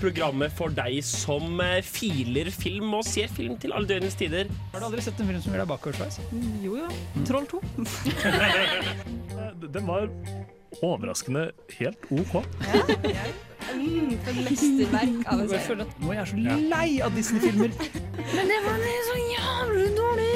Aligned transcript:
programmet 0.00 0.52
for 0.56 0.72
deg 0.74 0.98
som 1.06 1.60
eh, 1.64 1.80
filer 1.86 2.48
film 2.54 2.94
og 2.98 3.04
ser 3.06 3.28
film 3.32 3.56
til 3.60 3.72
alle 3.76 3.86
døgnets 3.90 4.16
tider. 4.20 4.50
Har 4.72 4.80
du 4.82 4.86
aldri 4.90 5.04
sett 5.04 5.20
en 5.20 5.28
film 5.30 5.42
som 5.44 5.52
gjør 5.54 5.62
deg 5.64 5.70
bakoversveis? 5.74 6.20
Jo 6.64 6.76
jo. 6.80 6.88
Troll 7.28 7.46
2. 7.50 7.60
Den 9.76 9.86
var 9.86 10.08
overraskende 10.86 11.48
helt 11.78 12.04
OK. 12.14 12.34
Mm, 13.70 14.14
for 14.24 14.38
mesterverk 14.46 15.26
av 15.30 15.42
en 15.44 15.50
Jeg 15.52 15.62
serie. 15.66 15.84
at 15.84 15.98
nå 16.00 16.12
er 16.14 16.18
jeg 16.22 16.28
så 16.30 16.36
lei 16.72 16.88
av 17.04 17.14
Disney-filmer. 17.14 17.74
Men 18.34 18.50
det 18.50 18.60
var 18.64 18.86
så 19.10 19.16
jævlig 19.20 19.88
dårlig! 19.98 20.30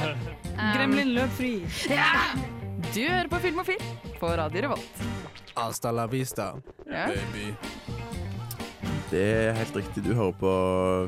Gremlin 0.74 1.14
løp 1.16 1.32
fri. 1.38 1.52
Du 2.92 3.00
hører 3.04 3.28
på 3.32 3.40
Film 3.44 3.60
og 3.62 3.68
Film 3.68 4.12
på 4.20 4.32
Radio 4.40 4.66
Revolt. 4.66 5.04
Hasta 5.56 5.92
la 5.94 6.04
vista, 6.12 6.50
Ja. 6.90 7.06
baby. 7.08 7.46
Det 9.10 9.20
er 9.22 9.54
helt 9.54 9.76
riktig. 9.78 10.02
Du 10.02 10.10
hører 10.18 10.32
på 10.40 10.52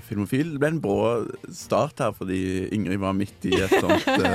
Filmofil. 0.06 0.52
Det 0.54 0.60
ble 0.62 0.68
en 0.70 0.80
brå 0.82 0.98
start 1.54 1.98
her 2.02 2.12
fordi 2.14 2.38
Ingrid 2.74 3.00
var 3.02 3.16
midt 3.18 3.48
i 3.50 3.56
et 3.58 3.72
sånt 3.74 4.06
uh, 4.06 4.26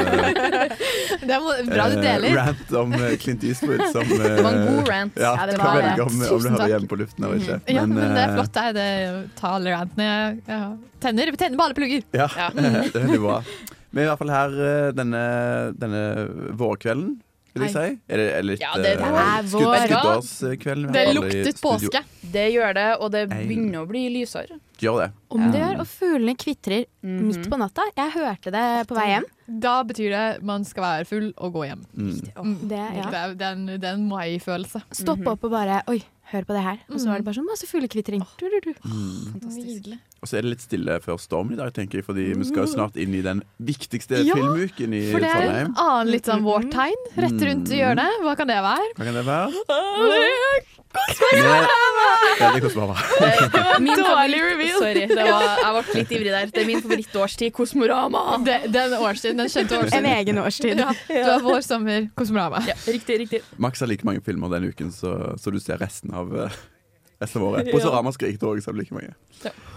Det 1.24 1.32
er 1.38 1.70
bra 1.70 1.86
du 1.94 1.96
deler. 2.04 2.28
Uh, 2.34 2.40
rant 2.42 2.74
om 2.82 2.96
eh, 2.98 3.14
Clint 3.22 3.46
Eastwood 3.48 3.84
som 3.94 4.04
eh, 4.04 4.24
Det 4.26 4.44
var 4.44 4.58
en 4.58 4.66
god 4.68 4.92
rant. 4.92 5.20
Ja, 5.24 5.32
Ja, 5.40 5.46
det 5.48 5.58
var 5.62 5.80
kan 5.80 5.88
det. 5.88 6.04
om, 6.04 6.22
om 6.36 6.44
du 6.44 6.50
hører 6.50 6.74
hjemme 6.74 6.92
på 6.92 7.00
luften 7.00 7.28
eller 7.30 7.40
ikke. 7.40 7.60
Ja, 7.72 7.86
men 7.88 8.02
det 8.04 8.10
er 8.26 8.26
eh, 8.26 8.36
flott. 8.40 8.54
Det 8.60 8.74
det. 8.80 8.90
Ta 9.40 9.54
alle 9.60 9.78
rantene. 9.78 10.10
Ja. 10.50 10.62
Tenner, 11.04 11.32
tenner 11.40 11.60
på 11.62 11.70
alle 11.70 11.78
plugger. 11.80 12.04
Ja, 12.16 12.28
Ja. 12.36 12.50
det 12.58 12.68
er 12.92 13.00
veldig 13.08 13.22
bra. 13.24 13.40
Vi 13.94 14.02
er 14.02 14.08
i 14.08 14.10
hvert 14.10 14.22
fall 14.24 14.34
her 14.34 14.56
eh, 14.68 14.90
denne, 14.98 15.24
denne 15.80 16.04
vårkvelden, 16.60 17.16
vil 17.54 17.66
jeg 17.68 17.74
si. 17.74 17.98
Er 18.10 18.18
det, 18.22 18.28
er 18.34 18.46
litt 18.46 18.62
Ja, 18.64 18.74
det- 18.76 18.84
det 18.84 18.92
eh, 18.92 18.94
er 18.94 19.00
Det 19.00 19.06
har 19.06 19.18
alle 19.24 21.12
i 21.12 21.14
luktet 21.14 21.62
påske. 21.62 22.04
Det 22.34 22.46
gjør 22.54 22.74
det, 22.74 22.88
og 23.00 23.12
det 23.12 23.30
begynner 23.30 23.84
å 23.84 23.88
bli 23.90 24.08
lysere. 24.10 24.60
Gjør 24.82 25.04
det. 25.04 25.10
Om 25.30 25.52
det 25.52 25.60
gjør, 25.62 25.80
og 25.80 25.88
fuglene 25.88 26.36
kvitrer 26.36 26.86
mm. 27.04 27.20
midt 27.28 27.50
på 27.50 27.60
natta. 27.62 27.86
Jeg 27.96 28.14
hørte 28.16 28.54
det 28.54 28.66
på 28.90 28.98
vei 28.98 29.08
hjem. 29.14 29.28
Da 29.64 29.76
betyr 29.84 30.10
det 30.16 30.26
man 30.44 30.66
skal 30.66 30.84
være 30.84 31.06
full 31.06 31.30
og 31.38 31.54
gå 31.54 31.68
hjem. 31.70 31.86
Mm. 31.94 32.58
Det, 32.68 32.82
ja. 32.98 33.08
Det 33.10 33.22
er, 33.22 33.38
det 33.38 33.48
er 33.48 33.52
en, 33.58 33.66
det 33.68 33.84
er 33.84 33.94
en 33.94 34.08
mai-følelse. 34.10 34.84
Stoppe 34.92 35.36
opp 35.36 35.46
og 35.46 35.54
bare 35.54 35.84
Oi, 35.92 36.02
hør 36.32 36.46
på 36.48 36.54
det 36.56 36.62
her. 36.64 36.78
Og 36.90 37.00
så 37.02 37.10
var 37.12 37.20
det 37.22 37.26
bare 37.28 37.36
sånn 37.38 37.46
masse 37.50 37.68
fuglekvitring. 37.70 38.24
Du, 38.40 38.46
du, 38.50 38.60
du. 38.64 38.72
Fantastisk. 39.34 39.90
Og 40.24 40.30
så 40.30 40.38
er 40.40 40.46
det 40.46 40.54
litt 40.54 40.64
stille 40.64 40.96
før 41.04 41.18
stormen 41.20 41.54
i 41.54 41.60
dag, 41.60 41.74
tenker 41.76 42.00
jeg, 42.00 42.06
fordi 42.08 42.30
vi 42.32 42.46
skal 42.48 42.64
jo 42.64 42.72
snart 42.72 42.96
inn 42.96 43.14
i 43.14 43.22
den 43.26 43.42
viktigste 43.60 44.22
Ja, 44.24 44.38
filmuken 44.38 44.96
i 44.96 45.02
For 45.12 45.20
det 45.20 45.30
er 45.36 45.50
en 45.66 45.74
annen 45.76 46.12
litt 46.14 46.30
sånn 46.30 46.46
vårtegn 46.48 47.02
rett 47.20 47.44
rundt 47.50 47.68
Mm. 47.68 47.76
hjørnet. 47.80 48.22
Hva 48.24 48.36
kan 48.40 48.48
det 48.48 48.62
være? 48.64 48.88
Hva 48.96 49.04
kan 49.10 49.20
det 49.20 49.26
være? 49.28 49.52
Ja, 50.94 52.50
det 52.54 52.60
er 52.60 52.64
Kosmorama. 52.64 52.96
Min 53.82 53.98
Dårlig 53.98 54.40
reveal. 54.44 54.78
Sorry, 54.80 55.06
det 55.10 55.26
var, 55.26 55.46
jeg 55.62 55.72
ble 55.88 55.96
litt 56.00 56.12
ivrig 56.18 56.34
der. 56.34 56.52
Det 56.54 56.62
er 56.64 56.68
min 56.70 56.82
favorittårstid, 56.84 57.54
Kosmorama. 57.56 58.22
Det, 58.46 58.58
den 58.74 58.96
årstiden, 58.98 59.42
den 59.42 59.50
skjønte 59.54 59.80
En 59.98 60.08
egen 60.10 60.42
årstid. 60.42 60.82
Ja, 60.84 60.92
du 61.10 61.30
har 61.30 61.42
vår, 61.46 61.62
sommer, 61.66 62.08
Kosmorama. 62.18 62.62
Ja, 62.68 62.76
riktig, 62.88 63.20
riktig. 63.26 63.42
Max 63.62 63.82
har 63.84 63.90
like 63.92 64.06
mange 64.08 64.22
filmer 64.26 64.52
denne 64.54 64.70
uken, 64.74 64.92
så, 64.94 65.34
så 65.42 65.54
du 65.54 65.60
ser 65.64 65.82
resten 65.82 66.14
av 66.14 66.34
eh, 66.46 66.58
resten 67.24 67.42
av 67.42 67.50
året. 67.52 67.72
På 67.74 67.82
Sorama 67.84 68.14
skal 68.16 68.30
jeg 68.32 68.38
ikke 68.40 68.56
så 68.66 68.76
like 68.76 68.96
mange. 68.96 69.14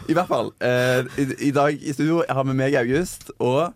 I 0.09 0.17
hvert 0.17 0.31
fall. 0.31 0.53
eh, 0.61 1.06
i, 1.20 1.28
I 1.48 1.53
dag 1.56 1.77
i 1.77 1.97
studio 1.97 2.22
har 2.28 2.44
vi 2.48 2.56
meg, 2.56 2.77
August, 2.81 3.31
og, 3.39 3.72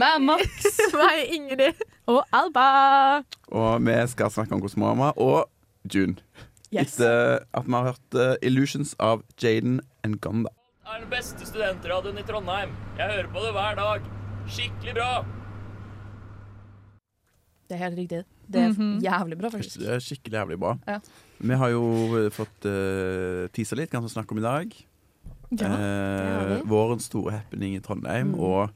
Med 0.00 0.22
Max. 0.24 0.68
Meg, 1.00 1.26
Ingrid. 1.36 1.82
Og 2.10 2.22
Alba! 2.34 3.22
og 3.50 3.82
vi 3.86 3.96
skal 4.08 4.30
snakke 4.32 4.54
om 4.56 4.62
Kosmorama 4.62 5.12
og 5.20 5.44
June. 5.94 6.16
Yes. 6.72 6.94
Etter 7.00 7.40
at 7.52 7.66
vi 7.66 7.72
har 7.72 7.84
hørt 7.90 8.14
uh, 8.14 8.34
'Illusions' 8.42 8.94
av 9.00 9.22
Jaden 9.42 9.80
and 10.04 10.20
Gonda. 10.20 10.50
Det 10.84 10.96
er 10.96 11.00
den 11.00 11.10
beste 11.10 11.46
studentradioen 11.46 12.18
i 12.18 12.22
Trondheim. 12.26 12.70
Jeg 12.98 13.10
hører 13.10 13.28
på 13.32 13.42
det 13.44 13.52
hver 13.56 13.76
dag. 13.76 14.02
Skikkelig 14.50 14.94
bra. 14.94 15.24
Det 17.68 17.76
er 17.76 17.82
helt 17.84 17.98
riktig. 17.98 18.24
Det 18.50 18.60
er 18.60 18.68
Mhm. 18.74 19.00
jævlig 19.02 19.38
bra, 19.38 19.48
faktisk. 19.50 19.78
Det 19.78 19.88
er 19.88 19.98
skikkelig 20.02 20.32
jævlig 20.40 20.58
bra. 20.58 20.78
Ja. 20.86 20.98
Vi 21.40 21.54
har 21.54 21.68
jo 21.70 21.84
eh, 22.26 22.30
fått 22.30 22.64
uh, 22.66 23.46
tisa 23.54 23.76
litt, 23.76 23.90
hva 23.90 24.00
vi 24.02 24.08
skal 24.08 24.22
snakke 24.24 24.32
om 24.32 24.38
i 24.38 24.42
dag. 24.42 24.74
Ja, 25.52 25.66
Eh, 25.68 26.62
vårens 26.62 27.04
store 27.10 27.32
happening 27.32 27.74
i 27.76 27.80
Trondheim, 27.80 28.34
Mm. 28.34 28.40
og 28.40 28.70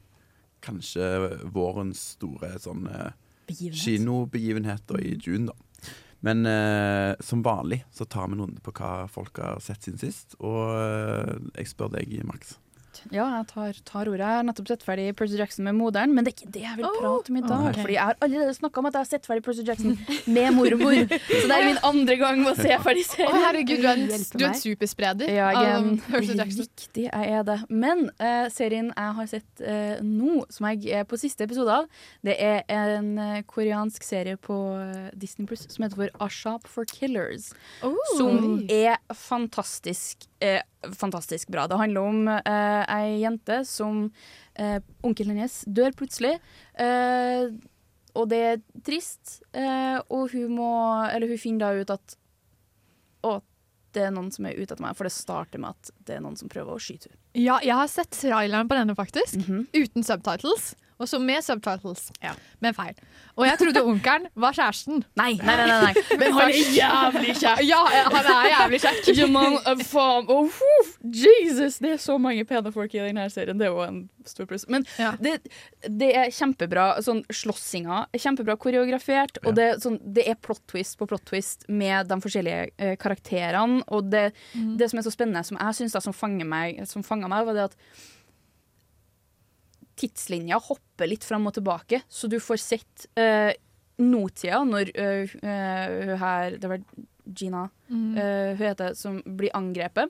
kanskje 0.63 1.39
vårens 1.53 2.17
store 2.17 2.59
sånn 2.59 2.87
eh, 2.91 3.13
kinobegivenheter 3.49 4.99
i 5.01 5.17
June, 5.25 5.47
da. 5.47 5.53
Men 6.25 6.47
eh, 6.49 7.13
som 7.21 7.43
vanlig 7.45 7.83
så 7.93 8.07
tar 8.09 8.29
vi 8.29 8.39
en 8.39 8.45
runde 8.47 8.63
på 8.65 8.73
hva 8.79 9.05
folk 9.13 9.39
har 9.43 9.61
sett 9.61 9.85
siden 9.85 10.01
sist. 10.01 10.39
Og 10.41 10.73
eh, 10.73 11.35
jeg 11.59 11.75
spør 11.75 11.93
deg, 11.99 12.17
Max. 12.25 12.57
Ja, 13.13 13.27
jeg 13.39 13.47
tar, 13.51 13.79
tar 13.85 14.09
ordet. 14.09 14.23
Jeg 14.25 14.39
har 14.39 14.47
nettopp 14.47 14.71
sett 14.71 14.85
ferdig 14.87 15.07
Percy 15.19 15.37
Jackson 15.39 15.67
med 15.67 15.77
moderen, 15.77 16.15
men 16.17 16.25
det 16.25 16.33
er 16.33 16.37
ikke 16.39 16.53
det 16.55 16.63
jeg 16.65 16.79
vil 16.79 16.87
prate 16.99 17.33
om 17.33 17.39
i 17.39 17.43
dag. 17.45 17.65
Okay. 17.71 17.83
Fordi 17.83 17.97
jeg 17.97 18.09
har 18.09 18.19
allerede 18.25 18.55
snakka 18.57 18.81
om 18.81 18.89
at 18.89 18.97
jeg 18.97 19.05
har 19.05 19.11
sett 19.11 19.29
ferdig 19.29 19.45
Percy 19.45 19.65
Jackson 19.67 19.99
med 20.37 20.49
mormor. 20.57 20.97
Så 21.41 21.43
det 21.51 21.59
er 21.59 21.67
min 21.69 21.81
andre 21.91 22.17
gang 22.21 22.41
med 22.41 22.53
å 22.53 22.57
se 22.59 22.79
ferdig 22.87 23.05
serien. 23.09 23.31
serien. 23.31 23.45
herregud, 23.47 23.83
du 23.83 23.89
er 23.89 23.95
en, 23.95 24.27
du 24.35 24.45
er 24.45 24.49
en 24.49 24.61
superspreder 24.61 25.33
Ja, 25.35 25.51
jeg 25.55 25.71
er 25.71 25.79
av 25.79 25.91
Percy 26.09 26.39
Jackson. 26.39 26.69
Riktig, 26.69 27.07
jeg 27.11 27.35
er 27.39 27.47
det. 27.51 27.59
Men 27.69 28.07
uh, 28.23 28.47
serien 28.55 28.91
jeg 28.95 29.17
har 29.21 29.31
sett 29.35 29.65
uh, 29.65 29.97
nå, 30.05 30.45
som 30.55 30.71
jeg 30.73 31.01
er 31.01 31.09
på 31.09 31.21
siste 31.21 31.49
episode 31.49 31.81
av, 31.83 31.91
det 32.25 32.39
er 32.41 32.63
en 32.73 33.13
uh, 33.21 33.41
koreansk 33.51 34.07
serie 34.07 34.39
på 34.41 34.59
Disney 35.19 35.49
Plus 35.49 35.67
som 35.69 35.85
heter 35.85 35.99
for 35.99 36.25
A 36.25 36.31
Shop 36.33 36.69
for 36.71 36.89
Killers. 36.89 37.53
Oh. 37.85 37.97
Som 38.17 38.65
er 38.73 38.99
fantastisk, 39.15 40.29
eh, 40.45 40.93
fantastisk 41.01 41.49
bra. 41.55 41.67
Det 41.71 41.79
handler 41.81 42.09
om 42.11 42.29
eh, 42.29 42.83
ei 42.93 43.21
jente 43.23 43.63
som 43.69 44.05
eh, 44.55 44.81
Onkelen 45.07 45.39
hennes 45.39 45.63
dør 45.67 45.97
plutselig. 45.97 46.37
Eh, 46.81 47.49
og 48.15 48.29
det 48.31 48.43
er 48.51 48.63
trist. 48.87 49.41
Eh, 49.57 49.99
og 50.09 50.31
hun 50.35 50.55
må 50.61 50.71
Eller 51.11 51.33
hun 51.33 51.41
finner 51.41 51.67
da 51.67 51.83
ut 51.83 51.97
at 51.97 52.17
Å, 53.25 53.39
det 53.97 54.07
er 54.07 54.15
noen 54.15 54.31
som 54.35 54.47
er 54.47 54.59
ute 54.59 54.75
etter 54.75 54.85
meg. 54.85 54.97
For 54.99 55.09
det 55.09 55.17
starter 55.17 55.63
med 55.63 55.75
at 55.75 55.95
det 56.07 56.19
er 56.19 56.25
noen 56.25 56.39
som 56.39 56.53
prøver 56.53 56.77
å 56.77 56.83
skyte 56.83 57.11
henne. 57.11 57.24
Ja, 57.35 57.59
jeg 57.63 57.75
har 57.75 57.91
sett 57.91 58.15
traileren 58.15 58.69
på 58.71 58.79
denne, 58.79 58.95
faktisk. 58.99 59.37
Mhm. 59.43 59.67
Uten 59.75 60.07
subtitles. 60.07 60.75
Og 61.03 61.09
så 61.11 61.19
med 61.19 61.43
subtitles. 61.43 62.13
Ja. 62.23 62.37
Med 62.63 62.77
feil. 62.77 62.95
Og 63.35 63.43
jeg 63.49 63.59
trodde 63.59 63.81
onkelen 63.83 64.29
var 64.39 64.55
kjæresten. 64.55 65.01
Nei, 65.19 65.33
nei, 65.43 65.57
nei, 65.59 65.67
nei, 65.67 65.79
nei. 65.89 66.03
Men 66.21 66.37
han 66.37 66.53
er 66.53 66.69
jævlig 66.77 67.33
kjekk! 67.41 67.63
Ja, 67.67 67.81
han 68.15 68.29
er 68.31 68.47
jævlig 68.53 68.79
kjekk. 68.85 69.09
Ja, 69.19 69.27
man, 69.27 69.57
eh, 69.67 69.83
faen, 69.89 70.29
oh, 70.31 70.61
Jesus! 71.03 71.81
Det 71.83 71.97
er 71.97 71.99
så 72.03 72.15
mange 72.23 72.45
pene 72.47 72.71
folk 72.73 72.95
i 72.95 73.03
denne 73.03 73.27
serien. 73.35 73.59
Det 73.59 73.67
er 73.67 73.73
jo 73.75 73.83
en 73.83 73.99
stor 74.25 74.47
pluss. 74.49 74.69
Men 74.71 74.87
Ja. 75.03 75.17
det, 75.21 75.41
det 75.91 76.13
er 76.15 76.31
kjempebra. 76.33 76.87
Sånn 77.05 77.25
Slåssinga 77.27 78.05
er 78.15 78.23
kjempebra 78.23 78.55
koreografert. 78.63 79.43
Og 79.43 79.59
det, 79.59 79.67
sånn, 79.83 79.99
det 80.15 80.29
er 80.31 80.39
plot 80.39 80.63
twist 80.71 80.95
på 81.03 81.11
plot 81.11 81.27
twist 81.27 81.67
med 81.69 82.07
de 82.09 82.21
forskjellige 82.23 82.71
eh, 82.79 82.95
karakterene. 83.03 83.83
Og 83.91 84.07
det, 84.15 84.29
det 84.79 84.93
som 84.95 85.03
er 85.03 85.09
så 85.09 85.13
spennende, 85.13 85.43
som 85.51 85.59
jeg 85.59 85.81
syns 85.83 85.99
som 86.07 86.15
fanger 86.15 86.47
meg, 86.47 86.85
som 86.87 87.03
fanga 87.25 87.33
meg, 87.33 87.47
var 87.49 87.57
det 87.57 87.69
at 87.71 87.77
tidslinja 89.95 90.59
hopper 90.59 91.09
litt 91.09 91.25
fram 91.25 91.47
og 91.47 91.55
tilbake, 91.55 92.03
så 92.09 92.29
du 92.29 92.41
får 92.43 92.61
sett 92.61 93.07
uh, 93.19 93.53
nåtida 94.03 94.65
når 94.67 94.91
uh, 94.99 95.37
eh, 95.39 95.93
hun 96.11 96.17
her 96.19 96.57
Det 96.59 96.71
var 96.71 96.81
Gina 97.25 97.71
Mm. 97.85 98.17
uh, 98.17 98.57
hun 98.57 98.65
heter, 98.65 98.95
som 98.97 99.19
blir 99.37 99.53
angrepet. 99.55 100.09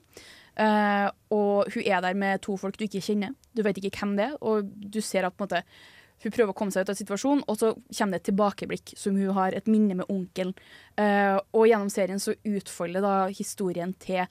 Eh, 0.55 1.09
og 1.35 1.67
hun 1.75 1.83
er 1.83 2.01
der 2.01 2.15
med 2.15 2.43
to 2.43 2.57
folk 2.57 2.77
du 2.79 2.85
ikke 2.87 3.03
kjenner. 3.03 3.35
Du 3.51 3.65
vet 3.67 3.79
ikke 3.81 3.91
hvem 3.99 4.15
det 4.15 4.29
er, 4.29 4.37
og 4.41 4.71
du 4.71 5.01
ser 5.03 5.27
at 5.27 5.35
på 5.35 5.43
en 5.43 5.49
måte, 5.49 5.63
hun 6.25 6.33
prøver 6.35 6.53
å 6.53 6.57
komme 6.57 6.75
seg 6.75 6.85
ut 6.85 6.93
av 6.95 6.99
situasjonen, 6.99 7.45
og 7.47 7.61
så 7.61 7.75
kommer 7.75 8.17
det 8.17 8.23
et 8.23 8.29
tilbakeblikk 8.31 8.95
som 8.99 9.17
hun 9.21 9.37
har 9.37 9.55
et 9.57 9.69
minne 9.71 9.99
med 10.01 10.11
onkelen. 10.13 10.55
Uh, 10.95 11.41
og 11.53 11.67
gjennom 11.69 11.91
serien 11.91 12.21
så 12.23 12.37
utfolder 12.47 13.03
da 13.03 13.15
historien 13.35 13.95
til 14.03 14.25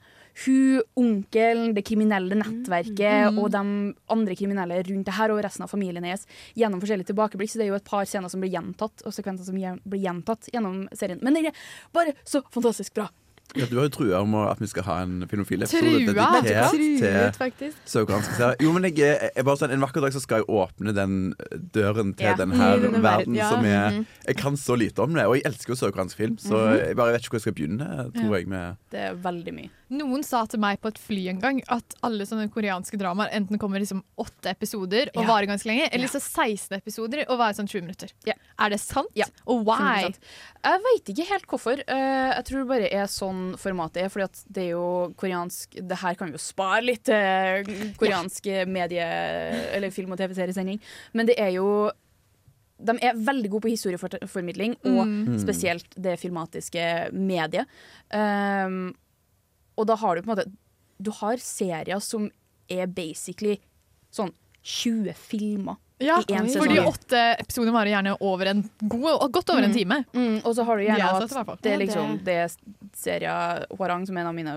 hun, 0.44 0.82
onkelen, 0.98 1.74
det 1.76 1.84
kriminelle 1.86 2.38
nettverket 2.40 3.30
Mm. 3.30 3.38
og 3.38 3.50
de 3.52 3.94
andre 4.10 4.34
kriminelle 4.34 4.82
rundt 4.82 5.06
det 5.06 5.14
her, 5.14 5.30
og 5.30 5.42
resten 5.44 5.62
av 5.62 5.70
familien 5.70 6.04
hennes 6.04 6.26
gjennom 6.56 6.80
forskjellige 6.82 7.12
tilbakeblikk. 7.12 7.50
Så 7.50 7.58
det 7.60 7.66
er 7.66 7.72
jo 7.72 7.78
et 7.78 7.84
par 7.84 8.04
scener 8.04 8.28
som 8.28 8.40
blir 8.40 8.50
gjentatt, 8.50 9.04
og 9.06 9.14
sekvenser 9.14 9.44
som 9.44 9.54
blir 9.54 10.02
gjentatt 10.02 10.48
gjennom 10.52 10.88
serien. 10.92 11.20
Men 11.22 11.34
det 11.34 11.46
er 11.46 11.60
bare 11.92 12.14
så 12.24 12.42
fantastisk 12.50 12.94
bra. 12.94 13.08
Ja, 13.54 13.66
du 13.70 13.76
har 13.78 13.84
jo 13.86 13.90
trua 13.94 14.18
om 14.24 14.34
at 14.34 14.58
vi 14.58 14.66
skal 14.66 14.82
ha 14.82 14.94
en 15.04 15.20
filmofil-episode 15.30 15.80
Trua. 15.80 16.30
dedikert 16.40 16.72
til 16.72 16.98
Truet, 16.98 17.36
faktisk. 17.38 17.76
serier. 17.86 18.56
Jo, 18.60 18.72
men 18.72 18.82
jeg, 18.88 18.96
jeg 19.36 19.44
bare 19.44 19.56
sånn, 19.60 19.70
En 19.70 19.80
vakker 19.84 20.00
dag 20.02 20.12
så 20.16 20.20
skal 20.24 20.40
jeg 20.42 20.48
åpne 20.50 20.94
den 20.96 21.34
døren 21.72 22.14
til 22.16 22.26
Ja. 22.26 22.34
denne 22.34 22.58
verden 22.58 23.02
verden, 23.02 23.34
ja. 23.36 23.50
som 23.50 23.64
er 23.64 23.90
Mhm. 23.90 24.06
Jeg 24.26 24.36
kan 24.36 24.56
så 24.56 24.74
lite 24.76 24.98
om 24.98 25.14
det, 25.14 25.24
og 25.26 25.36
jeg 25.36 25.42
elsker 25.46 25.70
jo 25.70 25.76
søkeransk 25.76 26.16
film, 26.16 26.36
så 26.36 26.50
Mhm. 26.56 26.78
jeg 26.86 26.96
bare 26.96 27.12
vet 27.12 27.20
ikke 27.22 27.30
hvor 27.30 27.38
jeg 27.38 27.40
skal 27.42 27.52
begynne, 27.52 28.12
tror 28.12 28.30
Ja. 28.32 28.38
jeg. 28.38 28.48
med 28.48 28.76
Det 28.90 29.00
er 29.00 29.14
veldig 29.14 29.54
mye. 29.54 29.70
Noen 29.98 30.24
sa 30.26 30.44
til 30.50 30.60
meg 30.62 30.80
på 30.82 30.88
et 30.90 30.98
fly 30.98 31.28
en 31.30 31.40
gang 31.42 31.60
at 31.72 31.94
alle 32.06 32.26
sånne 32.28 32.48
koreanske 32.52 32.98
dramaer 33.00 33.30
enten 33.36 33.58
kommer 33.62 33.80
liksom 33.82 34.02
åtte 34.20 34.50
episoder 34.50 35.10
og 35.14 35.22
Ja. 35.22 35.28
varer 35.28 35.46
ganske 35.50 35.66
lenge, 35.70 35.88
eller 35.92 36.08
så 36.08 36.20
16 36.20 36.76
episoder 36.78 37.24
og 37.28 37.38
varer 37.38 37.54
sånn 37.54 37.68
20 37.70 37.82
minutter. 37.86 38.10
Ja. 38.26 38.34
Er 38.58 38.70
det 38.70 38.80
sant? 38.80 39.08
Ja. 39.14 39.26
Og 39.46 39.64
why? 39.64 40.04
100%. 40.04 40.18
Jeg 40.64 40.80
veit 40.88 41.04
ikke 41.14 41.28
helt 41.30 41.46
hvorfor. 41.46 41.78
Eh, 41.86 42.34
jeg 42.34 42.44
tror 42.44 42.58
det 42.64 42.68
bare 42.68 42.92
er 42.92 43.06
sånn 43.06 43.42
formatet 43.56 44.04
er, 44.04 44.08
fordi 44.08 44.24
at 44.24 44.44
det 44.50 44.62
er 44.64 44.70
jo 44.74 45.14
koreansk 45.16 45.76
Det 45.86 45.98
her 45.98 46.14
kan 46.14 46.28
vi 46.28 46.32
jo 46.32 46.38
spare 46.38 46.82
litt 46.82 47.04
til 47.04 47.64
koreansk 47.98 48.44
medie- 48.66 49.74
eller 49.74 49.90
film- 49.90 50.12
og 50.12 50.18
TV-seriesending, 50.18 50.80
men 51.12 51.26
det 51.26 51.38
er 51.38 51.52
jo 51.52 51.90
de 52.84 52.92
er 53.06 53.14
veldig 53.14 53.48
gode 53.50 53.62
på 53.62 53.70
historieformidling, 53.70 54.72
og 54.84 55.06
Mm. 55.06 55.38
spesielt 55.38 55.86
det 55.94 56.18
filmatiske 56.18 57.12
mediet. 57.12 57.66
Um, 58.12 58.92
og 59.76 59.86
da 59.86 59.96
har 59.96 60.14
du 60.16 60.22
på 60.22 60.30
en 60.30 60.36
måte 60.36 60.50
Du 61.02 61.10
har 61.10 61.36
serier 61.42 62.00
som 62.00 62.28
er 62.70 62.86
basically 62.86 63.56
sånn 64.14 64.30
20 64.62 65.12
filmer. 65.18 65.76
Ja, 66.00 66.20
I 66.28 66.32
en 66.38 66.46
fordi 66.48 66.78
åtte 66.80 67.18
episoder 67.40 67.72
varer 67.74 67.90
gjerne 67.92 68.16
over 68.20 68.46
en 68.50 68.62
god, 68.88 69.30
godt 69.32 69.50
over 69.50 69.62
en 69.62 69.70
Mm. 69.70 69.74
time. 69.76 69.98
Mm, 70.14 70.40
og 70.44 70.54
så 70.56 70.64
har 70.64 70.76
du 70.78 70.84
gjerne 70.84 71.10
at 71.50 71.62
det 71.62 71.72
er 71.72 71.78
liksom 71.78 72.24
det 72.24 72.34
er 72.34 72.48
serien 72.94 73.64
Hwarang, 73.76 74.06
som 74.06 74.16
er 74.16 74.20
en 74.22 74.26
av 74.26 74.34
mine 74.34 74.54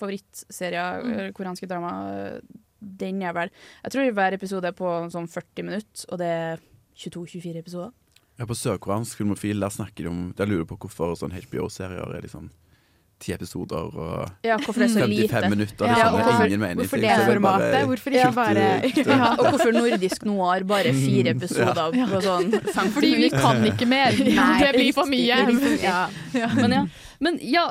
favorittserier, 0.00 1.02
Mm. 1.04 1.12
eh, 1.20 1.32
koreanske 1.32 1.68
drama, 1.68 2.40
den 2.80 3.22
er 3.22 3.32
vel 3.32 3.50
Jeg 3.84 3.92
tror 3.92 4.12
hver 4.12 4.32
episode 4.34 4.64
er 4.64 4.72
på 4.72 5.10
sånn 5.10 5.28
40 5.28 5.62
minutter, 5.64 6.04
og 6.12 6.18
det 6.18 6.26
er 6.26 6.58
22-24 6.96 7.56
episoder. 7.58 7.92
Ja, 8.38 8.44
på 8.44 8.54
sørkoreansk 8.54 9.16
filmofil 9.16 9.60
der 9.60 9.70
snakker 9.70 9.96
de 10.04 10.08
om 10.08 10.32
Der 10.36 10.46
lurer 10.46 10.64
på 10.66 10.76
hvorfor 10.78 11.16
sånn 11.16 11.32
HBO-serier 11.32 12.14
er 12.16 12.20
liksom 12.22 12.50
ti 13.18 13.32
episoder 13.32 13.86
og 13.96 14.28
Ja, 14.44 14.56
hvorfor 14.60 14.82
det 14.82 14.90
er 14.90 14.92
så 14.92 15.06
55 15.06 15.08
lite. 15.16 15.48
minutter. 15.50 15.86
Ja, 15.86 15.94
Det 15.94 16.04
og 16.06 16.20
hvorfor- 16.20 16.46
ingen 16.46 16.60
mening. 16.60 16.76
Hvorfor 16.82 17.00
det 17.00 17.10
er 17.10 17.24
formatet? 17.30 17.86
Hvorfor 17.88 18.10
ikke 18.12 18.34
bare. 18.34 18.66
Ja, 19.06 19.30
og 19.38 19.46
hvorfor 19.50 19.72
nordisk 19.72 20.24
noir 20.28 20.64
bare 20.68 20.92
fire 20.92 21.30
episoder 21.32 21.96
Ja. 21.96 22.06
på 22.12 22.20
sånn 22.26 22.50
50 22.76 22.92
Fordi 22.98 23.14
vi 23.16 23.28
kan 23.32 23.64
ikke 23.64 23.86
mer. 23.88 24.12
Nei, 24.42 24.60
det 24.60 24.72
blir 24.76 24.92
for 24.94 25.06
mye. 25.08 25.80
Ja. 25.82 26.06
Men 26.60 26.72
ja. 26.72 26.84
Men 27.18 27.38
ja, 27.40 27.62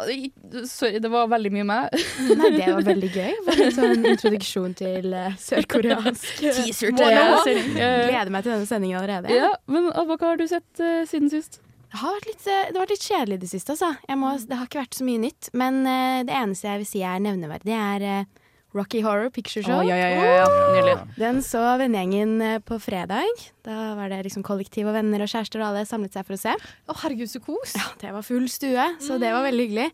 sorry, 0.65 0.97
det 0.97 1.09
var 1.13 1.27
veldig 1.29 1.51
mye 1.53 1.63
meg. 1.69 1.93
Nei, 2.33 2.49
det 2.57 2.65
var 2.73 2.81
veldig 2.87 3.11
gøy. 3.13 3.33
Det 3.35 3.45
var 3.45 3.59
en 3.67 3.75
sånn 3.75 4.07
introduksjon 4.09 4.73
til 4.79 5.13
uh, 5.13 5.35
sørkoreansk. 5.37 6.31
Teaser 6.41 6.95
til 6.97 7.13
nå. 7.13 7.43
Eh, 7.77 8.07
Gleder 8.09 8.31
meg 8.33 8.41
til 8.47 8.55
denne 8.55 8.65
sendingen 8.65 8.97
allerede. 9.03 9.29
Ja, 9.29 9.51
men 9.69 9.91
Abba, 9.93 10.17
hva 10.17 10.31
har 10.33 10.41
du 10.41 10.47
sett 10.49 10.81
uh, 10.81 11.03
siden 11.05 11.29
sist? 11.29 11.59
Det 11.95 12.01
har 12.01 12.25
litt, 12.27 12.43
eh, 12.51 12.65
det 12.67 12.75
har 12.75 12.83
vært 12.83 12.91
litt 12.97 13.05
kjedelig 13.07 13.35
i 13.37 13.41
det 13.45 13.47
siste, 13.53 13.71
altså. 13.71 13.93
Må, 14.19 14.33
det 14.43 14.57
har 14.59 14.67
ikke 14.67 14.81
vært 14.81 14.97
så 14.97 15.05
mye 15.07 15.21
nytt. 15.21 15.47
Men 15.55 15.77
uh, 15.87 16.23
det 16.27 16.33
eneste 16.35 16.67
jeg 16.67 16.81
vil 16.81 16.87
si 16.89 17.03
er 17.07 17.21
nevneverdig, 17.23 17.71
er 17.71 18.03
uh, 18.03 18.41
Rocky 18.75 18.99
Horror 19.05 19.29
Picture 19.31 19.63
Show. 19.63 19.79
Oh, 19.79 19.87
ja, 19.87 19.95
ja, 19.95 20.09
ja, 20.11 20.47
ja. 20.89 20.97
Den 21.15 21.39
så 21.45 21.61
vennegjengen 21.79 22.59
på 22.67 22.75
fredag. 22.83 23.31
Da 23.63 23.93
var 23.95 24.11
det 24.11 24.17
liksom 24.27 24.43
kollektiv 24.43 24.89
og 24.91 24.97
venner 24.97 25.23
og 25.23 25.31
kjærester 25.31 25.63
og 25.63 25.69
alle 25.69 25.85
samlet 25.87 26.17
seg 26.17 26.27
for 26.27 26.35
å 26.35 26.41
se. 26.41 26.55
Å, 26.91 26.97
herregud, 27.05 27.31
så 27.31 27.39
kos. 27.45 27.77
Ja, 27.79 27.85
det 28.01 28.11
var 28.17 28.25
full 28.27 28.49
stue, 28.51 28.89
så 28.99 29.15
det 29.21 29.31
var 29.31 29.45
veldig 29.47 29.67
hyggelig. 29.69 29.87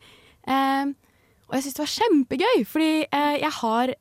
Uh, 0.50 0.89
og 1.51 1.59
jeg 1.59 1.68
syns 1.68 1.77
det 1.77 1.83
var 1.86 1.94
kjempegøy, 2.00 2.63
fordi 2.71 2.89
jeg 3.44 3.54
har 3.59 3.94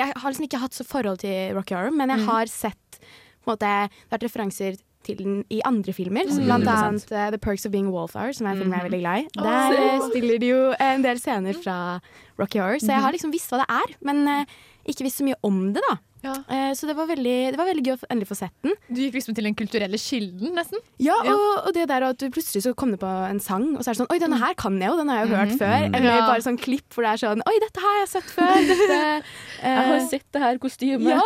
Jeg 0.00 0.14
har 0.16 0.30
liksom 0.32 0.46
ikke 0.46 0.62
hatt 0.62 0.72
så 0.72 0.86
forhold 0.88 1.18
til 1.20 1.52
Rocky 1.52 1.74
Horror, 1.76 1.92
men 1.92 2.08
jeg 2.08 2.22
Mm. 2.22 2.28
har 2.32 2.46
sett 2.48 2.96
på 3.44 3.50
en 3.50 3.52
måte, 3.52 3.68
Det 3.68 4.08
har 4.08 4.16
vært 4.16 4.24
referanser 4.24 4.78
til 5.04 5.16
den 5.16 5.44
i 5.50 5.60
andre 5.64 5.92
filmer, 5.92 6.24
Mm. 6.28 6.44
blant 6.46 6.68
annet 6.68 7.12
uh, 7.12 7.30
The 7.30 7.38
Perks 7.38 7.66
of 7.66 7.72
Being 7.72 7.88
a 7.88 7.90
Wallflower, 7.90 8.32
som 8.32 8.46
er 8.46 8.50
en 8.52 8.58
film 8.58 8.72
jeg 8.72 8.80
er 8.80 8.84
Mhm. 8.84 8.90
veldig 8.92 9.00
glad 9.00 9.18
i. 9.18 9.28
Der 9.34 10.00
så- 10.00 10.10
spiller 10.10 10.38
de 10.38 10.46
jo 10.46 10.74
en 10.78 11.02
del 11.02 11.18
scener 11.18 11.54
fra 11.62 12.00
Rocky 12.38 12.58
Horror, 12.58 12.78
så 12.80 12.88
jeg 12.94 13.00
har 13.02 13.12
liksom 13.12 13.32
visst 13.32 13.50
hva 13.50 13.58
det 13.64 13.70
er, 13.70 13.96
men 14.02 14.26
uh, 14.28 14.44
ikke 14.88 15.04
visst 15.04 15.18
så 15.20 15.24
mye 15.24 15.34
om 15.44 15.72
det, 15.72 15.82
da. 15.90 15.98
Ja. 16.24 16.34
Så 16.72 16.86
det 16.86 16.94
var, 16.94 17.08
veldig, 17.08 17.50
det 17.50 17.56
var 17.58 17.66
veldig 17.66 17.82
gøy 17.82 17.94
å 17.98 18.04
endelig 18.08 18.28
få 18.28 18.36
sett 18.36 18.52
den. 18.62 18.76
Du 18.88 19.00
gikk 19.02 19.14
liksom 19.14 19.34
til 19.34 19.42
den 19.42 19.56
kulturelle 19.58 19.98
kilden, 19.98 20.54
nesten. 20.54 20.78
Ja, 21.02 21.16
Ja. 21.24 21.32
og, 21.34 21.66
og 21.66 21.74
det 21.74 21.88
der 21.88 22.04
at 22.04 22.16
du 22.16 22.30
plutselig 22.30 22.62
så 22.62 22.76
kom 22.76 22.92
det 22.92 23.00
på 23.00 23.10
en 23.28 23.40
sang, 23.40 23.74
og 23.74 23.82
så 23.82 23.90
er 23.90 23.94
det 23.94 24.00
sånn 24.06 24.10
Oi, 24.14 24.20
denne 24.20 24.38
her 24.38 24.54
kan 24.54 24.78
jeg 24.78 24.88
jo, 24.88 24.96
den 24.98 25.08
har 25.08 25.18
jeg 25.26 25.30
jo 25.30 25.34
hørt 25.36 25.48
Mhm. 25.48 25.58
før. 25.58 25.88
Mm. 25.88 25.94
Eller 25.96 26.10
Ja. 26.14 26.26
bare 26.28 26.40
sånn 26.46 26.58
klipp 26.62 26.88
hvor 26.94 27.02
det 27.02 27.10
er 27.10 27.26
sånn 27.26 27.42
Oi, 27.44 27.58
dette 27.58 27.80
har 27.80 27.98
jeg 27.98 28.08
sett 28.08 28.30
før. 28.30 28.54
Dette, 28.70 29.22
Jeg 29.64 29.86
har 29.86 30.00
sett 30.08 30.26
det 30.32 30.42
her 30.42 30.58
kostymet. 30.58 31.10
Ja, 31.10 31.20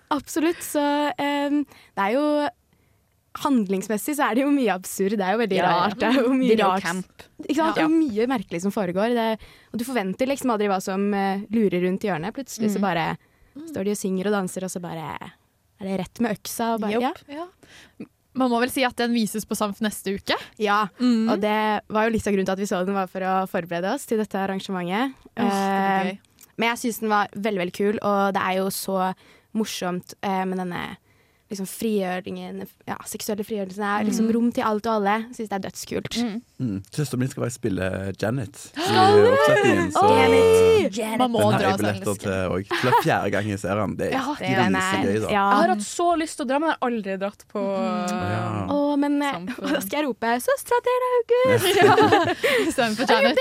absolutt. 0.10 0.62
Så 0.64 0.80
eh, 1.18 1.50
det 1.50 1.98
er 1.98 2.12
jo 2.16 2.48
Handlingsmessig 3.42 4.14
så 4.16 4.30
er 4.30 4.34
det 4.38 4.42
jo 4.44 4.50
mye 4.54 4.72
absurd. 4.74 5.16
Det 5.18 5.24
er 5.26 5.32
jo 5.36 5.40
veldig 5.42 5.56
Ja, 5.58 5.68
ja. 5.68 5.78
rart. 5.86 5.98
Det 6.00 6.08
er 6.08 6.18
jo 6.22 6.32
mye 6.32 6.56
Det 6.56 6.64
rart. 6.64 6.82
camp. 6.82 7.22
Ikke 7.44 7.56
sant? 7.60 7.74
Det 7.76 7.84
er 7.84 7.92
mye 7.92 8.26
merkelig 8.32 8.60
som 8.62 8.72
foregår. 8.72 9.14
Det, 9.14 9.26
og 9.72 9.78
du 9.78 9.84
forventer 9.84 10.26
liksom 10.30 10.50
aldri 10.54 10.68
hva 10.72 10.80
som 10.82 11.06
uh, 11.12 11.42
lurer 11.52 11.84
rundt 11.86 12.00
hjørnet. 12.06 12.32
Plutselig 12.36 12.70
så 12.72 12.78
Mm. 12.80 12.86
bare 12.88 13.06
står 13.70 13.84
de 13.84 13.90
og 13.90 13.96
synger 13.96 14.26
og 14.26 14.32
danser, 14.36 14.64
og 14.64 14.70
så 14.70 14.80
bare 14.80 15.06
er 15.80 15.84
det 15.84 15.98
rett 16.00 16.20
med 16.20 16.36
øksa. 16.38 16.74
Og 16.74 16.80
bare, 16.80 17.00
ja. 17.00 17.12
Ja. 17.28 17.46
Man 18.36 18.50
må 18.52 18.58
vel 18.60 18.68
si 18.70 18.82
at 18.84 18.96
den 18.96 19.14
vises 19.16 19.46
på 19.48 19.56
Samf 19.56 19.80
neste 19.80 20.12
uke. 20.18 20.36
ja. 20.58 20.88
Mm. 21.00 21.30
Og 21.32 21.40
det 21.40 21.80
var 21.88 22.04
jo 22.04 22.10
litt 22.12 22.26
av 22.26 22.32
grunnen 22.34 22.44
til 22.46 22.52
at 22.52 22.58
vi 22.58 22.66
så 22.68 22.84
den, 22.84 22.94
var 22.94 23.06
for 23.08 23.20
å 23.24 23.46
forberede 23.48 23.94
oss 23.94 24.04
til 24.06 24.18
dette 24.18 24.36
arrangementet. 24.36 25.14
Oh, 25.36 25.44
det 25.44 26.12
Eh, 26.12 26.16
men 26.58 26.68
jeg 26.70 26.78
syns 26.92 27.00
den 27.00 27.08
var 27.10 27.28
veldig, 27.36 27.58
veldig 27.64 27.76
kul, 27.76 27.98
og 28.02 28.32
det 28.32 28.40
er 28.42 28.54
jo 28.60 28.68
så 28.72 29.14
morsomt 29.56 30.14
eh, 30.22 30.44
med 30.44 30.58
denne 30.58 30.96
liksom 31.50 31.66
frigjøringen, 31.70 32.64
ja, 32.88 32.96
seksuelle 33.06 33.44
frigjørelsen. 33.46 33.84
Er 33.86 34.04
liksom 34.08 34.26
rom 34.34 34.48
til 34.54 34.64
alt 34.66 34.86
og 34.90 34.94
alle. 34.98 35.12
Syns 35.36 35.48
det 35.52 35.56
er 35.58 35.62
dødskult. 35.68 36.16
Mm. 36.18 36.40
Mm. 36.58 36.78
Søsteren 36.90 37.20
min 37.22 37.28
skal 37.30 37.44
faktisk 37.44 37.60
spille 37.60 37.86
Janet 38.18 38.56
i 38.74 38.78
oppsetningen. 38.82 39.92
Så 39.94 40.02
Man 41.20 41.30
må 41.30 41.38
den 41.44 41.52
har 41.52 41.76
dra 41.76 41.76
til 41.78 42.34
òg. 42.50 42.66
Det 42.66 42.90
er 42.90 42.96
fjerde 43.04 43.30
gang 43.36 43.46
jeg 43.52 43.60
ser 43.62 43.74
den. 43.78 43.94
Det 44.00 44.08
er 44.08 44.16
Ja, 44.16 44.24
er- 44.32 44.34
grisegøy, 44.72 45.20
da. 45.22 45.28
ja. 45.30 45.44
Jeg 45.46 45.60
har 45.60 45.68
hatt 45.74 45.86
så 45.86 46.08
lyst 46.18 46.36
til 46.40 46.44
å 46.46 46.48
dra, 46.50 46.58
men 46.58 46.68
jeg 46.72 46.76
har 46.80 46.90
aldri 46.90 47.16
dratt 47.22 47.42
på 47.52 47.62
Ja. 47.62 48.66
Å, 48.66 48.96
men 48.98 49.22
eh, 49.22 49.32
Samfunn. 49.36 49.72
da 49.72 49.80
skal 49.86 49.96
jeg 50.00 50.06
rope 50.08 50.26
'Søstera 50.46 50.78
til 50.86 50.98
August'! 51.12 52.72
Stem 52.74 52.96
på 52.96 53.02
Janet. 53.06 53.38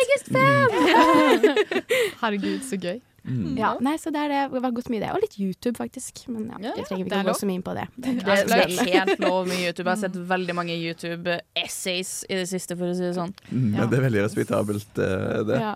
Herregud, 2.21 2.61
så 2.69 2.77
gøy. 2.81 2.99
Mm. 3.25 3.57
Ja, 3.57 3.71
nei, 3.81 3.95
så 3.97 4.11
det, 4.13 4.21
er 4.21 4.29
det, 4.29 4.41
det 4.53 4.61
var 4.61 4.71
godt 4.77 4.89
mye 4.93 5.01
det. 5.01 5.09
Og 5.15 5.23
litt 5.23 5.35
YouTube, 5.41 5.75
faktisk. 5.79 6.19
Men 6.29 6.45
ja, 6.51 6.59
Ja, 6.69 6.73
jeg 6.77 6.85
trenger 6.85 7.05
ikke 7.07 7.21
å 7.23 7.27
gå 7.31 7.33
så 7.39 7.47
mye 7.49 7.57
inn 7.59 7.65
på 7.65 7.73
det. 7.73 7.85
Det 7.97 8.11
er 8.21 8.45
Det, 8.45 8.59
er 8.85 9.05
helt 9.05 9.19
lov 9.23 9.47
med 9.49 9.57
YouTube. 9.63 9.87
Jeg 9.89 9.91
har 9.95 10.01
sett 10.03 10.19
veldig 10.35 10.55
mange 10.55 10.75
YouTube-essays 10.77 12.13
i 12.29 12.35
det 12.39 12.47
siste, 12.51 12.77
for 12.77 12.91
å 12.91 12.95
si 12.95 13.01
det 13.07 13.15
sånn. 13.17 13.33
Mm, 13.49 13.73
Ja. 13.73 13.79
men 13.81 13.89
Det 13.89 13.97
er 13.99 14.05
veldig 14.09 14.23
respektabelt, 14.27 15.01
eh, 15.01 15.43
det. 15.49 15.59
Ja. 15.59 15.75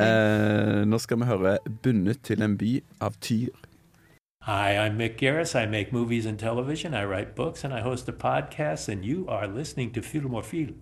Eh, 0.00 0.84
nå 0.88 0.98
skal 0.98 1.18
vi 1.18 1.24
høre 1.28 1.58
'Bundet 1.68 2.22
til 2.22 2.42
en 2.42 2.56
by' 2.56 2.80
av 3.00 3.14
Tyr. 3.20 3.48
Hi, 4.48 4.72
I'm 4.80 4.96
Mick 4.96 5.18
Garris. 5.18 5.54
I 5.54 5.66
make 5.66 5.92
movies 5.92 6.24
and 6.24 6.38
television. 6.38 6.94
I 6.94 7.04
write 7.04 7.34
books 7.34 7.64
and 7.64 7.74
I 7.74 7.80
host 7.80 8.08
a 8.08 8.12
podcast. 8.12 8.88
And 8.88 9.04
you 9.04 9.26
are 9.28 9.46
listening 9.46 9.92
to 9.92 10.00
Film 10.00 10.32
or 10.32 10.42
Film. 10.42 10.76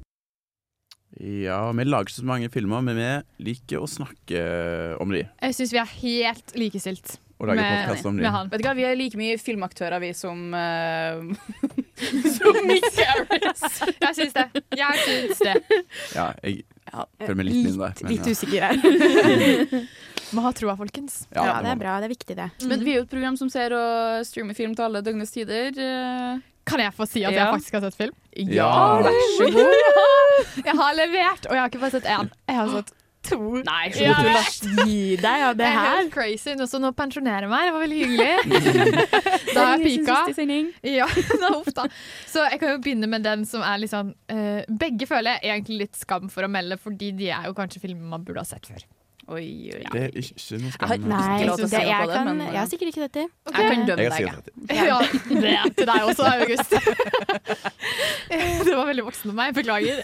Ja, 1.20 1.60
vi 1.72 1.84
lager 1.86 2.10
ikke 2.10 2.18
så 2.18 2.26
mange 2.28 2.50
filmer, 2.52 2.82
men 2.84 2.98
vi 2.98 3.06
liker 3.50 3.80
å 3.80 3.86
snakke 3.88 4.42
om 5.00 5.14
de. 5.14 5.22
Jeg 5.40 5.56
syns 5.56 5.72
vi 5.72 5.80
er 5.80 5.88
helt 6.02 6.52
likestilt 6.60 7.14
Og 7.40 7.48
lage 7.48 7.62
med, 7.64 8.04
om 8.04 8.16
de. 8.18 8.22
med 8.22 8.32
han. 8.34 8.50
Vet 8.52 8.60
du 8.62 8.66
hva, 8.68 8.74
Vi 8.76 8.84
er 8.84 8.96
like 9.00 9.16
mye 9.20 9.38
filmaktører, 9.40 9.96
vi, 10.04 10.10
som 10.16 10.52
uh, 10.52 11.24
Som 12.36 12.58
Mick 12.68 12.84
Harris. 13.00 13.64
Jeg 14.00 14.14
syns 14.20 14.36
det. 14.36 14.46
Jeg 14.76 15.04
syns 15.06 15.40
det. 15.44 15.56
Ja, 16.16 16.30
jeg 16.44 16.64
Ja, 16.86 17.02
føler 17.24 17.34
meg 17.40 17.48
litt 17.48 17.64
mindre. 17.66 17.88
men 18.02 18.12
Litt 18.12 18.28
ja. 18.28 18.36
usikker 18.36 18.60
her. 18.68 18.76
Må 20.34 20.42
ha 20.42 20.50
troa, 20.56 20.74
folkens. 20.78 21.26
Ja, 21.34 21.44
Ja, 21.46 21.54
det 21.62 21.70
er 21.70 21.80
bra. 21.80 22.00
Det 22.02 22.08
er 22.10 22.14
viktig, 22.16 22.36
det. 22.36 22.50
Men 22.66 22.82
vi 22.84 22.92
er 22.96 23.00
jo 23.00 23.06
et 23.06 23.10
program 23.12 23.36
som 23.38 23.48
ser 23.52 23.72
og 23.76 24.26
streamer 24.26 24.54
film 24.58 24.74
til 24.74 24.84
alle 24.88 25.02
døgnets 25.06 25.30
tider. 25.36 25.70
eh. 25.78 26.38
Kan 26.66 26.80
jeg 26.82 26.92
få 26.96 27.06
si 27.06 27.22
at 27.24 27.32
Ja. 27.32 27.44
jeg 27.44 27.54
faktisk 27.60 27.72
har 27.78 27.80
sett 27.86 27.94
film? 27.94 28.14
Ja. 28.34 28.98
vær 29.02 29.18
så 29.38 29.50
god. 29.54 29.74
Jeg 30.66 30.74
har 30.76 30.94
levert, 30.94 31.46
og 31.46 31.52
jeg 31.54 31.60
har 31.62 31.68
ikke 31.70 31.80
bare 31.80 31.90
sett 31.94 32.04
én. 32.04 32.30
Jeg 32.48 32.56
har 32.56 32.68
sett 32.74 32.90
to. 33.26 33.38
Nei, 33.64 33.86
Ja, 33.96 34.14
du. 34.20 34.82
Gi 34.84 35.16
deg, 35.16 35.42
av 35.46 35.54
det 35.56 35.62
Det 35.62 35.66
er 35.66 35.78
her. 35.78 35.96
helt 35.96 36.12
crazy. 36.12 36.54
Nå, 36.54 36.66
så 36.68 36.78
nå 36.82 36.90
pensjonerer 36.94 37.46
jeg 37.46 37.50
meg. 37.50 37.64
Det 37.64 37.72
var 37.72 37.82
veldig 37.86 38.00
hyggelig. 38.02 38.34
da 39.54 39.64
har 39.64 39.78
jeg 39.78 40.04
pika. 40.04 40.68
Ja, 40.82 41.06
da, 41.42 41.48
uff 41.60 41.72
da. 41.74 41.86
Så 42.28 42.44
jeg 42.50 42.60
kan 42.60 42.74
jo 42.74 42.78
begynne 42.84 43.08
med 43.08 43.22
den 43.26 43.46
som 43.48 43.62
er 43.62 43.78
litt 43.78 43.90
sånn 43.94 44.12
uh, 44.30 44.62
Begge 44.68 45.06
føler 45.08 45.38
jeg 45.40 45.54
egentlig 45.56 45.78
litt 45.86 45.96
skam 45.96 46.28
for 46.28 46.44
å 46.46 46.50
melde, 46.50 46.76
fordi 46.82 47.12
de 47.16 47.30
er 47.30 47.46
jo 47.48 47.54
kanskje 47.56 47.80
filmer 47.86 48.04
man 48.16 48.24
burde 48.26 48.42
ha 48.44 48.44
sett 48.46 48.66
før. 48.68 48.84
Oi, 49.26 49.72
oi, 49.74 49.80
Det 49.90 50.00
er 50.04 50.12
ikke 50.20 50.58
noe 50.62 50.68
Jeg. 50.70 50.98
Nei, 51.02 51.38
det, 51.42 51.66
se 51.66 51.80
jeg, 51.82 52.06
det, 52.06 52.14
kan, 52.14 52.42
jeg 52.44 52.58
har 52.60 52.68
sikkert 52.70 52.90
ikke 52.92 53.08
30. 53.08 53.24
Okay. 53.48 53.64
Jeg 53.64 53.72
kan 53.72 53.86
dømme 53.88 54.04
Jeg 54.04 54.12
deg. 54.12 54.18
sett 54.22 54.44
det. 55.42 55.50
er 55.50 55.72
til 55.74 55.88
deg 55.90 56.10
også, 56.12 56.28
August. 56.30 56.76
det 58.68 58.76
var 58.76 58.86
veldig 58.92 59.06
voksen 59.08 59.32
av 59.32 59.38
meg. 59.40 59.56
Beklager. 59.56 59.98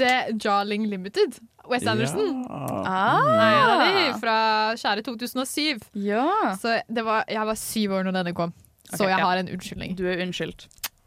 Det 0.00 0.10
er 0.10 0.32
Jarling 0.42 0.88
Limited. 0.90 1.38
West 1.70 1.86
Anderson. 1.86 2.42
Ja. 2.48 2.82
Ah, 2.86 3.30
Nei, 3.30 4.10
fra 4.22 4.38
kjære 4.78 5.06
2007. 5.06 5.86
ja. 6.02 6.26
Så 6.58 6.80
det 6.90 7.06
var, 7.06 7.24
jeg 7.30 7.46
var 7.46 7.62
syv 7.62 7.94
år 8.00 8.06
når 8.08 8.20
denne 8.20 8.34
kom, 8.38 8.54
så 8.90 9.04
okay, 9.04 9.12
jeg 9.12 9.18
ja. 9.18 9.24
har 9.24 9.42
en 9.44 9.54
unnskyldning. 9.54 9.96
Du 9.98 10.02
er 10.10 10.22
unnskyldt. 10.26 10.66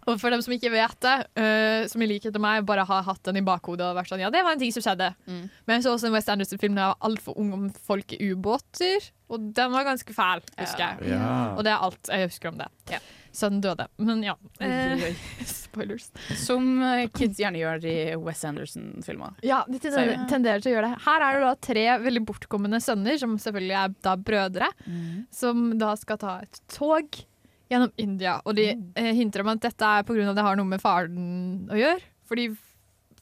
Og 0.09 0.21
for 0.21 0.33
dem 0.33 0.41
som 0.45 0.55
ikke 0.55 0.71
vet 0.73 0.97
det, 1.05 1.15
uh, 1.39 1.87
som 1.91 2.03
i 2.03 2.09
likhet 2.09 2.33
med 2.35 2.45
meg 2.45 2.67
bare 2.69 2.87
har 2.89 3.05
hatt 3.07 3.21
den 3.27 3.41
i 3.41 3.45
bakhodet 3.45 3.85
og 3.87 3.99
vært 3.99 4.11
sånn 4.11 4.23
Ja, 4.23 4.31
det 4.33 4.43
var 4.45 4.55
en 4.55 4.61
ting 4.61 4.73
som 4.75 4.85
skjedde. 4.85 5.11
Mm. 5.29 5.45
Men 5.67 5.77
jeg 5.77 5.85
så 5.85 5.93
også 5.95 6.09
en 6.09 6.17
West 6.17 6.33
Anderson-film 6.33 6.75
da 6.77 6.87
jeg 6.87 6.95
var 6.95 7.09
altfor 7.11 7.39
ung 7.39 7.53
om 7.55 7.69
folk 7.87 8.17
i 8.17 8.33
ubåter, 8.33 9.11
og 9.29 9.51
den 9.55 9.71
var 9.75 9.85
ganske 9.85 10.13
fæl, 10.15 10.43
husker 10.57 10.83
jeg. 10.83 11.13
Ja. 11.13 11.29
Og 11.53 11.63
det 11.65 11.73
er 11.73 11.85
alt 11.85 12.09
jeg 12.09 12.29
husker 12.31 12.51
om 12.51 12.61
det. 12.61 12.69
Ja. 12.89 13.01
Så 13.31 13.49
den 13.49 13.61
døde. 13.61 13.85
Men 14.01 14.23
ja. 14.25 14.33
Eh, 14.59 15.03
spoilers. 15.45 16.09
Som 16.41 16.81
eh, 16.83 17.05
kids 17.13 17.37
gjerne 17.39 17.61
gjør 17.61 17.85
i 17.85 17.97
Wes 18.17 18.41
Anderson-filmer. 18.47 19.37
Ja, 19.45 19.61
de 19.69 19.77
tenderer, 19.81 20.25
tenderer 20.31 20.63
til 20.63 20.71
å 20.71 20.75
gjøre 20.77 20.89
det. 20.89 21.01
Her 21.05 21.25
er 21.27 21.37
det 21.37 21.45
da 21.45 21.53
tre 21.69 21.85
veldig 22.07 22.23
bortkommende 22.31 22.81
sønner, 22.83 23.19
som 23.21 23.37
selvfølgelig 23.41 23.77
er 23.83 23.97
da 24.09 24.15
brødre, 24.17 24.71
som 25.35 25.69
da 25.79 25.93
skal 25.99 26.21
ta 26.21 26.39
et 26.47 26.61
tog 26.73 27.21
gjennom 27.69 27.91
India. 28.01 28.39
Og 28.45 28.57
de 28.57 28.71
eh, 28.73 29.11
hinter 29.17 29.43
om 29.43 29.53
at 29.53 29.63
dette 29.63 29.91
er 29.99 30.07
pga. 30.07 30.33
det 30.33 30.45
har 30.45 30.57
noe 30.59 30.69
med 30.69 30.81
faren 30.83 31.69
å 31.69 31.77
gjøre. 31.79 32.01
Fordi 32.29 32.49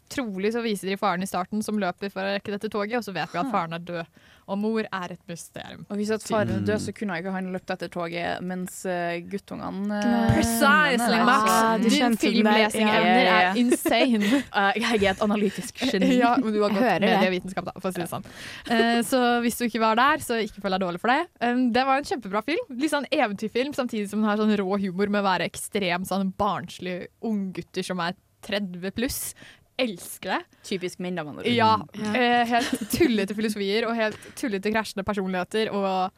trolig 0.09 0.53
så 0.55 0.61
viser 0.65 0.89
de 0.91 0.97
faren 0.97 1.23
i 1.23 1.29
starten 1.29 1.61
som 1.65 1.77
løper 1.81 2.09
for 2.13 2.21
å 2.23 2.33
rekke 2.37 2.53
dette 2.55 2.69
toget, 2.73 2.97
og 2.99 3.05
så 3.07 3.13
vet 3.15 3.31
vi 3.33 3.39
at 3.43 3.51
faren 3.53 3.73
er 3.77 3.79
død. 3.85 4.05
Og 4.47 4.55
mor 4.61 4.79
er 4.79 5.11
et 5.11 5.19
mysterium. 5.27 5.81
Og 5.91 5.97
hvis 5.99 6.11
at 6.15 6.23
faren 6.23 6.47
er 6.53 6.59
Mm. 6.61 6.65
død, 6.69 6.79
så 6.79 6.93
kunne 6.95 7.17
ikke 7.19 7.31
han 7.35 7.49
løpt 7.51 7.71
etter 7.73 7.89
toget, 7.91 8.41
mens 8.47 8.77
uh, 8.87 9.17
guttungene 9.27 9.97
Precisely, 10.31 11.17
eh, 11.17 11.25
Max! 11.27 11.49
altså, 11.51 11.89
Din 11.91 12.15
filmlesingevner 12.21 13.25
ja. 13.27 13.33
er 13.51 13.59
insane. 13.59 14.29
eh, 14.47 14.79
Jeg 14.79 15.01
er 15.03 15.11
et 15.11 15.23
analytisk 15.25 15.83
geni. 15.83 16.13
Ja, 16.23 16.37
men 16.39 16.53
du 16.55 16.61
har 16.63 16.71
gått 16.71 17.01
medievitenskap, 17.03 17.65
da, 17.67 17.73
for 17.81 17.89
å 17.89 17.93
si 17.93 17.99
det 18.05 18.07
sånn. 18.13 18.23
Eh, 18.71 19.01
så 19.03 19.19
hvis 19.43 19.59
du 19.59 19.65
ikke 19.67 19.83
var 19.83 19.99
der, 19.99 20.23
så 20.23 20.39
ikke 20.39 20.63
føl 20.63 20.77
deg 20.77 20.85
dårlig 20.85 21.01
for 21.03 21.11
det. 21.11 21.19
Um, 21.43 21.67
det 21.75 21.83
var 21.85 21.99
en 21.99 22.07
kjempebra 22.07 22.41
film. 22.47 22.71
Litt 22.79 22.93
sånn 22.95 23.09
eventyrfilm, 23.11 23.75
samtidig 23.75 24.07
som 24.13 24.21
den 24.23 24.29
har 24.31 24.39
sånn 24.39 24.55
rå 24.57 24.79
humor 24.79 25.11
med 25.11 25.25
å 25.25 25.27
være 25.27 25.49
ekstremt 25.51 26.07
sånn 26.07 26.31
barnslig 26.39 27.07
unggutter 27.21 27.83
som 27.83 27.99
er 27.99 28.15
30 28.47 28.91
pluss. 28.95 29.33
Elsker 29.77 30.31
det. 30.33 30.39
Typisk 30.65 30.99
min, 31.03 31.15
da. 31.19 31.23
Ja, 31.45 31.77
Ja. 31.93 32.13
eh, 32.17 32.45
helt 32.49 32.87
tullete 32.89 33.35
filosofier 33.37 33.85
og 33.89 33.95
helt 33.95 34.17
tullete 34.39 34.71
krasjende 34.73 35.05
personligheter, 35.05 35.69
og 35.71 36.11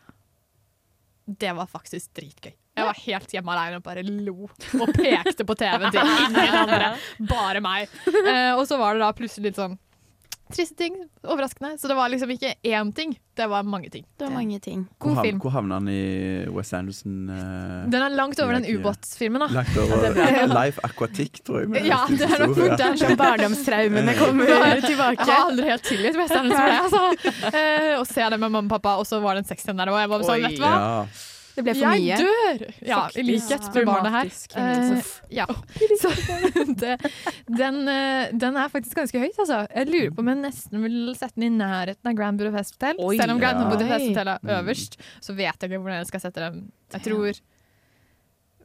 det 1.40 1.52
var 1.56 1.68
faktisk 1.70 2.14
dritgøy. 2.18 2.54
Jeg 2.80 2.86
var 2.88 2.96
helt 3.04 3.34
hjemme 3.36 3.52
alene 3.52 3.76
og 3.82 3.84
bare 3.84 4.04
lo 4.08 4.48
og 4.48 4.94
pekte 4.96 5.44
på 5.46 5.56
TV-en 5.60 5.92
til 5.92 6.00
ingen 6.24 6.56
andre. 6.62 6.94
Bare 7.28 7.60
meg. 7.62 7.90
Eh, 8.08 8.54
og 8.56 8.64
så 8.70 8.78
var 8.80 8.96
det 8.96 9.04
da 9.04 9.12
plutselig 9.18 9.50
litt 9.52 9.60
sånn 9.60 9.76
triste 10.54 10.76
ting. 10.76 10.96
Overraskende. 11.24 11.78
Så 11.78 11.88
det 11.88 11.96
var 11.96 12.10
liksom 12.10 12.32
ikke 12.34 12.54
én 12.64 12.92
ting, 12.96 13.14
det 13.38 13.48
var 13.48 13.64
mange 13.64 13.90
ting. 13.90 14.06
Det 14.18 14.26
var 14.26 14.34
mange 14.34 14.60
ting. 14.60 14.88
God 14.98 15.14
hvor, 15.14 15.24
film. 15.24 15.40
hvor 15.44 15.54
havna 15.54 15.78
han 15.80 15.88
i 15.92 16.46
West 16.56 16.74
Anderson? 16.74 17.30
Uh, 17.30 17.90
Den 17.92 18.02
er 18.02 18.16
langt 18.18 18.40
over 18.40 18.58
den 18.58 18.68
ubåtsfilmen, 18.68 19.46
da. 19.46 19.48
Langt 19.60 19.78
over 19.78 20.54
Life 20.54 20.84
Aquatic, 20.84 21.42
tror 21.46 21.62
jeg. 21.62 21.70
med 21.70 21.88
Ja, 21.88 22.02
det 22.10 22.28
er 22.28 22.46
nok 22.46 22.56
fort 22.58 22.78
der. 22.82 23.00
Som 23.00 23.16
barndomstraumene 23.18 24.16
kommer 24.20 24.50
Jeg 24.60 24.98
har 25.00 25.46
aldri 25.46 25.70
helt 25.70 25.86
tilgitt 25.86 26.18
Western 26.20 26.52
for 26.54 26.74
det. 26.74 26.80
Altså. 26.86 27.06
Uh, 27.50 27.96
å 28.00 28.06
se 28.06 28.22
det 28.22 28.38
med 28.38 28.52
mamma 28.52 28.68
og 28.68 28.72
pappa, 28.72 28.96
og 29.02 29.08
så 29.08 29.20
var 29.24 29.36
det 29.38 29.44
en 29.44 29.50
sexscene 29.50 29.80
der, 29.80 29.92
òg. 29.92 30.00
jeg 30.04 30.10
var 30.12 30.24
sånn, 30.28 30.44
vet 30.44 30.58
du 30.58 30.64
hva? 30.64 30.72
Ja. 30.76 31.39
Det 31.60 31.66
ble 31.68 31.74
for 31.76 31.84
jeg 31.84 32.04
mye. 32.06 32.18
dør! 32.24 32.64
Ja, 32.88 33.00
i 33.20 33.24
likhet 33.28 33.68
med 33.76 33.90
barnet 33.90 34.16
her. 34.16 34.32
Uh. 34.56 35.12
Ja. 35.36 35.46
Så 36.02 36.12
det, 36.82 36.96
den, 37.52 37.82
eh, 37.92 38.32
den 38.40 38.60
er 38.64 38.72
faktisk 38.72 38.96
ganske 39.02 39.20
høyt, 39.20 39.36
altså. 39.44 39.62
Jeg 39.76 39.92
lurer 39.92 40.14
på 40.16 40.24
om 40.24 40.32
jeg 40.32 40.42
nesten 40.46 40.84
vil 40.88 40.98
sette 41.20 41.36
den 41.36 41.50
i 41.50 41.54
nærheten 41.60 42.12
av 42.14 42.18
Grand 42.18 42.40
Budapest 42.40 42.78
Hotel. 42.80 43.00
Oi. 43.04 43.16
Selv 43.20 43.36
om 43.36 43.42
Grand. 43.44 43.66
Budapest 43.70 44.08
Hotel 44.14 44.34
er 44.36 44.40
Mm. 44.40 44.56
øverst, 44.62 44.96
så 45.22 45.36
vet 45.36 45.56
jeg 45.60 45.70
ikke 45.70 45.82
hvordan 45.84 46.00
jeg 46.00 46.08
skal 46.14 46.24
sette 46.24 46.46
den. 46.48 46.62
Jeg 46.96 47.04
tror 47.10 47.42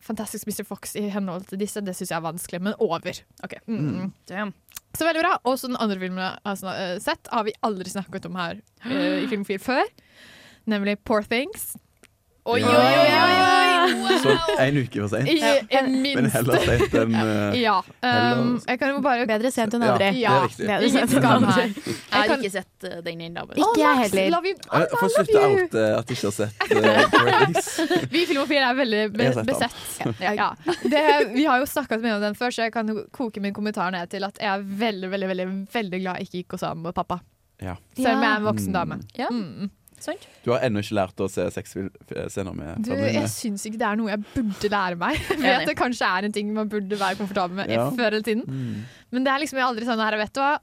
Fantastic 0.05 0.45
Mr. 0.47 0.65
Fox 0.69 0.95
i 1.01 1.07
henhold 1.09 1.47
til 1.49 1.59
disse, 1.63 1.81
det 1.81 1.95
syns 1.97 2.11
jeg 2.13 2.19
er 2.19 2.25
vanskelig, 2.27 2.61
men 2.67 2.75
over. 2.85 3.21
Ok. 3.43 3.55
Mm. 3.67 4.13
Mm. 4.29 4.53
Så 4.95 5.07
veldig 5.09 5.23
bra. 5.25 5.39
Og 5.49 5.57
så 5.59 5.71
den 5.71 5.79
andre 5.81 5.97
filmen 5.99 6.21
jeg 6.21 6.39
har 6.45 6.75
eh, 6.77 6.99
sett, 7.03 7.31
har 7.33 7.47
vi 7.47 7.55
aldri 7.65 7.89
snakket 7.91 8.29
om 8.29 8.37
her 8.39 8.61
uh, 8.85 9.23
i 9.25 9.27
Filmofil 9.33 9.59
før. 9.65 9.89
Nemlig 10.71 10.99
Poor 11.09 11.25
Things. 11.25 11.73
Oi, 12.45 12.61
Ja. 12.61 12.69
oi, 12.69 12.75
oi, 12.77 13.13
oi, 13.17 13.35
oi! 13.41 14.17
Så 14.25 14.33
en 14.61 14.77
uke 14.81 15.01
for 15.01 15.09
seint. 15.13 15.29
Ja, 15.73 15.81
Men 15.85 16.27
heller 16.33 16.59
seint 16.65 16.95
enn 17.01 17.15
uh, 17.17 17.55
Ja. 17.67 17.75
Um, 17.81 17.89
Heller- 18.05 18.67
jeg 18.69 18.79
kan 18.81 18.91
jo 18.95 19.01
bare 19.05 19.27
Bedre 19.29 19.51
sent 19.53 19.77
enn 19.77 19.85
Ja, 19.85 19.95
det 20.01 20.09
er 20.13 20.45
riktig. 20.45 20.69
Sent 20.93 21.15
enn 21.15 21.23
skam 21.23 21.47
Jeg 21.49 22.13
har 22.13 22.33
ikke 22.37 22.51
sett 22.53 22.87
uh, 22.89 22.99
den 23.05 23.23
ennå. 23.27 23.45
Ikke 23.57 23.81
jeg 23.81 24.01
heller. 24.03 24.49
Jeg 24.49 25.01
får 25.01 25.13
slutte 25.17 25.43
å 25.43 25.51
uh, 25.53 25.99
at 25.99 26.13
jeg 26.13 26.19
ikke 26.19 26.31
har 26.31 26.37
sett 26.39 26.65
uh, 26.77 27.05
Birdies. 27.15 27.71
Vi 28.13 28.23
i 28.23 28.27
Filmofil 28.33 28.65
er 28.69 28.79
veldig 28.81 29.03
be 29.17 29.29
Jeg 29.31 29.47
besett. 29.49 29.79
Ja. 30.25 30.51
Det, 30.85 31.05
vi 31.35 31.45
har 31.49 31.61
jo 31.65 31.69
snakket 31.71 32.05
mye 32.05 32.17
om 32.19 32.25
den 32.29 32.37
før, 32.39 32.53
så 32.53 32.67
jeg 32.69 32.75
kan 32.77 32.93
koke 33.15 33.41
min 33.45 33.57
kommentar 33.57 33.93
ned 33.95 34.13
til 34.13 34.25
at 34.29 34.37
jeg 34.41 34.53
er 34.53 34.65
veldig 34.85 35.13
veldig, 35.17 35.29
veldig, 35.33 35.49
veldig 35.75 36.03
glad 36.05 36.21
jeg 36.21 36.29
ikke 36.29 36.43
gikk 36.45 36.59
og 36.59 36.65
sammen 36.67 36.85
med 36.91 36.97
pappa. 36.97 37.21
Ja. 37.63 37.77
Selv 37.97 38.17
om 38.19 38.23
jeg 38.25 38.31
er 38.31 38.37
en 38.37 38.43
Mm. 38.45 38.49
voksen 38.53 38.73
dame. 38.75 39.01
Ja. 39.17 39.29
Mm. 39.33 39.71
Sant? 40.05 40.27
Du 40.45 40.51
har 40.53 40.61
ennå 40.67 40.83
ikke 40.85 40.97
lært 40.99 41.23
å 41.25 41.29
se 41.33 41.47
sexscener 41.55 42.53
med 42.55 42.83
Du, 42.85 42.91
familien? 42.93 43.17
jeg 43.23 43.31
syns 43.33 43.65
ikke 43.71 43.81
det 43.81 43.89
er 43.89 43.97
noe 44.01 44.13
jeg 44.13 44.23
burde 44.35 44.71
lære 44.77 44.99
meg. 45.01 45.19
Jeg 45.35 45.41
vet 45.43 45.71
det 45.73 45.77
kanskje 45.81 46.11
er 46.19 46.29
en 46.29 46.35
ting 46.37 46.53
man 46.57 46.69
burde 46.73 46.99
være 47.01 47.17
komfortabel 47.21 47.57
med 47.63 47.73
Ja. 47.73 47.89
før 47.97 48.11
eller 48.13 48.27
tiden. 48.27 48.45
Mm. 48.45 48.85
Men 49.17 49.25
det 49.27 49.33
er 49.33 49.43
liksom 49.45 49.59
jeg 49.61 49.67
aldri 49.69 49.89
sånn 49.89 50.03
her, 50.05 50.17
vet 50.21 50.35
du 50.37 50.41
hva. 50.45 50.55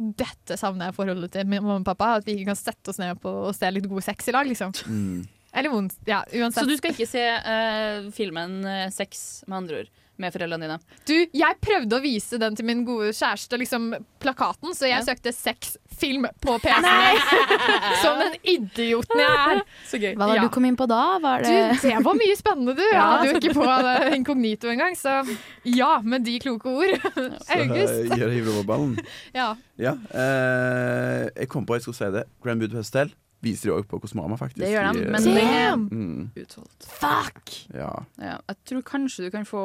Dette 0.00 0.56
savner 0.56 0.88
jeg 0.88 0.96
forholdet 0.96 1.32
til 1.34 1.44
mamma 1.50 1.74
og 1.76 1.84
pappa. 1.84 2.14
At 2.18 2.24
vi 2.26 2.38
ikke 2.38 2.48
kan 2.50 2.58
sette 2.58 2.88
oss 2.92 2.98
ned 3.02 3.18
på 3.20 3.28
og 3.50 3.54
se 3.56 3.68
litt 3.70 3.88
god 3.90 4.02
sex 4.06 4.30
i 4.32 4.34
lag, 4.36 4.48
liksom. 4.48 4.72
Mm. 4.88 5.26
Eller 5.60 5.72
vondt. 5.74 5.96
Ja, 6.08 6.22
uansett. 6.30 6.62
Så 6.62 6.70
du 6.70 6.76
skal 6.78 6.94
ikke 6.94 7.08
se 7.10 7.24
uh, 7.26 8.06
filmen 8.14 8.60
eh, 8.64 8.86
Sex, 8.94 9.42
med 9.50 9.56
andre 9.64 9.80
ord, 9.82 9.90
med 10.20 10.32
foreldrene 10.34 10.66
dine? 10.68 10.78
Du, 11.08 11.14
jeg 11.32 11.56
prøvde 11.64 11.96
å 11.98 12.02
vise 12.04 12.38
den 12.40 12.56
til 12.58 12.66
min 12.68 12.84
gode 12.84 13.10
kjæreste, 13.16 13.58
liksom 13.60 13.90
plakaten, 14.20 14.74
så 14.76 14.86
jeg 14.88 14.98
Ja. 15.00 15.06
søkte 15.06 15.32
sexfilm 15.32 16.26
på 16.44 16.58
PC-en. 16.62 17.20
Som 18.02 18.20
den 18.20 18.36
idioten 18.44 19.22
jeg 19.22 19.38
er. 19.56 19.62
Så 19.88 20.00
gøy. 20.00 20.12
Hva 20.14 20.26
var 20.26 20.34
det 20.34 20.42
Ja. 20.42 20.48
du 20.48 20.54
kom 20.54 20.64
inn 20.68 20.76
på 20.76 20.86
da? 20.90 21.00
Var 21.24 21.42
Du, 21.44 21.50
det 21.50 21.80
det 21.82 22.04
var 22.04 22.14
mye 22.20 22.36
spennende, 22.36 22.76
du. 22.76 22.82
Jeg 22.90 22.94
Ja. 22.94 23.06
hadde 23.16 23.30
jo 23.32 23.40
ikke 23.40 23.54
på 23.56 23.66
det 23.86 24.14
inkognito 24.18 24.68
engang, 24.72 24.94
så 24.96 25.16
ja, 25.64 26.00
med 26.02 26.24
de 26.24 26.38
kloke 26.38 26.66
ord. 26.68 27.00
August. 27.16 27.96
Så 28.10 28.18
jeg 28.20 28.30
hiver 28.36 28.52
over 28.58 28.64
ballen. 28.68 28.98
Ja. 29.34 29.54
Ja. 29.80 29.96
eh, 30.12 31.30
jeg 31.36 31.48
kom 31.48 31.66
på 31.66 31.74
jeg 31.78 31.82
skulle 31.86 31.96
si 32.00 32.10
det. 32.14 32.24
Grand 32.44 32.60
Budapest 32.60 32.92
Hotel 32.94 33.14
viser 33.40 33.70
de 33.70 33.76
òg 33.78 33.86
på 33.88 33.96
Kosmama, 34.02 34.36
faktisk. 34.36 34.60
Det 34.60 34.68
gjør 34.74 34.92
de, 34.92 35.04
men 35.14 35.22
Se! 35.24 35.30
den 35.32 35.48
er 35.48 35.76
mm, 35.80 36.26
utholdt. 36.42 36.88
Fuck! 37.00 37.54
Ja. 37.72 37.92
Ja, 38.20 38.34
jeg 38.50 38.56
tror 38.68 38.82
kanskje 38.90 39.24
du 39.24 39.30
kan 39.32 39.46
få 39.48 39.62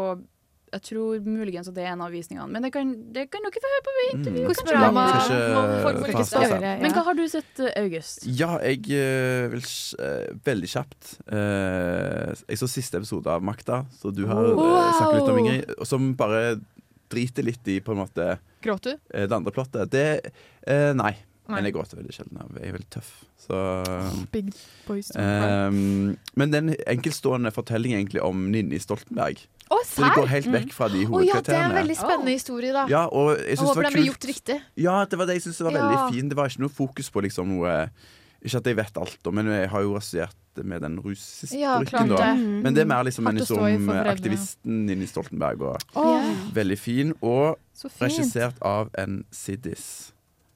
Jeg 0.76 0.84
tror 0.90 1.26
muligens 1.26 1.70
at 1.72 1.78
det 1.78 1.86
er 1.86 1.94
en 1.94 2.04
av 2.06 2.14
visningene, 2.14 2.48
men 2.52 2.66
det 2.66 2.72
kan, 2.76 2.92
det 3.16 3.26
kan 3.34 3.46
dere 3.46 3.64
få 3.64 3.72
høre 3.72 3.84
på 3.88 3.96
intervju. 4.18 4.44
Mm. 4.44 4.50
kanskje. 4.52 5.40
man, 5.56 5.74
Ja, 5.80 6.12
ikke 6.12 6.28
seg. 6.28 6.48
stå. 6.52 6.60
Men 6.84 6.96
hva 6.98 7.04
har 7.08 7.18
du 7.18 7.26
sett, 7.32 7.64
eh, 7.64 7.74
August? 7.82 8.28
Ja, 8.28 8.52
jeg 8.64 8.86
eh, 8.92 9.48
vil 9.56 9.66
eh, 9.66 10.30
Veldig 10.46 10.70
kjapt. 10.76 11.12
jeg 11.26 12.60
så 12.62 12.68
siste 12.70 13.00
episode 13.02 13.32
av 13.32 13.44
Makta, 13.46 13.86
så 13.98 14.12
du 14.14 14.26
har 14.30 14.52
uh, 14.52 14.56
Wow! 14.60 14.92
snakket 15.00 15.20
litt 15.20 15.32
om, 15.32 15.40
Ingrid. 15.42 15.76
Som 15.88 16.12
bare 16.20 16.58
driter 17.12 17.46
litt 17.46 17.68
i 17.68 17.80
på 17.82 17.94
en 17.96 18.02
måte 18.04 18.38
Gråt 18.66 18.84
du? 18.90 18.98
eh, 19.14 19.28
det 19.28 19.36
andre 19.36 19.54
plottet. 19.54 19.92
Det 19.92 20.06
eh, 20.68 20.92
Nei. 20.98 21.14
Nei. 21.46 21.60
Men 21.60 21.68
jeg 21.68 21.76
gråter 21.76 22.00
veldig 22.00 22.14
sjelden. 22.16 22.40
Jeg 22.58 22.70
er 22.70 22.74
veldig 22.74 22.90
tøff. 22.96 23.10
Så 23.38 23.58
Big 24.34 24.48
boys. 24.88 25.12
um, 25.14 26.16
Men 26.34 26.54
den 26.54 26.72
enkeltstående 26.90 27.52
fortellingen 27.54 28.02
egentlig 28.02 28.24
om 28.26 28.48
Ninni 28.50 28.80
Stoltenberg. 28.82 29.44
Å, 29.66 29.80
Så 29.86 30.04
det 30.04 30.12
går 30.14 30.28
helt 30.30 30.50
vekk 30.54 30.74
fra 30.78 30.88
de 30.94 31.06
Å 31.10 31.22
ja, 31.26 31.40
det 31.42 31.54
er 31.56 31.64
en 31.66 31.74
veldig 31.74 31.96
spennende 31.98 32.34
historie, 32.36 32.74
da. 32.74 32.84
Ja, 32.90 33.06
og 33.10 33.32
jeg 33.34 33.56
Jeg 33.56 33.66
håper 33.66 33.88
den 33.88 33.96
blir 33.98 34.10
gjort 34.12 34.28
riktig. 34.30 34.58
Ja, 34.78 34.98
det 35.10 35.18
var 35.18 35.30
det 35.30 35.38
jeg 35.40 35.46
syntes 35.48 35.62
var 35.66 35.74
Ja. 35.74 35.86
veldig 35.86 36.14
fint. 36.14 36.30
Det 36.30 36.38
var 36.38 36.50
ikke 36.50 36.66
noe 36.66 36.70
fokus 36.74 37.10
på 37.10 37.22
liksom 37.26 37.50
noe 37.50 37.90
Ikke 38.46 38.58
at 38.62 38.68
jeg 38.70 38.78
vet 38.78 38.98
alt, 39.02 39.34
men 39.34 39.48
jeg 39.50 39.70
har 39.70 39.82
jo 39.82 39.96
rasert 39.96 40.36
med 40.64 40.82
den 40.82 40.98
Ja, 41.52 41.80
bruken, 41.80 42.08
da. 42.10 42.16
det. 42.16 42.38
Mm. 42.38 42.62
Men 42.62 42.74
det 42.74 42.82
er 42.82 42.86
mer 42.86 43.04
liksom 43.04 43.28
en 43.28 43.38
i 43.38 43.40
liksom, 43.40 43.90
aktivisten 43.90 44.86
Ninni 44.86 45.08
Stoltenberg. 45.08 45.62
Og 45.62 45.82
oh. 45.96 46.24
veldig 46.54 46.78
fin. 46.78 47.14
Og 47.22 47.58
regissert 48.00 48.56
av 48.62 48.90
en 48.94 49.26
siddis. 49.32 50.14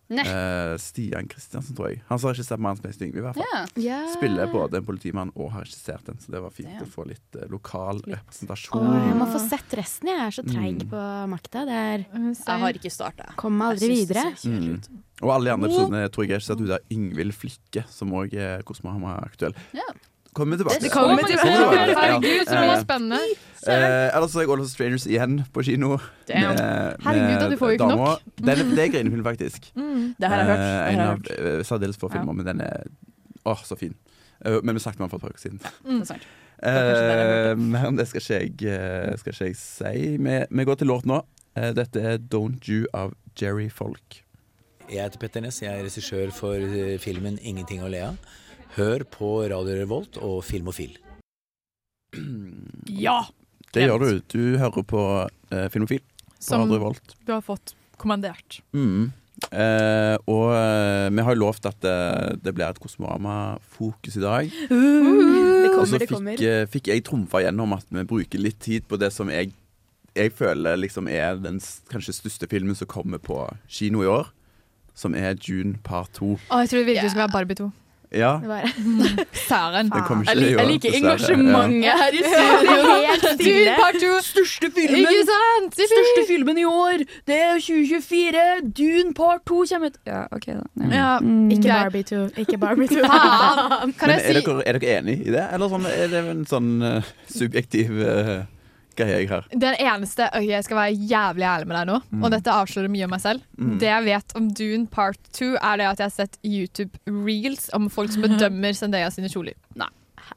Eh, 0.10 0.78
Stian 0.82 1.28
Kristiansen, 1.30 1.76
tror 1.78 1.90
jeg. 1.92 2.02
Han 2.08 2.18
som 2.20 2.30
har 2.30 2.34
regissert 2.34 2.60
'Mannens 2.60 2.82
beste 2.82 3.06
yngve'. 3.06 3.22
Yeah. 3.22 3.34
hvert 3.34 3.36
fall. 3.36 3.84
Ja. 3.84 4.00
Ja. 4.00 4.14
Spiller 4.16 4.48
både 4.52 4.78
en 4.78 4.86
politimann 4.86 5.32
og 5.36 5.52
har 5.52 5.62
regissert 5.62 6.04
den, 6.06 6.18
så 6.18 6.32
det 6.32 6.42
var 6.42 6.50
fint 6.50 6.70
yeah. 6.70 6.82
å 6.82 6.90
få 6.90 7.06
litt 7.08 7.36
uh, 7.38 7.46
lokal 7.50 8.02
Litt. 8.06 8.16
representasjon. 8.18 8.88
Åh, 8.88 9.08
jeg 9.08 9.16
må 9.20 9.28
få 9.30 9.40
sett 9.50 9.78
resten. 9.78 10.08
Jeg 10.10 10.20
er 10.26 10.32
så 10.32 10.44
treig 10.44 10.80
Mm. 10.82 10.90
på 10.90 11.04
makta. 11.30 11.62
Er 11.70 12.06
Jeg 12.10 12.60
har 12.60 12.74
ikke 12.74 12.92
starta. 12.92 13.36
Kom 13.36 13.62
aldri 13.62 13.88
videre. 13.90 14.34
Mm. 14.46 14.82
Og 15.22 15.30
alle 15.30 15.46
de 15.46 15.54
andre 15.54 15.68
episodene 15.70 16.10
tror 16.10 16.24
jeg 16.26 16.32
er 16.32 16.40
regissert 16.40 16.62
ut 16.62 16.72
av 16.72 16.80
Yngvild 16.92 17.34
Flikke, 17.34 17.84
som 17.90 18.10
òg 18.12 18.34
er 18.34 18.62
Kosmorama 18.64 19.20
aktuell. 19.24 19.54
Ja. 19.74 19.84
Kommer 20.40 20.56
vi 20.58 20.64
tilbake 20.64 20.82
Det 20.86 20.92
Kommer 20.94 21.20
vi 21.20 21.30
tilbake. 21.34 22.00
Herregud, 22.00 22.50
så 22.50 22.60
mye 22.64 22.80
spennende. 22.86 23.20
Eh, 23.68 24.16
ellers 24.16 24.32
så 24.32 24.40
jeg 24.46 24.50
All 24.56 24.62
of 24.64 24.70
Strangers 24.72 25.06
igjen 25.12 25.40
på 25.54 25.64
kino. 25.68 25.98
Damn. 26.30 26.56
med- 26.56 27.06
Herregud, 27.06 27.40
da, 27.44 27.50
du 27.52 27.58
får 27.60 27.74
jo 27.74 27.78
ikke 27.78 27.90
nok. 27.96 28.22
Den, 28.40 28.76
det 28.76 28.86
er 28.88 28.94
grinefilm, 28.98 29.24
faktisk. 29.28 29.72
Mm. 29.80 30.14
Det 30.20 30.28
har 30.32 30.38
jeg 30.42 30.48
hørt. 30.48 30.66
Eh, 30.66 30.94
en 30.94 31.00
av 31.00 31.32
eh, 31.36 31.64
særdeles 31.68 31.98
få 32.00 32.08
filmer, 32.14 32.34
men 32.40 32.46
den 32.48 32.62
er 32.64 32.84
åh, 33.46 33.60
så 33.68 33.76
fin. 33.80 33.94
Eh, 34.46 34.60
men 34.64 34.76
vi 34.76 34.80
snakket 34.80 35.02
om 35.02 35.10
den 35.10 35.12
for 35.12 35.18
et 35.18 35.22
par 35.22 35.36
uker 35.36 35.44
siden. 35.44 35.60
Eh, 36.64 37.56
mer 37.58 37.88
om 37.88 37.96
det 38.00 38.08
skal 38.08 38.22
ikke 38.22 38.40
jeg, 38.40 38.72
eh, 38.74 39.18
skal 39.20 39.34
ikke 39.34 39.46
jeg 39.52 39.56
si. 39.60 40.18
Vi, 40.18 40.40
vi 40.50 40.66
går 40.68 40.76
til 40.82 40.88
låt 40.92 41.06
nå. 41.08 41.22
Eh, 41.56 41.72
dette 41.76 42.02
er 42.02 42.18
'Don't 42.18 42.68
You' 42.70 42.86
av 42.94 43.14
Jerry 43.42 43.70
Folk. 43.70 44.24
Jeg 44.90 45.04
heter 45.04 45.20
Petter 45.20 45.42
Ness, 45.42 45.62
jeg 45.62 45.70
er 45.80 45.84
regissør 45.84 46.32
for 46.34 46.56
eh, 46.56 46.98
filmen 46.98 47.38
'Ingenting 47.42 47.82
å 47.84 47.90
le 47.90 47.98
av'. 48.12 48.18
Hør 48.78 49.04
på 49.12 49.30
Radio 49.50 49.76
Revolt 49.80 50.18
og 50.22 50.42
Filmofil. 50.46 50.98
Ja! 52.90 53.22
Det 53.74 53.84
gjør 53.86 54.02
du. 54.02 54.10
Du 54.34 54.42
hører 54.58 54.86
på 54.90 55.02
eh, 55.54 55.68
Filmofil. 55.74 56.02
på 56.02 56.42
Som 56.42 56.64
Radio 56.64 56.80
Revolt. 56.80 57.16
du 57.28 57.34
har 57.36 57.42
fått 57.46 57.76
kommandert. 58.02 58.62
Mm. 58.74 59.12
Eh, 59.54 60.16
og 60.28 60.48
eh, 60.56 61.10
vi 61.16 61.24
har 61.26 61.36
jo 61.36 61.42
lovt 61.44 61.68
at 61.70 61.78
det, 61.86 61.96
det 62.44 62.54
blir 62.58 62.66
et 62.70 62.80
Kosmorama-fokus 62.82 64.18
i 64.20 64.24
dag. 64.24 64.50
Det 64.50 65.70
Og 65.70 65.86
så 65.88 66.00
kommer, 66.00 66.00
det 66.00 66.02
fikk, 66.08 66.14
kommer. 66.16 66.42
eh, 66.50 66.66
fikk 66.74 66.90
jeg 66.92 67.06
trumfa 67.08 67.44
gjennom 67.46 67.76
at 67.78 67.86
vi 67.94 68.04
bruker 68.10 68.42
litt 68.42 68.60
tid 68.66 68.88
på 68.90 68.98
det 69.00 69.12
som 69.16 69.30
jeg, 69.32 69.54
jeg 70.18 70.34
føler 70.36 70.80
liksom 70.82 71.08
er 71.14 71.38
den 71.40 71.62
s- 71.62 71.80
kanskje 71.94 72.16
største 72.18 72.50
filmen 72.52 72.76
som 72.76 72.90
kommer 72.90 73.22
på 73.22 73.44
kino 73.70 74.02
i 74.04 74.10
år. 74.10 74.32
Som 75.00 75.14
er 75.16 75.38
June 75.40 75.78
part 75.86 76.10
2. 76.18 76.34
Å, 76.50 76.64
jeg 76.66 76.74
tror 76.74 76.82
det 76.82 76.90
virkelig 76.90 77.14
skulle 77.14 77.28
være 77.28 77.36
Barbie 77.38 77.56
2. 77.62 77.70
Ja, 78.12 78.40
Det 78.42 79.28
Søren. 79.34 79.92
Jeg, 80.30 80.38
jeg 80.58 80.68
liker 80.68 80.96
engasjementet 80.98 81.84
her 82.02 82.16
i 82.18 82.22
studio. 82.26 82.78
Helt 83.10 83.22
Du, 83.22 83.44
stille. 83.44 83.76
part 83.78 83.98
2! 84.02 84.14
Største 84.26 84.70
Ikke 84.76 85.26
sant? 85.30 85.76
Største 85.78 86.24
filmen 86.28 86.58
i 86.58 86.66
år! 86.66 87.04
Det 87.30 87.38
er 87.38 87.54
2024! 87.62 88.46
Dune 88.78 89.14
part 89.14 89.46
2 89.46 89.66
kommer 89.72 89.88
ut. 89.94 90.00
Ja, 90.08 90.24
OK, 90.32 90.46
da. 90.48 90.66
Ja. 90.76 90.90
Ja, 90.96 91.12
Ikke. 91.54 91.68
Barbie 91.70 92.04
2. 92.04 92.24
Ikke 92.38 92.58
Barbie 92.58 92.88
2. 92.88 92.96
Faen! 93.06 93.94
Kan 94.00 94.10
Men 94.10 94.20
er 94.20 94.40
dere, 94.42 94.62
er 94.66 94.80
dere 94.80 94.98
enige 95.00 95.24
i 95.30 95.36
det, 95.36 95.46
eller 95.54 95.70
sånn, 95.76 95.86
er 95.94 96.08
det 96.16 96.24
en 96.34 96.46
sånn 96.50 96.72
uh, 96.82 97.12
subjektiv 97.30 97.94
uh, 98.02 98.40
greie 99.00 99.18
jeg 99.24 99.30
her. 99.32 99.48
Den 99.54 99.76
eneste 99.80 100.28
ok, 100.30 100.46
Jeg 100.50 100.64
skal 100.68 100.78
være 100.78 100.98
jævlig 101.10 101.48
ærlig 101.50 101.68
med 101.72 101.78
deg 101.80 101.88
nå, 101.90 102.00
Mm. 102.12 102.24
og 102.24 102.32
dette 102.36 102.54
avslører 102.54 102.92
mye 102.94 103.08
om 103.08 103.14
meg 103.16 103.22
selv. 103.24 103.42
Mm. 103.58 103.78
Det 103.80 103.90
jeg 103.90 104.06
vet 104.06 104.36
om 104.36 104.50
Dune 104.54 104.88
part 104.88 105.18
2, 105.40 105.54
er 105.62 105.78
det 105.82 105.88
at 105.90 106.00
jeg 106.04 106.06
har 106.12 106.18
sett 106.18 106.38
YouTube-reels 106.46 107.70
om 107.74 107.90
folk 107.90 108.12
som 108.14 108.22
bedømmer 108.28 108.74
Zendaya 108.78 109.10
sine 109.14 109.30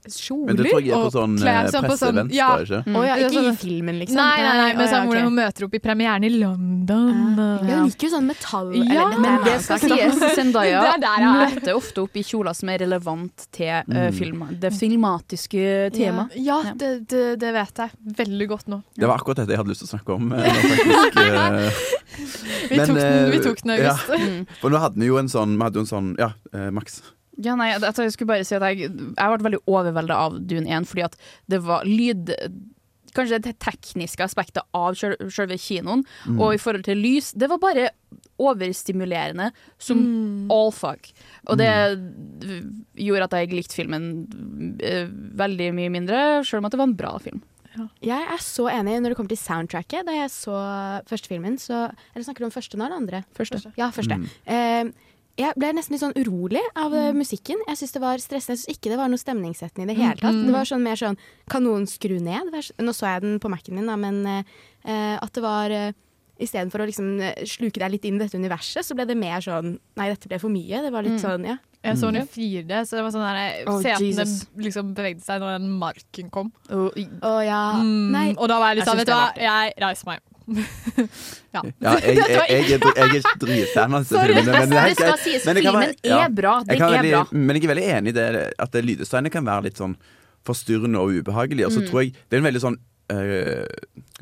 kjoler. 0.09 0.47
Men 0.47 0.57
det 0.57 0.67
tror 0.71 0.81
jeg 0.83 0.91
er 0.93 0.95
på 0.97 1.07
Og 1.07 1.13
sånn 1.13 1.37
klær 1.39 1.69
uh, 1.69 1.87
på 1.89 1.97
sånn- 2.01 2.31
ja. 2.33 2.49
da, 2.57 2.63
ikke? 2.65 2.81
Oh, 2.97 3.05
ja, 3.07 3.15
ikke 3.17 3.31
i 3.33 3.45
sånn- 3.47 3.59
filmen, 3.63 3.99
liksom? 4.01 4.17
Nei, 4.17 4.39
nei, 4.43 4.57
nei, 4.59 4.73
men 4.73 4.83
Å, 4.83 4.87
ja, 4.87 4.93
sånn 4.93 5.07
hvordan 5.09 5.25
hun 5.29 5.35
møter 5.37 5.65
opp 5.69 5.75
i 5.75 5.81
premieren 5.85 6.25
i 6.25 6.31
London. 6.39 7.37
Ja, 7.37 7.47
og- 7.53 7.65
hun 7.69 7.85
liker 7.89 8.09
jo 8.09 8.13
sånn 8.17 8.27
metall. 8.27 8.73
Ja, 8.77 9.07
eller, 9.09 9.19
Men 9.21 9.45
det 9.45 9.57
skal 9.63 9.79
sies, 9.79 10.19
Zendaya 10.37 10.83
er 10.95 11.07
er. 11.07 11.27
møter 11.55 11.75
ofte 11.77 12.03
opp 12.03 12.17
i 12.17 12.23
kjoler 12.23 12.55
som 12.55 12.69
er 12.69 12.79
relevant 12.79 13.47
til 13.53 13.69
uh, 13.73 13.83
Mm. 13.93 14.13
film, 14.15 14.43
det 14.61 14.73
filmatiske 14.73 15.91
temaet. 15.93 16.31
Ja, 16.37 16.63
Ja. 16.63 16.73
det, 16.75 17.09
det, 17.09 17.39
det 17.41 17.53
vet 17.55 17.75
jeg 17.77 17.91
veldig 18.17 18.49
godt 18.49 18.67
nå. 18.69 18.83
Det 18.97 19.07
var 19.09 19.19
akkurat 19.19 19.37
dette 19.43 19.51
jeg 19.51 19.59
hadde 19.59 19.69
lyst 19.73 19.85
til 19.85 19.89
å 19.91 19.95
snakke 19.99 20.15
om. 20.15 20.33
eh, 20.33 20.45
faktisk, 20.53 21.17
eh, 21.17 21.71
Vi, 22.69 22.77
Men, 22.77 22.87
tok, 22.87 22.97
den, 22.97 23.31
vi 23.31 23.37
eh, 23.37 23.43
tok 23.43 23.63
den, 23.63 23.73
ja. 23.83 23.93
August. 23.97 24.09
Mm. 24.23 24.47
For 24.61 24.71
nå 24.71 24.79
hadde 24.83 24.97
vi 25.01 25.07
jo 25.07 25.17
en 25.19 25.29
sånn 25.33 25.57
Vi 25.57 25.63
hadde 25.65 25.75
jo 25.81 25.85
en 25.87 25.91
sånn 25.91 26.11
Ja, 26.19 26.31
eh, 26.53 26.71
Max. 26.71 27.01
Ja, 27.41 27.55
nei, 27.57 27.71
jeg, 27.73 27.81
jeg 27.81 28.13
skulle 28.13 28.29
bare 28.29 28.45
si 28.45 28.55
at 28.55 28.63
jeg, 28.63 28.91
jeg 28.91 29.39
ble 29.39 29.47
veldig 29.49 29.63
overveldet 29.67 30.11
av 30.17 30.37
Dune 30.47 30.69
1, 30.69 30.85
fordi 30.91 31.05
at 31.07 31.17
det 31.49 31.63
var 31.65 31.85
lyd 31.89 32.35
Kanskje 33.13 33.43
det 33.45 33.59
tekniske 33.61 34.25
aspektet 34.25 34.63
av 34.73 34.95
selve 34.97 35.59
kinoen, 35.61 36.01
Mm. 36.25 36.39
og 36.41 36.55
i 36.55 36.57
forhold 36.57 36.85
til 36.87 36.97
lys, 36.97 37.35
det 37.37 37.45
var 37.51 37.59
bare 37.61 37.91
overstimulerende 38.41 39.51
som 39.79 39.99
Mm. 39.99 40.51
all 40.51 40.71
fuck. 40.73 41.13
Og 41.47 41.59
det 41.59 41.69
gjorde 42.97 43.25
at 43.29 43.37
jeg 43.37 43.51
likte 43.53 43.75
filmen 43.77 44.79
eh, 44.81 45.07
veldig 45.13 45.75
mye 45.77 45.91
mindre, 45.93 46.21
sjøl 46.43 46.59
om 46.63 46.65
at 46.69 46.73
det 46.73 46.79
var 46.81 46.89
en 46.89 46.97
bra 46.97 47.19
film. 47.19 47.43
Jeg 48.05 48.21
er 48.33 48.41
så 48.45 48.67
enig 48.69 48.99
når 49.01 49.11
det 49.13 49.17
kommer 49.17 49.33
til 49.33 49.41
soundtracket. 49.41 50.05
Da 50.05 50.13
jeg 50.13 50.29
så 50.31 50.57
første 51.09 51.29
filmen, 51.29 51.57
så 51.57 51.91
Eller 52.15 52.25
snakker 52.25 52.41
du 52.41 52.45
om 52.45 52.51
første 52.51 52.77
nå, 52.77 52.85
eller 52.85 52.97
andre? 52.97 53.25
Første. 53.35 53.73
Ja, 53.77 53.91
første. 53.91 54.19
Mm. 54.19 54.27
Eh, 54.47 54.93
jeg 55.39 55.55
ble 55.57 55.73
nesten 55.73 55.93
litt 55.97 56.03
sånn 56.03 56.17
urolig 56.17 56.61
av 56.77 56.93
eh, 56.95 57.11
Mm. 57.13 57.17
musikken. 57.23 57.57
Jeg 57.69 57.77
syns 57.81 57.93
det 57.93 58.01
var 58.03 58.17
stressende. 58.19 58.57
Jeg 58.57 58.59
syns 58.63 58.77
ikke 58.77 58.91
det 58.91 58.99
var 58.99 59.09
noe 59.09 59.19
stemningssettende 59.19 59.83
i 59.85 59.95
det 59.95 59.97
hele 59.97 60.15
tatt. 60.21 60.35
Mm. 60.35 60.47
Det 60.47 60.53
var 60.53 60.65
sånn 60.65 60.83
mer 60.83 60.97
sånn 60.97 61.17
Kan 61.49 61.65
noen 61.65 61.87
skru 61.87 62.21
ned? 62.21 62.53
Nå 62.79 62.93
så 62.93 63.07
jeg 63.09 63.23
den 63.23 63.39
på 63.41 63.49
Mac-en 63.51 63.75
min, 63.75 63.87
da, 63.87 63.97
men 63.97 64.27
eh, 64.85 65.19
at 65.23 65.33
det 65.33 65.43
var 65.43 65.71
uh, 65.71 65.93
Istedenfor 66.43 66.81
å 66.83 66.87
liksom 66.89 67.21
sluke 67.47 67.79
deg 67.79 67.91
litt 67.93 68.05
inn 68.09 68.17
i 68.17 68.19
dette 68.25 68.35
universet, 68.35 68.83
så 68.83 68.97
ble 68.97 69.05
det 69.07 69.15
mer 69.17 69.39
sånn 69.45 69.79
Nei, 69.97 70.09
dette 70.11 70.27
ble 70.27 70.39
for 70.41 70.49
mye. 70.51 70.81
Det 70.83 70.91
var 70.91 71.03
litt 71.05 71.21
Mm. 71.21 71.23
sånn, 71.23 71.45
ja. 71.47 71.57
Jeg 71.85 71.97
så 71.99 72.11
den 72.13 72.23
Mm. 72.23 72.29
i 72.29 72.63
4D, 72.63 72.73
så 72.87 72.91
det 72.97 73.03
var 73.03 73.11
sånn 73.11 73.27
der, 73.27 73.65
Oh, 73.69 73.81
setene 73.83 74.27
liksom 74.57 74.95
bevegde 74.95 75.23
seg 75.23 75.41
når 75.41 75.59
den 75.61 75.71
marken 75.79 76.31
kom. 76.31 76.53
Oh, 76.71 76.89
Å 76.91 77.45
ja. 77.45 77.75
Mm, 77.83 78.11
Nei. 78.11 78.35
og 78.39 78.49
da 78.49 78.59
var 78.59 78.75
jeg 78.75 78.79
litt 78.79 78.89
sånn, 78.89 78.97
vet 78.99 79.07
du 79.07 79.13
hva, 79.13 79.35
jeg 79.37 79.75
reiser 79.79 80.07
meg. 80.07 80.21
ja. 81.55 81.63
Ja, 81.83 81.93
jeg, 82.07 82.17
jeg, 82.17 82.45
jeg, 82.49 82.69
jeg 82.69 83.23
er 83.23 83.39
dritfan 83.45 83.95
av 83.99 84.05
disse 84.05 84.23
filmene. 84.23 84.53
Men 84.59 84.71
det, 84.73 84.95
skal 84.97 85.19
sies, 85.23 85.45
Men 85.47 85.59
det 85.59 85.65
kan 85.67 85.79
filmen 85.81 86.19
er 86.23 86.35
bra. 86.37 86.55
Det 86.67 86.77
er 86.79 86.85
veldig, 86.87 87.13
bra. 87.13 87.25
men 87.33 87.57
jeg 87.59 87.65
er 87.69 87.73
veldig 87.75 87.89
enig 87.99 88.15
i 88.15 88.17
det 88.19 88.29
at 88.67 88.73
det 88.77 88.85
lyddesignet 88.87 89.33
kan 89.35 89.47
være 89.49 89.69
litt 89.69 89.81
sånn 89.83 89.97
forstyrrende 90.49 90.99
og 91.03 91.13
ubehagelig. 91.23 91.67
Og 91.69 91.73
så 91.77 91.83
Mm. 91.83 91.89
tror 91.91 92.03
jeg 92.03 92.15
det 92.29 92.37
er 92.39 92.43
en 92.43 92.49
veldig 92.51 92.63
sånn 92.65 92.79
øh, 93.13 93.67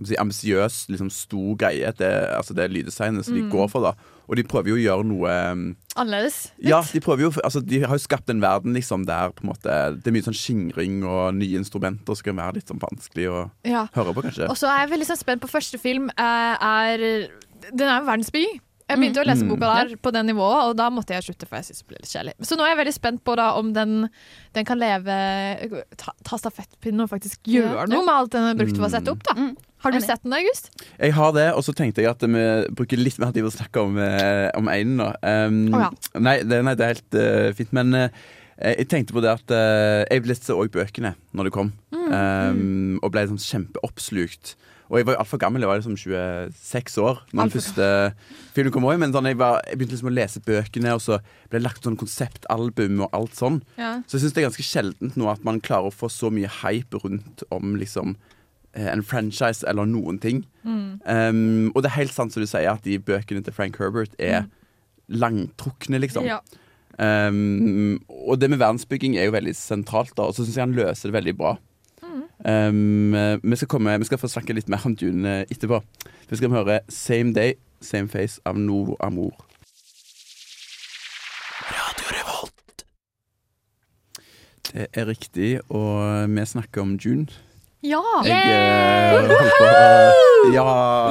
si, 0.04 0.16
ambisiøs, 0.18 0.76
liksom 0.90 1.10
stor 1.14 1.54
greie, 1.56 1.92
det, 1.98 2.10
altså 2.36 2.54
det 2.58 2.70
lyddesignet 2.72 3.24
som 3.24 3.34
de 3.36 3.42
Mm. 3.46 3.50
går 3.52 3.68
for. 3.70 3.80
da 3.82 3.92
Og 4.30 4.36
de 4.38 4.44
prøver 4.46 4.70
jo 4.70 4.76
å 4.78 4.82
gjøre 4.84 5.06
noe 5.10 5.30
um, 5.50 5.62
Annerledes. 5.98 6.36
litt. 6.60 6.70
Ja, 6.70 6.78
de 6.86 7.00
prøver 7.02 7.24
jo 7.26 7.30
altså 7.42 7.58
De 7.66 7.80
har 7.82 7.96
jo 7.98 8.02
skapt 8.04 8.30
en 8.30 8.38
verden 8.40 8.76
liksom 8.78 9.02
der 9.08 9.32
på 9.34 9.42
en 9.42 9.50
måte 9.50 9.74
det 9.98 10.06
er 10.06 10.14
mye 10.14 10.22
sånn 10.28 10.38
skingring 10.38 11.00
og 11.02 11.34
nye 11.34 11.58
instrumenter 11.58 12.14
som 12.14 12.28
kan 12.30 12.38
være 12.38 12.60
litt 12.60 12.70
sånn 12.70 12.78
vanskelig 12.78 13.26
å 13.26 13.40
Ja. 13.66 13.88
høre 13.96 14.14
på, 14.14 14.22
kanskje. 14.28 14.46
Og 14.48 14.56
så 14.56 14.70
er 14.70 14.84
jeg 14.86 14.92
veldig 14.94 15.08
sånn 15.10 15.18
spent 15.24 15.42
på 15.42 15.50
første 15.50 15.78
film. 15.82 16.10
eh, 16.14 16.54
er, 16.62 17.28
den 17.74 17.88
er 17.88 17.98
jo 18.00 18.06
verdensby. 18.06 18.44
Jeg 18.90 18.98
begynte 18.98 19.22
å 19.22 19.26
lese 19.28 19.44
Mm. 19.46 19.48
boka 19.54 19.70
der 19.78 19.96
på 20.02 20.10
det 20.12 20.22
nivået, 20.26 20.60
og 20.68 20.76
da 20.76 20.90
måtte 20.90 21.14
jeg 21.14 21.22
slutte, 21.28 21.46
for 21.48 21.56
jeg 21.60 21.64
synes 21.70 21.78
det 21.80 21.86
ble 21.88 21.98
litt 22.02 22.10
kjedelig. 22.10 22.34
Så 22.42 22.56
nå 22.58 22.64
er 22.66 22.74
jeg 22.74 22.80
veldig 22.84 22.94
spent 22.96 23.22
på 23.24 23.36
da 23.38 23.46
om 23.56 23.72
den, 23.72 24.08
den 24.58 24.64
kan 24.66 24.78
leve 24.82 25.86
Ta, 25.96 26.12
ta 26.26 26.36
stafettpinnen 26.36 27.04
og 27.06 27.10
faktisk 27.12 27.38
gjøre 27.46 27.84
Ja. 27.84 27.86
noe 27.86 28.04
med 28.04 28.14
alt 28.14 28.30
den 28.34 28.48
er 28.50 28.54
brukt 28.58 28.76
for 28.76 28.86
å 28.86 28.90
sette 28.90 29.08
opp. 29.14 29.22
da 29.22 29.34
Mm. 29.38 29.56
Har 29.80 29.92
du 29.92 29.96
Enig. 29.96 30.06
sett 30.06 30.22
den, 30.22 30.32
August? 30.34 30.70
Jeg 31.00 31.12
har 31.14 31.32
det, 31.32 31.54
og 31.54 31.62
så 31.64 31.72
tenkte 31.72 32.02
jeg 32.02 32.10
at 32.10 32.20
vi 32.20 32.74
bruker 32.74 32.98
litt 32.98 33.18
mer 33.18 33.32
tid 33.32 33.42
på 33.44 33.48
å 33.48 33.56
snakke 33.56 33.80
om, 33.80 33.96
eh, 33.96 34.50
om 34.54 34.68
einen 34.68 34.96
nå. 34.98 35.06
Um, 35.22 35.72
oh, 35.74 35.80
ja. 35.80 35.90
nei, 36.20 36.42
det, 36.42 36.58
nei, 36.64 36.74
det 36.74 36.84
er 36.84 36.94
helt 36.94 37.14
uh, 37.14 37.52
fint. 37.56 37.72
Men 37.72 37.94
uh, 37.94 38.08
jeg 38.60 38.88
tenkte 38.88 39.14
på 39.16 39.22
det 39.22 39.30
at 39.30 39.50
uh, 39.50 40.04
jeg 40.10 40.26
leste 40.28 40.52
òg 40.52 40.68
bøkene 40.68 41.14
når 41.32 41.44
det 41.44 41.52
kom, 41.52 41.72
Mm. 41.92 42.12
um, 42.12 43.00
og 43.02 43.12
ble 43.12 43.26
sånn 43.28 43.38
kjempeoppslukt. 43.40 44.54
Og 44.90 44.98
jeg 44.98 45.06
var 45.06 45.14
jo 45.14 45.22
altfor 45.22 45.38
gammel, 45.38 45.62
jeg 45.62 45.70
var 45.70 45.78
liksom 45.78 45.94
26 45.96 46.96
år 46.98 47.20
når 47.30 47.46
den 47.46 47.52
første 47.54 47.84
filmen 48.56 48.72
kom. 48.74 48.88
Også, 48.88 48.98
men 48.98 49.12
sånn, 49.14 49.28
jeg, 49.30 49.38
var, 49.38 49.60
jeg 49.68 49.78
begynte 49.78 49.94
liksom 49.94 50.10
å 50.10 50.14
lese 50.16 50.42
bøkene, 50.42 50.94
og 50.96 51.04
så 51.04 51.20
ble 51.46 51.60
det 51.60 51.66
lagt 51.68 51.86
sånn 51.86 51.98
konseptalbum 52.00 53.04
og 53.06 53.14
alt 53.14 53.38
sånn. 53.38 53.60
Ja. 53.78 53.92
Så 54.10 54.18
jeg 54.18 54.24
syns 54.24 54.34
det 54.34 54.42
er 54.42 54.48
ganske 54.48 54.66
sjeldent 54.66 55.18
nå 55.20 55.30
at 55.30 55.46
man 55.46 55.62
klarer 55.62 55.92
å 55.92 55.94
få 55.94 56.10
så 56.10 56.32
mye 56.34 56.50
hype 56.60 56.98
rundt 57.04 57.44
om 57.54 57.76
liksom 57.78 58.16
eh, 58.74 58.90
en 58.90 59.06
franchise 59.06 59.62
eller 59.70 59.86
noen 59.86 60.18
ting. 60.22 60.42
Mm. 60.66 60.82
Um, 61.06 61.70
og 61.70 61.84
det 61.84 61.92
er 61.92 61.98
helt 62.00 62.16
sant 62.16 62.34
som 62.34 62.42
du 62.42 62.50
sier, 62.50 62.72
at 62.74 62.82
de 62.82 62.98
bøkene 62.98 63.46
til 63.46 63.54
Frank 63.54 63.78
Herbert 63.78 64.18
er 64.18 64.48
langtrukne, 65.06 66.02
liksom. 66.02 66.26
Ja. 66.26 66.42
Um, 66.98 68.00
og 68.10 68.42
det 68.42 68.50
med 68.50 68.58
verdensbygging 68.58 69.14
er 69.16 69.30
jo 69.30 69.38
veldig 69.38 69.54
sentralt, 69.54 70.16
da, 70.18 70.26
og 70.26 70.34
så 70.34 70.42
syns 70.42 70.58
jeg 70.58 70.66
han 70.66 70.78
løser 70.82 71.10
det 71.10 71.20
veldig 71.20 71.38
bra. 71.38 71.54
Um, 72.40 73.12
vi, 73.42 73.56
skal 73.56 73.68
komme, 73.68 73.98
vi 73.98 74.08
skal 74.08 74.18
få 74.18 74.30
snakke 74.32 74.56
litt 74.56 74.68
mer 74.72 74.86
om 74.88 74.96
Dune 74.96 75.42
etterpå. 75.50 75.82
Vi 76.30 76.36
skal 76.36 76.50
høre 76.50 76.80
'Same 76.88 77.34
Day, 77.34 77.54
Same 77.80 78.08
Face' 78.08 78.40
av 78.44 78.58
Nord 78.58 78.96
Amour. 79.00 79.36
Det 84.72 84.86
er 84.94 85.06
riktig, 85.06 85.60
og 85.68 86.28
vi 86.30 86.44
snakker 86.46 86.80
om 86.80 86.98
June. 87.04 87.26
ja. 87.82 88.02
Jeg 88.24 89.14
uh, 89.14 89.28
på 89.28 89.64
uh, 89.66 90.54
Ja! 90.54 90.64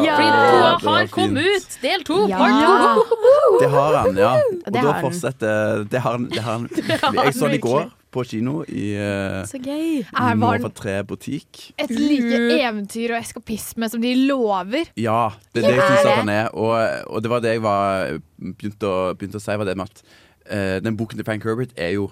Ja. 0.04 0.16
Fordi 0.16 0.88
har 0.88 1.08
kommet 1.12 1.44
ut! 1.44 1.80
Del 1.82 2.04
to! 2.08 2.28
Ja. 2.30 2.38
Part 2.38 2.52
to. 2.64 3.60
Det 3.60 3.70
har 3.70 3.98
han, 3.98 4.18
ja. 4.18 4.34
Og 4.66 4.74
Det 4.74 4.84
da 4.84 4.94
fortsetter 5.02 5.84
Det 5.92 6.00
har 6.00 6.12
han, 6.12 6.30
det 6.30 6.40
har 6.40 6.52
han 6.52 6.70
virkelig. 6.72 7.26
Jeg 7.26 7.34
så 7.34 7.48
det 7.48 7.56
i 7.60 7.64
går 7.68 7.90
på 8.12 8.24
kino 8.26 8.63
i 8.65 8.95
uh, 8.98 9.43
Så 9.45 9.60
gøy. 9.62 10.00
Er 10.10 10.38
var 10.41 10.58
Nova 10.60 10.69
3 10.74 10.95
butikk. 11.10 11.74
et 11.78 11.91
like 11.93 12.39
eventyr 12.60 13.13
og 13.13 13.19
eskapisme 13.22 13.89
som 13.89 14.02
de 14.02 14.15
lover. 14.28 14.89
Ja, 14.98 15.30
det 15.54 15.63
er 15.63 15.67
det 15.67 15.76
jeg 15.76 15.78
Det 15.78 15.84
er 15.84 15.91
syns 15.95 16.08
det. 16.08 16.15
han 16.24 16.30
er. 16.30 16.48
Og, 16.54 16.74
og 17.13 17.22
det 17.24 17.30
var 17.30 17.39
det 17.45 17.52
jeg 17.58 17.62
var 17.62 18.17
begynte 18.39 18.89
å, 18.89 19.13
begynte 19.15 19.38
å 19.38 19.43
si, 19.43 19.56
var 19.62 19.65
det 19.69 19.78
med 19.78 19.89
at 19.91 20.02
uh, 20.50 20.80
den 20.82 20.98
boken 20.98 21.17
til 21.22 21.26
Frank 21.28 21.45
Herbert 21.45 21.76
er 21.78 21.93
jo 22.00 22.10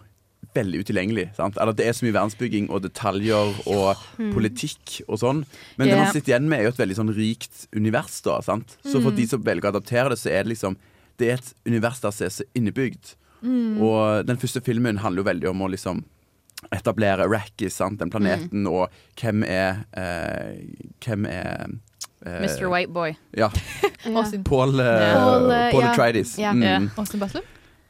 veldig 0.53 0.79
utilgjengelig. 0.86 1.27
Sant? 1.36 1.57
Eller 1.62 1.73
Det 1.73 1.86
er 1.89 1.93
så 1.97 2.05
mye 2.05 2.13
verdensbygging 2.15 2.69
og 2.73 2.81
detaljer 2.86 3.57
og 3.67 4.05
politikk 4.33 5.01
og 5.07 5.19
sånn. 5.21 5.43
Men 5.77 5.88
det 5.89 5.95
Ja. 5.97 6.03
man 6.03 6.13
sitter 6.13 6.31
igjen 6.33 6.47
med, 6.49 6.60
er 6.60 6.63
jo 6.69 6.73
et 6.75 6.81
veldig 6.81 6.95
sånn 6.97 7.13
rikt 7.17 7.67
univers. 7.75 8.21
da 8.21 8.39
sant? 8.41 8.77
Så 8.86 9.01
for 9.03 9.12
de 9.12 9.25
som 9.27 9.41
velger 9.43 9.69
å 9.69 9.73
adaptere 9.75 10.10
det, 10.13 10.17
så 10.21 10.29
er 10.31 10.43
det 10.45 10.53
liksom 10.55 10.77
Det 11.17 11.29
er 11.29 11.33
et 11.41 11.53
univers 11.65 11.99
der 11.99 12.12
som 12.13 12.25
er 12.25 12.29
så 12.29 12.43
innebygd. 12.55 13.15
Og 13.43 14.28
den 14.28 14.39
første 14.41 14.62
filmen 14.65 15.02
handler 15.04 15.23
jo 15.23 15.30
veldig 15.30 15.50
om 15.52 15.65
å 15.65 15.71
liksom 15.73 16.04
etablere 16.73 17.28
Rackis, 17.30 17.76
sant, 17.78 18.00
den 18.02 18.10
planeten, 18.10 18.65
og 18.67 18.89
hvem 19.21 19.43
er 19.45 19.84
eh, 19.93 20.63
Hvem 21.06 21.28
er 21.30 21.67
eh, 22.26 22.39
Mr. 22.41 22.65
Whiteboy. 22.71 23.13
Ja. 23.38 23.52
Paul, 24.04 24.80
eh, 24.80 25.13
Paul, 25.13 25.52
eh, 25.52 25.71
Paul 25.71 25.84
ja. 25.84 25.91
Atreides. 25.91 26.38
Ja. 26.41 26.52
Mm. 26.54 26.89
Austin 26.97 27.21
Butler? 27.21 27.45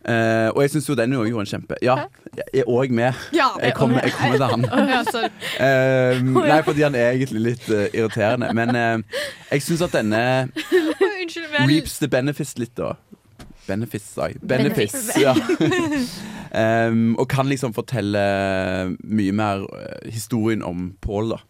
Eh, 0.08 0.50
og 0.56 0.62
jeg 0.62 0.72
syns 0.72 0.86
jo 0.88 0.96
den 0.96 1.12
jo 1.12 1.24
gjorde 1.28 1.44
en 1.44 1.50
kjempe 1.50 1.76
Ja, 1.84 1.96
jeg 2.38 2.62
er 2.62 2.70
òg 2.72 2.94
med. 2.96 3.16
Ja. 3.36 3.50
Jeg 3.60 3.74
kommer, 3.76 4.00
jeg 4.06 4.14
kommer 4.16 4.38
til 4.38 4.46
han. 4.46 4.64
uh. 4.64 5.26
Eh, 5.60 6.22
nei, 6.24 6.62
fordi 6.64 6.86
han 6.86 6.96
er 6.96 7.10
egentlig 7.12 7.42
litt 7.44 7.68
uh, 7.68 7.88
irriterende. 7.92 8.54
Men 8.56 8.76
eh, 8.76 9.24
jeg 9.52 9.66
syns 9.66 9.84
at 9.84 9.98
denne 9.98 10.22
Unnskyld, 11.22 11.52
reaps 11.68 11.98
the 12.00 12.08
benefits 12.08 12.56
litt, 12.58 12.72
da. 12.78 12.94
Benefits, 13.68 14.08
sa 14.16 14.30
jeg. 14.32 14.40
Benefits, 14.42 15.12
ja. 15.20 15.34
um, 16.92 17.16
og 17.20 17.28
kan 17.32 17.48
liksom 17.50 17.76
fortelle 17.76 18.24
mye 19.04 19.36
mer 19.36 19.66
eh, 19.78 20.10
historien 20.14 20.64
om 20.66 20.94
Paul, 21.04 21.34
da. 21.36 21.42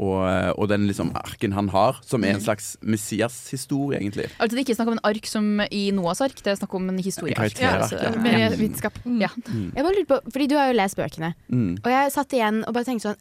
Og, 0.00 0.22
eh, 0.24 0.50
og 0.56 0.70
den 0.70 0.86
liksom 0.88 1.10
arken 1.20 1.52
han 1.52 1.68
har, 1.68 1.98
som 2.08 2.24
er 2.24 2.32
en 2.38 2.40
slags 2.40 2.72
Messias-historie, 2.80 3.98
egentlig. 4.00 4.30
Altså, 4.40 4.54
det 4.56 4.62
er 4.62 4.64
ikke 4.64 4.76
snakk 4.78 4.88
om 4.88 4.96
en 4.96 5.04
ark 5.10 5.28
som 5.28 5.50
i 5.68 5.82
Noahs 5.92 6.22
ark, 6.24 6.38
det 6.40 6.54
er 6.54 6.56
snakk 6.62 6.76
om 6.78 6.88
en 6.88 7.00
historie. 7.04 7.36
Ja, 7.60 7.74
altså, 7.76 8.00
ja. 8.00 8.12
Med 8.16 8.56
vitenskap. 8.56 8.96
Mm. 9.04 9.18
Ja. 9.20 9.28
Jeg 9.52 9.84
bare 9.84 9.94
lurer 9.98 10.08
på, 10.14 10.20
fordi 10.32 10.48
du 10.48 10.56
har 10.56 10.70
jo 10.72 10.78
lest 10.80 10.96
bøkene, 10.98 11.34
Mm. 11.52 11.74
og 11.84 11.90
jeg 11.92 12.12
satt 12.16 12.32
igjen 12.32 12.62
og 12.66 12.72
bare 12.74 12.88
tenkte 12.88 13.12
sånn 13.12 13.20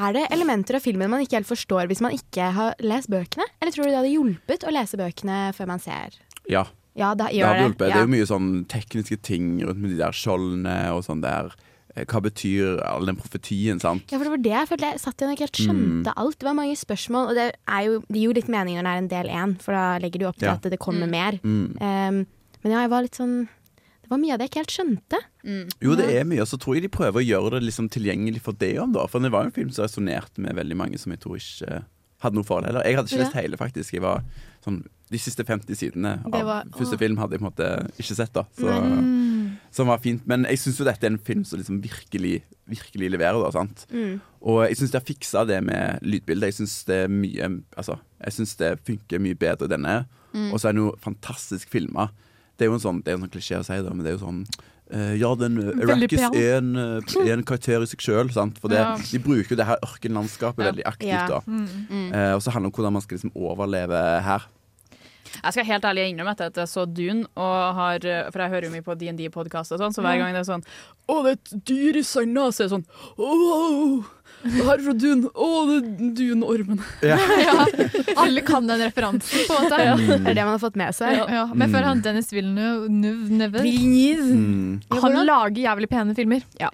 Er 0.00 0.12
det 0.14 0.22
elementer 0.32 0.76
av 0.78 0.80
filmen 0.84 1.10
man 1.10 1.20
ikke 1.20 1.36
helt 1.36 1.48
forstår 1.50 1.88
hvis 1.90 2.00
man 2.00 2.14
ikke 2.16 2.46
har 2.56 2.74
lest 2.80 3.10
bøkene? 3.10 3.44
Eller 3.60 3.72
tror 3.74 3.84
du 3.84 3.90
det 3.90 3.98
hadde 3.98 4.12
hjulpet 4.14 4.64
å 4.64 4.72
lese 4.72 4.96
bøkene 4.96 5.52
før 5.52 5.66
man 5.68 5.82
ser 5.82 6.14
Ja. 6.48 6.64
Ja, 6.96 7.14
Det 7.14 7.28
gjør 7.32 7.46
har 7.46 7.54
det. 7.54 7.62
hjulpet. 7.64 7.78
Det 7.78 7.88
Ja. 7.88 7.96
er 7.96 8.06
jo 8.06 8.12
mye 8.16 8.26
sånn 8.26 8.66
tekniske 8.66 9.22
ting 9.22 9.60
rundt 9.62 9.78
med 9.78 9.90
de 9.90 9.96
der 9.96 10.10
skjoldene 10.12 10.90
og 10.92 11.04
sånn 11.04 11.20
der. 11.22 11.52
Eh, 11.96 12.04
Hva 12.04 12.20
betyr 12.22 12.80
all 12.84 13.04
den 13.06 13.16
profetien, 13.16 13.80
sant? 13.80 14.02
Ja, 14.10 14.18
for 14.18 14.24
det 14.24 14.30
var 14.30 14.38
det 14.38 14.52
jeg 14.52 14.68
følte. 14.68 14.90
Jeg 14.92 15.00
satt 15.00 15.16
igjen 15.18 15.30
og 15.30 15.36
ikke 15.36 15.46
helt 15.46 15.58
Mm. 15.58 15.66
skjønte 16.04 16.12
alt. 16.16 16.38
Det 16.38 16.46
var 16.46 16.54
mange 16.54 16.76
spørsmål, 16.76 17.28
og 17.30 17.34
det, 17.34 17.56
er 17.68 17.82
jo, 17.86 18.00
det 18.00 18.16
gir 18.16 18.28
jo 18.28 18.32
litt 18.32 18.48
mening 18.48 18.76
når 18.76 18.82
det 18.82 18.90
er 18.90 18.98
en 18.98 19.08
del 19.08 19.26
én, 19.34 19.60
for 19.60 19.72
da 19.72 19.98
legger 19.98 20.18
du 20.18 20.26
opp 20.26 20.36
til 20.36 20.46
Ja. 20.48 20.54
at 20.54 20.62
det 20.62 20.78
kommer 20.78 21.06
Mm. 21.06 21.10
mer. 21.10 21.32
Mm. 21.42 21.76
Um, 21.80 22.26
men 22.62 22.72
ja, 22.72 22.80
jeg 22.82 22.90
var 22.90 23.02
litt 23.02 23.14
sånn 23.16 23.48
Det 24.02 24.18
var 24.18 24.18
mye 24.26 24.32
av 24.32 24.38
det 24.40 24.50
jeg 24.50 24.64
ikke 24.64 24.66
helt 24.66 24.98
skjønte. 25.06 25.18
Mm. 25.46 25.70
Jo, 25.80 25.94
det 25.94 26.10
er 26.10 26.24
mye, 26.24 26.40
og 26.40 26.48
så 26.48 26.58
tror 26.58 26.74
jeg 26.74 26.82
de 26.82 26.88
prøver 26.88 27.22
å 27.22 27.24
gjøre 27.24 27.50
det 27.60 27.62
liksom 27.62 27.88
tilgjengelig 27.88 28.40
for 28.42 28.50
det 28.50 28.74
òg, 28.76 28.92
da. 28.92 29.06
For 29.06 29.20
det 29.20 29.30
var 29.30 29.42
jo 29.42 29.46
en 29.46 29.52
film 29.52 29.70
som 29.70 29.84
resonnerte 29.86 30.38
med 30.38 30.56
veldig 30.56 30.74
mange 30.76 30.98
som 30.98 31.12
jeg 31.12 31.20
tror 31.20 31.36
ikke 31.36 31.84
hadde 32.20 32.36
noe 32.36 32.44
forhold 32.46 32.68
Eller 32.68 32.84
jeg 32.84 32.96
hadde 32.98 33.08
ikke 33.10 33.22
lest 33.24 33.36
hele, 33.38 33.56
faktisk. 33.60 33.92
Jeg 33.96 34.02
var 34.04 34.22
sånn 34.64 34.82
De 35.10 35.18
siste 35.18 35.42
50 35.42 35.74
sidene 35.74 36.12
av 36.30 36.44
var- 36.46 36.66
første 36.76 36.96
film 37.00 37.16
hadde 37.18 37.32
jeg 37.34 37.40
på 37.40 37.46
en 37.46 37.50
måte 37.50 37.68
ikke 37.98 38.14
sett, 38.14 38.32
da. 38.32 38.44
Så, 38.54 38.68
Mm. 38.70 39.56
Som 39.72 39.86
var 39.88 39.98
fint. 39.98 40.22
Men 40.26 40.44
jeg 40.44 40.58
syns 40.58 40.78
jo 40.78 40.84
dette 40.84 41.02
er 41.04 41.10
en 41.10 41.18
film 41.18 41.44
som 41.44 41.58
liksom 41.58 41.80
virkelig, 41.82 42.42
virkelig 42.68 43.10
leverer, 43.10 43.42
da. 43.42 43.50
sant? 43.50 43.86
Mm. 43.92 44.20
Og 44.42 44.68
jeg 44.68 44.76
syns 44.78 44.90
de 44.92 44.98
har 44.98 45.04
fiksa 45.04 45.46
det 45.46 45.62
med 45.64 46.00
lydbildet. 46.02 46.52
Jeg 46.52 46.54
syns 46.60 46.84
det 46.86 47.04
er 47.04 47.08
mye 47.08 47.62
Altså, 47.76 47.98
jeg 48.24 48.32
syns 48.32 48.56
det 48.56 48.78
funker 48.84 49.18
mye 49.20 49.34
bedre 49.34 49.68
denne. 49.68 50.06
Mm. 50.32 50.52
Og 50.52 50.60
så 50.60 50.68
er 50.68 50.72
den 50.72 50.84
jo 50.86 50.94
fantastisk 51.02 51.68
filma. 51.68 52.10
Det 52.56 52.66
er 52.66 52.70
jo 52.70 52.74
en 52.74 52.80
sånn, 52.86 53.02
det 53.02 53.08
er 53.12 53.16
en 53.18 53.22
sånn 53.26 53.34
klisjé 53.34 53.58
å 53.58 53.64
si, 53.64 53.82
da, 53.82 53.90
men 53.90 54.04
det 54.04 54.12
er 54.14 54.18
jo 54.18 54.26
sånn 54.26 54.46
ja, 55.20 55.34
den 55.38 55.58
uh, 55.58 55.82
Arrakis 55.84 56.20
er 56.34 56.56
en, 56.58 56.74
eh, 56.76 57.16
er 57.26 57.32
en 57.36 57.44
karakter 57.44 57.82
i 57.82 57.86
seg 57.86 58.00
sjøl. 58.02 58.30
For 58.32 58.68
det, 58.68 58.78
Ja. 58.78 58.96
de 58.96 59.18
bruker 59.18 59.50
jo 59.50 59.56
det 59.56 59.66
her 59.66 59.78
ørkenlandskapet 59.86 60.64
Ja. 60.64 60.72
veldig 60.72 60.84
aktivt. 60.84 61.08
Ja. 61.12 61.26
da 61.28 61.40
Mm. 61.46 61.68
Mm. 61.90 62.12
Eh, 62.14 62.32
Og 62.34 62.42
så 62.42 62.50
handler 62.50 62.70
det 62.70 62.74
om 62.78 62.82
hvordan 62.84 62.92
man 62.92 63.02
skal 63.02 63.18
liksom 63.18 63.32
overleve 63.36 64.22
her. 64.22 64.46
Jeg 65.44 65.52
skal 65.52 65.64
helt 65.64 65.84
ærlig 65.84 66.08
innrømme 66.10 66.34
at 66.40 66.56
jeg 66.56 66.66
så 66.66 66.84
Dune, 66.92 67.24
og 67.36 67.74
har, 67.74 67.98
for 68.32 68.38
jeg 68.42 68.50
hører 68.50 68.64
jo 68.64 68.70
mye 68.70 68.82
på 68.82 68.96
DND-podkast 68.98 69.72
og 69.72 69.78
sånn, 69.78 69.94
så 69.94 70.02
hver 70.02 70.18
gang 70.18 70.32
det 70.34 70.40
er 70.42 70.52
sånn 70.52 70.64
Å, 71.08 71.22
det 71.22 71.30
er 71.30 71.38
et 71.38 71.64
dyr 71.64 71.96
i 71.96 72.02
sanda, 72.02 72.50
så 72.50 72.64
er 72.64 72.68
det 72.68 72.74
sånn 72.74 72.86
åh, 73.16 74.02
det 74.02 74.19
her 74.44 74.72
er 74.72 74.82
fra 74.86 74.94
Dun. 74.96 75.24
Å, 75.30 75.48
det 75.68 75.76
er 75.78 76.12
Dune-ormen. 76.18 76.80
Ja, 77.04 77.18
alle 78.24 78.42
kan 78.46 78.68
den 78.68 78.80
referansen, 78.86 79.44
på 79.48 79.56
en 79.56 79.66
måte. 79.68 79.80
Mm. 79.80 80.06
Det 80.24 80.32
er 80.32 80.38
det 80.40 80.44
man 80.46 80.54
har 80.56 80.62
fått 80.62 80.78
med 80.80 80.96
seg. 80.96 81.18
Ja, 81.30 81.46
men 81.52 81.72
før 81.74 81.88
han 81.90 82.04
Dennis 82.04 82.32
Villeneuve 82.32 83.64
Mm. 84.30 84.80
Han 85.02 85.18
lager 85.26 85.60
jævlig 85.62 85.88
pene 85.90 86.14
filmer. 86.16 86.44
Ja. 86.60 86.70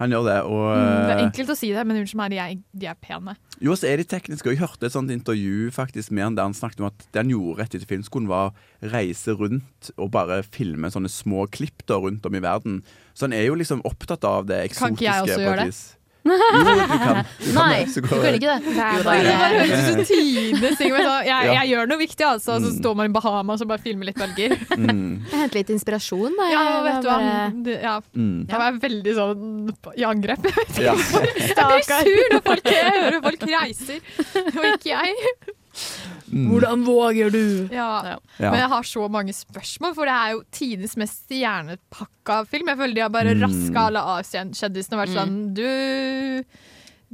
Han 0.00 0.10
gjør 0.10 0.24
det. 0.26 0.36
Og 0.48 0.62
Mm, 0.72 1.06
det 1.06 1.12
er 1.12 1.18
eh, 1.18 1.24
enkelt 1.26 1.50
å 1.52 1.56
si 1.58 1.68
det, 1.74 1.82
men 1.86 1.98
unnskyld 2.00 2.18
meg, 2.18 2.32
de 2.32 2.38
er, 2.42 2.54
de 2.82 2.88
er 2.90 2.96
pene. 2.98 3.34
jo, 3.62 3.74
så 3.78 3.86
er 3.90 4.00
de 4.00 4.06
tekniske. 4.08 4.48
Og 4.48 4.54
jeg 4.56 4.62
hørte 4.62 4.88
et 4.88 4.94
sånt 4.94 5.12
intervju 5.14 5.70
faktisk 5.74 6.10
med 6.10 6.24
han 6.24 6.34
der 6.38 6.48
han 6.48 6.56
snakket 6.56 6.80
om 6.82 6.88
at 6.88 7.04
det 7.12 7.20
han 7.22 7.30
gjorde 7.30 7.60
rett 7.60 7.76
etter 7.76 7.86
filmskolen, 7.90 8.26
var 8.30 8.50
å 8.50 8.88
reise 8.94 9.34
rundt 9.38 9.92
og 9.96 10.10
bare 10.14 10.40
filme 10.42 10.90
sånne 10.90 11.10
små 11.12 11.44
klipp 11.54 11.84
da 11.86 12.00
rundt 12.02 12.26
om 12.26 12.34
i 12.34 12.42
verden. 12.42 12.80
Så 13.14 13.28
han 13.28 13.36
er 13.36 13.46
jo 13.46 13.58
liksom 13.60 13.84
opptatt 13.86 14.24
av 14.26 14.48
det 14.50 14.62
eksotiske. 14.70 14.88
Kan 14.88 14.98
ikke 14.98 15.10
jeg 15.10 15.26
også 15.28 15.42
gjøre 15.44 15.66
det? 15.68 15.76
Jo, 16.22 16.36
du 16.38 16.82
kan. 16.86 17.24
Du 17.42 17.52
kan 17.52 17.56
Nei, 17.56 17.84
du 17.84 18.00
går 18.00 18.08
kan 18.22 18.36
ikke 18.38 18.50
det. 18.52 18.74
Bare- 18.76 18.98
Det 18.98 19.04
bare 19.04 19.56
høres 19.58 19.72
ut 19.72 19.86
som 19.88 20.04
tidenes 20.06 20.76
ting. 20.78 20.92
Jeg, 21.26 21.68
gjør 21.72 21.88
noe 21.90 21.98
viktig, 21.98 22.26
altså. 22.26 22.58
Så 22.62 22.70
Mm. 22.70 22.78
står 22.80 22.94
man 22.96 23.06
i 23.10 23.12
Bahamas 23.16 23.60
og 23.64 23.68
bare 23.68 23.82
filmer 23.82 24.04
litt 24.06 24.16
bølger. 24.20 24.54
Mm, 24.76 25.24
Jeg 25.30 25.40
henter 25.40 25.58
litt 25.58 25.70
inspirasjon, 25.74 26.36
da. 26.38 26.50
Ja, 26.52 26.82
vet 26.86 27.02
du 27.02 27.08
hva. 27.08 27.18
Det- 27.64 27.80
Ja, 27.82 28.00
mm. 28.16 28.46
jeg 28.48 28.58
var 28.58 28.72
veldig 28.86 29.14
sånn 29.18 29.74
i 29.96 30.02
angrep. 30.02 30.42
Ja. 30.82 30.94
Jeg 30.94 31.56
blir 31.56 31.82
sur 31.86 32.28
når 32.32 32.42
folk 32.46 32.64
hører 32.64 33.22
folk 33.22 33.40
reiser, 33.40 34.00
og 34.56 34.64
ikke 34.76 34.94
jeg. 34.94 35.14
Mm. 36.32 36.46
Hvordan 36.50 36.84
våger 36.86 37.30
du? 37.30 37.68
Ja. 37.72 38.02
Ja. 38.04 38.16
Ja. 38.38 38.50
Men 38.50 38.60
jeg 38.60 38.68
har 38.72 38.82
så 38.88 39.08
mange 39.12 39.32
spørsmål, 39.36 39.94
for 39.94 40.08
det 40.08 40.14
er 40.16 40.30
jo 40.32 40.42
tidenes 40.52 40.96
mest 40.96 41.26
stjernepakka 41.26 42.38
film. 42.48 42.68
Jeg 42.72 42.78
føler 42.78 42.94
de 42.94 43.00
har 43.04 43.10
bare 43.12 43.34
Mm. 43.34 43.42
raska 43.44 43.86
alle 43.90 44.00
A-kjendisene 44.16 44.96
og 44.96 45.02
vært 45.02 45.16
sånn 45.16 45.54
Du 45.54 46.44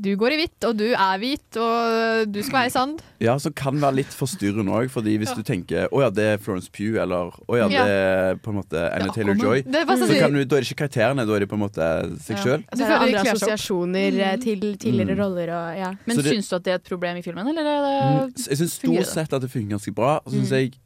du 0.01 0.13
går 0.17 0.33
i 0.33 0.37
hvitt, 0.43 0.65
og 0.69 0.77
du 0.79 0.85
er 0.95 1.19
hvit, 1.19 1.57
og 1.59 2.29
du 2.33 2.39
skal 2.43 2.59
være 2.61 2.71
i 2.71 2.75
sand. 2.75 3.01
Ja, 3.21 3.35
som 3.43 3.53
kan 3.53 3.81
være 3.83 3.97
litt 3.99 4.15
forstyrrende 4.15 4.71
òg. 4.71 4.91
Fordi 4.95 5.17
hvis 5.19 5.35
du 5.35 5.43
tenker 5.43 5.89
å 5.91 6.01
ja, 6.05 6.11
det 6.15 6.25
er 6.35 6.39
Florence 6.39 6.71
Pugh, 6.71 6.97
eller 7.03 7.33
å 7.49 7.59
ja, 7.59 7.69
Ja. 7.69 7.85
det 7.85 7.97
er 7.99 8.35
på 8.43 8.51
en 8.53 8.59
måte 8.61 8.79
Anna 8.93 9.07
Ja, 9.11 9.13
Taylor-Joy, 9.13 9.65
Det 9.67 9.85
så 9.89 9.97
sånn, 10.07 10.19
kan 10.19 10.33
du, 10.33 10.45
da 10.45 10.57
er 10.57 10.61
det 10.61 10.69
ikke 10.71 10.81
karakterene, 10.87 11.27
da 11.27 11.35
er 11.35 11.41
det 11.41 11.49
på 11.51 11.59
en 11.59 11.65
måte 11.67 11.89
seg 12.23 12.37
sjøl. 12.39 12.63
Ja. 12.63 12.77
Du 12.79 12.83
føler 12.85 12.95
er 12.95 13.19
andre 13.19 13.33
assosiasjoner 13.35 14.13
mm. 14.13 14.43
til 14.43 14.61
tidligere 14.79 15.15
Mm. 15.17 15.23
roller 15.25 15.49
og 15.51 15.79
ja. 15.79 15.91
Men 16.07 16.17
Så 16.17 16.23
det- 16.23 16.33
syns 16.35 16.49
du 16.49 16.57
at 16.57 16.63
det 16.65 16.71
er 16.71 16.75
et 16.77 16.85
problem 16.85 17.17
i 17.17 17.23
filmen, 17.23 17.47
eller 17.49 17.63
er 17.63 18.27
det 18.31 18.47
Jeg 18.49 18.59
syns 18.59 18.73
stort 18.79 19.07
sett 19.07 19.33
at 19.33 19.41
det 19.43 19.51
fungerer 19.51 19.79
ganske 19.79 19.95
bra. 19.95 20.21
Og 20.25 20.33
så 20.33 20.37
syns 20.39 20.51
Mm. 20.53 20.57
jeg 20.59 20.73
eh, 20.73 20.79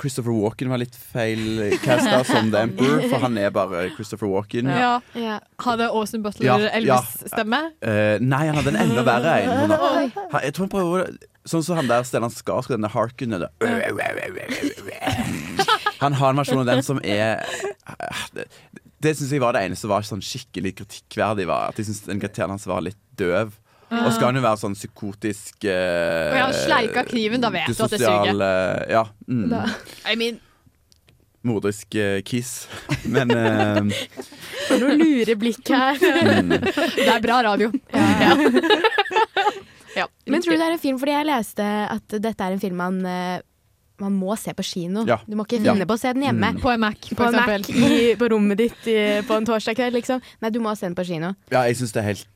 Christopher 0.00 0.32
Walken 0.34 0.70
var 0.72 0.80
litt 0.80 0.94
feil 0.96 1.72
casta 1.84 2.22
som 2.24 2.50
The 2.52 2.62
Emperor, 2.66 3.02
for 3.10 3.18
han 3.22 3.36
er 3.38 3.50
bare 3.54 3.84
Christopher 3.96 4.30
Walken. 4.32 4.66
ja. 4.72 4.94
ja. 5.14 5.38
Hadde 5.62 5.88
Austin 5.90 6.22
Butler 6.24 6.46
Ja. 6.46 6.56
Elvis-stemme? 6.78 7.60
Uh, 7.84 8.16
nei, 8.22 8.46
han 8.48 8.56
hadde 8.58 8.72
en 8.74 8.80
enda 8.88 9.04
verre 9.06 9.36
en. 9.42 9.76
Han- 10.32 10.42
Jeg 10.42 10.54
tror 10.54 10.66
han 10.66 10.74
prøver 10.76 11.12
Sånn 11.44 11.64
som 11.66 11.74
han 11.74 11.88
der 11.90 12.04
Stellan 12.06 12.30
Skarsgård, 12.30 12.76
denne 12.78 12.86
eller 13.34 13.48
Han 15.98 16.12
har 16.12 16.30
en 16.30 16.36
versjon 16.38 16.60
av 16.62 16.68
den 16.70 16.82
som 16.86 17.00
er 17.02 17.42
Det, 18.34 18.46
det 19.02 19.16
syns 19.18 19.32
jeg 19.34 19.42
var 19.42 19.56
det 19.56 19.64
eneste 19.66 19.82
som 19.86 19.90
var 19.90 20.06
sånn 20.06 20.22
skikkelig 20.22 20.76
kritikkverdig. 20.78 21.48
Var 21.50 21.72
at 21.72 21.80
jeg 21.80 21.88
syns 21.88 22.04
den 22.06 22.20
karakteren 22.22 22.54
hans 22.54 22.66
var 22.70 22.84
litt 22.86 22.98
døv. 23.18 23.56
Og 23.92 24.08
skal 24.14 24.30
han 24.30 24.38
jo 24.38 24.42
være 24.46 24.60
sånn 24.62 24.76
psykotisk 24.78 25.66
eh, 25.68 26.30
Og 26.32 26.38
ja, 26.40 26.46
sleika 26.56 27.02
kniven, 27.10 27.42
da 27.44 27.50
vet 27.52 27.68
du 27.68 27.82
at 27.84 27.90
det 27.92 28.00
suger. 28.00 28.40
eh, 28.40 28.90
Ja. 28.94 29.02
Mm, 29.28 29.44
Da. 29.52 29.60
I 30.10 30.14
mean, 30.16 30.38
morderisk 31.44 31.94
eh, 31.98 32.20
kiss. 32.24 32.68
Men 33.16 33.30
eh, 33.34 33.82
For 34.68 34.78
noe 34.80 34.94
lure 34.96 35.34
blikk 35.36 35.68
her. 35.74 35.98
mm, 35.98 36.48
Det 36.96 37.08
er 37.10 37.20
bra 37.24 37.42
radio. 37.50 37.68
ja. 37.92 40.06
Men 40.26 40.40
tror 40.40 40.54
du 40.54 40.58
det 40.62 40.68
er 40.70 40.76
en 40.78 40.80
film 40.80 40.98
fordi 41.02 41.12
jeg 41.18 41.26
leste 41.28 41.64
at 41.92 42.14
dette 42.22 42.46
er 42.46 42.54
en 42.54 42.60
film 42.62 42.78
man, 42.80 43.02
eh, 43.04 43.40
man 44.00 44.14
må 44.16 44.32
se 44.40 44.54
på 44.56 44.64
kino? 44.64 45.02
Ja. 45.06 45.18
Du 45.28 45.36
må 45.36 45.44
ikke 45.44 45.60
Ja. 45.60 45.74
finne 45.74 45.84
på 45.86 45.98
å 45.98 46.00
se 46.00 46.14
den 46.16 46.24
hjemme. 46.24 46.54
Mm. 46.56 46.60
På 46.62 46.72
en 46.72 46.80
Mac, 46.80 46.96
På 47.12 47.26
en 47.28 47.36
Mac 47.36 47.50
eksempel. 47.58 47.92
i, 47.92 48.14
på 48.18 48.30
rommet 48.32 48.56
ditt 48.62 48.86
i, 48.88 48.96
på 49.28 49.36
en 49.36 49.44
torsdag 49.46 49.76
kveld, 49.78 49.94
liksom. 50.00 50.22
Nei, 50.40 50.50
du 50.50 50.58
må 50.64 50.72
se 50.78 50.86
den 50.88 50.96
på 50.96 51.04
kino. 51.06 51.34
ja, 51.52 51.66
jeg 51.68 51.76
syns 51.82 51.92
det 51.92 52.00
er 52.02 52.08
helt 52.14 52.26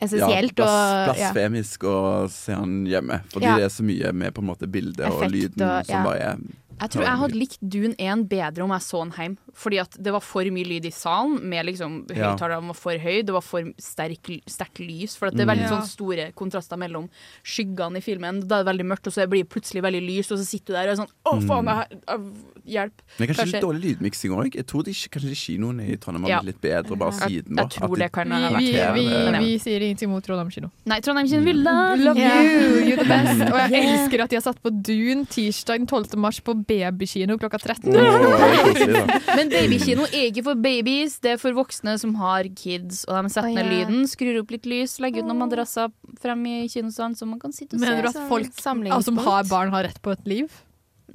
Essensielt 0.00 0.58
ja, 0.58 0.68
blasfemisk 1.10 1.84
å 1.84 1.96
se 2.32 2.52
han 2.56 2.84
hjemme. 2.88 3.20
Fordi 3.32 3.46
det 3.56 3.64
er 3.68 3.74
så 3.74 3.84
mye 3.86 4.12
med 4.12 4.34
på 4.34 4.42
en 4.44 4.48
måte 4.50 4.66
bildet 4.70 5.06
og 5.10 5.26
lyden 5.30 5.62
og- 5.68 5.86
som 5.86 6.04
bare 6.04 6.30
er 6.32 6.36
Jeg 6.80 6.90
tror 6.92 7.02
jeg 7.06 7.16
hadde 7.22 7.38
likt 7.40 7.58
Dune 7.62 7.94
1 7.98 8.28
bedre 8.28 8.62
om 8.64 8.70
jeg 8.70 8.80
så 8.84 8.98
den 9.04 9.12
hjem. 9.16 9.36
Fordi 9.56 9.78
at 9.80 9.96
det 10.02 10.12
var 10.12 10.20
for 10.20 10.44
mye 10.44 10.66
lyd 10.68 10.84
i 10.84 10.90
salen, 10.92 11.38
med 11.48 11.64
liksom 11.64 12.06
høyttalerne 12.10 12.66
var 12.68 12.74
for 12.76 12.98
høy, 13.00 13.22
det 13.24 13.32
var 13.32 13.40
for 13.40 13.62
sterk, 13.80 14.28
sterkt 14.46 14.78
lys. 14.84 15.16
For 15.16 15.28
at 15.28 15.34
det 15.34 15.40
er 15.40 15.46
Mm. 15.46 15.54
veldig 15.56 15.70
Ja. 15.70 15.80
sånn 15.80 15.88
store 15.88 16.32
kontraster 16.36 16.76
mellom 16.76 17.08
skyggene 17.42 17.96
i 17.96 18.00
filmen. 18.04 18.46
Da 18.46 18.60
er 18.60 18.64
det 18.64 18.72
veldig 18.76 18.86
mørkt, 18.92 19.06
og 19.06 19.12
så 19.14 19.26
blir 19.26 19.44
det 19.44 19.48
plutselig 19.48 19.82
veldig 19.82 20.02
lyst, 20.06 20.32
og 20.32 20.38
så 20.38 20.44
sitter 20.44 20.66
du 20.66 20.72
der 20.74 20.88
og 20.88 20.92
er 20.92 21.02
sånn 21.02 21.12
Å, 21.26 21.42
faen, 21.46 21.64
det 21.64 21.74
her, 21.74 22.20
hjelp. 22.66 22.92
Men 23.18 23.28
kanskje, 23.28 23.36
Kanskje- 23.36 23.52
litt 23.52 23.62
dårlig 23.62 23.82
lydmiksing 23.96 24.30
òg. 24.36 24.54
Jeg 24.54 24.66
tror 24.66 24.82
de, 24.84 24.92
kanskje 24.92 25.28
de 25.32 25.34
kinoene 25.34 25.88
i 25.92 25.96
Trondheim 25.96 26.22
har 26.24 26.30
Ja. 26.30 26.40
litt 26.42 26.60
bedre 26.60 26.96
bare 26.98 27.12
siden. 27.12 27.56
jeg 27.56 27.70
tror 27.70 27.96
det 27.96 28.12
kan 28.12 28.28
Vi, 28.28 28.72
ha 28.76 28.92
vi, 28.92 29.06
vi, 29.08 29.38
vi 29.38 29.58
sier 29.58 29.80
ingenting 29.80 30.08
mot 30.10 30.22
Trondheim 30.24 30.50
kino. 30.50 30.70
Nei, 30.84 31.00
Trondheim 31.00 31.26
kino, 31.28 31.42
we 31.44 31.52
love, 31.54 31.98
Love 31.98 32.16
you! 32.18 32.24
you, 32.24 32.84
you're 32.92 32.96
the 32.98 33.04
best. 33.04 33.40
Og 33.52 33.70
jeg 33.70 33.82
elsker 33.86 34.20
at 34.22 34.30
de 34.30 34.36
har 34.36 34.42
satt 34.42 34.62
på 34.62 34.70
Dune 34.82 35.24
tirsdag 35.26 35.78
den 35.78 35.86
12. 35.86 36.16
mars 36.18 36.40
på 36.40 36.65
babykino 36.68 37.38
klokka 37.40 37.60
13. 37.62 37.94
Åh, 37.96 38.18
det 38.22 38.30
er 38.48 38.58
koselig, 38.66 38.92
da. 38.96 39.20
Men 39.38 39.52
babykino 39.52 40.06
er 40.10 40.28
ikke 40.30 40.46
for 40.50 40.62
babies, 40.66 41.18
det 41.24 41.36
er 41.36 41.40
for 41.42 41.56
voksne 41.56 41.96
som 42.02 42.14
har 42.20 42.48
kids. 42.58 43.04
Og 43.08 43.16
de 43.16 43.32
setter 43.34 43.56
ned 43.56 43.72
lyden, 43.72 44.04
skrur 44.10 44.42
opp 44.42 44.54
litt 44.54 44.68
lys, 44.70 44.98
legger 45.02 45.24
ut 45.24 45.30
noen 45.30 45.44
madrasser 45.46 45.92
frem 46.22 46.46
i 46.50 46.56
kinosalen, 46.72 47.16
så 47.18 47.28
man 47.28 47.42
kan 47.42 47.54
sitte 47.56 47.74
og 47.74 47.80
se. 47.80 47.86
Mener 47.86 48.06
du 48.06 48.12
at 48.12 48.22
folk 48.30 48.86
ja, 48.90 49.02
som 49.04 49.20
har 49.26 49.46
barn, 49.50 49.74
har 49.74 49.88
rett 49.88 50.02
på 50.04 50.14
et 50.16 50.26
liv? 50.28 50.62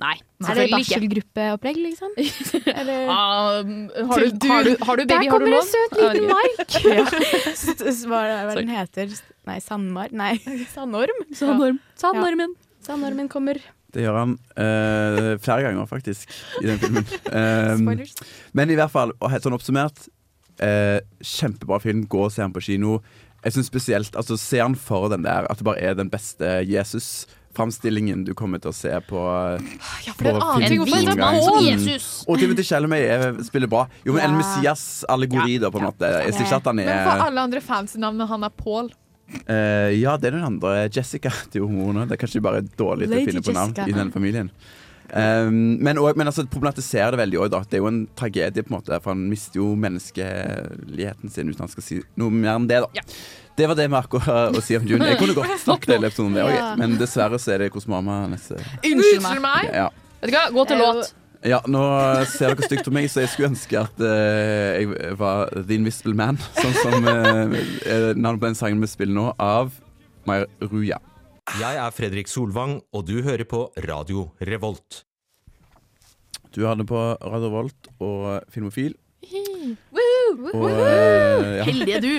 Nei. 0.02 0.16
Er 0.48 0.58
det 0.58 0.70
barselgruppeopplegg, 0.72 1.78
liksom? 1.84 2.14
Eller 2.80 3.10
Ah, 3.12 3.60
har, 3.60 4.24
du, 4.24 4.48
har, 4.48 4.64
du, 4.64 4.72
har 4.88 4.98
du 4.98 5.06
baby, 5.06 5.28
har 5.30 5.44
du 5.44 5.50
lov? 5.52 5.68
søt 5.68 5.98
liten 6.00 6.30
Mike! 6.32 6.82
ja. 6.88 7.06
Hva 8.08 8.24
er 8.24 8.50
det 8.50 8.56
den 8.62 8.74
heter? 8.74 9.14
Nei, 9.50 9.60
Sandmar? 9.64 10.16
Nei, 10.16 10.34
Sandorm? 10.72 11.22
Sandorm. 11.36 11.82
Sandormen. 12.00 12.56
Sandormen 12.82 13.30
kommer. 13.30 13.60
Det 13.92 14.06
gjør 14.06 14.18
han 14.22 14.38
eh, 14.56 15.38
flere 15.44 15.66
ganger, 15.68 15.86
faktisk, 15.90 16.30
i 16.64 16.68
den 16.70 16.80
filmen. 16.80 17.06
Um, 17.32 17.88
men 18.54 18.70
i 18.72 18.76
hvert 18.80 18.92
fall, 18.92 19.12
og 19.20 19.32
helt 19.32 19.44
sånn 19.46 19.56
oppsummert, 19.56 20.06
eh, 20.64 21.00
kjempebra 21.24 21.80
film. 21.84 22.06
Gå 22.12 22.26
og 22.28 22.32
se 22.32 22.42
den 22.44 22.54
på 22.56 22.64
kino. 22.64 22.98
Jeg 23.44 23.56
synes 23.56 23.68
spesielt, 23.72 24.16
altså 24.20 24.36
Se 24.38 24.60
han 24.62 24.76
for 24.78 25.08
den 25.10 25.24
der, 25.26 25.48
at 25.50 25.58
det 25.58 25.66
bare 25.66 25.82
er 25.82 25.96
den 25.98 26.10
beste 26.14 26.46
Jesus-framstillingen 26.70 28.24
du 28.28 28.34
kommer 28.38 28.62
til 28.62 28.70
å 28.72 28.76
se 28.76 28.92
på 29.08 29.18
Ja, 30.06 30.14
for 30.14 30.24
det 30.24 30.32
er 30.32 30.36
en 30.36 30.42
annen 30.46 30.68
ting. 30.70 30.84
Hvorfor 30.84 31.02
Mm. 31.72 32.28
Og 32.30 32.38
Timothy 32.40 32.64
Chalamet 32.64 33.02
er- 33.10 33.44
spiller 33.44 33.68
bra. 33.68 33.88
Jo, 34.06 34.14
men 34.14 34.22
Ja. 34.22 34.30
en 34.30 34.38
Messias-allegori, 34.38 35.60
da, 35.60 35.70
på 35.72 35.80
en 35.80 35.86
måte. 35.90 36.06
Jeg 36.26 36.34
sier 36.34 36.46
ikke 36.46 36.56
at 36.62 36.64
han 36.66 36.76
Men 36.76 36.86
for 36.88 37.18
er 37.18 37.26
alle 37.28 37.42
andre 37.42 37.62
fans 37.62 37.96
navnet 37.96 38.28
han 38.28 38.44
er 38.44 38.50
Paul. 38.50 38.92
Eh, 39.48 39.92
Ja, 40.02 40.18
det 40.18 40.32
er 40.32 40.38
den 40.38 40.46
andre. 40.48 40.90
Jessica 40.94 41.32
til 41.52 41.66
hormonene. 41.66 42.08
Det 42.10 42.18
er 42.18 42.22
kanskje 42.26 42.44
bare 42.44 42.62
dårlig 42.64 43.10
til 43.10 43.20
å 43.22 43.26
finne 43.30 43.44
på 43.46 43.56
navn 43.58 43.76
i 43.88 43.96
den 43.98 44.12
familien. 44.14 44.52
Um, 45.12 45.76
men, 45.84 45.98
også, 46.00 46.16
men 46.16 46.30
altså, 46.30 46.44
det 46.46 46.54
problematiserer 46.54 47.12
det 47.12 47.20
veldig 47.20 47.40
òg, 47.44 47.50
da. 47.52 47.60
Det 47.68 47.76
er 47.76 47.82
jo 47.84 47.90
en 47.90 48.02
tragedie, 48.16 48.64
på 48.64 48.72
en 48.72 48.78
måte. 48.78 48.96
For 49.04 49.12
han 49.12 49.26
mister 49.28 49.60
jo 49.60 49.74
menneskeligheten 49.76 51.30
sin 51.34 51.50
uten 51.52 51.66
han 51.66 51.72
skal 51.74 51.84
si 51.84 51.98
noe 52.20 52.32
mer 52.32 52.54
enn 52.56 52.68
det, 52.70 52.80
da. 52.86 53.06
Det 53.60 53.68
var 53.68 53.76
det 53.76 53.90
vi 53.92 53.98
akkurat 54.00 54.56
å 54.56 54.62
si 54.64 54.78
om 54.80 54.86
June. 54.88 55.10
Jeg 55.12 55.20
kunne 55.20 55.36
godt 55.42 55.58
snakket 55.66 56.20
om 56.24 56.32
det 56.38 56.46
òg, 56.46 56.54
Ja. 56.56 56.70
men 56.80 56.96
dessverre 57.02 57.40
så 57.44 57.52
er 57.58 57.66
det 57.66 57.72
Kosmama 57.76 58.22
neste. 58.32 58.62
Unnskyld 58.88 59.44
meg. 59.44 59.68
Ja. 59.76 59.90
Vet 60.22 60.32
du 60.32 60.38
hva, 60.38 60.46
gå 60.56 60.66
til 60.70 60.80
låt. 60.80 61.12
Ja, 61.48 61.62
nå 61.66 61.84
ser 62.30 62.54
dere 62.54 62.68
stygt 62.68 62.88
på 62.88 62.94
meg, 62.94 63.08
så 63.12 63.24
jeg 63.24 63.32
skulle 63.34 63.52
ønske 63.52 63.80
at 63.80 64.02
uh, 64.04 64.78
jeg 64.78 65.16
var 65.20 65.54
The 65.56 65.78
Invisible 65.78 66.16
Man. 66.18 66.40
Sånn 66.60 66.76
som 66.80 67.08
uh, 67.08 67.56
navnet 68.16 68.42
på 68.42 68.50
den 68.50 68.60
sangen 68.60 68.84
vi 68.84 68.92
spiller 68.92 69.18
nå, 69.18 69.30
av 69.42 69.74
Mairuja. 70.30 71.00
Jeg 71.60 71.80
er 71.82 71.96
Fredrik 71.96 72.30
Solvang, 72.32 72.78
og 72.94 73.08
du 73.10 73.18
hører 73.26 73.48
på 73.50 73.66
Radio 73.88 74.30
Revolt. 74.48 75.02
Du 76.52 76.66
hører 76.66 76.86
på 76.88 77.00
Radio 77.24 77.50
Revolt 77.50 77.90
og 78.04 78.46
Filmofil. 78.52 78.94
Og, 80.42 80.68
uh, 80.68 81.58
ja. 81.58 81.66
Heldige 81.68 82.00
du. 82.04 82.14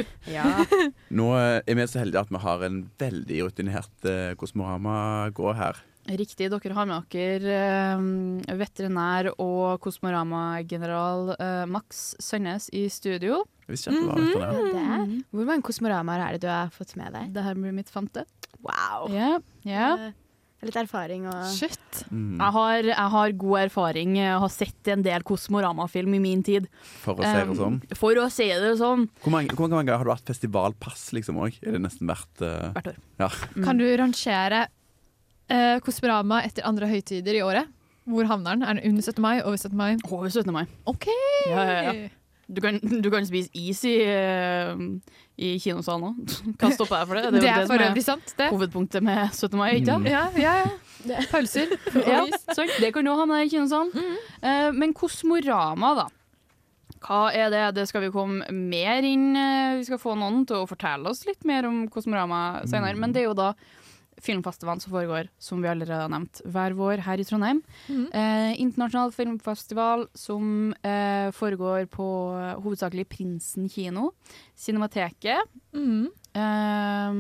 Nå 1.17 1.31
eh, 1.39 1.59
er 1.67 1.79
vi 1.79 1.87
så 1.91 2.03
heldige 2.03 2.23
at 2.23 2.33
vi 2.33 2.41
har 2.43 2.65
en 2.67 2.83
veldig 3.01 3.41
rutinert 3.47 4.07
uh, 4.09 4.35
Kosmorama 4.39 5.31
gå 5.35 5.55
her. 5.57 5.81
Riktig, 6.11 6.49
dere 6.51 6.75
har 6.75 6.89
med 6.91 7.05
dere 7.15 7.59
eh, 7.95 8.55
veterinær 8.59 9.29
og 9.37 9.79
Kosmorama-general 9.85 11.35
eh, 11.37 11.63
Max 11.71 12.09
Sandnes 12.19 12.67
i 12.75 12.89
studio. 12.91 13.45
Jeg 13.69 13.77
visste 13.77 13.91
mm 13.91 14.09
-hmm. 14.11 14.33
det. 14.35 14.73
Det. 14.73 15.25
Hvor 15.31 15.45
mange 15.47 15.63
kosmoramaer 15.63 16.21
er 16.21 16.33
det 16.33 16.41
du 16.41 16.49
har 16.49 16.71
fått 16.71 16.97
med 16.97 17.13
deg? 17.13 17.33
Det 17.33 17.43
her 17.43 17.55
blir 17.55 17.73
mitt 17.73 17.91
femte. 17.91 18.25
Wow. 18.61 19.11
Yeah. 19.11 19.41
ja. 19.65 19.95
Eh, 20.09 20.13
Litt 20.63 20.77
erfaring 20.77 21.25
og 21.27 21.47
Shit. 21.51 22.05
Mm. 22.11 22.39
Jeg, 22.39 22.53
har, 22.55 22.87
jeg 22.87 23.11
har 23.15 23.33
god 23.33 23.59
erfaring. 23.65 24.17
Jeg 24.17 24.39
har 24.39 24.49
sett 24.49 24.89
en 24.89 25.03
del 25.03 25.25
Kosmorama-film 25.27 26.15
i 26.15 26.21
min 26.23 26.43
tid. 26.43 26.69
For 27.03 27.19
å 27.19 27.23
si 27.25 27.33
det 27.35 27.49
Um, 27.49 27.57
sånn. 27.59 27.81
For 27.99 28.15
å 28.15 28.29
si 28.31 28.47
det 28.47 28.77
sånn. 28.79 29.09
Hvor 29.25 29.35
mange, 29.35 29.51
hvor 29.51 29.67
mange 29.67 29.83
ganger 29.83 29.99
har 29.99 30.05
du 30.05 30.11
hatt 30.15 30.31
festivalpass 30.31 31.13
liksom 31.13 31.41
òg? 31.43 31.59
Er 31.67 31.73
det 31.73 31.83
nesten 31.83 32.07
hvert 32.07 32.45
uh, 32.47 32.71
Hvert 32.77 32.93
år. 32.95 33.01
Ja. 33.19 33.29
Kan 33.65 33.83
du 33.83 33.87
rangere 33.99 34.69
eh, 35.53 35.77
Kosmorama 35.85 36.41
etter 36.47 36.65
andre 36.69 36.89
høytider 36.91 37.39
i 37.39 37.45
året? 37.45 37.69
Hvor 38.09 38.27
havner 38.27 38.57
den? 38.57 38.65
Er 38.67 38.81
den 38.81 38.91
under 38.91 39.05
17. 39.05 39.23
mai? 39.23 39.37
Over 39.45 39.57
17. 39.61 39.77
mai? 39.79 39.93
Over 40.11 40.33
17. 40.33 40.53
mai. 40.57 40.65
OK! 40.91 41.07
Ja, 41.47 41.63
ja, 41.69 41.93
ja. 41.93 42.09
Du 42.53 42.59
kan, 42.61 42.77
du 42.83 43.07
kan 43.09 43.25
spise 43.25 43.49
is 43.57 43.79
i, 43.89 43.93
eh, 44.05 44.73
i 45.41 45.53
kinosalen 45.63 46.09
òg. 46.11 46.33
Hva 46.61 46.73
stopper 46.75 46.99
jeg 46.99 47.09
for 47.09 47.17
det. 47.21 47.23
Det 47.31 47.41
det 47.45 47.49
er 47.53 47.63
som 47.63 47.71
for 47.71 47.85
øvrig 47.87 48.03
sant, 48.05 48.33
det. 48.37 48.49
Hovedpunktet 48.53 49.05
med 49.07 49.23
17. 49.31 49.57
mai, 49.57 49.69
ikke 49.79 49.95
Mm. 50.03 50.09
Ja, 50.11 50.25
ja, 50.37 50.55
ja. 50.65 51.23
Pølser. 51.31 51.71
Ja, 52.11 52.27
sant. 52.53 52.75
Det 52.83 52.91
kan 52.93 53.07
du 53.07 53.13
ha 53.15 53.25
med 53.31 53.47
i 53.47 53.53
kinosalen. 53.55 54.19
Eh, 54.43 54.69
men 54.75 54.93
Kosmorama, 54.93 55.95
da. 56.03 56.09
Hva 57.03 57.23
er 57.35 57.49
det? 57.51 57.63
Det 57.79 57.87
skal 57.89 58.05
vi 58.05 58.11
komme 58.15 58.45
mer 58.53 59.03
inn 59.03 59.33
eh, 59.35 59.79
Vi 59.81 59.87
skal 59.89 59.99
få 59.99 60.13
noen 60.19 60.45
til 60.47 60.61
å 60.61 60.69
fortelle 60.71 61.09
oss 61.11 61.25
litt 61.27 61.43
mer 61.49 61.67
om 61.71 61.87
Kosmorama 61.91 62.61
senere. 62.69 62.99
Men 62.99 63.15
det 63.15 63.23
er 63.25 63.31
jo 63.31 63.39
da 63.39 63.53
filmfestivalen 64.23 64.81
som 64.83 64.93
foregår, 64.95 65.27
som 65.43 65.59
vi 65.63 65.69
allerede 65.71 66.03
har 66.05 66.09
nevnt, 66.13 66.41
hver 66.47 66.73
vår 66.79 66.97
her 67.07 67.19
i 67.19 67.25
Trondheim. 67.27 67.63
Mm. 67.89 68.05
Eh, 68.15 68.53
internasjonal 68.63 69.11
filmfestival 69.15 70.07
som 70.15 70.73
eh, 70.87 71.31
foregår 71.35 71.87
på 71.91 72.07
eh, 72.39 72.55
hovedsakelig 72.63 73.07
Prinsen 73.11 73.67
kino, 73.73 74.13
Cinemateket. 74.55 75.43
Mm. 75.75 76.07
Eh, 76.35 77.11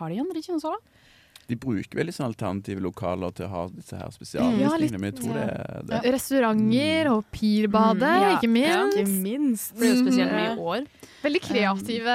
har 0.00 0.08
de 0.14 0.20
andre 0.22 0.40
kinosaler? 0.42 0.80
De 1.50 1.56
bruker 1.58 1.98
veldig 1.98 2.12
sånne 2.14 2.28
alternative 2.30 2.78
lokaler 2.84 3.32
til 3.34 3.48
å 3.48 3.50
ha 3.50 3.62
disse 3.74 3.96
her 3.98 4.06
Ja, 4.06 4.10
spesialvisningene. 4.14 5.10
Mm, 5.18 5.32
ja, 5.34 5.46
er 5.50 5.82
det. 5.88 5.98
Restauranter 6.14 7.08
og 7.10 7.24
Pirbadet, 7.34 8.06
Mm, 8.06 8.22
ja. 8.22 8.28
ikke 8.36 8.50
minst. 8.52 8.70
Ja, 8.70 8.84
ikke 9.02 9.16
minst. 9.24 9.72
Det 9.74 9.78
blir 9.80 9.90
jo 9.90 9.96
spesielt 10.04 10.30
mye 10.36 10.52
i 10.52 10.54
år. 10.70 10.86
Veldig 11.24 11.40
kreative 11.42 12.14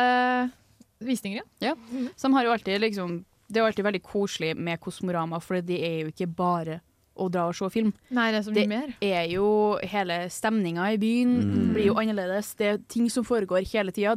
visninger, 1.03 1.43
ja. 1.59 1.69
Ja. 1.73 1.73
Så 2.15 2.23
de 2.29 2.33
har 2.37 2.43
jo 2.47 2.53
alltid 2.55 2.79
liksom 2.81 3.09
Det 3.55 3.61
er 3.61 3.63
jo 3.63 3.69
alltid 3.71 3.87
veldig 3.87 4.03
koselig 4.03 4.51
med 4.59 4.81
Kosmorama, 4.83 5.39
for 5.39 5.63
det 5.63 5.79
er 5.79 6.01
jo 6.03 6.11
ikke 6.11 6.27
bare 6.35 6.81
å 7.15 7.29
dra 7.31 7.45
og 7.47 7.55
se 7.55 7.67
film. 7.71 7.93
Nei, 8.11 8.27
det 8.33 8.41
er 8.41 8.43
så 8.43 8.53
mye 8.53 8.67
mer. 8.67 8.89
er 8.99 9.29
jo 9.31 9.45
hele 9.87 10.17
stemninga 10.27 10.89
i 10.91 10.97
byen 10.99 11.31
Mm. 11.39 11.73
blir 11.73 11.85
jo 11.85 11.93
annerledes. 11.95 12.55
Det 12.55 12.65
er 12.67 12.77
ting 12.89 13.09
som 13.09 13.23
foregår 13.23 13.63
hele 13.71 13.91
tida. 13.91 14.15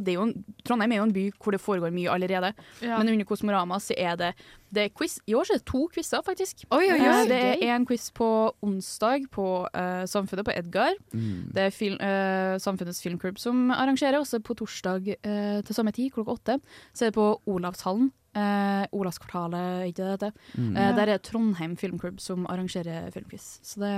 Trondheim 0.65 0.91
er 0.91 0.97
jo 0.97 1.03
en 1.03 1.13
by 1.13 1.31
hvor 1.39 1.51
det 1.51 1.61
foregår 1.61 1.93
mye 1.93 2.09
allerede. 2.11 2.53
Ja. 2.81 2.97
Men 2.97 3.07
under 3.07 3.25
Kosmorama 3.25 3.79
så 3.79 3.95
er 3.97 4.17
det, 4.17 4.33
det 4.71 4.83
er 4.83 4.89
quiz. 4.89 5.19
I 5.27 5.33
år 5.33 5.45
så 5.45 5.53
er 5.53 5.57
det 5.59 5.65
to 5.65 5.87
quizer, 5.87 6.21
faktisk. 6.21 6.65
Oi, 6.71 6.91
oi, 6.91 6.99
oi. 6.99 7.05
Eh, 7.07 7.25
Det 7.27 7.63
er 7.63 7.75
en 7.75 7.85
quiz 7.85 8.11
på 8.11 8.51
onsdag 8.61 9.29
på 9.31 9.65
uh, 9.73 10.03
Samfunnet 10.05 10.43
på 10.43 10.57
Edgar. 10.57 10.93
Mm. 11.13 11.53
Det 11.53 11.57
er 11.57 11.69
film, 11.69 11.97
uh, 12.01 12.57
Samfunnets 12.59 13.01
filmklubb 13.01 13.39
som 13.39 13.71
arrangerer. 13.71 14.19
Også 14.19 14.43
på 14.43 14.55
torsdag 14.55 15.15
uh, 15.25 15.61
til 15.61 15.73
samme 15.73 15.93
tid, 15.93 16.11
klokka 16.11 16.35
åtte, 16.35 16.61
så 16.93 17.05
er 17.05 17.11
det 17.11 17.15
på 17.15 17.39
Olavshallen. 17.47 18.11
Eh, 18.37 18.85
Olavskvartalet, 18.93 19.89
ikke 19.89 20.05
det 20.05 20.19
det. 20.21 20.31
Mm. 20.55 20.75
Eh, 20.77 20.91
der 20.95 21.13
er 21.15 21.17
Trondheim 21.17 21.75
filmklubb 21.77 22.19
som 22.21 22.45
arrangerer 22.45 23.09
filmquiz. 23.13 23.59
Så 23.65 23.81
det, 23.81 23.93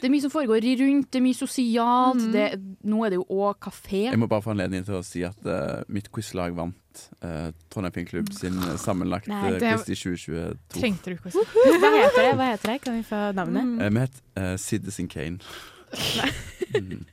det 0.00 0.08
er 0.08 0.12
mye 0.12 0.24
som 0.24 0.32
foregår 0.32 0.64
rundt, 0.80 1.10
det 1.12 1.20
er 1.20 1.24
mye 1.24 1.38
sosialt. 1.38 2.24
Mm. 2.24 2.32
Det, 2.34 2.46
nå 2.90 3.04
er 3.06 3.14
det 3.14 3.20
jo 3.20 3.26
òg 3.30 3.60
kafé. 3.62 4.08
Jeg 4.10 4.18
må 4.18 4.26
bare 4.30 4.42
få 4.42 4.54
anledning 4.56 4.84
til 4.86 4.98
å 4.98 5.04
si 5.06 5.22
at 5.26 5.38
uh, 5.46 5.84
mitt 5.88 6.10
quizlag 6.14 6.56
vant 6.58 7.04
uh, 7.22 7.50
Trondheim 7.70 7.94
Filmklubb 7.94 8.32
sin 8.34 8.58
sammenlagte 8.82 9.30
Nei, 9.30 9.52
uh, 9.54 9.58
det- 9.62 9.76
quiz 9.76 9.92
i 9.94 9.98
2022. 10.02 10.58
Trengte 10.74 11.12
du 11.12 11.16
ikke 11.18 11.30
å 11.30 11.36
si. 11.38 11.46
Hva 11.78 11.92
heter 11.94 12.22
det? 12.24 12.32
Hva 12.40 12.50
heter 12.52 12.72
det? 12.74 12.80
Kan 12.82 12.98
vi 12.98 13.04
få 13.06 13.20
navnet? 13.38 13.62
Mm. 13.70 13.78
Eh, 13.86 13.92
vi 13.94 14.02
het 14.02 14.18
eh, 14.42 14.56
Citizen 14.58 15.08
Kane. 15.08 15.38
Mm. 16.74 17.06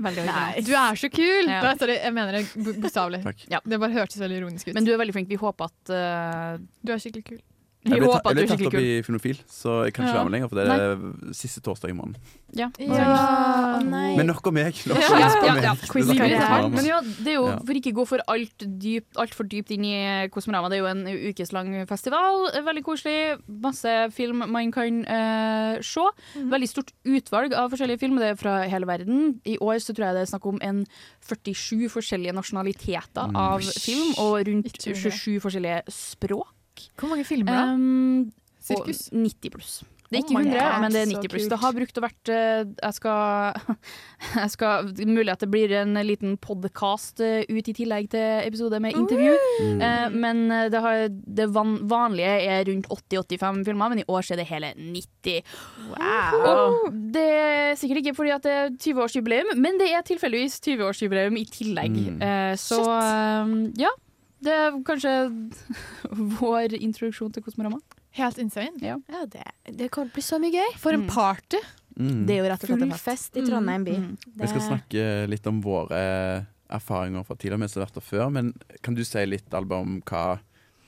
Veldig 0.00 0.22
originalt. 0.24 0.64
Du 0.66 0.72
er 0.80 0.96
så 0.96 1.10
kul! 1.12 1.44
Ja. 1.50 1.60
Nei, 1.66 1.74
sorry, 1.80 1.96
jeg 2.00 2.14
mener 2.16 2.32
det 2.38 2.42
bo- 2.56 2.76
bokstavelig. 2.86 3.20
Ja. 3.52 3.60
Det 3.64 3.78
bare 3.82 3.92
hørtes 3.98 4.20
veldig 4.22 4.38
ironisk 4.40 4.70
ut. 4.70 4.74
Men 4.78 4.86
du 4.88 4.94
er 4.94 5.00
veldig 5.02 5.12
flink. 5.18 5.28
Vi 5.28 5.36
håper 5.42 5.68
at 5.68 5.92
uh, 5.92 6.62
du 6.80 6.92
er 6.94 7.02
skikkelig 7.02 7.26
kul. 7.26 7.40
Jeg 7.80 7.96
ble, 7.96 8.08
ta 8.12 8.28
jeg 8.28 8.36
ble 8.36 8.44
tatt 8.50 8.62
opp 8.68 8.74
i 8.76 8.88
Filmofil, 9.06 9.38
så 9.48 9.84
jeg 9.86 9.94
kan 9.96 10.04
ikke 10.04 10.12
Ja. 10.12 10.18
være 10.20 10.28
med 10.28 10.34
lenger. 10.34 10.48
For 10.50 10.56
det 10.56 10.64
er 10.68 11.32
siste 11.32 11.62
torsdag 11.64 11.88
i 11.88 11.94
måneden. 11.96 12.16
Ja. 12.52 12.66
Ja, 12.76 13.78
å 13.78 13.84
nei. 13.88 14.16
Men 14.18 14.26
nok 14.28 14.46
om 14.50 14.54
meg. 14.54 14.74
Nok 14.84 14.98
Ja, 15.00 15.06
om 15.08 15.20
ja, 15.20 15.28
meg. 15.30 15.44
ja. 15.46 15.54
Det 15.54 15.64
er 15.64 15.88
Quiz. 15.88 16.06
Kosmorama. 16.10 16.68
Men 16.74 16.84
ja, 16.84 16.98
det 17.00 17.26
er 17.32 17.38
jo 17.38 17.46
for 17.64 17.72
ikke 17.80 17.94
gå 17.96 18.04
for 18.06 18.20
alt 18.28 18.66
dypt, 18.82 19.16
alt 19.16 19.32
for 19.32 19.44
dypt 19.48 19.70
inn 19.72 19.84
i 19.88 20.28
Kosmorama. 20.28 20.68
Det 20.68 20.76
er 20.76 20.82
jo 20.84 20.90
en 20.92 21.06
ukeslang 21.32 21.72
festival. 21.88 22.50
Veldig 22.68 22.84
koselig. 22.84 23.40
Masse 23.48 24.12
film 24.12 24.44
man 24.50 24.70
kan 24.76 25.00
uh, 25.08 25.80
se. 25.80 26.04
Mhm. 26.36 26.50
Veldig 26.52 26.68
stort 26.68 26.92
utvalg 27.06 27.54
av 27.56 27.70
forskjellige 27.72 27.98
film. 28.04 28.18
Det 28.20 28.34
er 28.34 28.36
fra 28.36 28.58
hele 28.68 28.84
verden. 28.84 29.40
I 29.46 29.56
år 29.56 29.80
så 29.80 29.96
tror 29.96 30.10
jeg 30.10 30.20
det 30.20 30.28
er 30.28 30.32
snakk 30.36 30.44
om 30.52 30.58
en 30.60 30.84
47 31.24 31.88
forskjellige 31.88 32.36
nasjonaliteter 32.36 33.30
Mm. 33.30 33.36
av 33.36 33.60
film, 33.62 34.12
og 34.18 34.44
rundt 34.46 34.76
27 34.76 35.40
forskjellige 35.40 35.82
språk. 35.88 36.48
Hvor 36.96 37.12
mange 37.12 37.26
filmer, 37.28 37.56
da? 37.56 37.72
Um, 37.74 38.30
Sirkus? 38.60 39.08
90 39.12 39.56
pluss. 39.56 39.80
Det 40.10 40.18
er 40.18 40.24
ikke 40.24 40.40
100, 40.42 40.56
oh 40.58 40.80
men 40.82 40.90
det 40.90 41.00
er 41.04 41.10
90 41.12 41.30
pluss. 41.30 41.44
Det 41.46 41.56
har 41.62 41.74
brukt 41.76 41.98
å 42.00 42.02
vært 42.02 42.30
eh, 42.34 42.62
Jeg 42.66 42.96
skal, 42.96 43.60
jeg 44.42 44.52
skal 44.56 44.88
Mulig 45.06 45.30
at 45.30 45.44
det 45.44 45.48
blir 45.52 45.74
en 45.78 45.94
liten 46.02 46.34
podkast 46.42 47.22
ut 47.22 47.70
i 47.70 47.74
tillegg 47.76 48.10
til 48.10 48.42
episode 48.42 48.80
med 48.82 48.98
intervju. 48.98 49.36
Mm. 49.62 49.84
Eh, 49.86 50.16
men 50.24 50.42
det, 50.72 50.82
har, 50.82 51.06
det 51.10 51.46
vanlige 51.54 52.34
er 52.42 52.66
rundt 52.66 52.90
80-85 52.90 53.62
filmer, 53.70 53.94
men 53.94 54.02
i 54.02 54.08
år 54.10 54.34
er 54.34 54.42
det 54.42 54.48
hele 54.50 54.72
90. 54.74 55.54
Og 56.42 56.90
det 57.14 57.26
er 57.30 57.78
sikkert 57.78 58.02
ikke 58.02 58.18
fordi 58.18 58.34
det 58.42 58.58
er 58.58 58.74
20-årsjubileum, 58.74 59.54
men 59.62 59.78
det 59.78 59.92
er 59.94 60.06
tilfeldigvis 60.10 60.58
20-årsjubileum 60.66 61.38
i 61.38 61.46
tillegg. 61.54 62.02
Mm. 62.10 62.22
Eh, 62.26 62.54
så 62.58 62.82
Shit. 62.82 63.86
ja. 63.86 63.94
Det 64.40 64.52
er 64.56 64.76
kanskje 64.88 65.14
vår 66.40 66.74
introduksjon 66.80 67.32
til 67.34 67.44
Kosmorama. 67.44 67.80
Helt 68.18 68.38
insane. 68.42 68.72
Ja. 68.82 68.96
Ja, 69.12 69.24
det, 69.30 69.44
det 69.78 69.90
kommer 69.94 70.08
til 70.10 70.16
å 70.16 70.18
bli 70.18 70.24
så 70.26 70.38
mye 70.42 70.54
gøy. 70.56 70.72
For 70.82 70.96
en 70.96 71.04
party. 71.10 71.60
Mm. 72.00 72.22
Det 72.26 72.34
er 72.34 72.40
jo 72.40 72.48
rett 72.50 72.64
og 72.64 72.70
slett 72.72 72.84
en 72.86 72.94
fest 72.98 73.36
i 73.36 73.44
Trondheim 73.46 73.84
by. 73.86 73.96
Mm. 74.00 74.14
Det- 74.24 74.40
Vi 74.40 74.48
skal 74.50 74.64
snakke 74.66 75.04
litt 75.30 75.46
om 75.50 75.60
våre 75.62 76.00
erfaringer 76.70 77.24
fra 77.26 77.34
tidligere, 77.36 77.60
vi 77.60 77.68
som 77.68 77.80
har 77.82 77.88
vært 77.90 77.98
der 78.00 78.06
før. 78.08 78.30
Men 78.32 78.52
kan 78.82 78.94
du 78.96 79.04
si 79.04 79.24
litt, 79.26 79.52
Alba, 79.54 79.80
om 79.84 80.00
hva 80.08 80.38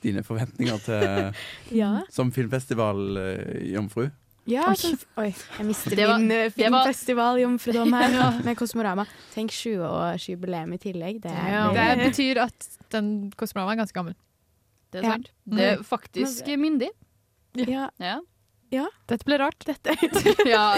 dine 0.03 0.23
forventninger 0.25 0.81
til 0.83 1.31
Ja. 1.81 2.01
som 2.11 2.31
filmfestival-jomfru? 2.35 4.09
Ja, 4.45 4.65
så, 4.75 4.89
oi, 5.17 5.29
jeg 5.57 5.65
mister 5.65 5.95
Det 5.95 6.05
var- 6.07 6.17
min 6.19 6.31
eh, 6.31 6.49
det 6.49 6.69
var- 6.69 6.83
filmfestival-jomfrudom 6.83 7.93
her 7.93 8.41
med 8.43 8.57
Kosmorama. 8.57 9.05
Tenk 9.33 9.51
20-årsjubileum 9.51 10.73
i 10.73 10.77
tillegg. 10.77 11.21
Det, 11.21 11.31
Ja. 11.31 11.71
Det 11.71 12.11
betyr 12.11 12.41
at 12.43 12.67
den 12.91 13.31
Kosmorama 13.37 13.71
er 13.71 13.77
ganske 13.85 13.93
gammel. 13.95 14.15
Det 14.91 15.03
er 15.03 15.07
Ja. 15.07 15.17
Det 15.47 15.61
er 15.79 15.83
faktisk 15.83 16.45
myndig. 16.59 16.89
ja, 17.55 17.89
Ja. 17.99 18.87
Dette 19.07 19.23
ble 19.23 19.37
rart. 19.37 19.59
dette 19.65 19.93
ja. 20.49 20.75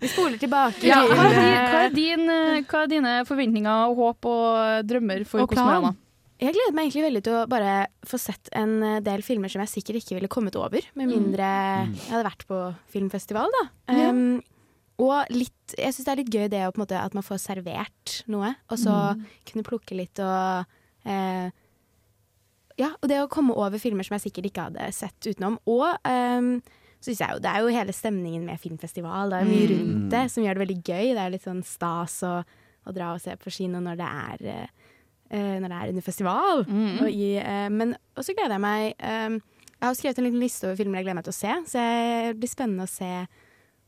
Vi 0.00 0.08
spoler 0.08 0.38
tilbake. 0.38 0.82
Ja, 0.86 1.02
hva, 1.04 1.24
er 1.26 1.34
din, 1.34 1.50
eh, 1.50 1.70
hva, 1.70 1.80
er 1.84 1.90
din, 1.90 2.28
eh, 2.30 2.62
hva 2.62 2.82
er 2.84 2.86
dine 2.86 3.24
forventninger 3.26 3.88
og 3.90 3.96
håp 3.96 4.24
og 4.30 4.86
drømmer 4.86 5.26
for 5.26 5.40
Og 5.42 5.50
plan? 5.50 5.66
Kosmorama? 5.66 5.96
Jeg 6.42 6.50
gleder 6.56 6.74
meg 6.74 6.88
egentlig 6.88 7.04
veldig 7.06 7.20
til 7.24 7.34
å 7.38 7.42
bare 7.48 7.74
få 8.10 8.18
sett 8.18 8.48
en 8.58 8.72
eh, 8.82 9.00
del 9.06 9.22
filmer 9.22 9.52
som 9.52 9.62
jeg 9.62 9.70
sikkert 9.70 10.00
ikke 10.00 10.16
ville 10.18 10.30
kommet 10.32 10.56
over, 10.58 10.82
med 10.98 11.06
mindre 11.12 11.46
jeg 11.46 12.10
hadde 12.10 12.24
vært 12.26 12.42
på 12.48 12.58
filmfestival, 12.90 13.52
da. 13.54 13.62
Ja. 13.94 14.10
Um, 14.10 14.40
og 15.02 15.30
litt 15.34 15.74
Jeg 15.78 15.90
syns 15.94 16.06
det 16.06 16.12
er 16.12 16.18
litt 16.20 16.34
gøy 16.34 16.48
det 16.52 16.60
å, 16.66 16.72
på 16.74 16.78
en 16.78 16.84
måte, 16.84 16.98
at 17.00 17.14
man 17.16 17.24
får 17.26 17.40
servert 17.42 18.12
noe, 18.30 18.52
og 18.70 18.78
så 18.78 18.94
kunne 19.48 19.64
plukke 19.66 19.96
litt 19.98 20.20
og 20.22 20.68
eh, 21.08 21.48
Ja, 22.78 22.90
og 23.00 23.08
det 23.10 23.20
å 23.22 23.30
komme 23.30 23.54
over 23.54 23.78
filmer 23.82 24.06
som 24.06 24.16
jeg 24.18 24.26
sikkert 24.28 24.50
ikke 24.50 24.66
hadde 24.68 24.86
sett 24.94 25.30
utenom. 25.30 25.56
Og 25.70 25.86
um, 26.02 26.56
så 26.98 27.10
synes 27.12 27.20
jeg 27.22 27.36
jo 27.36 27.42
det 27.44 27.50
er 27.52 27.62
jo 27.62 27.74
hele 27.74 27.94
stemningen 27.94 28.46
med 28.48 28.58
filmfestival. 28.62 29.30
Det 29.30 29.40
er 29.42 29.50
mye 29.50 29.66
Mm. 29.66 29.72
rundt 29.74 30.10
det 30.14 30.22
som 30.32 30.42
gjør 30.42 30.56
det 30.58 30.62
veldig 30.66 30.78
gøy. 30.82 31.04
Det 31.14 31.22
er 31.24 31.30
litt 31.34 31.46
sånn 31.46 31.62
stas 31.66 32.16
å, 32.26 32.34
å 32.86 32.94
dra 32.96 33.12
og 33.14 33.20
se 33.22 33.34
på 33.38 33.50
kino 33.54 33.78
når 33.84 33.98
det 34.00 34.08
er 34.10 34.48
eh, 34.54 34.83
når 35.62 35.68
det 35.72 35.78
er 35.80 35.92
under 35.94 36.04
festival. 36.06 36.64
Mm. 36.68 37.00
Og 37.04 37.08
i, 37.10 37.30
eh, 37.40 37.68
men 37.74 37.96
også 38.16 38.34
gleder 38.36 38.56
jeg 38.56 38.64
meg 38.64 38.94
eh, 38.98 39.38
Jeg 39.80 39.88
har 39.88 39.96
skrevet 39.98 40.18
en 40.22 40.28
liten 40.28 40.40
liste 40.40 40.68
over 40.68 40.76
filmer 40.78 41.00
jeg 41.00 41.04
gleder 41.08 41.18
meg 41.20 41.24
til 41.26 41.34
å 41.34 41.40
se, 41.40 41.54
så 41.72 41.80
det 41.82 42.36
blir 42.40 42.48
spennende 42.52 42.86
å 42.86 42.90
se 42.90 43.10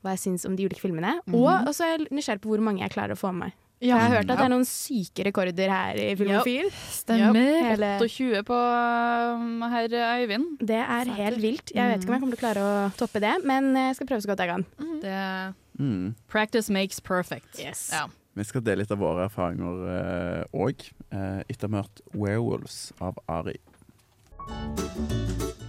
hva 0.05 0.13
jeg 0.13 0.21
syns 0.27 0.45
om 0.47 0.55
de 0.59 0.67
ulike 0.69 0.83
filmene. 0.83 1.15
Mm. 1.27 1.37
Og 1.41 1.71
så 1.75 1.87
er 1.87 1.95
jeg 1.97 2.11
nysgjerrig 2.15 2.43
på 2.45 2.51
hvor 2.53 2.61
mange 2.67 2.83
jeg 2.85 2.93
klarer 2.93 3.17
å 3.17 3.21
få 3.21 3.33
med 3.33 3.47
meg. 3.49 3.55
Ja, 3.81 3.99
jeg 3.99 4.07
har 4.07 4.13
hørt 4.15 4.31
at 4.33 4.39
det 4.39 4.45
er 4.47 4.53
noen 4.55 4.65
syke 4.65 5.25
rekorder 5.27 5.69
her 5.69 5.99
i 6.01 6.15
Filmofil. 6.17 6.71
Stemmer. 6.95 7.57
Hele, 7.67 7.91
28 8.01 8.41
på 8.49 8.57
um, 9.37 9.65
herr 9.69 9.93
Øyvind. 10.23 10.47
det 10.65 10.79
er 10.81 11.11
helt 11.19 11.43
vilt. 11.43 11.73
Jeg 11.77 11.91
vet 11.93 12.01
ikke 12.01 12.09
om 12.09 12.17
jeg 12.17 12.23
kommer 12.25 12.39
til 12.39 12.41
å 12.41 12.45
klare 12.47 12.63
å 12.65 12.79
toppe 12.97 13.21
det, 13.21 13.35
men 13.45 13.69
jeg 13.77 13.99
skal 13.99 14.09
prøve 14.09 14.25
så 14.25 14.31
godt 14.33 14.45
jeg 14.47 14.53
kan. 14.55 14.67
Det, 15.05 15.21
Mm. 15.77 16.15
practice 16.33 16.71
makes 16.73 17.01
perfect. 17.05 17.59
Yes. 17.61 17.91
Ja. 17.93 18.07
Vi 18.37 18.45
skal 18.45 18.61
dele 18.65 18.83
litt 18.83 18.91
av 18.93 19.01
våre 19.01 19.25
erfaringer 19.31 20.45
òg, 20.53 20.83
eh, 21.11 21.39
etter 21.49 21.69
å 21.71 21.73
ha 21.73 21.83
hørt 21.83 22.03
'Werewolves' 22.13 22.93
av 23.01 23.17
Ari. 23.33 23.57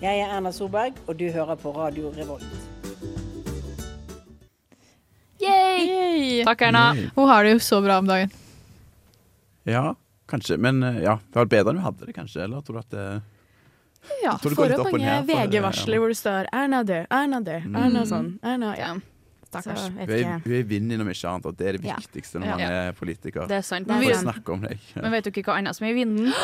Jeg 0.01 0.19
er 0.19 0.27
Erna 0.35 0.51
Solberg, 0.51 0.93
og 1.07 1.17
du 1.17 1.31
hører 1.31 1.55
på 1.55 1.71
Radio 1.75 2.11
Revolt. 2.11 2.43
Yay! 5.39 6.43
Takk, 6.43 6.61
Erna. 6.61 6.93
Yay. 6.95 7.09
Hun 7.15 7.27
har 7.29 7.43
det 7.43 7.51
jo 7.55 7.59
så 7.63 7.81
bra 7.81 7.97
om 8.01 8.07
dagen. 8.09 8.31
Ja, 9.63 9.95
kanskje. 10.27 10.57
Men 10.57 10.83
eh, 10.83 11.01
ja, 11.03 11.19
det 11.31 11.39
var 11.39 11.45
bedre 11.45 11.71
enn 11.71 11.79
hun 11.81 11.87
hadde 11.87 12.05
det, 12.05 12.15
kanskje? 12.15 12.43
Eller 12.43 12.61
tror 12.61 12.73
du 12.73 12.79
at 12.79 12.89
det 12.89 13.21
Ja, 14.23 14.37
for 14.37 14.49
får 14.55 14.79
og 14.79 14.91
mange 14.91 15.23
VG-varsler 15.27 15.99
hvor 15.99 16.07
det 16.07 16.17
står 16.17 16.47
'Erna 16.51 16.83
dør', 16.83 17.07
'Erna 17.11 17.39
dør', 17.43 17.63
Mm. 17.67 17.75
'Erna 17.75 18.03
sånn', 18.05 18.39
'Erna 18.43 18.75
ja'. 18.75 19.01
Stakkars. 19.65 19.87
Hun 19.89 19.99
er, 19.99 20.05
hun 20.43 20.53
er 20.57 20.63
i 20.93 20.97
noe 20.97 21.05
mye 21.07 21.15
ikke 21.17 21.29
annet, 21.31 21.45
og 21.49 21.57
det 21.57 21.67
er 21.67 21.71
det 21.77 21.85
Ja. 21.87 21.95
viktigste 21.95 22.39
når 22.39 22.45
Ja. 22.47 22.51
man 22.57 22.71
er 22.77 22.91
politiker. 22.93 23.47
Det 23.47 23.57
er 23.57 23.61
sant. 23.61 23.87
Det 23.87 23.95
er 23.95 23.99
Men, 23.99 24.13
sant. 24.15 24.27
snakker 24.35 24.53
om 24.53 24.61
deg. 24.61 24.77
men 24.95 25.11
vet 25.11 25.23
dere 25.23 25.43
hva 25.43 25.53
annet 25.57 25.75
som 25.75 25.87
er 25.87 25.91
i 25.91 25.93
vinden? 25.97 26.33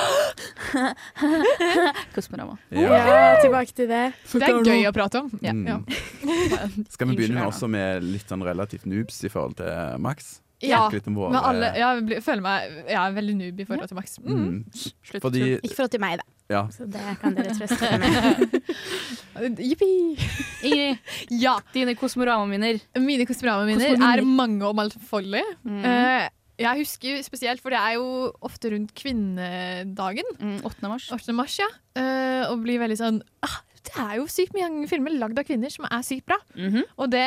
Kosmorama. 2.16 2.58
Ja, 2.72 3.38
tilbake 3.42 3.74
til 3.74 3.88
det. 3.90 4.14
Det 4.32 4.42
er 4.48 4.64
gøy 4.64 4.88
å 4.90 4.94
prate 4.96 5.20
om. 5.24 5.30
Mm. 5.42 5.66
Ja. 5.68 5.80
Skal 6.94 7.08
vi 7.08 7.16
begynne 7.18 7.46
også 7.48 7.68
med 7.70 8.04
litt 8.04 8.28
sånn 8.30 8.44
relativt 8.46 8.86
noobs 8.90 9.24
i 9.24 9.30
forhold 9.34 9.56
til 9.60 10.00
Max? 10.04 10.40
Ja, 10.64 10.86
Snakke 10.88 11.42
alle, 11.44 11.74
jeg 11.76 12.22
føler 12.24 12.40
meg 12.46 12.76
jeg 12.88 12.96
er 12.96 13.12
veldig 13.18 13.34
noob 13.36 13.58
i 13.60 13.66
forhold 13.68 13.90
til 13.92 13.98
Max. 14.00 14.14
Mm. 14.24 14.38
mm. 14.38 14.60
Slutt. 15.04 15.22
Fordi 15.26 15.42
Ikke 15.60 15.76
forhold 15.76 15.92
til 15.92 16.00
meg, 16.04 16.14
da. 16.22 16.26
Ja. 16.52 16.66
Så 16.74 16.86
det 16.92 17.02
kan 17.22 17.36
dere 17.38 17.54
trøste 17.56 17.78
dere 17.80 18.00
med. 18.04 18.56
Jippi! 19.70 19.90
Ingrid, 20.68 20.98
Ja. 21.32 21.56
dine 21.74 21.96
Kosmorama-minner. 21.98 22.82
Mine 23.02 23.26
kosmorama-minner 23.30 23.96
er 23.98 24.24
mange 24.28 24.66
og 24.68 24.76
mangfoldige. 24.78 25.46
Mm. 25.64 25.80
Uh, 25.86 26.28
jeg 26.62 26.84
husker 26.84 27.22
spesielt, 27.26 27.62
for 27.64 27.74
det 27.74 27.80
er 27.80 27.96
jo 27.98 28.06
ofte 28.46 28.70
rundt 28.76 28.94
kvinnedagen. 28.96 30.28
Mm, 30.40 30.60
8. 30.68 30.90
mars. 30.92 31.08
8. 31.16 31.34
mars, 31.34 31.56
ja. 31.64 31.70
Uh, 31.98 32.52
og 32.52 32.62
blir 32.66 32.82
veldig 32.82 32.98
sånn 32.98 33.20
ah, 33.46 33.60
Det 33.86 33.94
er 34.02 34.16
jo 34.18 34.24
sykt 34.32 34.56
mange 34.58 34.88
filmer 34.90 35.14
lagd 35.14 35.38
av 35.38 35.46
kvinner 35.46 35.70
som 35.74 35.86
er 35.90 36.06
sykt 36.06 36.28
bra. 36.30 36.38
Mhm. 36.58 36.84
Og 36.98 37.10
det, 37.14 37.26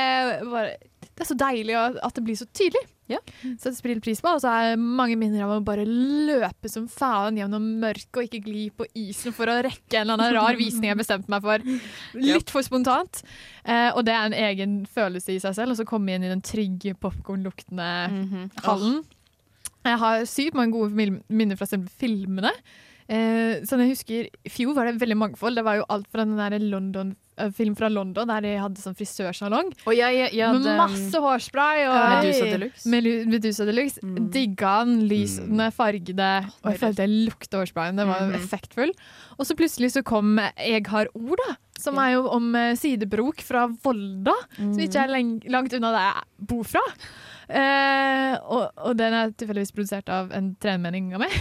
var, 0.50 0.70
det 1.07 1.24
er 1.24 1.29
så 1.29 1.37
deilig 1.38 1.76
at 1.79 2.14
det 2.16 2.24
blir 2.26 2.38
så 2.38 2.46
tydelig. 2.52 2.85
Ja. 3.09 3.19
Så 3.59 3.71
det 3.71 3.77
spiller 3.77 4.01
pris 4.03 4.21
på. 4.21 4.33
Og 4.35 4.40
så 4.42 4.51
er 4.51 4.77
mange 4.81 5.14
minner 5.19 5.45
av 5.47 5.53
å 5.57 5.64
bare 5.64 5.85
løpe 5.87 6.69
som 6.69 6.88
faen 6.90 7.37
gjennom 7.38 7.66
mørket 7.83 8.19
og 8.19 8.25
ikke 8.27 8.40
gli 8.42 8.64
på 8.75 8.87
isen 8.99 9.33
for 9.37 9.47
å 9.47 9.59
rekke 9.62 10.01
en 10.01 10.09
eller 10.11 10.16
annen 10.19 10.35
rar 10.35 10.59
visning 10.59 10.90
jeg 10.90 10.99
bestemte 10.99 11.31
meg 11.31 11.45
for. 11.47 11.62
Litt 12.19 12.51
for 12.51 12.66
spontant. 12.66 13.23
Eh, 13.64 13.90
og 13.95 14.03
det 14.09 14.14
er 14.16 14.27
en 14.27 14.38
egen 14.49 14.75
følelse 14.90 15.37
i 15.37 15.38
seg 15.42 15.55
selv. 15.55 15.71
Og 15.71 15.79
så 15.79 15.87
komme 15.87 16.16
inn 16.16 16.27
i 16.27 16.33
den 16.33 16.42
trygge 16.42 16.97
popkornluktende 16.99 17.90
Mhm. 18.11 18.51
hallen. 18.64 19.05
Jeg 19.87 19.99
har 20.03 20.25
sykt 20.27 20.55
mange 20.59 20.73
gode 20.75 21.21
minner 21.31 21.57
fra 21.57 21.66
selve 21.71 21.88
filmene. 21.88 22.51
Eh, 23.09 23.62
sånn 23.62 23.79
jeg 23.87 23.92
husker, 23.95 24.27
I 24.45 24.51
fjor 24.51 24.75
var 24.75 24.87
det 24.90 24.99
veldig 24.99 25.16
mangfold. 25.16 25.55
Det 25.55 25.62
var 25.62 25.77
jo 25.79 25.85
alt 25.88 26.09
fra 26.11 26.25
den 26.25 26.37
der 26.37 26.59
London, 26.59 27.14
film 27.57 27.77
fra 27.77 27.90
London 27.92 28.31
der 28.31 28.44
de 28.44 28.55
hadde 28.61 28.83
sånn 28.83 28.96
frisørsalong. 28.96 29.72
Og 29.87 29.92
jeg, 29.96 30.16
jeg, 30.20 30.33
jeg 30.38 30.57
med 30.57 30.81
masse 30.81 31.20
hårspray. 31.22 31.85
Og, 31.90 31.96
Medusa 32.14 32.49
Deluxe. 32.53 32.94
Medusa 33.35 33.68
Deluxe. 33.68 34.03
Mm. 34.03 34.31
Digga 34.35 34.72
den, 34.88 35.05
lysende, 35.11 35.68
fargede. 35.77 36.33
Og 36.62 36.72
jeg 36.72 36.83
følte 36.83 37.07
jeg 37.07 37.29
lukta 37.29 37.62
hårsprayen. 37.62 38.01
Den 38.01 38.11
var 38.11 38.27
mm. 38.27 38.35
effektfull. 38.40 38.94
Og 39.37 39.49
så 39.49 39.57
plutselig 39.59 39.92
så 39.94 40.03
kom 40.07 40.38
Jeg 40.40 40.87
har 40.88 41.12
ord, 41.14 41.38
da. 41.44 41.57
Som 41.77 41.99
er 42.01 42.14
jo 42.14 42.25
om 42.33 42.55
eh, 42.57 42.72
sidebrok 42.79 43.42
fra 43.44 43.66
Volda. 43.85 44.35
Som 44.57 44.79
ikke 44.81 45.05
er 45.05 45.12
langt 45.53 45.77
unna 45.77 45.92
der 45.92 46.07
jeg 46.09 46.46
bor 46.49 46.68
fra. 46.77 46.85
Eh, 47.46 48.35
og, 48.42 48.72
og 48.82 48.96
den 48.98 49.14
er 49.14 49.30
tilfeldigvis 49.38 49.70
produsert 49.74 50.09
av 50.11 50.32
en 50.35 50.48
trenermening 50.62 51.12
av 51.14 51.22
meg. 51.22 51.35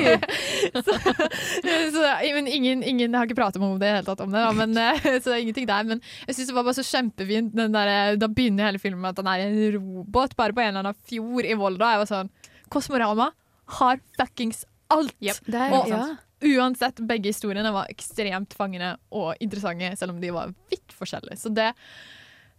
så, 0.86 0.94
så, 0.96 2.04
men 2.38 2.48
ingen, 2.48 2.80
ingen 2.82 3.10
jeg 3.10 3.18
har 3.18 3.28
ikke 3.28 3.38
pratet 3.38 3.60
med 3.60 3.74
om 3.74 3.80
det 3.82 3.90
i 3.90 3.94
hele 3.98 4.06
tatt, 4.06 4.22
om 4.24 4.32
det, 4.32 4.44
da, 4.46 4.52
men, 4.56 4.72
eh, 4.80 5.08
så 5.20 5.28
det 5.28 5.36
er 5.36 5.44
ingenting 5.44 5.68
der. 5.68 5.88
Men 5.92 6.00
jeg 6.26 6.38
syns 6.38 6.52
det 6.52 6.56
var 6.56 6.68
bare 6.68 6.78
så 6.80 6.86
kjempefint. 6.88 7.52
Den 7.56 7.76
der, 7.76 8.16
da 8.20 8.30
begynner 8.32 8.70
hele 8.70 8.80
filmen 8.82 9.02
med 9.04 9.12
at 9.12 9.22
han 9.24 9.32
er 9.34 9.44
en 9.46 9.58
robot 9.76 10.36
bare 10.40 10.56
på 10.56 10.64
en 10.64 10.72
eller 10.72 10.86
annen 10.86 11.02
fjord 11.10 11.48
i 11.48 11.58
Volda. 11.60 11.92
Jeg 11.94 12.04
var 12.04 12.12
sånn 12.14 12.32
Kosmorama 12.72 13.30
har 13.78 14.00
fuckings 14.18 14.64
alt! 14.94 15.14
Yep, 15.22 15.42
er, 15.52 15.74
Og- 15.76 15.92
ja. 15.92 16.06
Uansett, 16.46 16.98
begge 17.08 17.30
historiene 17.32 17.70
var 17.72 17.88
ekstremt 17.88 18.52
fangende 18.54 18.90
og 19.16 19.38
interessante, 19.40 19.88
selv 19.96 20.12
om 20.12 20.18
de 20.20 20.28
var 20.34 20.50
vidt 20.68 20.92
forskjellige. 20.92 21.38
Så 21.40 21.48
det 21.56 21.70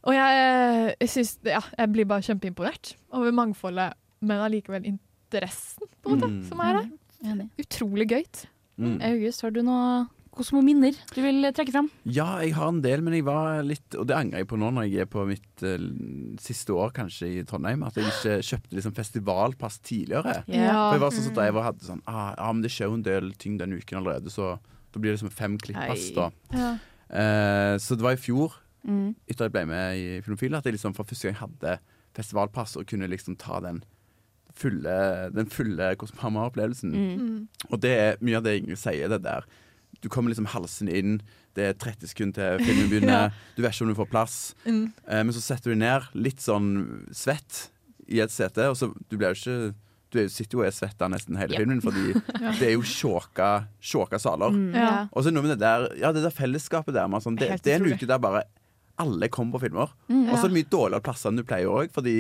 Og 0.08 0.16
jeg, 0.16 0.96
jeg 1.02 1.10
syns 1.12 1.34
Ja, 1.46 1.60
jeg 1.78 1.92
blir 1.94 2.08
bare 2.08 2.24
kjempeimponert 2.24 2.94
over 3.12 3.34
mangfoldet, 3.36 3.98
men 4.24 4.40
allikevel 4.46 4.86
interessen, 4.88 5.88
på 6.02 6.10
en 6.14 6.16
måte, 6.20 6.30
Mm. 6.32 6.44
som 6.48 6.62
er 6.64 6.78
her. 6.80 6.86
Enig. 7.28 7.50
Utrolig 7.60 8.08
gøy. 8.12 8.24
Mm. 8.78 9.02
August, 9.02 9.42
har 9.42 9.52
du 9.52 9.64
noe 9.66 10.06
Kosmominner 10.38 10.94
du 11.16 11.18
vil 11.24 11.42
trekke 11.50 11.74
fram? 11.74 11.88
Ja, 12.06 12.38
jeg 12.46 12.54
har 12.54 12.68
en 12.70 12.82
del, 12.84 13.02
men 13.02 13.16
jeg 13.18 13.24
var 13.26 13.64
litt 13.66 13.96
Og 13.98 14.06
det 14.06 14.14
angrer 14.14 14.44
jeg 14.44 14.48
på 14.52 14.60
nå 14.62 14.70
når 14.70 14.86
jeg 14.86 15.02
er 15.02 15.10
på 15.10 15.24
mitt 15.26 15.64
uh, 15.66 15.82
siste 16.38 16.76
år 16.78 16.92
kanskje 16.94 17.32
i 17.40 17.44
Trondheim, 17.50 17.82
at 17.88 17.98
jeg 17.98 18.06
ikke 18.06 18.36
kjøpte 18.46 18.78
liksom 18.78 18.94
festivalpass 18.94 19.80
tidligere. 19.82 20.44
For 20.46 20.54
jeg 20.94 21.02
var 21.02 21.16
sånn 21.16 21.26
som 21.26 21.34
da 21.40 21.48
jeg 21.50 21.56
var, 21.58 21.66
hadde 21.72 21.88
sånn 21.90 22.04
ah, 22.06 22.36
Ja, 22.38 22.52
men 22.54 22.62
det 22.62 22.70
skjer 22.76 22.92
jo 22.92 23.00
en 23.00 23.08
del 23.08 23.32
ting 23.42 23.58
den 23.58 23.74
uken 23.74 23.98
allerede, 24.04 24.30
så 24.30 24.60
da 24.62 25.02
blir 25.02 25.10
det 25.12 25.18
liksom 25.18 25.34
fem 25.34 25.58
klipppass 25.58 26.06
da. 26.14 26.30
Ja. 26.54 26.70
Uh, 27.10 27.74
så 27.82 27.98
det 27.98 28.06
var 28.06 28.14
i 28.14 28.22
fjor. 28.22 28.54
Mm. 28.88 29.14
etter 29.28 29.46
jeg 29.50 29.52
ble 29.52 29.66
med 29.68 29.98
i 30.00 30.08
Filmofil, 30.26 30.56
at 30.56 30.66
jeg 30.66 30.78
liksom 30.78 30.96
for 30.96 31.04
første 31.10 31.28
gang 31.30 31.40
hadde 31.42 31.78
festivalpass 32.18 32.78
og 32.80 32.88
kunne 32.90 33.10
liksom 33.12 33.36
ta 33.38 33.60
den 33.66 33.84
fulle, 34.58 35.30
den 35.36 35.50
fulle 35.54 35.92
Kosmama-opplevelsen. 36.00 36.94
Mm. 36.96 37.48
Og 37.70 37.82
det 37.84 37.92
er 37.94 38.22
mye 38.26 38.40
av 38.40 38.46
det 38.48 38.56
Ingrid 38.62 38.80
sier, 38.82 39.10
det 39.12 39.22
der. 39.26 39.46
Du 40.02 40.10
kommer 40.14 40.32
liksom 40.32 40.48
halsen 40.52 40.90
inn, 40.90 41.20
det 41.58 41.72
er 41.72 41.74
30 41.82 42.12
sekunder 42.12 42.58
til 42.58 42.66
filmen 42.68 42.90
begynner, 42.92 43.28
Ja. 43.28 43.54
du 43.58 43.62
vet 43.66 43.74
ikke 43.76 43.86
om 43.88 43.92
du 43.94 43.98
får 44.00 44.10
plass. 44.12 44.38
Mm. 44.66 44.86
Eh, 45.08 45.24
men 45.26 45.34
så 45.36 45.42
setter 45.42 45.72
du 45.72 45.76
deg 45.76 45.84
ned, 45.86 46.08
litt 46.18 46.42
sånn 46.44 46.72
svett, 47.16 47.68
i 48.08 48.22
et 48.24 48.32
sete, 48.32 48.70
og 48.72 48.78
så 48.80 48.88
du 49.12 49.18
blir 49.20 49.34
jo 49.34 49.42
ikke 49.42 49.76
du 50.16 50.22
er 50.22 50.30
sitter 50.32 50.56
jo 50.56 50.62
og 50.62 50.68
er 50.70 50.72
svetta 50.72 51.10
nesten 51.12 51.36
hele 51.36 51.52
yep. 51.58 51.60
filmen, 51.60 51.82
fordi 51.84 52.14
Ja. 52.46 52.54
det 52.56 52.70
er 52.70 52.76
jo 52.78 52.84
sjåka, 52.88 53.50
sjåka 53.84 54.16
saler. 54.24 54.54
Mm, 54.56 54.70
ja. 54.80 54.92
Og 55.12 55.26
så 55.26 55.34
noe 55.34 55.44
med 55.44 55.52
det 55.58 55.60
der 55.66 55.90
Ja, 56.00 56.14
det 56.16 56.24
der 56.24 56.32
fellesskapet 56.32 56.96
der. 56.96 57.10
Man, 57.12 57.20
sånn, 57.20 57.36
det, 57.36 57.50
det 57.66 57.74
er 57.74 57.82
en 57.84 57.90
uke 57.92 58.08
der 58.08 58.22
bare 58.24 58.46
alle 59.00 59.30
kommer 59.30 59.58
på 59.58 59.66
filmer. 59.68 59.92
Mm, 60.10 60.30
Og 60.30 60.38
så 60.38 60.46
er 60.46 60.52
det 60.52 60.58
mye 60.58 60.72
dårligere 60.74 61.06
plasser 61.06 61.30
enn 61.32 61.38
du 61.40 61.44
pleier 61.48 61.70
òg, 61.70 61.92
fordi 61.94 62.16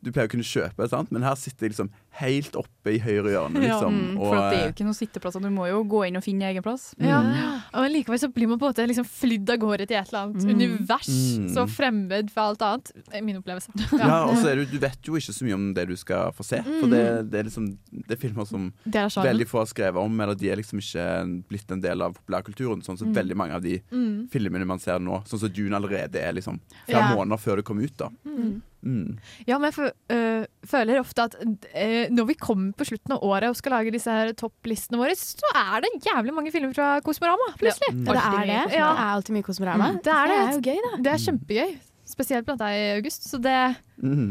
du 0.00 0.10
pleier 0.12 0.28
å 0.28 0.32
kunne 0.32 0.46
kjøpe, 0.48 0.86
sant? 0.88 1.10
men 1.12 1.24
her 1.26 1.34
sitter 1.36 1.68
liksom 1.68 1.90
helt 2.18 2.56
oppe 2.58 2.94
i 2.94 2.98
høyre 2.98 3.30
hjørne, 3.30 3.60
liksom. 3.62 3.94
Mm, 3.94 4.16
for 4.18 4.34
at 4.36 4.50
det 4.50 4.58
er 4.58 4.64
jo 4.66 4.72
ikke 4.74 4.84
noen 4.84 4.96
sitteplasser, 4.98 5.40
du 5.40 5.50
må 5.54 5.68
jo 5.70 5.84
gå 5.84 6.00
inn 6.08 6.16
og 6.18 6.24
finne 6.24 6.48
egen 6.50 6.62
plass. 6.62 6.88
Ja. 6.98 7.20
Mm. 7.22 7.60
Og 7.78 7.86
likevel 7.94 8.18
så 8.18 8.28
blir 8.34 8.48
man 8.50 8.58
på 8.58 8.66
en 8.66 8.72
måte 8.74 8.86
liksom 8.90 9.06
flydd 9.06 9.48
av 9.54 9.58
gårde 9.62 9.86
til 9.86 9.96
et 9.96 10.08
eller 10.10 10.20
annet 10.26 10.42
Mm. 10.44 10.50
univers. 10.54 11.10
Mm. 11.38 11.48
Så 11.54 11.66
fremmed 11.70 12.30
for 12.34 12.40
alt 12.50 12.62
annet. 12.62 12.92
Min 13.22 13.36
opplevelse. 13.38 13.70
ja, 13.98 14.24
og 14.26 14.34
så 14.36 14.50
er 14.50 14.56
du, 14.56 14.64
du 14.66 14.78
vet 14.82 14.98
jo 15.06 15.14
ikke 15.14 15.32
så 15.32 15.44
mye 15.46 15.54
om 15.54 15.68
det 15.74 15.86
du 15.88 15.96
skal 15.96 16.32
få 16.32 16.42
se. 16.44 16.62
For 16.64 16.86
Mm. 16.88 16.90
det, 16.90 17.30
det 17.30 17.38
er 17.40 17.44
liksom 17.44 17.78
Det 17.92 18.16
er 18.16 18.20
filmer 18.20 18.46
som 18.46 18.72
Det 18.84 18.96
er 18.96 19.08
veldig 19.22 19.46
få 19.46 19.58
har 19.62 19.66
skrevet 19.66 19.96
om, 20.02 20.20
eller 20.20 20.34
de 20.34 20.50
er 20.50 20.56
liksom 20.56 20.78
ikke 20.82 21.46
blitt 21.48 21.70
en 21.70 21.80
del 21.80 22.02
av 22.02 22.14
populærkulturen. 22.18 22.82
Sånn 22.82 22.98
som 22.98 23.08
Mm. 23.08 23.14
veldig 23.14 23.36
mange 23.36 23.54
av 23.54 23.62
de 23.62 23.80
Mm. 23.92 24.28
filmene 24.30 24.66
man 24.66 24.78
ser 24.78 24.98
nå. 24.98 25.22
Sånn 25.26 25.38
som 25.40 25.48
Dune 25.48 25.76
allerede 25.76 26.16
er 26.16 26.32
liksom 26.32 26.58
flere 26.88 27.10
Ja. 27.10 27.14
måneder 27.16 27.38
før 27.38 27.56
det 27.56 27.64
kom 27.64 27.78
ut. 27.78 27.96
da 27.96 28.08
Mm. 28.26 28.62
Mm. 28.82 29.18
Ja, 29.46 29.58
men 29.58 29.70
jeg 29.72 29.92
øh, 30.08 30.46
føler 30.66 31.00
ofte 31.00 31.18
at 31.24 31.34
øh, 31.44 31.99
når 32.10 32.26
vi 32.30 32.34
kommer 32.40 32.72
på 32.78 32.86
slutten 32.88 33.12
av 33.16 33.24
året 33.26 33.50
og 33.52 33.56
skal 33.58 33.74
lage 33.76 33.92
disse 33.94 34.10
her 34.10 34.32
topplistene 34.38 34.98
våre, 35.00 35.14
så 35.18 35.50
er 35.54 35.84
det 35.84 35.90
jævlig 36.06 36.34
mange 36.36 36.52
filmer 36.54 36.72
fra 36.76 36.88
Kosmorama, 37.04 37.50
plutselig. 37.60 37.92
Ja, 38.06 38.14
det 38.14 38.24
er 38.24 38.46
det. 38.46 38.56
Ja. 38.56 38.64
Det 38.72 38.80
er 39.04 39.12
alltid 39.16 39.36
mye 39.36 39.46
Kosmorama. 39.46 39.90
Mm, 39.92 40.00
det 40.06 40.14
er 40.16 40.32
det. 40.32 40.38
Det 40.40 40.48
er 40.48 40.56
jo 40.56 40.64
gøy, 40.70 40.80
da. 40.86 41.02
Det 41.04 41.12
er 41.12 41.22
kjempegøy. 41.26 41.76
Spesielt 42.10 42.48
blant 42.48 42.62
deg 42.64 42.78
i 42.78 42.88
august. 42.96 43.28
Så 43.30 43.38
det 43.42 43.58
mm. 44.02 44.30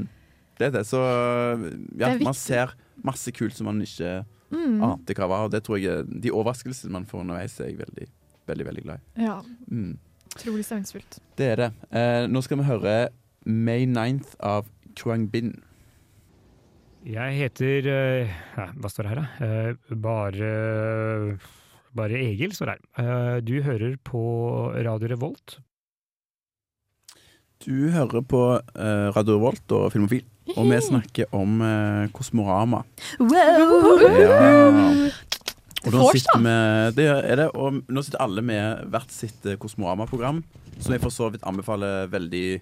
Det 0.59 0.67
er 0.67 0.73
det. 0.75 0.83
Så 0.89 0.99
ja, 0.99 2.09
Det 2.11 2.25
man 2.27 2.35
ser 2.35 2.73
masse 3.07 3.31
kult 3.31 3.55
som 3.55 3.69
man 3.71 3.81
ikke 3.85 4.19
Mm. 4.49 4.79
ante 4.81 5.13
hva 5.13 5.27
var. 5.29 5.45
Og 5.45 5.51
det 5.53 5.61
tror 5.61 5.77
jeg 5.77 6.07
De 6.09 6.31
overraskelsene 6.33 6.89
man 6.91 7.05
får 7.05 7.21
underveis, 7.21 7.59
er 7.61 7.69
jeg 7.69 7.77
veldig, 7.77 8.07
veldig 8.49 8.65
veldig 8.65 8.83
glad 8.83 8.97
i. 8.97 9.23
Ja. 9.27 9.35
Mm. 9.69 9.97
Utrolig 10.35 10.65
stemningsfullt. 10.65 11.19
Det 11.37 11.45
er 11.53 11.55
det. 11.55 11.67
Eh, 11.91 12.25
nå 12.29 12.41
skal 12.41 12.57
vi 12.57 12.63
høre 12.63 12.95
May 13.45 13.85
9th 13.85 14.35
av 14.41 14.65
Kruang 14.95 15.27
Bin. 15.29 15.53
Jeg 17.07 17.35
heter 17.37 17.85
eh, 17.87 18.31
ja, 18.57 18.65
Hva 18.75 18.89
står 18.91 19.07
det 19.07 19.11
her, 19.13 19.21
da? 19.21 19.45
Eh, 19.45 19.95
bare 20.03 20.49
Bare 21.95 22.19
Egil 22.19 22.51
står 22.53 22.69
det 22.69 22.75
her. 22.75 22.83
Eh, 22.99 23.37
du 23.45 23.55
hører 23.63 23.95
på 24.03 24.21
Radio 24.75 25.09
Revolt. 25.09 25.57
Du 27.63 27.89
hører 27.91 28.21
på 28.23 28.41
Radio 28.77 29.35
Revolt 29.35 29.73
og 29.75 29.89
Filmofil, 29.91 30.21
og 30.53 30.69
vi 30.69 30.77
snakker 30.79 31.33
om 31.35 31.57
Kosmorama. 32.15 32.85
Ja. 33.19 33.49
Og 35.83 35.91
nå 35.91 36.05
sitter 36.13 36.39
vi, 36.39 36.53
det 36.95 37.09
er 37.09 37.35
det, 37.41 37.49
og 37.51 37.81
nå 37.83 38.03
sitter 38.05 38.23
alle 38.23 38.45
med 38.47 38.85
hvert 38.93 39.11
sitt 39.11 39.43
Kosmorama-program, 39.59 40.39
som 40.79 40.95
jeg 40.95 41.03
for 41.03 41.11
så 41.11 41.27
vidt 41.33 41.43
anbefaler 41.51 42.07
veldig 42.13 42.61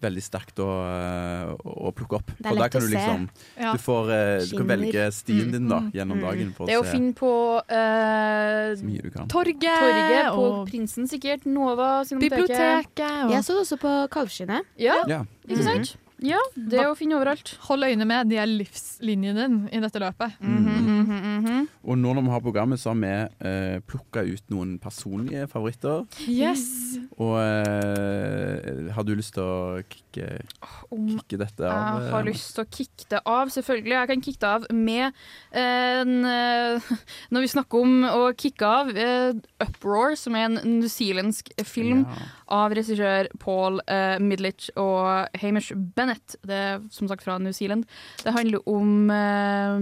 Veldig 0.00 0.22
sterkt 0.22 0.60
å, 0.62 0.66
eh, 0.86 1.54
å 1.66 1.90
plukke 1.92 2.20
opp. 2.20 2.28
Det 2.38 2.46
er 2.46 2.54
lett 2.54 2.70
kan 2.72 2.80
å 2.80 2.84
du 2.86 2.90
se. 2.92 2.94
liksom 2.94 3.28
Ja. 3.58 3.72
Du, 3.72 3.78
får, 3.82 4.10
eh, 4.14 4.44
du 4.46 4.56
kan 4.56 4.66
velge 4.70 5.06
stien 5.12 5.50
din 5.50 5.68
da 5.68 5.80
Mm. 5.80 5.90
gjennom 5.92 6.20
dagen. 6.20 6.52
For 6.54 6.66
Det 6.66 6.74
er 6.76 6.82
å 6.82 6.86
å 6.86 6.92
finne 6.92 7.14
på 7.14 7.32
eh, 7.68 9.10
kan. 9.10 9.26
Torget, 9.26 9.80
Torget 9.82 10.26
på 10.32 10.38
og 10.38 10.68
Prinsen, 10.70 11.08
sikkert. 11.08 11.46
Nova, 11.46 12.04
biblioteket. 12.04 13.24
Og 13.26 13.30
Jeg 13.32 13.42
så 13.42 13.54
det 13.58 13.62
også 13.66 13.78
på 13.82 14.08
Kalvskinnet. 14.08 14.62
Ja, 14.78 15.04
Ja. 15.08 15.24
ikke 15.48 15.62
sant? 15.64 15.96
Ja, 16.24 16.40
det 16.54 16.80
er 16.82 16.90
å 16.90 16.96
finne 16.98 17.18
overalt. 17.18 17.52
Hold 17.68 17.86
øyne 17.86 18.06
med, 18.08 18.30
de 18.30 18.38
er 18.40 18.50
livslinjen 18.50 19.38
din 19.38 19.58
i 19.70 19.82
dette 19.82 20.02
løpet. 20.02 20.38
Mhm. 20.42 21.68
Og 21.88 21.96
nå 21.96 22.12
når 22.12 22.24
vi 22.26 22.32
har 22.34 22.42
programmet, 22.44 22.80
så 22.80 22.92
har 22.92 22.98
vi 23.00 23.10
eh, 23.48 23.78
plukka 23.88 24.24
ut 24.26 24.50
noen 24.52 24.74
personlige 24.82 25.46
favoritter. 25.48 26.04
Yes! 26.28 26.98
Og 27.16 27.38
eh, 27.40 28.90
har 28.92 29.06
du 29.06 29.14
lyst 29.16 29.36
til 29.36 29.44
å 29.44 29.78
kicke, 29.88 30.42
kicke 30.90 31.40
dette 31.40 31.64
av? 31.64 32.02
Jeg 32.02 32.12
har 32.12 32.26
eh, 32.26 32.28
lyst 32.28 32.52
til 32.56 32.64
å 32.64 32.68
kicke 32.68 33.08
det 33.14 33.22
av, 33.24 33.52
selvfølgelig. 33.54 33.94
Jeg 33.96 34.10
kan 34.12 34.24
kicke 34.26 34.42
det 34.42 34.50
av 34.50 34.66
med 34.74 35.22
en 35.62 36.28
eh, 36.28 36.92
Når 37.32 37.44
vi 37.44 37.52
snakker 37.52 37.84
om 37.84 38.04
å 38.08 38.22
kicke 38.38 38.68
av 38.68 38.92
eh, 38.92 39.38
Uproar, 39.64 40.16
som 40.18 40.36
er 40.36 40.48
en 40.48 40.60
newzealandsk 40.78 41.54
film 41.64 42.04
av 42.52 42.72
regissør 42.76 43.28
Paul 43.42 43.80
uh, 43.90 44.16
Midlich 44.22 44.70
og 44.80 45.28
Hamish 45.42 45.74
Bennett. 46.08 46.36
Det 46.46 46.54
er 46.56 46.86
som 46.90 47.08
sagt 47.08 47.24
fra 47.26 47.38
New 47.38 47.52
Zealand. 47.52 47.84
Det 48.24 48.32
handler 48.32 48.62
om 48.68 49.10
uh, 49.10 49.80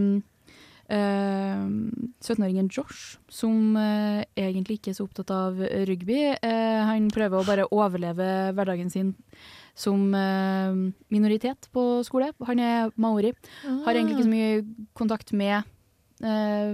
uh, 0.90 1.66
17-åringen 2.20 2.70
Josh, 2.70 3.18
som 3.28 3.76
uh, 3.76 4.24
egentlig 4.34 4.80
ikke 4.80 4.90
er 4.90 4.98
så 4.98 5.06
opptatt 5.06 5.30
av 5.34 5.60
rugby. 5.88 6.18
Eh, 6.34 6.80
han 6.88 7.06
prøver 7.14 7.38
å 7.38 7.46
bare 7.46 7.68
overleve 7.70 8.50
hverdagen 8.56 8.90
sin 8.90 9.14
som 9.76 10.08
eh, 10.16 10.76
minoritet 11.12 11.66
på 11.68 12.00
skole. 12.06 12.30
Han 12.48 12.60
er 12.64 12.92
maori. 12.96 13.34
Har 13.84 13.92
egentlig 13.92 14.16
ikke 14.16 14.24
så 14.24 14.32
mye 14.32 14.92
kontakt 14.96 15.34
med 15.36 15.72
Uh, 16.16 16.72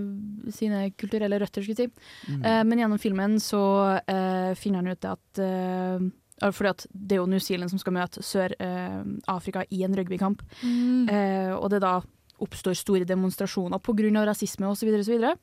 sine 0.55 0.85
kulturelle 0.95 1.41
røtter, 1.43 1.65
skulle 1.65 1.75
jeg 1.75 1.91
si. 1.91 2.31
Mm. 2.31 2.43
Uh, 2.45 2.61
men 2.63 2.79
gjennom 2.79 3.01
filmen 3.03 3.33
så 3.43 3.63
uh, 3.99 4.53
finner 4.55 4.79
han 4.79 4.95
ut 4.95 5.09
at 5.11 5.41
eh, 5.43 6.05
fordi 6.51 6.73
at 6.73 6.87
det 6.91 7.17
er 7.17 7.23
jo 7.23 7.29
New 7.31 7.43
Zealand 7.43 7.71
som 7.71 7.79
skal 7.79 7.95
møte 7.95 8.25
Sør-Afrika 8.27 9.63
i 9.71 9.85
en 9.87 9.95
rugbykamp. 9.99 10.43
Mm. 10.63 11.07
Eh, 11.09 11.53
og 11.55 11.71
det 11.71 11.83
da 11.85 12.01
oppstår 12.43 12.75
store 12.75 13.07
demonstrasjoner 13.07 13.79
pga. 13.79 14.25
rasisme 14.27 14.67
osv. 14.67 14.81
Så, 14.81 14.87
videre, 14.87 15.01
og 15.01 15.07
så, 15.07 15.13
videre. 15.13 15.37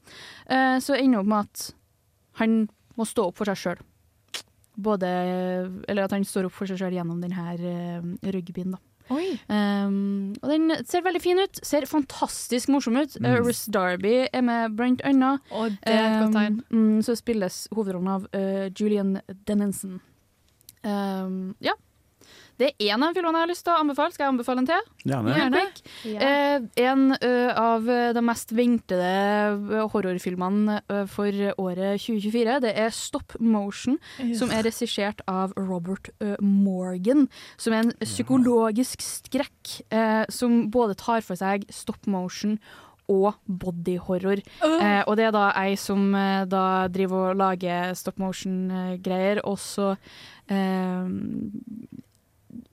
eh, 0.49 0.79
så 0.83 0.97
ender 0.97 1.19
det 1.19 1.23
opp 1.23 1.31
med 1.31 1.47
at 1.47 1.69
han 2.41 2.59
må 2.99 3.07
stå 3.07 3.29
opp 3.29 3.39
for 3.39 3.49
seg 3.49 3.57
sjøl. 3.63 3.81
Både 4.79 5.07
Eller 5.87 6.05
at 6.05 6.13
han 6.15 6.23
står 6.23 6.47
opp 6.47 6.55
for 6.55 6.69
seg 6.69 6.79
sjøl 6.79 6.95
gjennom 6.95 7.19
denne 7.19 7.55
uh, 7.59 8.31
rugbyen, 8.31 8.75
da. 8.75 8.79
Oi. 9.09 9.39
Um, 9.49 10.35
og 10.37 10.51
den 10.51 10.69
ser 10.85 11.01
veldig 11.05 11.21
fin 11.23 11.41
ut. 11.41 11.59
Ser 11.65 11.87
fantastisk 11.89 12.69
morsom 12.69 12.99
ut. 12.99 13.15
Mm. 13.17 13.25
Uh, 13.25 13.39
Russ 13.41 13.63
Darby 13.65 14.27
er 14.27 14.43
med 14.45 14.75
blant 14.77 15.01
annet. 15.07 15.41
Og 15.51 15.73
det 15.81 15.95
er 15.95 16.05
et 16.05 16.19
godt 16.21 16.37
tegn. 16.37 16.59
Um, 16.69 16.99
så 17.05 17.17
spilles 17.17 17.63
hovedrollen 17.73 18.11
av 18.13 18.29
uh, 18.35 18.69
Julian 18.69 19.17
Dennison. 19.49 19.97
Um, 20.84 21.55
ja. 21.63 21.75
Det 22.59 22.73
er 22.73 22.89
én 22.91 23.03
av 23.05 23.15
filmene 23.15 23.39
jeg 23.39 23.45
har 23.45 23.49
lyst 23.53 23.63
til 23.63 23.71
å 23.71 23.80
anbefale. 23.80 24.11
Skal 24.11 24.25
jeg 24.25 24.34
anbefale 24.34 24.59
en 24.59 24.67
til? 24.67 24.88
Gjerne. 25.07 25.36
Gjerne. 25.38 25.61
Eh, 26.27 26.65
en 26.84 27.05
uh, 27.13 27.51
av 27.55 27.88
de 28.17 28.23
mest 28.27 28.51
ventede 28.51 29.11
eh, 29.13 29.86
horrorfilmene 29.93 30.82
uh, 30.91 31.05
for 31.07 31.32
året 31.55 32.03
2024. 32.03 32.57
Det 32.65 32.73
er 32.84 32.91
Stop 32.95 33.38
Motion, 33.39 33.95
yes. 34.19 34.41
som 34.41 34.51
er 34.51 34.67
regissert 34.67 35.23
av 35.32 35.55
Robert 35.55 36.11
uh, 36.19 36.36
Morgan. 36.43 37.30
Som 37.55 37.77
er 37.77 37.86
en 37.86 37.95
psykologisk 38.03 39.07
skrekk 39.07 39.55
som 40.34 40.63
både 40.73 40.95
tar 40.97 41.21
for 41.23 41.38
seg 41.38 41.65
stop 41.73 42.07
motion 42.09 42.55
og 43.09 43.34
bodyhorror. 43.45 44.41
Eh, 44.63 45.01
og 45.07 45.17
det 45.17 45.27
er 45.27 45.36
da 45.36 45.49
ei 45.59 45.73
som 45.80 46.11
eh, 46.15 46.45
da 46.49 46.88
driver 46.91 47.32
og 47.32 47.39
lager 47.41 47.95
stop 47.97 48.19
motion-greier, 48.21 49.41
og 49.49 49.57
så 49.61 49.95
eh, 50.49 51.07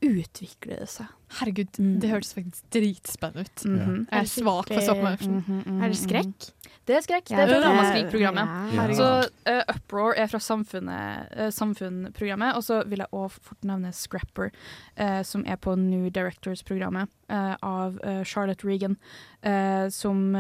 utvikler 0.06 0.80
det 0.82 0.88
seg. 0.90 1.08
Herregud, 1.40 1.78
det 2.00 2.08
hørtes 2.10 2.32
faktisk 2.36 2.66
dritspennende 2.72 3.44
ut. 3.48 3.64
Mhm. 3.66 3.96
Jeg 4.10 4.20
er 4.20 4.28
svak 4.30 4.68
for 4.70 4.84
sånn. 4.84 5.42
mhm, 5.42 5.82
Er 5.82 5.88
det 5.92 5.98
skrekk? 5.98 6.52
Det 6.86 6.94
er 6.94 7.00
skrekk. 7.02 7.30
Ja, 7.30 7.36
det 7.36 7.42
er 7.42 7.48
fra 7.48 7.58
det- 7.58 7.66
Ramaskrik-programmet. 7.66 8.46
Ja. 8.76 8.86
Så 8.94 9.06
uh, 9.50 9.62
Uproar 9.74 10.14
er 10.16 10.26
fra 10.28 10.38
samfunnet, 10.38 11.32
uh, 11.36 11.50
Samfunn-programmet. 11.50 12.54
Og 12.54 12.62
så 12.62 12.86
vil 12.86 12.98
jeg 13.02 13.08
òg 13.12 13.30
fort 13.32 13.60
nevne 13.64 13.92
Scrapper, 13.92 14.52
uh, 14.98 15.22
som 15.22 15.44
er 15.46 15.56
på 15.56 15.76
New 15.76 16.08
Directors-programmet 16.10 17.08
av 17.28 17.98
Charlotte 18.24 18.62
Regan. 18.64 18.96
eh, 19.42 19.88
som 19.88 20.32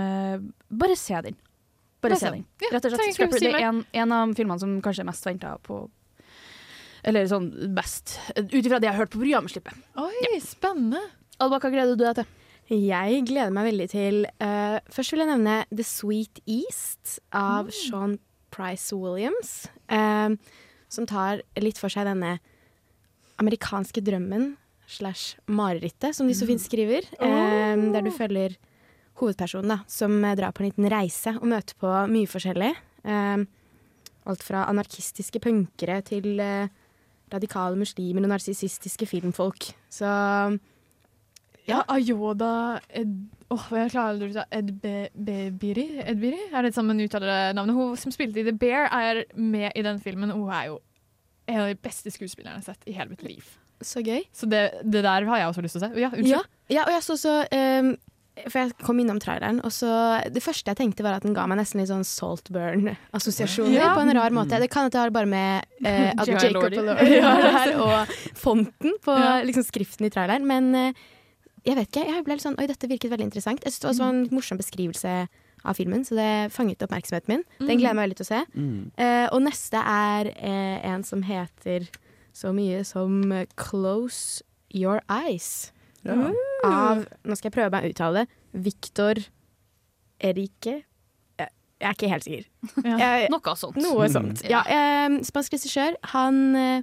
Bare 0.70 0.96
se 0.96 1.20
den. 1.20 1.36
Bare 2.00 2.16
se 2.16 2.30
den. 2.30 2.44
Rett 2.70 2.84
og 2.84 2.92
slett. 2.92 3.14
Scrapper 3.14 3.40
det 3.40 3.54
er 3.54 3.68
en, 3.68 3.84
en 3.92 4.12
av 4.12 4.34
filmene 4.36 4.60
som 4.60 4.80
kanskje 4.80 5.00
er 5.00 5.06
mest 5.10 5.24
venta 5.26 5.58
på 5.58 5.90
Eller 7.06 7.28
sånn 7.30 7.50
best, 7.76 8.16
ut 8.34 8.58
ifra 8.58 8.80
det 8.82 8.88
jeg 8.88 8.96
har 8.96 9.04
hørt 9.04 9.12
på 9.14 9.22
programslippet. 9.22 9.78
Oi, 10.02 10.10
Oi, 10.32 10.40
spennende. 10.42 11.02
Alba, 11.42 11.60
hva 11.62 11.70
gleder 11.70 11.94
du 11.94 12.02
deg 12.02 12.18
til? 12.18 12.32
Jeg 12.66 13.22
gleder 13.28 13.52
meg 13.54 13.68
veldig 13.68 13.86
til 13.92 14.24
uh, 14.42 14.78
Først 14.90 15.12
vil 15.14 15.22
jeg 15.22 15.30
nevne 15.30 15.60
The 15.70 15.84
Sweet 15.86 16.40
East 16.50 17.20
av 17.30 17.68
Sean 17.70 18.16
Price 18.50 18.96
Williams. 18.96 19.68
Uh, 19.86 20.34
som 20.90 21.06
tar 21.06 21.44
litt 21.62 21.78
for 21.78 21.92
seg 21.92 22.08
denne 22.08 22.38
amerikanske 23.42 24.02
drømmen 24.02 24.54
slash 24.86 25.36
marerittet, 25.50 26.14
som 26.16 26.26
de 26.26 26.34
så 26.34 26.46
fint 26.48 26.62
skriver. 26.62 27.06
Eh, 27.20 27.74
der 27.92 28.06
du 28.06 28.12
følger 28.14 28.54
hovedpersonen 29.20 29.74
da, 29.74 29.78
som 29.90 30.14
drar 30.38 30.54
på 30.54 30.62
en 30.62 30.70
liten 30.70 30.88
reise 30.92 31.34
og 31.36 31.48
møter 31.50 31.76
på 31.80 31.90
mye 32.12 32.30
forskjellig. 32.30 32.70
Alt 34.26 34.42
fra 34.46 34.64
anarkistiske 34.70 35.42
punkere 35.42 36.00
til 36.06 36.40
eh, 36.42 36.70
radikale 37.32 37.78
muslimer 37.78 38.26
og 38.26 38.32
narsissistiske 38.36 39.08
filmfolk. 39.10 39.70
Så 39.90 40.06
Ja, 41.66 41.82
Ayoda 41.90 42.78
Ed... 42.94 43.14
Åh, 43.50 43.68
jeg 43.78 43.90
klarer 43.92 44.14
aldri 44.14 44.30
å 44.34 45.10
Bebiri? 45.14 45.86
Edbiri? 46.02 46.38
Er 46.54 46.66
det 46.66 46.72
sammen 46.74 46.98
uttalenavnet? 47.02 47.74
Hun 47.74 47.94
som 47.98 48.14
spilte 48.14 48.42
i 48.42 48.46
The 48.46 48.54
Bear, 48.54 48.88
er 48.90 49.24
med 49.34 49.70
i 49.74 49.84
den 49.86 50.00
filmen. 50.02 50.34
Hun 50.34 50.50
er 50.50 50.72
jo 50.72 50.80
en 51.46 51.62
av 51.62 51.70
de 51.70 51.78
beste 51.78 52.10
skuespillerne 52.10 52.58
jeg 52.58 52.64
har 52.64 52.74
sett 52.74 52.90
i 52.90 52.94
hele 52.96 53.14
mitt 53.14 53.22
liv. 53.26 53.46
Så 53.84 54.02
gøy. 54.02 54.24
Så 54.34 54.48
det, 54.50 54.64
det 54.82 55.04
der 55.04 55.26
har 55.28 55.38
jeg 55.38 55.50
også 55.52 55.62
lyst 55.62 55.76
til 55.78 55.82
å 55.82 55.86
se. 55.86 56.00
Ja, 56.00 56.10
unnskyld. 56.10 56.32
Ja, 56.32 56.42
ja, 56.72 56.86
og 56.86 56.94
jeg 56.94 57.04
så 57.06 57.14
også 57.14 57.34
ehm, 57.54 57.92
For 58.50 58.58
jeg 58.60 58.74
kom 58.84 58.98
innom 59.00 59.18
traileren, 59.18 59.62
og 59.64 59.72
så 59.72 59.88
Det 60.32 60.42
første 60.44 60.68
jeg 60.68 60.76
tenkte, 60.76 61.02
var 61.02 61.14
at 61.16 61.22
den 61.24 61.32
ga 61.34 61.46
meg 61.48 61.56
nesten 61.58 61.80
litt 61.80 61.88
sånn 61.88 62.04
Saltburn-assosiasjoner 62.04 63.72
Ja. 63.80 63.94
på 63.94 64.00
en 64.02 64.12
rar 64.14 64.30
måte. 64.30 64.58
Det 64.60 64.68
kan 64.70 64.86
at 64.86 64.92
det 64.92 65.00
har 65.00 65.10
bare 65.10 65.26
med 65.26 65.64
eh, 65.84 66.12
at 66.16 66.26
Jacob 66.28 66.52
Lordy. 66.62 66.76
Lordy 66.76 67.20
var 67.24 67.42
der, 67.42 67.74
og 67.80 68.06
fonten 68.36 68.92
på 69.02 69.16
Ja. 69.16 69.42
liksom, 69.42 69.64
skriften 69.64 70.06
i 70.06 70.10
traileren. 70.10 70.44
Men 70.46 70.74
eh, 70.74 70.92
jeg 71.64 71.76
vet 71.76 71.88
ikke. 71.90 72.06
Jeg 72.06 72.24
ble 72.24 72.34
litt 72.36 72.44
sånn 72.44 72.58
Oi, 72.60 72.66
dette 72.66 72.86
virket 72.88 73.10
veldig 73.10 73.24
interessant. 73.30 73.64
Jeg 73.64 73.72
synes 73.72 73.80
det 73.80 73.90
også 73.90 74.04
var 74.04 74.12
en 74.14 74.22
litt 74.24 74.32
morsom 74.36 74.58
beskrivelse 74.60 75.14
av 75.66 75.74
filmen, 75.74 76.04
så 76.06 76.14
det 76.14 76.52
fanget 76.54 76.82
oppmerksomheten 76.84 77.28
min. 77.28 77.42
Den 77.58 77.66
Mm. 77.68 77.78
gleder 77.80 77.88
jeg 77.88 77.96
meg 77.96 78.04
veldig 78.08 78.16
til 78.20 78.26
å 78.26 78.32
se. 78.34 78.44
Mm. 78.54 78.90
Eh, 78.98 79.28
og 79.32 79.42
neste 79.42 79.80
er 79.82 80.26
eh, 80.36 80.92
en 80.92 81.02
som 81.02 81.22
heter 81.22 81.88
så 82.36 82.52
mye 82.54 82.84
som 82.84 83.32
eh, 83.32 83.46
Close 83.56 84.42
Your 84.70 85.00
Eyes. 85.10 85.72
Ja. 86.06 86.28
Av 86.66 87.02
Nå 87.26 87.36
skal 87.36 87.50
jeg 87.50 87.56
prøve 87.58 87.70
meg 87.76 87.84
å 87.86 87.92
uttale 87.94 88.22
det. 88.24 88.40
Victor 88.66 89.20
Erike. 90.24 90.76
Jeg, 91.38 91.50
jeg 91.80 91.88
er 91.90 91.96
ikke 91.98 92.10
helt 92.12 92.24
sikker. 92.26 92.46
Jeg- 93.02 93.30
Noe 93.32 93.56
sånt. 93.60 93.76
Noe 93.82 94.06
sånt. 94.12 94.44
Ja, 94.48 94.62
eh, 94.64 95.18
spansk 95.26 95.52
regissør. 95.58 95.98
Han 96.14 96.40
eh, 96.56 96.82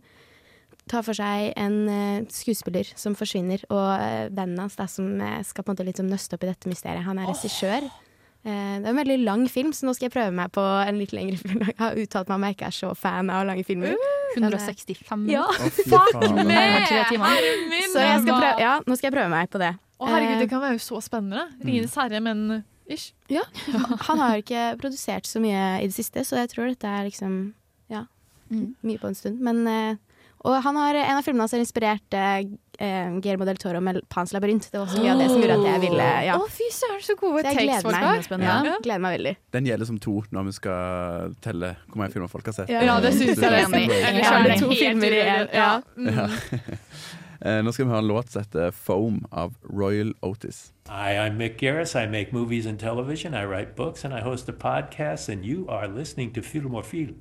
tar 0.91 1.05
for 1.07 1.17
seg 1.17 1.53
en 1.57 1.77
eh, 1.89 2.25
skuespiller 2.33 2.89
som 2.99 3.15
forsvinner, 3.17 3.63
og 3.73 3.89
eh, 3.97 4.27
vennen 4.35 4.59
hans 4.61 4.75
da, 4.79 4.85
som 4.91 5.09
eh, 5.23 5.39
skal 5.47 5.63
på 5.65 5.71
en 5.73 5.77
måte 5.79 5.87
litt 5.87 6.01
som 6.01 6.09
nøste 6.11 6.37
opp 6.37 6.45
i 6.45 6.51
dette 6.51 6.69
mysteriet. 6.71 7.05
Han 7.07 7.21
er 7.23 7.31
regissør. 7.31 7.87
Eh, 8.43 8.73
det 8.81 8.85
er 8.85 8.91
en 8.91 8.97
veldig 8.99 9.17
lang 9.23 9.45
film, 9.47 9.69
så 9.71 9.85
nå 9.87 9.93
skal 9.95 10.09
jeg 10.09 10.13
prøve 10.17 10.33
meg 10.35 10.51
på 10.51 10.63
en 10.83 10.97
litt 10.99 11.13
lengre 11.15 11.37
film. 11.43 11.61
Jeg 11.63 11.77
har 11.79 11.95
uttalt 12.01 12.27
meg 12.27 12.35
om 12.35 12.45
jeg 12.49 12.57
ikke 12.57 12.67
er 12.71 12.75
så 12.75 12.89
fan 12.99 13.29
av 13.31 13.45
lange 13.47 13.63
filmer. 13.67 13.95
165 14.35 15.29
Ja. 15.31 15.45
minutter. 15.47 15.63
meg! 15.63 15.71
fy 15.77 15.85
faen. 15.93 16.37
Det 16.49 16.57
er 16.59 16.85
tre 16.89 17.01
timer. 17.13 17.47
Så 17.93 18.03
jeg 18.03 18.21
skal 18.25 18.33
prøve, 18.41 18.59
ja, 18.65 18.73
nå 18.87 18.97
skal 18.99 19.07
jeg 19.11 19.15
prøve 19.15 19.31
meg 19.31 19.49
på 19.53 19.61
det. 19.63 19.71
Å, 20.03 20.07
herregud, 20.09 20.35
Eh, 20.35 20.39
det 20.43 20.49
kan 20.51 20.63
være 20.63 20.75
jo 20.75 20.83
så 20.83 20.99
spennende. 21.05 21.43
Ringenes 21.63 21.95
herre, 21.95 22.19
men 22.25 22.63
ish. 22.91 23.13
Ja. 23.31 23.43
Han 24.09 24.19
har 24.19 24.41
ikke 24.41 24.63
produsert 24.81 25.29
så 25.29 25.39
mye 25.39 25.61
i 25.79 25.87
det 25.87 25.95
siste, 25.95 26.25
så 26.27 26.41
jeg 26.41 26.49
tror 26.51 26.67
dette 26.73 26.89
er 26.89 27.05
liksom 27.07 27.53
ja, 27.93 28.03
mye 28.51 28.99
på 28.99 29.07
en 29.07 29.15
stund. 29.15 29.39
Men, 29.39 29.61
eh, 29.69 29.95
og 30.43 30.57
han 30.65 30.75
har, 30.75 30.97
en 30.99 31.15
av 31.21 31.23
filmene 31.23 31.45
hans 31.45 31.53
har 31.55 31.63
inspirert 31.63 32.17
eh, 32.79 33.09
Guillermo 33.19 33.45
del 33.45 33.57
Toro 33.57 33.79
med 33.81 34.01
Pans 34.09 34.33
labyrint. 34.33 34.69
Det 34.71 34.79
var 34.79 34.85
også 34.87 35.01
mye 35.03 35.11
av 35.13 35.19
det 35.23 35.29
som 35.29 35.41
gjorde 35.41 35.57
at 35.59 35.67
jeg 35.71 35.81
ville 35.85 36.07
ja. 36.27 36.37
Å, 36.37 36.47
fy 36.49 36.69
søren, 36.71 37.01
så 37.05 37.15
gode 37.19 37.41
Så 37.43 37.45
jeg 37.45 37.55
takes 37.55 37.63
gleder 37.63 37.81
folk 37.81 37.95
meg. 37.95 38.03
har. 38.03 38.63
Ja, 38.65 38.71
Ja. 38.71 38.77
gleder 38.83 38.99
meg 39.07 39.17
veldig. 39.19 39.35
Den 39.53 39.65
gjelder 39.65 39.85
som 39.85 39.97
to 39.99 40.15
når 40.31 40.43
vi 40.45 40.51
skal 40.59 41.35
telle 41.41 41.75
hvor 41.87 41.97
mange 42.03 42.11
filmer 42.13 42.27
folk 42.31 42.45
har 42.45 42.53
sett. 42.53 42.69
Ja, 42.69 42.99
det 42.99 43.13
synes 43.13 43.37
jeg 43.37 43.51
er 43.51 43.67
Enig. 43.67 43.89
Ellers 43.91 44.31
er 44.31 44.43
det 44.49 44.59
to 44.61 44.71
filmer 44.71 45.11
i 45.11 45.21
en, 45.27 45.47
ja. 45.53 45.81
Ja. 45.97 46.29
Eh, 47.43 47.57
Nå 47.61 47.73
skal 47.73 47.83
vi 47.83 47.91
høre 47.91 47.99
en 47.99 48.07
låt 48.07 48.29
som 48.31 48.39
heter 48.45 48.71
Foam 48.71 49.25
av 49.35 49.51
Royal 49.67 50.13
Otis. 50.23 50.71
Hi, 50.87 51.11
I'm 51.19 51.35
Mick 51.35 51.57
Garris. 51.59 51.93
I 51.93 52.05
make 52.07 52.31
movies 52.31 52.65
and 52.65 52.79
television. 52.79 53.33
I 53.33 53.43
write 53.43 53.75
books 53.75 54.05
and 54.05 54.13
I 54.13 54.21
host 54.21 54.47
a 54.47 54.53
podcast. 54.53 55.27
And 55.27 55.43
you 55.43 55.65
are 55.67 55.89
listening 55.89 56.31
to 56.35 56.41
Film 56.41 56.73
or 56.73 56.83
Film. 56.83 57.17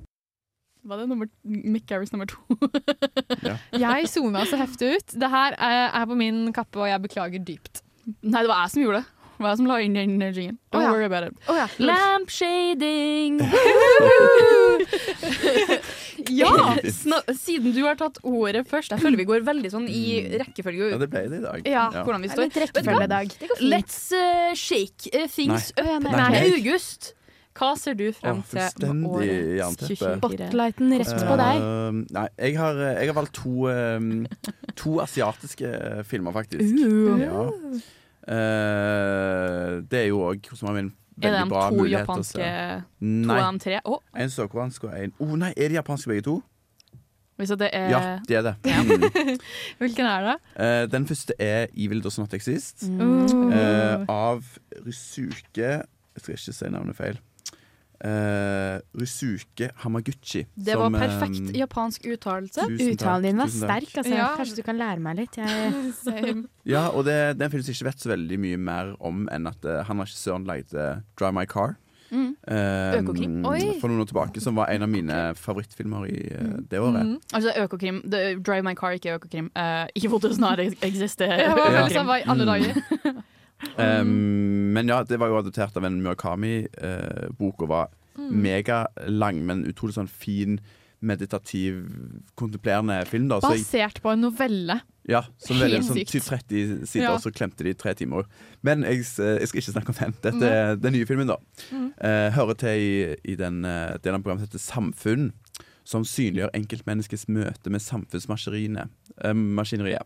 Var 0.83 0.99
det 0.99 1.07
nummer, 1.07 1.27
Mick 1.43 1.85
Garris 1.87 2.11
nummer 2.11 2.27
to? 2.27 2.39
Jeg 3.85 4.09
sona 4.11 4.43
så 4.49 4.59
heftig 4.59 4.97
ut. 4.97 5.15
Det 5.15 5.29
her 5.31 5.55
er, 5.55 5.89
er 5.95 6.07
på 6.09 6.17
min 6.19 6.49
kappe, 6.55 6.81
og 6.81 6.89
jeg 6.91 6.99
beklager 7.05 7.39
dypt. 7.39 7.79
Nei, 8.19 8.41
det 8.41 8.49
var 8.51 8.65
jeg 8.65 8.73
som 8.73 8.83
gjorde 8.83 8.99
det. 8.99 9.07
Det 9.33 9.45
var 9.45 9.53
jeg 9.53 9.59
som 9.61 9.69
la 9.69 9.77
inn 9.81 9.95
den 9.95 10.17
jingen. 10.21 10.57
Don't 10.75 10.81
oh, 10.81 10.83
ja. 10.83 10.91
worry 10.91 11.07
about 11.07 11.29
it. 11.29 11.33
Oh, 11.47 11.55
ja. 11.55 11.67
Lampshading! 11.79 13.39
ja! 16.29 16.51
Sna 16.99 17.21
siden 17.39 17.73
du 17.73 17.81
har 17.87 17.97
tatt 17.99 18.19
ordet 18.27 18.67
først. 18.69 18.91
Jeg 18.93 19.01
føler 19.01 19.23
vi 19.23 19.27
går 19.31 19.47
veldig 19.47 19.71
sånn 19.73 19.87
i 19.87 20.03
rekkefølge. 20.43 20.91
Ja, 20.93 21.01
det 21.01 21.09
ble 21.15 21.25
det 21.31 21.41
i 21.41 21.43
dag. 21.47 21.65
Ja, 21.65 21.87
Ja. 21.95 22.03
hvordan 22.03 22.27
vi 22.27 22.31
står. 22.35 22.49
litt 22.49 22.61
rekkefølgedag. 22.67 23.33
Det 23.39 23.51
går 23.53 23.61
fint. 23.63 23.73
Let's 23.73 23.99
uh, 24.11 24.53
shake 24.53 25.15
uh, 25.15 25.27
things 25.31 25.71
Nei. 25.79 25.87
up. 25.87 26.07
Nei. 26.09 26.15
Nei, 26.19 26.29
Nei. 26.37 26.47
August. 26.59 27.13
Hva 27.53 27.73
ser 27.77 27.97
du 27.97 28.07
frem 28.15 28.39
Å, 28.41 28.45
til 28.49 28.93
med 28.93 29.09
årets 29.09 29.49
jernteppe. 29.59 29.97
2024? 29.97 30.19
Spotlighten 30.19 30.95
rett 31.01 31.25
på 31.27 31.35
deg. 31.41 31.65
Uh, 31.65 31.99
nei, 32.17 32.27
jeg 32.39 32.57
har, 32.57 32.79
jeg 32.87 33.11
har 33.11 33.17
valgt 33.17 33.35
to, 33.37 33.67
um, 33.69 34.23
to 34.79 34.95
asiatiske 35.03 35.73
filmer, 36.09 36.33
faktisk. 36.33 36.73
Uh. 36.81 37.21
Ja. 37.21 37.43
Uh, 38.23 39.83
det 39.91 39.99
er 40.05 40.09
jo 40.09 40.23
òg 40.29 40.49
som 40.55 40.71
Er 40.71 40.79
det 40.79 41.33
veldig 41.33 41.49
bra 41.51 41.67
to 41.69 41.75
mulighet 41.77 42.07
til 42.07 42.13
å 42.13 42.15
japanske 42.15 42.39
se. 42.39 42.79
To 43.03 43.11
Nei. 43.27 43.37
av 43.37 43.51
de 43.51 43.63
tre? 43.67 43.81
Å, 43.83 43.99
En 44.23 44.33
sørkoreansk 44.33 44.87
og 44.87 44.95
en 44.97 45.13
oh, 45.19 45.35
Nei, 45.37 45.51
er 45.53 45.69
de 45.69 45.77
japanske 45.77 46.09
begge 46.09 46.25
to? 46.29 46.39
det 47.43 47.69
er 47.73 47.89
Ja, 47.89 47.99
det 48.27 48.37
er 48.37 48.41
det. 48.41 48.55
Mm. 48.63 49.37
Hvilken 49.81 50.05
er 50.05 50.29
det? 50.29 50.35
Uh, 50.55 50.91
den 50.91 51.07
første 51.07 51.33
er 51.39 51.67
Evil 51.75 52.01
Does 52.03 52.17
Not 52.17 52.33
Exist. 52.33 52.87
Mm. 52.87 53.27
Uh, 53.51 54.05
av 54.07 54.43
Rysuke 54.85 55.83
Jeg 55.83 55.85
skal 56.17 56.33
ikke 56.37 56.53
si 56.53 56.69
navnet 56.69 56.95
feil. 56.95 57.19
Eh, 58.03 58.79
Rusuke 58.99 59.69
Hamaguchi. 59.83 60.41
Det 60.55 60.75
var 60.75 60.89
som, 60.89 60.97
perfekt 60.99 61.21
perfekt 61.23 61.55
japansk 61.55 62.05
uttalelse. 62.11 62.65
Uttalen 62.91 63.23
din 63.29 63.37
var 63.39 63.47
sterk, 63.47 63.93
altså. 64.01 64.13
Ja. 64.17 64.25
Kanskje 64.35 64.57
du 64.59 64.63
kan 64.67 64.75
lære 64.77 64.99
meg 64.99 65.21
litt. 65.21 65.37
Jeg, 65.39 66.43
Ja, 66.73 66.89
og 66.89 67.05
det, 67.07 67.15
det 67.37 67.45
er 67.45 67.47
en 67.47 67.51
film 67.53 67.63
som 67.63 67.71
jeg 67.71 67.79
ikke 67.79 67.89
vet 67.91 68.03
så 68.03 68.11
veldig 68.11 68.39
mye 68.43 68.59
mer 68.59 68.91
om 68.99 69.23
enn 69.31 69.47
at 69.47 69.63
uh, 69.63 69.81
han 69.87 70.03
regissøren 70.03 70.43
lagde 70.49 70.89
Drive 71.19 71.31
My 71.37 71.45
Car. 71.47 71.77
Mm. 72.13 72.35
eh, 72.45 72.99
Økokrim. 72.99 73.39
Oi. 73.49 73.61
For 73.81 73.89
noen 73.89 74.03
år 74.03 74.09
tilbake, 74.11 74.41
som 74.43 74.53
var 74.59 74.69
en 74.69 74.83
av 74.85 74.89
mine 74.91 75.21
favorittfilmer 75.39 76.03
i 76.11 76.19
uh, 76.35 76.57
det 76.69 76.79
året. 76.83 77.07
Mm. 77.07 77.15
Altså 77.33 77.55
Økokrim. 77.63 78.03
The, 78.05 78.35
Drive 78.37 78.67
My 78.67 78.75
Car, 78.77 78.99
ikke 78.99 79.15
Økokrim. 79.15 79.47
Uh, 79.55 79.87
Evil 79.95 80.19
does 80.21 80.35
Snarere 80.37 80.67
er 80.67 80.75
var 82.11 82.19
Ja. 82.21 82.31
alle 82.35 82.43
Mm. 82.43 82.51
dager? 82.51 83.23
Um, 83.77 84.73
men 84.75 84.87
ja, 84.91 85.01
det 85.03 85.17
var 85.19 85.27
jo 85.31 85.37
adoptert 85.41 85.75
av 85.77 85.85
en 85.87 86.01
Murakami-bok 86.03 87.61
og 87.65 87.69
var 87.69 87.91
Mm. 88.13 88.29
megalang, 88.43 89.39
men 89.43 89.63
utrolig 89.65 89.95
sånn 89.95 90.07
fin, 90.07 90.59
meditativ, 91.01 91.79
kontemplerende 92.37 92.99
film. 93.07 93.27
da 93.27 93.39
så 93.41 93.55
jeg, 93.55 93.63
Basert 93.65 94.01
på 94.03 94.11
en 94.13 94.21
novelle. 94.21 94.75
Ja, 95.09 95.23
som 95.39 95.57
veldig 95.57 95.79
sånn 95.83 95.97
sykt. 95.97 96.11
typ 96.11 96.21
30 96.21 96.85
sider, 96.85 97.07
Ja. 97.07 97.13
og 97.15 97.21
så 97.21 97.31
klemte 97.33 97.63
de 97.63 97.73
tre 97.73 97.95
timer. 97.95 98.25
Men 98.61 98.83
jeg, 98.83 98.97
jeg 99.17 99.47
skal 99.47 99.59
ikke 99.61 99.73
snakke 99.73 99.89
om 99.89 99.95
den. 99.95 100.13
Dette 100.21 100.43
er 100.45 100.75
den 100.75 100.93
nye 100.93 101.05
filmen, 101.09 101.25
da. 101.25 101.37
Mm. 101.71 101.93
Eh, 101.99 102.29
hører 102.37 102.53
til 102.55 102.69
i, 102.69 103.15
i 103.33 103.35
den 103.35 103.65
eh, 103.65 103.97
delen 103.97 104.19
av 104.19 104.23
programmet 104.23 104.45
som 104.45 104.47
heter 104.51 104.61
Samfunn, 104.61 105.31
som 105.83 106.03
synliggjør 106.03 106.53
enkeltmenneskets 106.53 107.25
møte 107.27 107.69
med 107.71 107.81
samfunnsmaskineriet. 107.81 108.89
Eh. 109.23 109.29
Eh, 109.29 110.03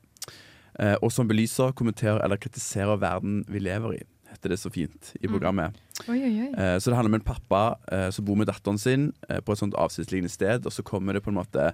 og 1.01 1.11
som 1.11 1.27
belyser, 1.27 1.71
kommenterer 1.73 2.19
eller 2.23 2.37
kritiserer 2.37 2.99
verden 3.01 3.43
vi 3.49 3.59
lever 3.59 3.95
i, 3.97 4.01
heter 4.29 4.49
det 4.53 4.59
så 4.61 4.69
fint 4.69 5.13
i 5.21 5.25
Mm. 5.27 5.31
programmet. 5.33 5.77
Oi, 6.07 6.19
oi, 6.21 6.33
oi. 6.43 6.49
Eh, 6.53 6.77
Så 6.79 6.91
det 6.91 6.95
handler 6.99 7.15
om 7.15 7.19
en 7.21 7.25
pappa 7.33 7.61
eh, 7.91 8.09
som 8.11 8.25
bor 8.25 8.35
med 8.37 8.47
datteren 8.47 8.77
sin 8.77 9.11
eh, 9.29 9.39
på 9.41 9.51
et 9.55 9.57
sånt 9.63 9.73
avsidesliggende 9.73 10.29
sted, 10.29 10.65
og 10.65 10.71
så 10.71 10.83
kommer 10.83 11.13
det 11.17 11.23
på 11.23 11.31
en 11.33 11.39
måte 11.39 11.73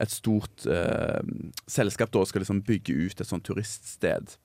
et 0.00 0.10
stort 0.10 0.66
eh, 0.66 1.22
selskap 1.66 2.10
da 2.14 2.24
skal 2.26 2.42
liksom 2.42 2.62
bygge 2.66 2.94
ut 3.06 3.20
et 3.20 3.26
sånt 3.26 3.44
turiststed. 3.46 4.36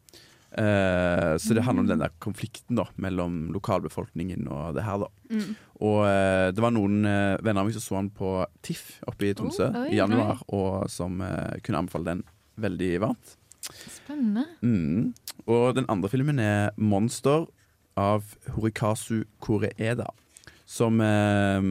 Eh, 0.51 1.35
så 1.37 1.53
det 1.53 1.61
handler 1.63 1.83
om 1.83 1.87
den 1.91 1.99
der 2.01 2.09
konflikten 2.19 2.75
da 2.79 2.87
mellom 2.97 3.51
lokalbefolkningen 3.53 4.47
og 4.49 4.73
det 4.77 4.83
her, 4.87 4.97
da. 5.03 5.09
Mm. 5.29 5.51
Og 5.85 5.99
eh, 6.09 6.49
det 6.55 6.63
var 6.65 6.73
noen 6.73 7.03
eh, 7.05 7.35
venner 7.45 7.61
av 7.61 7.69
meg 7.69 7.75
som 7.77 7.85
så 7.85 7.99
han 7.99 8.09
på 8.09 8.31
TIFF 8.65 8.95
oppe 9.11 9.29
i 9.29 9.33
Tromsø 9.37 9.67
Oh, 9.69 9.83
oi, 9.83 9.91
i 9.93 9.99
januar, 9.99 10.41
og 10.49 10.89
som 10.89 11.21
eh, 11.21 11.59
kunne 11.61 11.83
anbefale 11.83 12.09
den 12.15 12.23
veldig 12.59 12.91
varmt. 13.05 13.35
Spennende. 13.69 14.45
Mm. 14.61 15.13
Og 15.47 15.75
den 15.75 15.85
andre 15.89 16.09
filmen 16.09 16.39
er 16.39 16.71
'Monster' 16.77 17.47
av 17.97 18.35
Horikazu 18.55 19.23
Koreeda. 19.39 20.07
Som 20.65 21.01
eh, 21.01 21.61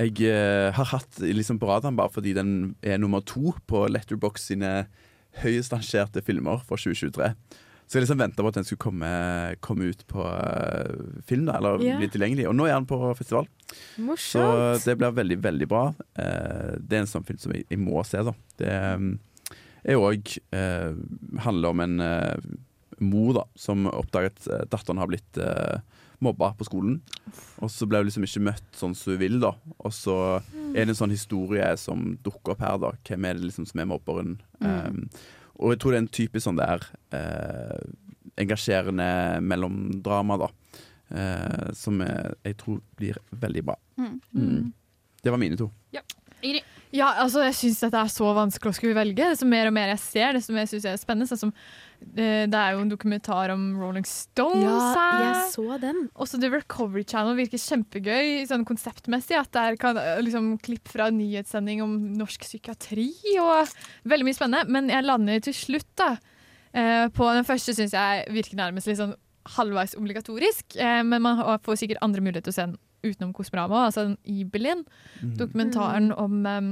jeg 0.00 0.28
eh, 0.28 0.70
har 0.72 0.92
hatt 0.92 1.18
liksom 1.20 1.58
på 1.58 1.68
radaren 1.68 1.96
bare 1.98 2.12
fordi 2.12 2.34
den 2.36 2.76
er 2.82 3.00
nummer 3.00 3.20
to 3.20 3.54
på 3.66 3.86
Letterbox 3.88 4.48
sine 4.50 4.86
høyest 5.42 5.72
rangerte 5.72 6.22
filmer 6.22 6.62
for 6.66 6.80
2023. 6.80 7.34
Så 7.90 7.98
jeg 7.98 8.04
liksom 8.04 8.20
venta 8.22 8.42
på 8.44 8.50
at 8.52 8.54
den 8.54 8.66
skulle 8.66 8.84
komme, 8.84 9.08
komme 9.66 9.88
ut 9.90 10.04
på 10.06 10.22
uh, 10.22 11.22
film, 11.26 11.48
da, 11.48 11.56
eller 11.58 11.82
yeah. 11.82 11.96
bli 11.98 12.06
tilgjengelig. 12.06 12.44
Og 12.46 12.54
nå 12.54 12.68
er 12.68 12.76
den 12.76 12.86
på 12.86 12.98
festival. 13.18 13.48
Så 14.14 14.44
det 14.84 14.94
blir 15.00 15.16
veldig, 15.16 15.38
veldig 15.42 15.66
bra. 15.70 15.88
Uh, 16.14 16.78
det 16.78 17.00
er 17.00 17.02
en 17.02 17.10
sånn 17.10 17.26
film 17.26 17.40
som 17.42 17.54
jeg, 17.56 17.64
jeg 17.66 17.80
må 17.82 18.04
se, 18.06 18.22
da. 18.22 18.36
Det, 18.62 18.76
um, 18.94 19.08
er 19.84 20.00
òg 20.00 20.34
eh, 20.56 20.92
handler 21.44 21.74
om 21.74 21.84
en 21.84 22.04
eh, 22.04 22.50
mor 23.00 23.32
da, 23.38 23.46
som 23.58 23.88
oppdager 23.90 24.34
at 24.34 24.46
eh, 24.48 24.66
datteren 24.72 25.00
har 25.00 25.10
blitt 25.10 25.40
eh, 25.40 25.80
mobba 26.20 26.52
på 26.58 26.66
skolen. 26.68 26.98
Og 27.64 27.70
så 27.72 27.88
ble 27.88 28.02
hun 28.02 28.10
liksom 28.10 28.26
ikke 28.26 28.44
møtt 28.50 28.76
sånn 28.76 28.94
som 28.96 29.14
hun 29.14 29.20
vil, 29.22 29.38
da. 29.42 29.54
Og 29.80 29.92
så 29.96 30.16
er 30.74 30.84
det 30.84 30.90
en 30.90 30.98
sånn 30.98 31.14
historie 31.14 31.68
som 31.80 32.14
dukker 32.24 32.54
opp 32.54 32.64
her, 32.64 32.80
da. 32.82 32.92
Hvem 33.08 33.28
er 33.28 33.38
det 33.38 33.48
liksom 33.48 33.68
som 33.68 33.80
er 33.80 33.88
mobberen? 33.88 34.36
Mm. 34.60 34.68
Um, 34.68 35.00
og 35.60 35.74
jeg 35.74 35.80
tror 35.80 35.92
det 35.92 35.98
er 35.98 36.04
en 36.04 36.14
typisk 36.16 36.46
sånn 36.46 36.60
der 36.60 36.84
eh, 37.16 37.80
engasjerende 38.40 39.08
mellomdrama, 39.44 40.38
da. 40.40 40.50
Eh, 41.10 41.72
som 41.76 42.00
jeg, 42.04 42.36
jeg 42.46 42.58
tror 42.60 42.80
blir 43.00 43.20
veldig 43.42 43.64
bra. 43.70 43.76
Mm. 44.00 44.14
Mm. 44.36 44.68
Det 45.20 45.32
var 45.32 45.40
mine 45.40 45.58
to. 45.60 45.68
Ja. 45.96 46.04
Ingrid? 46.40 46.68
Ja, 46.90 47.12
altså 47.22 47.44
jeg 47.46 47.54
syns 47.54 47.78
dette 47.84 47.98
er 48.00 48.08
så 48.10 48.32
vanskelig 48.34 48.72
å 48.72 48.74
skulle 48.74 48.96
velge. 48.98 49.22
Desto 49.30 49.46
mer 49.46 49.68
og 49.70 49.74
mer 49.76 49.92
jeg 49.92 50.00
ser, 50.02 50.32
desto 50.34 50.54
mer 50.56 50.66
syns 50.66 50.88
jeg 50.88 50.96
er 50.96 50.98
spennende. 50.98 51.28
Sånn 51.30 51.38
som, 51.44 51.52
eh, 52.16 52.48
det 52.50 52.58
er 52.58 52.72
jo 52.74 52.80
en 52.82 52.90
dokumentar 52.90 53.52
om 53.54 53.68
Rolling 53.78 54.06
Stones 54.08 54.64
Ja, 54.64 54.80
her. 54.96 55.22
jeg 55.22 55.52
så 55.52 55.78
den. 55.84 56.00
Også 56.18 56.40
The 56.42 56.50
Recovery 56.50 57.04
Channel 57.06 57.38
virker 57.38 57.62
kjempegøy 57.62 58.42
sånn 58.50 58.66
konseptmessig. 58.66 59.38
At 59.38 59.52
det 59.54 59.62
er 59.62 59.76
kan, 59.76 59.94
liksom, 60.26 60.58
klipp 60.66 60.88
fra 60.90 61.06
en 61.12 61.18
nyhetssending 61.22 61.80
om 61.86 61.94
norsk 62.18 62.40
psykiatri 62.42 63.12
og 63.38 63.70
veldig 64.04 64.26
mye 64.26 64.38
spennende. 64.40 64.66
Men 64.68 64.88
jeg 64.90 65.06
lander 65.06 65.40
til 65.46 65.54
slutt 65.54 65.90
da 65.94 66.16
eh, 66.74 67.06
på 67.14 67.30
den 67.38 67.46
første 67.46 67.72
syns 67.76 67.94
jeg 67.94 68.26
virker 68.34 68.58
nærmest 68.58 68.90
litt 68.90 68.98
sånn 68.98 69.14
halvveis 69.56 69.94
obligatorisk. 69.94 70.74
Eh, 70.76 71.02
men 71.06 71.22
man 71.22 71.38
får 71.62 71.84
sikkert 71.86 72.02
andre 72.02 72.20
muligheter 72.20 72.50
til 72.50 72.56
å 72.56 72.58
se 72.58 72.66
den 72.66 72.78
utenom 73.06 73.34
Kosmorama, 73.36 73.86
altså 73.88 74.08
den 74.08 74.16
Ibelin. 74.24 74.84
Mhm. 75.20 75.34
Dokumentaren 75.40 76.12
om 76.12 76.46
um, 76.46 76.70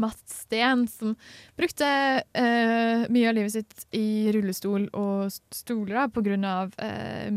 Mats 0.00 0.42
Steen, 0.44 0.86
som 0.88 1.16
brukte 1.58 1.86
uh, 2.22 3.06
mye 3.10 3.28
av 3.30 3.36
livet 3.36 3.56
sitt 3.56 3.86
i 3.96 4.30
rullestol 4.34 4.88
og 4.96 5.32
stoler 5.54 6.02
da, 6.02 6.06
på 6.12 6.22
grunn 6.24 6.46
av 6.46 6.76
eh, 6.78 7.32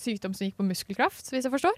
sykdom 0.00 0.36
som 0.36 0.46
gikk 0.46 0.60
på 0.60 0.68
muskelkraft, 0.68 1.32
hvis 1.32 1.48
jeg 1.48 1.52
forstår. 1.52 1.74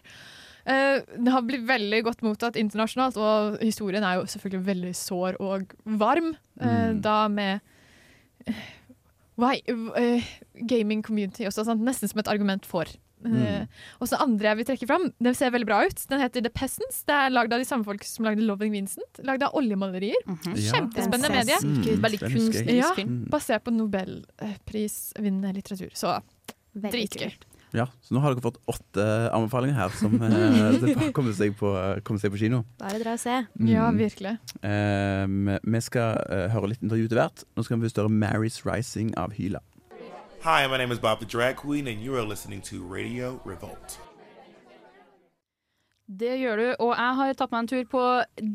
Uh, 0.66 1.00
det 1.16 1.32
har 1.32 1.46
blitt 1.46 1.66
veldig 1.66 2.02
godt 2.06 2.24
mottatt 2.26 2.58
internasjonalt, 2.60 3.16
og 3.16 3.56
historien 3.64 4.04
er 4.04 4.20
jo 4.20 4.28
selvfølgelig 4.30 4.66
veldig 4.66 4.94
sår 4.98 5.40
og 5.42 5.76
varm. 5.98 6.34
Uh, 6.60 6.66
Mm. 6.66 7.00
Da 7.04 7.28
med 7.28 7.60
uh, 8.48 8.60
why, 9.36 9.60
eh, 9.96 10.24
gaming 10.66 11.02
community 11.02 11.44
også, 11.46 11.64
sant? 11.64 11.84
nesten 11.84 12.08
som 12.10 12.20
et 12.20 12.28
argument 12.28 12.66
for. 12.66 12.88
Mm. 13.24 13.36
Eh, 13.42 13.66
og 14.00 14.08
så 14.10 14.18
andre 14.20 14.50
jeg 14.52 14.56
vil 14.60 14.66
trekke 14.68 14.86
fram, 14.86 15.06
den 15.24 15.34
ser 15.34 15.50
veldig 15.50 15.66
bra 15.66 15.78
ut. 15.86 16.02
Den 16.10 16.20
heter 16.20 16.42
The 16.44 16.50
Peasants. 16.52 17.02
Det 17.08 17.14
er 17.16 17.30
lagd 17.32 17.52
av 17.56 17.58
de 17.62 17.64
samme 17.66 17.84
folk 17.88 18.04
som 18.04 18.24
lagde 18.28 18.44
Loving 18.46 18.72
Vincent. 18.76 19.22
Lagd 19.26 19.42
av 19.42 19.54
oljemalerier. 19.56 20.20
Ja. 20.26 20.54
Kjempespennende 20.76 21.32
medie. 21.32 21.56
Mm, 21.64 22.02
Veldig 22.04 22.20
kunstnerisk 22.20 22.76
Ja, 22.76 22.92
film. 22.94 23.24
basert 23.32 23.64
på 23.64 23.72
nobelprisvinnende 23.74 25.52
litteratur. 25.56 25.90
Så 25.96 26.18
dritgøy. 26.76 27.32
Ja, 27.74 27.88
så 28.00 28.14
nå 28.14 28.20
har 28.22 28.32
dere 28.32 28.44
fått 28.44 28.60
åtte 28.70 29.04
anbefalinger 29.34 29.74
her 29.76 29.90
som 29.98 30.14
eh, 30.22 31.10
kommer 31.16 31.34
seg, 31.36 31.56
på, 31.58 31.72
kommer 32.06 32.22
seg 32.22 32.32
på 32.32 32.38
kino. 32.40 32.62
Da 32.78 32.88
er 32.88 32.96
det 32.96 33.02
dra 33.04 33.16
og 33.18 33.20
se. 33.20 33.34
Ja, 33.68 33.88
Mm. 33.90 33.98
virkelig. 34.00 34.36
Eh, 34.62 35.60
vi 35.66 35.80
skal 35.84 36.20
eh, 36.30 36.46
høre 36.54 36.70
litt 36.72 36.84
intervju 36.86 37.08
til 37.10 37.18
hvert. 37.18 37.42
Nå 37.56 37.64
skal 37.66 37.76
vi 37.80 37.88
først 37.88 37.98
høre 38.00 38.12
'Mary's 38.12 38.62
Rising' 38.64 39.12
av 39.18 39.34
Hyla. 39.36 39.60
Hi, 40.46 40.64
my 40.68 40.76
name 40.76 40.92
is 40.92 41.00
Bob 41.00 41.18
the 41.18 41.26
Drag 41.26 41.56
Queen, 41.56 41.88
and 41.88 42.00
you 42.00 42.14
are 42.14 42.22
listening 42.22 42.60
to 42.60 42.76
Radio 42.94 43.40
Revolt. 43.44 43.98
Det 46.06 46.36
gjør 46.38 46.56
du, 46.56 46.66
og 46.84 46.92
jeg 46.94 47.14
har 47.18 47.32
tatt 47.34 47.50
meg 47.50 47.64
en 47.64 47.70
tur 47.72 47.88
på 47.90 48.02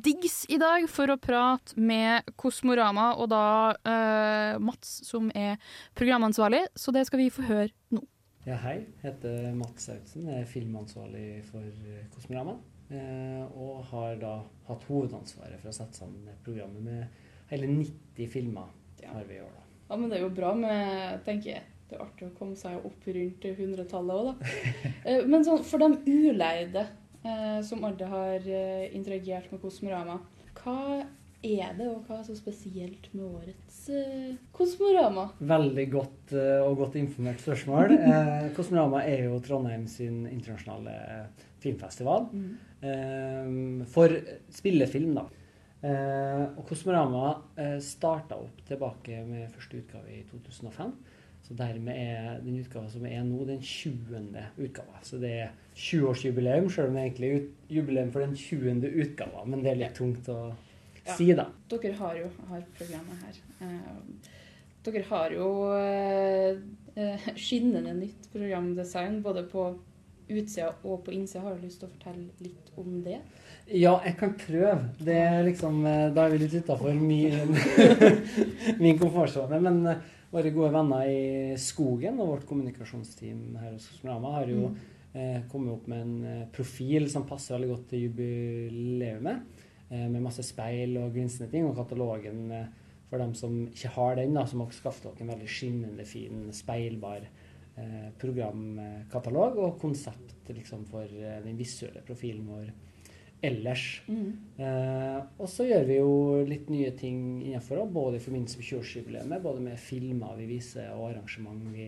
Diggs 0.06 0.38
i 0.48 0.56
dag 0.62 0.86
for 0.88 1.12
å 1.12 1.18
prate 1.20 1.76
med 1.76 2.30
Kosmorama, 2.40 3.10
og 3.20 3.28
da 3.34 3.48
uh, 3.76 4.62
Mats, 4.64 5.02
som 5.04 5.28
er 5.36 5.60
programansvarlig, 6.00 6.62
så 6.80 6.94
det 6.96 7.04
skal 7.10 7.26
vi 7.26 7.26
få 7.28 7.44
høre 7.50 7.68
nå. 7.92 8.00
Ja, 8.46 8.56
hei. 8.64 8.78
Jeg 9.02 9.10
heter 9.10 9.50
Mats 9.60 9.90
Sautsen. 9.90 10.30
Jeg 10.32 10.46
er 10.46 10.48
filmansvarlig 10.48 11.26
for 11.50 11.68
eh, 11.68 12.06
Kosmorama. 12.16 12.56
Eh, 12.88 13.44
og 13.52 13.84
har 13.92 14.16
da 14.24 14.38
hatt 14.70 14.88
hovedansvaret 14.88 15.60
for 15.60 15.74
å 15.74 15.76
sette 15.76 16.00
sammen 16.00 16.40
programmet 16.48 16.88
med 16.88 17.52
hele 17.52 17.68
90 17.68 18.32
filmer 18.32 18.72
har 19.12 19.28
vi 19.28 19.42
i 19.42 19.44
år. 19.44 19.52
da. 19.60 19.68
Ja, 19.92 20.00
men 20.00 20.08
det 20.08 20.22
er 20.22 20.22
jo 20.24 20.32
bra 20.32 20.56
med, 20.56 21.20
tenker 21.28 21.58
jeg. 21.58 21.68
Det 21.92 21.98
er 22.00 22.04
artig 22.06 22.28
å 22.30 22.36
komme 22.40 22.56
seg 22.56 22.86
opp 22.88 23.08
rundt 23.12 23.46
hundretallet 23.58 24.16
òg, 24.16 24.28
da. 24.32 24.92
Eh, 25.04 25.26
Men 25.28 25.44
sånn, 25.44 25.60
for 25.68 25.82
de 25.84 25.90
uleide 26.08 26.86
eh, 27.26 27.58
som 27.68 27.84
aldri 27.84 28.08
har 28.08 28.46
eh, 28.48 28.86
interagert 28.96 29.52
med 29.52 29.60
Kosmorama, 29.62 30.22
hva 30.62 30.78
er 31.44 31.72
det, 31.76 31.88
og 31.90 32.06
hva 32.08 32.20
er 32.22 32.26
så 32.30 32.36
spesielt 32.38 33.10
med 33.18 33.26
årets 33.26 33.82
eh, 33.92 34.32
Kosmorama? 34.56 35.28
Veldig 35.52 35.86
godt 35.92 36.34
og 36.38 36.76
godt 36.86 36.96
informert 37.02 37.42
spørsmål. 37.44 37.96
Eh, 37.98 38.48
Kosmorama 38.56 39.04
er 39.10 39.26
jo 39.28 39.40
Trondheim 39.44 39.84
sin 39.92 40.24
internasjonale 40.32 40.96
filmfestival 41.62 42.30
Mm. 42.32 42.52
eh, 42.88 43.86
for 43.92 44.16
spillefilm, 44.54 45.12
da. 45.20 45.28
Eh, 45.82 46.44
og 46.56 46.64
Kosmorama 46.70 47.32
eh, 47.58 47.80
starta 47.82 48.38
opp 48.38 48.62
tilbake 48.70 49.24
med 49.26 49.50
første 49.52 49.82
utgave 49.82 50.14
i 50.14 50.24
2005. 50.30 50.92
Så 51.52 51.58
dermed 51.58 51.98
er 52.00 52.38
den 52.46 52.60
utgava 52.62 52.88
som 52.90 53.04
er 53.06 53.24
nå, 53.28 53.44
den 53.50 53.60
20. 53.60 54.30
utgava. 54.64 55.02
Så 55.04 55.18
det 55.20 55.32
er 55.44 55.50
20-årsjubileum, 55.76 56.70
sjøl 56.72 56.88
om 56.88 56.96
det 56.96 57.02
egentlig 57.10 57.32
er 57.34 57.42
jubileum 57.76 58.12
for 58.14 58.24
den 58.24 58.36
20. 58.40 58.86
utgava. 59.04 59.44
Men 59.50 59.64
det 59.66 59.74
er 59.74 59.80
litt 59.82 59.96
tungt 59.98 60.30
å 60.32 60.54
Ja. 61.04 61.16
si, 61.18 61.34
da. 61.34 61.48
Dere 61.68 61.94
har 61.98 62.16
jo 62.16 62.30
har 62.48 62.62
programmet 62.78 63.24
her. 63.26 63.40
Eh, 63.68 64.32
dere 64.86 65.04
har 65.10 65.32
jo 65.36 65.48
eh, 65.76 66.56
eh, 66.96 67.28
skinnende 67.36 67.96
nytt 68.00 68.30
programdesign 68.32 69.22
både 69.26 69.44
på 69.50 69.66
utsida 70.30 70.72
og 70.86 71.04
på 71.04 71.12
innsida. 71.12 71.42
Har 71.44 71.56
du 71.58 71.66
lyst 71.66 71.82
til 71.82 71.90
å 71.90 71.92
fortelle 71.98 72.30
litt 72.40 72.72
om 72.78 73.02
det? 73.04 73.18
Ja, 73.68 73.98
jeg 74.06 74.16
kan 74.22 74.38
prøve. 74.40 74.78
Det 75.00 75.18
er 75.20 75.44
liksom, 75.44 75.84
da 75.84 76.26
er 76.28 76.30
vi 76.32 76.38
litt 76.46 76.54
utafor 76.64 76.94
min, 77.12 77.58
min 78.80 79.00
komfortsone. 79.02 79.60
Men 79.60 79.84
våre 80.32 80.52
gode 80.56 80.72
venner 80.74 81.10
i 81.12 81.58
Skogen 81.60 82.20
og 82.24 82.36
vårt 82.36 82.46
kommunikasjonsteam 82.50 83.58
her 83.60 83.74
hos 83.74 83.90
Kosmorama 83.92 84.32
har 84.38 84.48
jo 84.48 84.70
Mm. 84.70 84.78
eh, 85.14 85.42
kommet 85.52 85.74
opp 85.74 85.88
med 85.88 86.02
en 86.02 86.24
eh, 86.24 86.48
profil 86.56 87.10
som 87.12 87.26
passer 87.28 87.56
veldig 87.58 87.70
godt 87.70 87.90
til 87.90 88.06
jubileumet. 88.10 89.42
Eh, 89.92 90.08
med 90.08 90.24
masse 90.24 90.44
speil 90.48 90.96
og 91.02 91.12
glinsende 91.12 91.52
ting. 91.52 91.66
Og 91.68 91.76
katalogen 91.76 92.52
eh, 92.52 92.66
for 93.10 93.20
dem 93.20 93.34
som 93.36 93.68
ikke 93.68 93.90
har 93.92 94.16
den, 94.16 94.34
da, 94.34 94.46
som 94.48 94.62
har 94.64 94.72
skaffet 94.72 95.04
dere 95.10 95.26
en 95.26 95.34
veldig 95.34 95.50
skinnende 95.52 96.06
fin, 96.08 96.46
speilbar 96.56 97.26
eh, 97.76 98.08
programkatalog 98.18 99.58
og 99.60 99.80
konsept 99.82 100.48
liksom, 100.48 100.86
for 100.88 101.04
eh, 101.04 101.42
den 101.44 101.60
visuelle 101.60 102.04
profilen 102.08 102.48
vår 102.48 102.72
ellers. 103.44 104.02
Mm. 104.08 104.32
Eh, 104.58 105.20
og 105.42 105.50
så 105.50 105.66
gjør 105.66 105.86
vi 105.88 105.98
jo 105.98 106.12
litt 106.48 106.70
nye 106.70 106.92
ting 106.98 107.42
innenfor, 107.42 107.86
både 107.92 108.18
i 108.20 108.24
forbindelse 108.24 108.58
med 108.60 108.68
20-årsjubileet, 108.70 109.42
både 109.44 109.62
med 109.62 109.80
filmer 109.80 110.36
vi 110.38 110.46
viser 110.46 110.92
og 110.94 111.10
arrangement 111.12 111.64
vi 111.74 111.88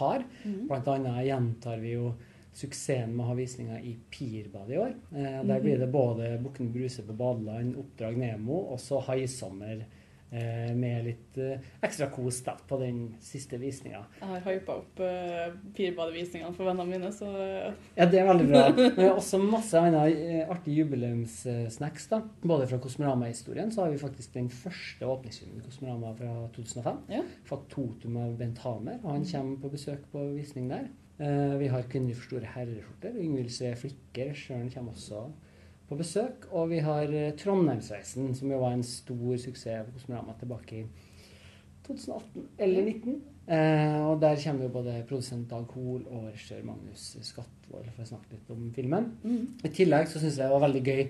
har. 0.00 0.24
Mm. 0.44 0.66
Blant 0.68 0.88
annet 0.88 1.26
gjentar 1.28 1.78
vi 1.78 1.92
jo 1.94 2.14
suksessen 2.56 3.12
med 3.12 3.24
å 3.26 3.28
ha 3.28 3.34
visninger 3.36 3.84
i 3.84 3.96
Pirbadet 4.10 4.74
i 4.74 4.78
år. 4.80 4.94
Eh, 5.14 5.42
der 5.44 5.58
Mhm. 5.58 5.62
blir 5.62 5.78
det 5.78 5.92
både 5.92 6.38
Bukken 6.42 6.72
Bruse 6.72 7.02
på 7.02 7.16
badeland, 7.16 7.76
Oppdrag 7.76 8.16
Nemo 8.16 8.72
og 8.72 8.78
så 8.80 9.00
Haisommer 9.02 9.84
med 10.74 11.04
litt 11.06 11.38
eh, 11.38 11.62
ekstra 11.86 12.08
kos 12.10 12.40
da, 12.46 12.56
på 12.68 12.78
den 12.80 12.98
siste 13.22 13.58
visninga. 13.60 14.02
Jeg 14.18 14.28
har 14.32 14.42
hypa 14.48 14.78
opp 14.80 15.00
uh, 15.02 15.54
Pirbadevisningene 15.76 16.52
for 16.56 16.68
vennene 16.68 16.88
mine, 16.90 17.12
så 17.14 17.30
eh, 17.30 17.70
Ja, 17.98 18.08
det 18.10 18.20
er 18.20 18.28
veldig 18.28 18.48
bra. 18.50 18.64
Men 18.76 18.92
vi 18.96 19.06
har 19.06 19.14
også 19.14 19.40
masse 19.42 19.80
andre 19.80 20.04
eh, 20.10 20.42
artige 20.50 20.82
jubileumssnacks. 20.82 22.10
da. 22.12 22.20
Både 22.42 22.68
fra 22.70 22.80
Kosmorama-historien 22.82 23.72
så 23.72 23.84
har 23.84 23.94
vi 23.94 24.02
faktisk 24.02 24.34
den 24.34 24.50
første 24.52 25.06
åpningsfilmen 25.06 25.62
i 25.62 25.66
Kosmorama 25.66 26.12
fra 26.18 26.34
2005. 26.58 27.02
Faktotum 27.46 28.20
av 28.20 28.36
Bent 28.40 28.62
Hamer. 28.66 29.00
Han 29.06 29.26
kommer 29.30 29.58
på 29.62 29.74
besøk 29.76 30.06
på 30.12 30.30
visning 30.34 30.70
der. 30.72 30.88
Eh, 31.18 31.56
vi 31.58 31.70
har 31.72 31.86
Kvinner 31.88 32.14
for 32.14 32.28
store 32.28 32.50
herreskjorter. 32.56 33.16
Yngvild 33.22 33.50
C. 33.54 33.72
Flikke, 33.78 34.30
regissøren, 34.30 34.70
kommer 34.74 34.92
også 34.92 35.28
på 35.88 35.98
besøk. 35.98 36.48
Og 36.52 36.70
vi 36.72 36.82
har 36.84 37.10
eh, 37.12 37.32
Trondheimsreisen, 37.38 38.34
som 38.34 38.52
jo 38.52 38.60
var 38.62 38.76
en 38.76 38.86
stor 38.86 39.36
suksess 39.42 39.86
på 39.86 39.96
Kosmorama 39.96 40.36
tilbake 40.40 40.82
i 40.82 40.84
2018 41.86 42.46
eller 42.58 42.92
2019. 42.92 43.18
Eh, 43.46 44.00
og 44.02 44.20
der 44.20 44.40
kommer 44.42 44.66
jo 44.66 44.72
både 44.74 44.96
produsent 45.06 45.50
Dag 45.50 45.70
Hoel 45.76 46.02
og 46.10 46.24
regissør 46.32 46.64
Magnus 46.66 47.12
Skatvold 47.22 47.92
for 47.92 48.02
å 48.02 48.08
snakke 48.08 48.34
litt 48.34 48.48
om 48.50 48.64
filmen. 48.74 49.12
Mm. 49.22 49.44
I 49.62 49.70
tillegg 49.70 50.10
så 50.10 50.18
syns 50.18 50.40
jeg 50.40 50.48
det 50.48 50.54
var 50.56 50.64
veldig 50.66 50.82
gøy 50.82 51.04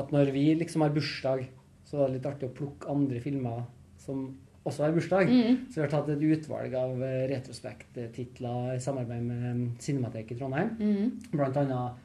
at 0.00 0.14
når 0.14 0.32
vi 0.32 0.46
liksom 0.56 0.86
har 0.86 0.94
bursdag, 0.94 1.44
så 1.84 2.00
var 2.00 2.08
det 2.08 2.16
litt 2.16 2.30
artig 2.30 2.48
å 2.48 2.56
plukke 2.56 2.88
andre 2.88 3.20
filmer 3.20 3.66
som 4.00 4.30
også 4.64 4.86
har 4.86 4.94
bursdag. 4.96 5.28
Mm. 5.28 5.58
Så 5.68 5.80
vi 5.80 5.84
har 5.84 5.92
tatt 5.92 6.08
et 6.14 6.24
utvalg 6.32 6.78
av 6.80 7.04
eh, 7.04 7.26
retrospekttitler 7.34 8.78
i 8.78 8.80
samarbeid 8.80 9.26
med 9.26 9.82
Cinematek 9.82 10.32
i 10.32 10.38
Trondheim. 10.38 10.72
Mm. 10.80 11.12
Blant 11.34 11.60
annet 11.60 12.01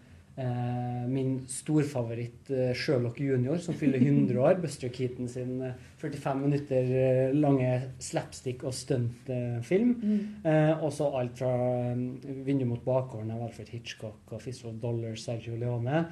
min 1.09 1.47
storfavoritt 1.49 2.51
eh, 2.53 2.73
Sherlock 2.77 3.19
jr., 3.19 3.57
som 3.57 3.73
fyller 3.73 3.97
100 3.97 4.37
år. 4.37 4.59
Buster 4.61 4.91
Keaton 4.93 5.29
sin 5.29 5.61
eh, 5.65 5.71
45 5.97 6.41
minutter 6.41 6.91
eh, 6.99 7.33
lange 7.33 7.71
slapstick- 7.99 8.65
og 8.67 8.75
stuntfilm. 8.77 9.95
Mm. 9.97 10.19
Eh, 10.45 10.83
også 10.83 11.09
alt 11.17 11.41
fra 11.41 11.53
eh, 11.89 12.03
'Vindu 12.45 12.67
mot 12.69 12.85
bakgården' 12.85 13.33
av 13.33 13.47
Alfred 13.47 13.73
Hitchcock 13.73 14.31
og 14.31 14.41
'Fistful 14.41 14.75
of 14.75 14.81
Dollars' 14.83 15.25
Sergio 15.25 15.57
Leone. 15.57 16.05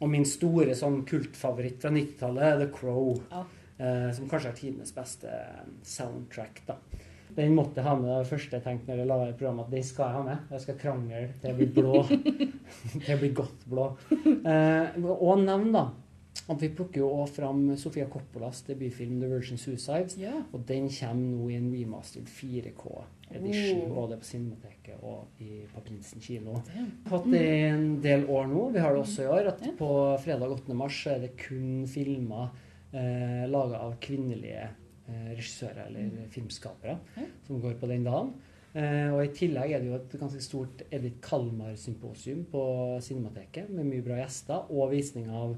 Og 0.00 0.10
min 0.10 0.26
store 0.26 0.74
sånn 0.74 1.04
kultfavoritt 1.06 1.78
fra 1.84 1.94
90-tallet, 1.94 2.58
'The 2.58 2.70
Crow'. 2.74 3.22
Ja. 3.30 3.44
Eh, 3.80 4.10
som 4.12 4.26
kanskje 4.28 4.50
er 4.50 4.58
tidenes 4.58 4.92
beste 4.92 5.30
soundtrack. 5.86 6.62
da. 6.66 6.76
Den 7.36 7.54
måtte 7.54 7.80
jeg 7.80 7.86
ha 7.86 7.94
med 7.96 8.10
det 8.12 8.28
første 8.30 8.58
jeg 8.58 8.64
tenkte 8.66 8.90
når 8.90 9.02
jeg 9.02 9.10
la 9.10 9.18
i 9.28 9.32
programmet, 9.38 9.66
at 9.66 9.74
den 9.76 9.86
skal 9.86 10.06
jeg 10.06 10.16
ha 10.18 10.22
med. 10.26 10.52
Jeg 10.56 10.64
skal 10.66 10.78
krangle 10.80 11.24
til 11.40 11.50
jeg 11.50 11.58
blir 11.60 11.72
blå. 11.78 12.04
til 13.00 13.08
jeg 13.08 13.20
blir 13.22 13.34
godt 13.42 13.66
blå. 13.70 13.88
Eh, 14.14 15.02
og 15.14 15.44
nevn 15.46 15.72
da 15.74 15.88
at 16.50 16.62
vi 16.62 16.68
plukker 16.74 17.02
jo 17.02 17.08
også 17.20 17.34
fram 17.40 17.62
Sofia 17.78 18.06
Coppolas 18.10 18.62
debutfilm 18.66 19.20
'The 19.20 19.28
Virgin 19.28 19.58
Suicides'. 19.58 20.16
Og 20.52 20.62
den 20.66 20.88
kommer 20.88 21.36
nå 21.36 21.48
i 21.50 21.56
en 21.58 21.70
remastered 21.74 22.26
4K-edition, 22.26 23.82
Oh. 23.90 23.94
både 23.94 24.16
på 24.18 24.24
Cinemateket 24.24 25.02
og 25.02 25.26
i, 25.38 25.60
på 25.74 25.80
Prinsen 25.86 26.20
kino. 26.20 26.56
Hatt 27.10 27.30
det 27.30 27.42
i 27.42 27.60
en 27.68 28.00
del 28.02 28.26
år 28.26 28.46
nå. 28.50 28.70
Vi 28.74 28.78
har 28.82 28.94
det 28.94 29.00
også 29.04 29.22
i 29.22 29.26
år. 29.26 29.46
at 29.52 29.78
På 29.78 30.18
fredag 30.24 30.50
8. 30.50 30.74
mars 30.74 31.06
er 31.06 31.18
det 31.20 31.36
kun 31.36 31.86
filmer 31.86 32.50
eh, 32.92 33.46
laga 33.50 33.78
av 33.78 33.94
kvinnelige 34.00 34.68
regissører 35.30 35.86
eller 35.86 36.28
filmskapere 36.30 36.98
som 37.46 37.60
går 37.62 37.74
på 37.80 37.86
den 37.90 38.04
dagen. 38.04 38.32
Eh, 38.74 39.08
og 39.10 39.24
I 39.24 39.32
tillegg 39.34 39.72
er 39.74 39.80
det 39.82 39.88
jo 39.90 39.96
et 39.98 40.12
ganske 40.20 40.40
stort 40.44 40.82
Edith 40.94 41.18
Kalmar-symposium 41.26 42.44
på 42.52 42.62
Cinemateket 43.02 43.70
med 43.70 43.84
mye 43.90 44.02
bra 44.06 44.20
gjester 44.22 44.70
og 44.70 44.92
visning 44.92 45.26
av 45.34 45.56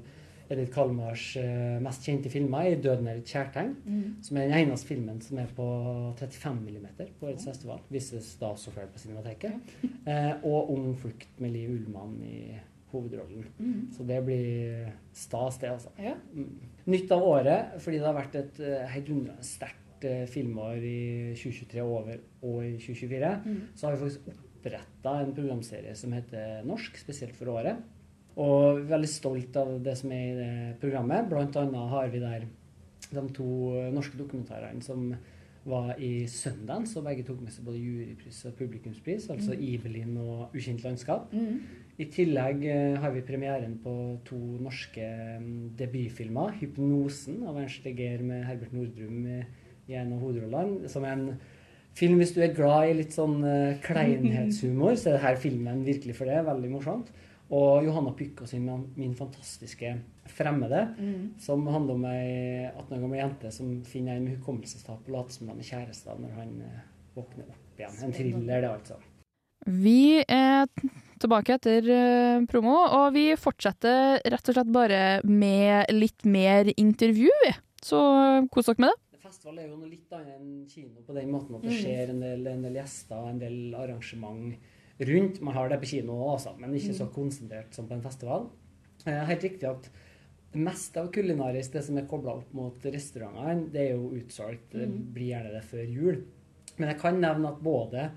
Edith 0.49 0.73
Kalmars 0.73 1.37
eh, 1.39 1.77
mest 1.81 2.03
kjente 2.05 2.29
filmer 2.29 2.67
i 2.67 2.75
'Døden 2.75 3.07
et 3.07 3.23
kjærtegn', 3.25 3.75
Mm. 3.85 4.15
som 4.21 4.37
er 4.37 4.47
den 4.49 4.57
eneste 4.67 4.87
filmen 4.87 5.21
som 5.21 5.37
er 5.37 5.47
på 5.55 5.67
35 6.17 6.59
mm 6.67 6.87
på 7.19 7.27
årets 7.27 7.45
festival. 7.45 7.79
Vises 7.89 8.35
da 8.41 8.47
også 8.47 8.71
selv 8.73 8.89
på 8.93 8.99
Cinemateket. 8.99 9.53
Eh, 10.07 10.33
og 10.43 10.69
'Ung 10.69 10.95
flukt' 10.97 11.39
med 11.39 11.51
Liv 11.51 11.69
Ullmann 11.69 12.21
i 12.23 12.59
hovedrollen. 12.91 13.45
Mm. 13.59 13.89
Så 13.97 14.03
det 14.07 14.25
blir 14.25 14.91
stas, 15.13 15.57
det, 15.57 15.69
altså. 15.69 15.89
Ja. 15.99 16.13
Mm. 16.33 16.49
Nytt 16.85 17.11
av 17.15 17.23
året, 17.23 17.77
fordi 17.79 17.99
det 18.01 18.05
har 18.09 18.17
vært 18.17 18.35
et 18.35 18.57
helt 18.59 18.89
heidundrende 18.91 19.43
sterkt 19.47 20.03
eh, 20.03 20.25
filmår 20.27 20.81
i 20.83 21.33
2023 21.39 21.81
over 21.83 22.17
og 22.43 22.57
i 22.65 22.73
2024, 22.77 23.29
Mm. 23.45 23.61
så 23.75 23.87
har 23.87 23.95
vi 23.95 24.01
faktisk 24.03 24.33
oppretta 24.33 25.13
en 25.21 25.33
programserie 25.33 25.95
som 25.95 26.11
heter 26.11 26.63
Norsk, 26.67 26.97
spesielt 26.99 27.35
for 27.35 27.45
året. 27.53 27.77
Og 28.35 28.79
vi 28.79 28.81
er 28.83 28.97
veldig 28.97 29.09
stolt 29.09 29.55
av 29.61 29.77
det 29.83 29.95
som 29.97 30.11
er 30.11 30.25
i 30.25 30.35
det 30.39 30.79
programmet. 30.81 31.29
Blant 31.29 31.55
annet 31.55 31.89
har 31.89 32.07
vi 32.09 32.19
der 32.19 32.45
de 33.13 33.23
to 33.35 33.45
norske 33.93 34.17
dokumentarene 34.17 34.81
som 34.83 35.13
var 35.65 35.93
i 35.99 36.25
Sundance, 36.27 36.97
og 36.99 37.05
begge 37.05 37.23
tok 37.23 37.39
med 37.41 37.51
seg 37.53 37.63
både 37.63 37.79
jurypris 37.79 38.41
og 38.49 38.55
publikumspris, 38.57 39.29
altså 39.29 39.53
Mm. 39.53 39.61
Ibelin 39.63 40.17
og 40.17 40.49
Ukjent 40.55 40.83
landskap. 40.83 41.31
Mm. 41.31 41.61
I 42.01 42.07
tillegg 42.09 42.63
eh, 42.65 42.95
har 42.97 43.11
vi 43.13 43.21
premieren 43.25 43.75
på 43.83 43.91
to 44.25 44.37
norske 44.63 45.05
mm, 45.39 45.75
debutfilmer. 45.77 46.55
'Hypnosen' 46.57 47.43
av 47.45 47.59
Ernst 47.61 47.85
Leger 47.85 48.23
med 48.25 48.45
Herbert 48.47 48.73
Nordrum 48.73 49.27
i, 49.29 49.43
en 49.93 50.15
av 50.15 50.23
hovedrollene. 50.23 50.89
Som 50.89 51.05
er 51.05 51.13
en 51.13 51.27
film 51.93 52.17
hvis 52.17 52.33
du 52.33 52.41
er 52.41 52.55
glad 52.55 52.89
i 52.89 52.95
litt 52.97 53.13
sånn 53.13 53.43
eh, 53.45 53.77
kleinhetshumor, 53.85 54.97
så 54.97 55.11
er 55.13 55.19
denne 55.19 55.43
filmen 55.43 55.85
virkelig 55.85 56.17
for 56.17 56.31
det. 56.31 56.41
Veldig 56.49 56.73
morsomt. 56.73 57.13
Og 57.53 57.85
Johanna 57.85 58.15
Pykko 58.17 58.47
sin 58.49 58.65
'Min 58.65 59.13
fantastiske 59.13 59.93
fremmede', 60.25 60.87
Mm. 60.97 61.33
som 61.37 61.67
handler 61.67 61.93
om 61.93 62.05
ei 62.05 62.65
18 62.73 62.97
år 62.97 63.01
gammel 63.01 63.19
jente 63.19 63.51
som 63.51 63.83
finner 63.83 64.15
en 64.15 64.23
med 64.23 64.37
hukommelsestap 64.37 65.05
og 65.05 65.11
later 65.13 65.31
som 65.31 65.47
de 65.47 65.53
er 65.59 65.69
kjærester 65.69 66.17
når 66.19 66.31
han 66.39 66.61
eh, 66.61 66.81
våkner 67.15 67.45
opp 67.49 67.77
igjen. 67.77 68.03
En 68.03 68.13
thriller, 68.13 68.61
det, 68.61 68.69
altså. 68.69 68.95
Vi 69.67 70.23
er 70.27 70.65
tilbake 71.23 71.55
etter 71.57 71.87
eh, 71.95 72.43
promo, 72.51 72.75
og 72.99 73.13
vi 73.15 73.29
fortsetter 73.39 74.19
rett 74.29 74.49
og 74.51 74.55
slett 74.57 74.71
bare 74.75 74.99
med 75.27 75.89
litt 75.95 76.25
mer 76.29 76.69
intervju. 76.75 77.31
vi. 77.45 77.53
Så 77.83 77.99
eh, 77.99 78.45
kos 78.53 78.69
dere 78.69 78.83
med 78.85 78.93
det. 78.93 78.99
Festival 79.23 79.57
er 79.63 79.67
jo 79.69 79.77
noe 79.79 79.89
litt 79.89 80.11
annet 80.13 80.35
enn 80.37 80.67
kino 80.69 81.01
på 81.07 81.13
den 81.15 81.31
måten 81.31 81.55
at 81.57 81.63
det 81.63 81.71
Mm. 81.71 81.79
skjer 81.81 82.09
en 82.11 82.19
del, 82.21 82.47
en 82.51 82.61
del 82.67 82.73
gjester, 82.75 83.29
en 83.29 83.39
del 83.39 83.73
arrangement 83.73 84.53
rundt. 84.99 85.39
Man 85.41 85.55
har 85.55 85.69
det 85.69 85.79
på 85.81 85.87
kino 85.95 86.13
også, 86.35 86.57
men 86.59 86.73
ikke 86.75 86.93
så 86.93 87.07
Mm. 87.07 87.13
konsentrert 87.15 87.73
som 87.73 87.87
på 87.87 87.93
en 87.95 88.01
festival. 88.03 88.49
Eh, 89.07 89.25
helt 89.25 89.41
riktig 89.43 89.63
at 89.69 89.89
det 90.53 90.61
meste 90.61 90.97
av 91.01 91.09
kulinarisk, 91.11 91.71
det 91.71 91.83
som 91.83 91.97
er 91.97 92.05
kobla 92.05 92.35
opp 92.37 92.53
mot 92.53 92.75
restaurantene, 92.83 93.71
det 93.71 93.81
er 93.89 93.95
jo 93.95 94.11
utsolgt. 94.19 94.69
Det 94.71 94.87
Mm. 94.87 95.13
blir 95.13 95.27
gjerne 95.33 95.51
det 95.51 95.63
før 95.63 95.87
jul. 95.93 96.23
Men 96.77 96.89
jeg 96.89 96.99
kan 96.99 97.19
nevne 97.21 97.47
at 97.47 97.63
både 97.63 98.11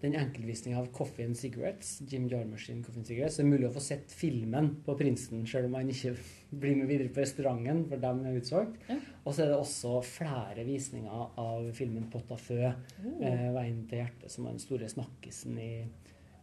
den 0.00 0.14
enkeltvisninga 0.16 0.78
av 0.80 0.86
Coffee 0.96 1.26
and 1.28 1.36
Cigarettes, 1.36 2.00
Jim 2.08 2.28
Jarmusch 2.28 2.66
sin 2.66 2.82
Coffee 2.82 3.00
and 3.02 3.06
Cigarettes, 3.06 3.36
så 3.36 3.42
er 3.42 3.48
det 3.48 3.52
mulig 3.52 3.68
å 3.68 3.72
få 3.74 3.82
sett 3.84 4.12
filmen 4.16 4.70
på 4.86 4.94
Prinsen, 4.96 5.42
selv 5.46 5.68
om 5.68 5.74
man 5.76 5.90
ikke 5.92 6.14
blir 6.62 6.78
med 6.78 6.88
videre 6.88 7.12
på 7.12 7.20
restauranten, 7.20 7.82
for 7.90 8.00
dem 8.00 8.22
er 8.26 8.38
utsolgt. 8.40 8.78
Og 9.24 9.34
så 9.34 9.44
er 9.44 9.50
det 9.52 9.58
også 9.60 9.92
flere 10.08 10.64
visninger 10.64 11.36
av 11.38 11.68
filmen 11.76 12.08
'Pot 12.10 12.32
à 12.32 12.38
feu', 12.40 12.72
Oh. 13.04 13.20
eh, 13.26 13.50
'Veien 13.52 13.86
til 13.88 13.98
hjertet', 14.00 14.30
som 14.30 14.46
er 14.46 14.50
den 14.56 14.58
store 14.64 14.88
snakkisen 14.88 15.58
i, 15.58 15.84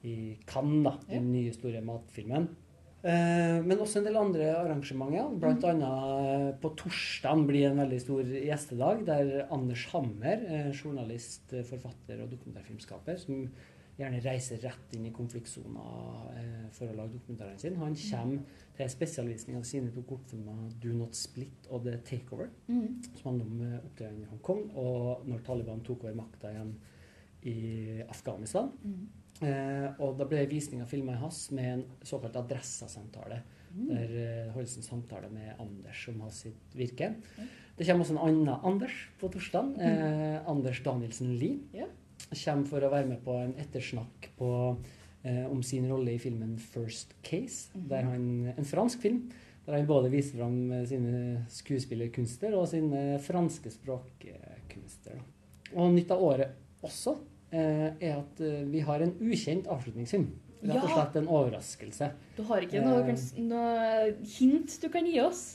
i 0.03 0.37
Cannes, 0.45 0.83
da, 0.83 0.95
den 1.15 1.31
nye 1.31 1.53
store 1.53 1.81
matfilmen. 1.81 2.47
Eh, 3.05 3.59
men 3.61 3.77
også 3.77 3.99
en 3.99 4.07
del 4.07 4.17
andre 4.17 4.49
arrangementer. 4.57 5.29
Blant 5.37 5.65
annet 5.69 6.21
eh, 6.25 6.51
på 6.61 6.71
torsdag 6.81 7.43
blir 7.45 7.69
en 7.69 7.81
veldig 7.83 7.99
stor 8.01 8.31
gjestedag 8.33 9.03
der 9.07 9.33
Anders 9.53 9.85
Hammer, 9.93 10.45
eh, 10.49 10.71
journalist, 10.73 11.53
forfatter 11.69 12.23
og 12.23 12.31
dokumentarfilmskaper, 12.33 13.19
som 13.21 13.45
gjerne 13.97 14.21
reiser 14.21 14.61
rett 14.61 14.91
inn 14.93 15.07
i 15.09 15.13
konfliktsona 15.13 15.85
eh, 16.37 16.65
for 16.73 16.89
å 16.89 16.97
lage 16.97 17.15
dokumentarene 17.15 17.61
sine, 17.61 17.79
han 17.81 17.95
kommer 17.97 18.65
til 18.77 18.91
spesialvisning 18.93 19.57
av 19.57 19.65
sine 19.65 19.93
to 19.93 20.03
kortfilmer 20.05 20.67
'Do 20.81 20.93
Not 20.97 21.17
Split' 21.17 21.69
og 21.69 21.85
'The 21.85 22.01
Takeover', 22.05 22.51
mm. 22.67 22.89
som 23.21 23.31
handler 23.31 23.45
om 23.45 23.79
opptøyene 23.79 24.25
i 24.25 24.29
Hongkong 24.33 24.67
og 24.75 25.25
når 25.29 25.45
Taliban 25.45 25.85
tok 25.85 26.05
over 26.05 26.17
makta 26.17 26.53
igjen 26.53 26.75
i 27.47 28.01
Afghanistan. 28.09 28.73
Mhm. 28.83 29.07
Eh, 29.45 29.87
og 30.01 30.17
da 30.17 30.25
ble 30.29 30.45
visninga 30.49 30.87
filma 30.89 31.13
i 31.13 31.21
hans 31.21 31.47
med 31.53 31.69
en 31.73 31.85
såkalt 32.05 32.37
adressasamtale. 32.39 33.41
Mm. 33.75 33.87
Der 33.91 34.13
eh, 34.21 34.51
holdes 34.55 34.77
en 34.79 34.85
samtale 34.85 35.29
med 35.29 35.53
Anders 35.61 36.07
om 36.09 36.21
hans 36.25 36.41
sitt 36.45 36.77
virke. 36.77 37.13
Det 37.77 37.85
kommer 37.85 38.05
også 38.05 38.15
en 38.15 38.23
annen 38.23 38.53
Anders 38.65 38.95
på 39.21 39.29
torsdag. 39.33 39.75
Eh, 39.77 40.37
Anders 40.49 40.81
Danielsen 40.85 41.35
Lie. 41.37 41.59
Yeah. 41.75 41.91
Kommer 42.31 42.69
for 42.69 42.83
å 42.83 42.91
være 42.91 43.11
med 43.11 43.21
på 43.25 43.35
en 43.37 43.53
ettersnakk 43.61 44.31
på, 44.39 44.49
eh, 45.23 45.45
om 45.45 45.61
sin 45.63 45.85
rolle 45.89 46.15
i 46.15 46.21
filmen 46.21 46.57
'First 46.57 47.13
Case'. 47.23 47.69
Mhm. 47.75 47.87
der 47.89 48.03
han, 48.03 48.53
En 48.57 48.65
fransk 48.65 49.01
film. 49.01 49.31
Der 49.65 49.77
han 49.77 49.85
både 49.85 50.09
viser 50.09 50.37
fram 50.37 50.85
sine 50.85 51.45
skuespillerkunster 51.49 52.55
og 52.55 52.67
sine 52.67 53.19
franske 53.19 53.69
språkkunster. 53.69 55.19
Og 55.75 55.93
nytt 55.93 56.11
av 56.11 56.23
året 56.23 56.55
også 56.81 57.17
er 57.55 58.17
at 58.17 58.41
eh, 58.43 58.65
vi 58.67 58.81
har 58.83 59.03
en 59.03 59.13
ukjent 59.23 59.69
avslutningsfilm. 59.71 60.27
Rett 60.67 60.81
og 60.81 60.89
slett 60.89 61.15
en 61.19 61.29
overraskelse. 61.29 62.09
Du 62.35 62.43
har 62.49 62.65
ikke 62.65 62.81
noe, 62.83 63.03
Eh, 63.07 63.39
noe 63.45 64.11
hint 64.37 64.77
du 64.81 64.89
kan 64.93 65.05
gi 65.05 65.19
oss? 65.21 65.45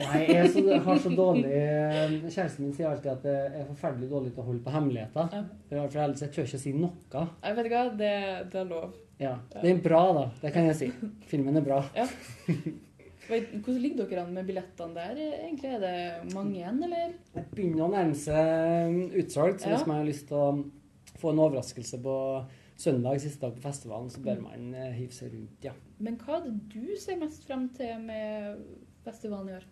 Nei, 0.00 0.22
jeg, 0.30 0.48
så, 0.54 0.62
har 0.86 1.00
så 1.04 1.10
dårlig 1.12 1.50
eh, 1.52 2.14
Kjæresten 2.22 2.64
min 2.64 2.70
sier 2.72 2.88
alltid 2.88 3.10
at 3.12 3.26
jeg 3.28 3.50
er 3.60 3.66
forferdelig 3.68 4.08
dårlig 4.08 4.30
til 4.32 4.40
å 4.40 4.46
holde 4.46 4.64
på 4.64 4.72
hemmeligheter. 4.72 5.44
For 5.68 5.90
for 5.92 6.04
ellers 6.06 6.24
jeg 6.24 6.32
tør 6.32 6.48
ikke 6.48 6.60
å 6.60 6.64
si 6.64 6.72
noe. 6.76 7.26
Jeg 7.44 7.58
vet 7.58 7.68
ikke 7.70 7.84
det, 8.00 8.14
det 8.54 8.62
er 8.62 8.72
lov. 8.72 8.96
Ja. 9.20 9.36
Det 9.52 9.70
er 9.70 9.84
bra, 9.84 10.02
da. 10.16 10.24
Det 10.40 10.52
kan 10.56 10.68
jeg 10.70 10.80
si. 10.80 10.90
Filmen 11.28 11.60
er 11.60 11.64
bra. 11.68 11.84
Ja. 11.96 12.08
Hvordan 13.26 13.80
ligger 13.82 14.06
dere 14.06 14.22
an 14.24 14.34
med 14.36 14.46
billettene 14.46 14.94
der? 14.94 15.18
Egentlig 15.18 15.70
Er 15.74 15.80
det 15.82 16.34
mange 16.34 16.54
igjen, 16.60 16.82
eller? 16.86 17.14
Det 17.34 17.44
begynner 17.54 17.86
å 17.86 17.90
nærme 17.92 18.14
seg 18.14 19.16
utsolgt, 19.22 19.60
så 19.62 19.70
Ja. 19.70 19.76
hvis 19.76 19.86
man 19.86 19.96
har 20.00 20.06
lyst 20.06 20.28
til 20.28 20.36
å 20.36 20.64
få 21.18 21.32
en 21.32 21.38
overraskelse 21.42 21.98
på 22.02 22.16
søndag, 22.76 23.20
siste 23.20 23.40
dag 23.40 23.54
på 23.56 23.62
festivalen, 23.64 24.10
så 24.10 24.20
bør 24.22 24.42
man 24.42 24.74
eh, 24.74 24.92
hive 24.92 25.12
seg 25.12 25.32
rundt, 25.32 25.64
ja. 25.64 25.72
Men 25.98 26.16
hva 26.18 26.36
er 26.38 26.44
det 26.50 26.68
du 26.74 26.96
ser 27.00 27.16
mest 27.16 27.46
frem 27.46 27.68
til 27.74 27.98
med 28.04 28.58
festivalen 29.04 29.48
i 29.48 29.56
år? 29.58 29.64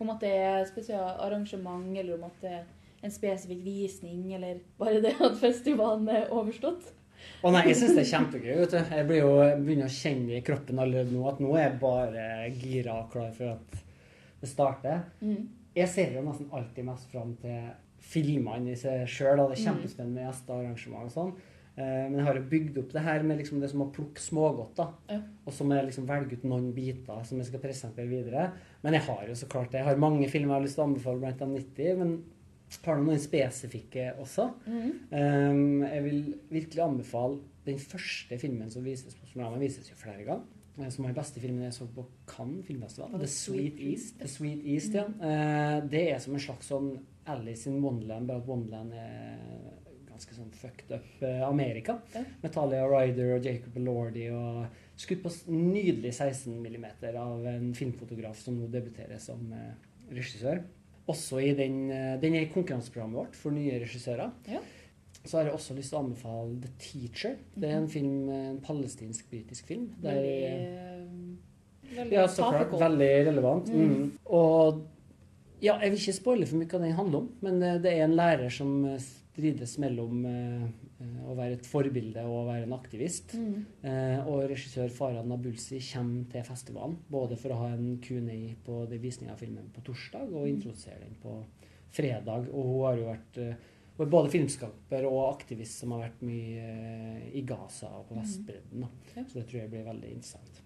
Om 0.00 0.10
at 0.10 0.20
det 0.20 0.32
er 0.36 0.64
spesielt 0.68 1.20
arrangement, 1.24 1.96
eller 1.96 2.14
om 2.18 2.24
at 2.24 2.40
det 2.42 2.50
er 2.50 2.64
en 3.04 3.10
spesifikk 3.10 3.64
visning, 3.64 4.34
eller 4.34 4.60
bare 4.78 5.00
det 5.00 5.14
at 5.20 5.36
festivalen 5.40 6.08
er 6.08 6.28
overstått? 6.30 6.92
Å 7.44 7.52
nei, 7.52 7.62
jeg 7.68 7.76
syns 7.76 7.94
det 7.94 8.04
er 8.06 8.10
kjempegøy. 8.18 8.54
vet 8.60 8.70
du. 8.70 8.76
Jeg 8.96 9.06
blir 9.06 9.18
jo, 9.20 9.32
begynner 9.64 9.86
å 9.90 9.96
kjenne 10.00 10.36
i 10.38 10.42
kroppen 10.46 10.78
allerede 10.78 11.12
nå 11.12 11.28
at 11.28 11.40
nå 11.44 11.54
er 11.56 11.66
jeg 11.70 11.80
bare 11.80 12.26
gira 12.60 12.98
og 13.02 13.10
klar 13.12 13.32
for 13.36 13.52
at 13.56 13.82
det 14.40 14.48
starter. 14.48 15.02
Mm. 15.22 15.48
Jeg 15.76 15.88
ser 15.88 16.12
jo 16.14 16.22
nesten 16.22 16.48
alltid 16.52 16.84
mest 16.84 17.10
fram 17.10 17.34
til 17.42 17.70
filmene 18.04 18.72
i 18.72 18.76
seg 18.76 19.06
sjøl. 19.08 19.36
Det 19.48 19.58
er 19.58 19.60
Mm. 19.60 19.66
kjempespennende 19.66 20.14
med 20.14 20.26
gjester 20.32 20.54
og 20.54 20.64
arrangement 20.64 21.04
og 21.04 21.12
sånn. 21.12 21.32
Eh, 21.76 22.08
men 22.08 22.16
jeg 22.20 22.24
har 22.26 22.34
jo 22.36 22.42
bygd 22.50 22.76
opp 22.78 22.92
det 22.92 23.02
her 23.02 23.22
med 23.24 23.38
liksom 23.38 23.60
det 23.60 23.68
som 23.70 23.80
å 23.82 23.92
plukke 23.92 24.20
smågodt. 24.20 24.76
da. 24.76 24.88
Ja. 25.10 25.20
Og 25.46 25.52
så 25.52 25.64
må 25.66 25.74
jeg 25.74 25.86
liksom 25.90 26.06
velge 26.06 26.32
ut 26.38 26.44
noen 26.44 26.72
biter 26.72 27.24
som 27.24 27.38
jeg 27.38 27.46
skal 27.46 27.60
presentere 27.60 28.06
videre. 28.08 28.52
Men 28.84 28.92
jeg 28.92 29.02
har 29.02 29.26
jo 29.26 29.34
så 29.34 29.48
klart 29.48 29.70
det. 29.72 29.80
Jeg 29.80 29.84
har 29.86 29.96
mange 29.96 30.28
filmer 30.30 30.54
jeg 30.54 30.60
har 30.60 30.62
lyst 30.62 30.74
til 30.76 30.84
å 30.84 30.88
anbefale 30.88 31.18
blant 31.20 31.38
de 31.38 31.46
90, 31.46 31.96
men 31.98 32.24
har 32.84 33.00
noen 33.00 33.20
spesifikke 33.22 34.10
også. 34.20 34.48
Mm. 34.66 34.90
Um, 35.10 35.82
jeg 35.86 36.04
vil 36.04 36.20
virkelig 36.50 36.82
anbefale 36.84 37.38
den 37.64 37.78
første 37.80 38.38
filmen 38.40 38.70
som 38.72 38.84
vises 38.84 39.14
på 39.14 39.24
Kosmorama. 39.24 39.60
vises 39.62 39.88
jo 39.90 39.96
flere 39.96 40.24
ganger. 40.26 40.44
eh, 40.78 40.88
Som 40.90 41.04
var 41.04 41.12
den 41.12 41.20
beste 41.22 41.40
filmen 41.40 41.64
jeg 41.64 41.72
så 41.72 41.86
på 41.86 42.04
Cannes 42.26 42.66
filmfestival. 42.66 43.14
The 43.20 43.26
Sweet 43.30 43.80
East. 43.80 44.18
The 44.20 44.28
Sweet 44.28 44.64
East, 44.64 44.94
ja. 44.94 45.06
Uh, 45.06 45.88
det 45.88 46.10
er 46.12 46.18
som 46.18 46.34
en 46.34 46.40
slags 46.40 46.68
sånn 46.68 46.90
Alice 47.26 47.70
in 47.70 47.80
Wonderland, 47.80 48.28
bare 48.28 48.42
at 48.42 48.48
Wonderland 48.48 48.92
er 48.92 49.38
ganske 50.10 50.34
sånn 50.36 50.50
fucked 50.54 50.92
up 50.94 51.22
eh, 51.24 51.40
Amerika. 51.42 51.96
Med 52.42 52.52
Talia 52.52 52.84
Ryder 52.86 53.32
og 53.38 53.46
Jacob 53.48 53.76
Elordi 53.80 54.28
og 54.30 54.66
skutt 55.00 55.24
på 55.24 55.32
nydelig 55.50 56.12
16 56.12 56.52
mm 56.60 56.84
av 57.18 57.46
en 57.50 57.72
filmfotograf 57.74 58.38
som 58.38 58.60
nå 58.60 58.68
debuterer 58.70 59.18
som 59.18 59.40
regissør. 60.12 60.60
Også 61.08 61.38
i 61.42 61.52
den, 61.54 61.90
eh, 61.92 62.14
den 62.20 62.34
er 62.34 62.46
i 62.46 62.52
konkurranseprogrammet 62.52 63.18
vårt 63.18 63.36
for 63.36 63.50
nye 63.52 63.78
regissører. 63.82 64.30
Ja. 64.48 64.60
Så 65.24 65.38
har 65.38 65.44
jeg 65.48 65.54
også 65.56 65.74
lyst 65.76 65.90
til 65.92 65.98
å 65.98 66.02
anbefale 66.04 66.60
The 66.62 66.70
Teacher. 66.78 67.36
Det 67.56 67.68
er 67.70 67.76
en 67.78 67.88
film, 67.88 68.28
en 68.30 68.58
palestinsk-britisk 68.60 69.66
film. 69.66 69.90
der- 70.02 70.14
Veldig, 70.14 70.44
eh, 70.44 71.96
veldig 71.98 72.12
ja, 72.12 72.26
så 72.26 72.50
klart. 72.50 72.70
Veldig 72.80 73.26
relevant. 73.26 73.68
Mm. 73.68 73.88
Mm. 73.88 74.12
Og 74.26 74.82
ja, 75.62 75.78
jeg 75.80 75.90
vil 75.90 75.98
ikke 75.98 76.12
spoile 76.20 76.46
for 76.46 76.56
mye 76.56 76.66
hva 76.68 76.80
den 76.80 76.92
handler 76.92 77.18
om, 77.18 77.28
men 77.40 77.62
eh, 77.62 77.78
det 77.78 77.92
er 77.92 78.04
en 78.04 78.16
lærer 78.16 78.50
som 78.50 78.98
strides 78.98 79.78
mellom 79.78 80.24
å 81.00 81.34
være 81.36 81.52
et 81.58 81.66
forbilde 81.66 82.22
og 82.24 82.46
være 82.48 82.62
en 82.68 82.72
aktivist. 82.76 83.34
Mm. 83.34 83.66
Eh, 83.82 84.26
og 84.26 84.48
regissør 84.48 84.88
Farah 84.94 85.24
Nabulsi 85.26 85.80
kommer 85.92 86.24
til 86.30 86.42
festivalen, 86.46 86.96
både 87.10 87.36
for 87.36 87.50
å 87.50 87.58
ha 87.64 87.68
en 87.74 87.98
Q&A 88.00 88.54
på 88.64 88.88
det 88.88 89.00
visninga 89.02 89.32
av 89.32 89.38
filmen 89.38 89.70
på 89.74 89.82
torsdag, 89.82 90.28
og 90.32 90.46
Mm. 90.46 90.54
introdusere 90.56 91.00
den 91.00 91.16
på 91.22 91.44
fredag. 91.92 92.48
Og 92.52 92.64
hun 92.64 92.84
har 92.86 92.96
jo 92.96 93.04
vært 93.10 93.38
eh, 93.38 93.54
både 93.98 94.30
filmskaper 94.30 95.04
og 95.06 95.34
aktivist 95.40 95.78
som 95.78 95.92
har 95.92 96.08
vært 96.08 96.22
mye 96.22 96.58
eh, 96.58 97.30
i 97.38 97.42
Gaza 97.42 97.86
og 97.88 98.08
på 98.08 98.14
Mm. 98.16 98.22
Vestbredden. 98.22 98.80
Mm. 98.84 98.88
Ja. 99.16 99.24
Så 99.24 99.34
det 99.34 99.46
tror 99.48 99.60
jeg 99.60 99.70
blir 99.70 99.84
veldig 99.84 100.10
interessant. 100.12 100.60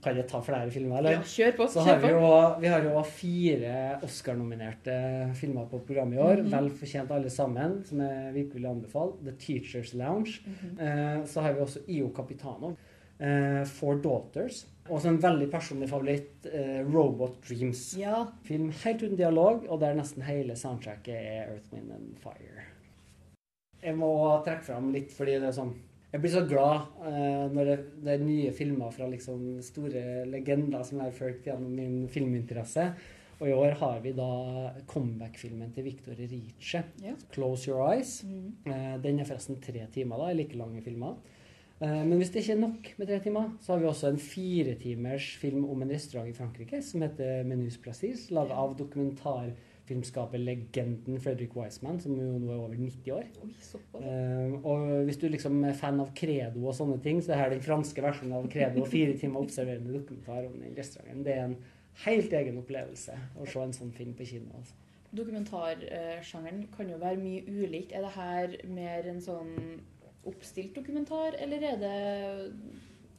Kan 0.00 0.14
jeg 0.14 0.28
ta 0.30 0.38
flere 0.40 0.70
filmer, 0.70 1.00
eller? 1.00 1.16
Ja, 1.16 1.22
kjør 1.26 1.56
på, 1.56 1.66
Så 1.72 1.82
kjør 1.82 1.88
har 1.88 2.02
vi, 2.04 2.10
jo, 2.14 2.28
vi 2.62 2.68
har 2.70 2.84
jo 2.86 3.00
fire 3.02 3.72
Oscar-nominerte 4.06 4.98
filmer 5.34 5.66
på 5.66 5.80
programmet 5.88 6.14
i 6.18 6.22
år. 6.22 6.42
Mhm. 6.44 6.52
Vel 6.52 6.68
fortjent 6.70 7.10
alle 7.10 7.30
sammen, 7.34 7.80
som 7.88 7.98
jeg 8.04 8.34
virkelig 8.36 8.60
vil 8.60 8.68
anbefale. 8.70 9.16
The 9.24 9.32
Teachers 9.42 9.94
Lounge. 9.98 10.38
Mhm. 10.46 10.78
eh, 10.78 11.24
så 11.26 11.42
har 11.42 11.52
vi 11.54 11.60
også 11.66 11.82
Io 11.88 12.12
Capitano. 12.14 12.76
Eh, 13.20 13.64
Four 13.64 13.96
Daughters. 14.00 14.66
Og 14.88 15.00
så 15.02 15.08
en 15.08 15.18
veldig 15.18 15.50
personlig 15.50 15.88
favoritt, 15.90 16.46
eh, 16.46 16.84
Robot 16.86 17.42
Dreams. 17.48 17.96
Ja. 17.98 18.26
Film 18.44 18.70
helt 18.84 19.02
uten 19.02 19.16
dialog, 19.16 19.66
og 19.68 19.80
der 19.80 19.94
nesten 19.94 20.22
hele 20.22 20.54
soundtracket 20.54 21.08
er 21.14 21.50
Earth, 21.50 21.72
Wind 21.72 21.90
and 21.92 22.16
Fire. 22.22 22.62
Jeg 23.82 23.94
må 23.96 24.44
trekke 24.44 24.62
fram 24.62 24.92
litt, 24.92 25.10
fordi 25.12 25.38
det 25.38 25.48
er 25.50 25.52
sånn 25.60 25.74
Jeg 26.08 26.22
blir 26.22 26.32
så 26.32 26.40
glad 26.48 26.86
eh, 27.04 27.46
når 27.52 27.64
det, 27.68 27.76
det 28.04 28.12
er 28.14 28.22
nye 28.24 28.52
filmer 28.56 28.90
fra 28.94 29.08
liksom 29.10 29.58
store 29.60 30.24
legender 30.30 30.82
som 30.88 31.02
jeg 31.02 31.10
har 31.10 31.16
fulgt 31.18 31.48
gjennom 31.50 31.74
min 31.76 31.98
filminteresse. 32.08 32.86
Og 33.38 33.46
i 33.46 33.54
år 33.54 33.76
har 33.78 34.00
vi 34.02 34.14
da 34.16 34.28
comeback-filmen 34.90 35.70
til 35.76 35.84
Victor 35.86 36.16
Riche, 36.18 36.80
Ja. 37.04 37.12
'Close 37.30 37.68
Your 37.68 37.84
Eyes'. 37.92 38.24
Mm. 38.26 38.54
Eh, 38.66 38.96
den 39.04 39.20
er 39.20 39.28
forresten 39.28 39.60
tre 39.62 39.84
timer, 39.92 40.16
da, 40.18 40.32
like 40.32 40.56
lange 40.58 40.80
filmer. 40.82 41.14
Eh, 41.80 42.04
Men 42.08 42.16
hvis 42.18 42.30
det 42.30 42.40
ikke 42.42 42.56
er 42.56 42.64
nok 42.66 42.88
med 42.98 43.06
tre 43.06 43.20
timer, 43.20 43.52
så 43.60 43.72
har 43.72 43.78
vi 43.78 43.86
også 43.86 44.08
en 44.08 44.18
firetimers 44.18 45.36
film 45.36 45.64
om 45.70 45.82
en 45.82 45.90
restaurant 45.90 46.28
i 46.28 46.32
Frankrike 46.32 46.82
som 46.82 47.02
heter 47.02 47.44
Menus 47.44 47.76
Placis, 47.78 48.30
laga 48.30 48.54
av 48.54 48.76
dokumentarfilmskaperlegenden 49.88 51.20
Fredrik 51.20 51.56
Wiseman, 51.56 52.00
som 52.00 52.16
jo 52.16 52.38
nå 52.38 52.52
er 52.52 52.60
over 52.60 52.74
90 52.76 53.12
år. 53.12 53.24
Oi. 53.42 53.52
Eh, 54.02 54.54
og 54.64 55.04
hvis 55.04 55.16
du 55.16 55.28
liksom 55.28 55.64
er 55.64 55.76
fan 55.76 56.00
av 56.00 56.12
Credo 56.14 56.66
og 56.66 56.74
sånne 56.74 57.00
ting, 57.02 57.22
så 57.22 57.32
er 57.32 57.42
her 57.42 57.54
den 57.54 57.64
franske 57.64 58.02
versjonen 58.02 58.36
av 58.36 58.48
Credo. 58.52 58.84
Fire 58.88 59.16
timer 59.18 59.40
observerende 59.40 59.94
dokumentar 59.94 60.46
om 60.46 60.58
den 60.60 60.76
restauranten. 60.76 61.24
Det 61.24 61.34
er 61.34 61.44
en 61.46 61.56
helt 62.04 62.32
egen 62.32 62.58
opplevelse 62.58 63.16
å 63.38 63.46
se 63.46 63.62
en 63.62 63.76
sånn 63.76 63.92
film 63.92 64.14
på 64.14 64.26
kino. 64.28 64.52
Altså. 64.58 64.74
Dokumentarsjangeren 65.18 66.66
kan 66.74 66.90
jo 66.90 66.98
være 67.00 67.22
mye 67.22 67.44
ulikt. 67.48 67.94
Er 67.96 68.04
det 68.04 68.14
her 68.16 68.58
mer 68.68 69.08
en 69.08 69.22
sånn 69.24 69.54
oppstilt 70.28 70.74
dokumentar, 70.76 71.38
eller 71.40 71.62
er 71.64 71.78
det 71.80 71.94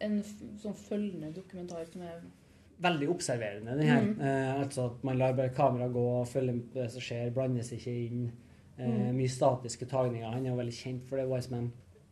en 0.06 0.20
sånn 0.24 0.78
følgende 0.78 1.34
dokumentar 1.36 1.88
som 1.90 2.04
er 2.06 2.22
Veldig 2.82 3.10
observerende, 3.12 3.74
den 3.78 3.88
her. 3.88 4.02
Mm. 4.02 4.22
Eh, 4.22 4.62
altså 4.62 4.86
at 4.86 5.04
man 5.04 5.18
lar 5.20 5.34
bare 5.36 5.50
kameraet 5.56 5.92
gå 5.94 6.04
og 6.22 6.28
følge 6.28 6.54
med 6.54 6.70
på 6.72 6.80
det 6.80 6.92
som 6.94 7.02
skjer, 7.02 7.34
blander 7.36 7.62
seg 7.68 7.80
ikke 7.80 7.96
inn. 8.08 8.32
Eh, 8.78 8.88
Mhm. 8.88 9.16
Mye 9.18 9.28
statiske 9.28 9.86
tagninger. 9.86 10.32
Han 10.32 10.46
er 10.46 10.50
jo 10.52 10.56
veldig 10.56 10.74
kjent 10.78 11.04
for 11.10 11.18
det, 11.18 11.28
Wiseman. 11.28 11.72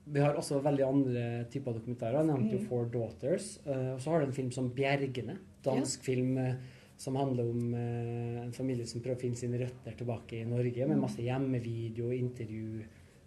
Vi 0.10 0.20
har 0.20 0.34
også 0.36 0.62
veldig 0.64 0.84
andre 0.88 1.46
typer 1.52 1.74
dokumentarer. 1.74 2.18
Jeg 2.20 2.28
nevnte 2.28 2.52
jo 2.56 2.60
mm. 2.60 2.68
Four 2.68 2.86
Daughters. 2.92 3.60
Eh, 3.66 3.94
og 3.94 4.00
så 4.02 4.12
har 4.12 4.20
du 4.20 4.26
en 4.28 4.34
film 4.34 4.52
som 4.52 4.70
Bjergene. 4.70 5.38
Dansk 5.64 6.04
film 6.04 6.38
eh, 6.38 6.54
som 6.98 7.16
handler 7.16 7.44
om 7.50 7.74
eh, 7.74 8.44
en 8.44 8.52
familie 8.54 8.86
som 8.86 9.02
prøver 9.02 9.16
å 9.18 9.22
finne 9.22 9.36
sine 9.40 9.58
røtter 9.60 9.96
tilbake 9.98 10.42
i 10.42 10.46
Norge, 10.46 10.88
med 10.88 10.98
Mhm. 10.98 11.02
masse 11.02 11.22
hjemmevideo, 11.24 12.12
intervju 12.12 12.84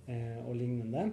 eh, 0.08 0.38
og 0.46 0.56
lignende. 0.56 1.10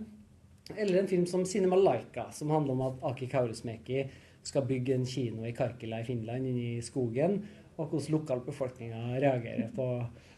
Eller 0.75 0.99
en 0.99 1.07
film 1.07 1.25
som 1.25 1.45
Cinema 1.45 1.75
Laika, 1.75 2.31
som 2.31 2.49
handler 2.49 2.71
om 2.73 2.81
at 2.81 3.03
Aki 3.03 3.27
Kaurismäki 3.27 4.09
skal 4.47 4.65
bygge 4.67 4.95
en 4.95 5.05
kino 5.07 5.45
i 5.47 5.53
Karkila 5.55 6.01
i 6.01 6.07
Finland, 6.07 6.47
inne 6.47 6.73
i 6.77 6.81
skogen, 6.85 7.41
og 7.77 7.91
hvordan 7.91 8.13
lokalbefolkninga 8.15 9.19
reagerer 9.21 9.69
på 9.75 9.87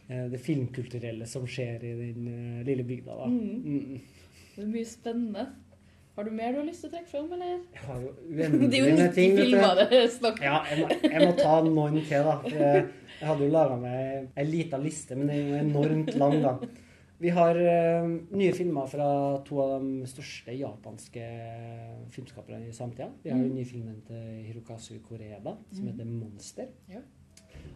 eh, 0.10 0.26
det 0.32 0.42
filmkulturelle 0.44 1.28
som 1.30 1.46
skjer 1.48 1.86
i 1.86 1.96
den 2.02 2.30
eh, 2.34 2.62
lille 2.68 2.86
bygda. 2.88 3.18
Da. 3.22 3.30
Mhm. 3.32 3.60
Mm. 3.64 4.30
Det 4.56 4.66
er 4.66 4.72
mye 4.74 4.88
spennende. 4.90 5.50
Har 6.20 6.26
du 6.28 6.32
mer 6.36 6.52
du 6.52 6.58
har 6.60 6.66
lyst 6.68 6.82
til 6.84 6.90
å 6.90 6.92
trekke 6.98 7.08
fram, 7.08 7.28
eller? 7.32 7.60
Jeg 7.72 7.84
har 7.86 8.02
jo 8.04 8.10
Det 8.36 8.80
er 8.82 8.90
jo 8.90 8.96
90 8.98 9.14
ting. 9.16 9.36
vet 9.38 9.38
du. 9.38 9.44
filmer 9.46 9.78
det 9.80 10.00
er 10.02 10.10
snakk 10.12 10.42
om. 10.42 10.44
Ja, 10.50 10.58
jeg 10.68 10.82
må, 10.82 10.98
jeg 11.14 11.30
må 11.30 11.30
ta 11.38 11.54
noen 11.64 12.02
til, 12.10 12.28
da. 12.28 12.36
Jeg 13.20 13.30
hadde 13.30 13.46
jo 13.46 13.54
laga 13.54 13.78
meg 13.80 14.28
ei 14.36 14.46
lita 14.50 14.80
liste, 14.82 15.16
men 15.16 15.32
den 15.32 15.38
er 15.38 15.46
jo 15.46 15.62
enormt 15.62 16.12
lang, 16.20 16.36
da. 16.44 16.58
Vi 17.20 17.30
har 17.36 17.56
uh, 17.60 18.08
nye 18.32 18.54
filmer 18.56 18.88
fra 18.88 19.08
to 19.44 19.58
av 19.62 19.82
de 19.82 20.06
største 20.08 20.54
japanske 20.56 21.24
filmskaperne 22.16 22.68
i 22.70 22.74
samtida. 22.76 23.10
Vi 23.24 23.30
har 23.32 23.38
den 23.40 23.50
Mm. 23.50 23.56
nye 23.56 23.66
filmen 23.66 24.02
til 24.08 24.44
Hirokazu 24.48 25.00
Koreda, 25.04 25.58
som 25.72 25.86
Mm. 25.86 25.92
heter 25.92 26.06
'Monster'. 26.06 26.70
Ja. 26.90 27.02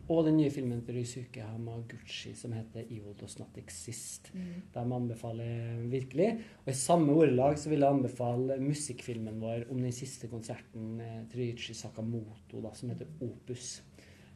Og 0.09 0.25
den 0.25 0.37
nye 0.37 0.49
filmen 0.49 0.81
til 0.85 0.95
Ryusuke 0.95 1.41
Hamaguchi 1.41 2.33
som 2.35 2.51
heter 2.53 2.83
'Evil 2.89 3.13
Does 3.19 3.39
Not 3.39 3.57
Exist'. 3.57 4.31
Mm. 4.33 4.61
De 4.73 4.79
anbefaler 4.95 5.81
virkelig. 5.89 6.39
Og 6.65 6.71
i 6.71 6.75
samme 6.75 7.11
ordelag 7.13 7.57
så 7.57 7.69
vil 7.69 7.79
jeg 7.79 7.89
anbefale 7.89 8.57
musikkfilmen 8.59 9.39
vår 9.41 9.69
om 9.71 9.77
den 9.81 9.91
siste 9.91 10.27
konserten 10.27 11.01
eh, 11.01 11.25
til 11.29 11.39
Ryuichi 11.39 11.73
Sakamoto, 11.73 12.61
da, 12.61 12.73
som 12.73 12.89
heter 12.89 13.05
Opus. 13.21 13.81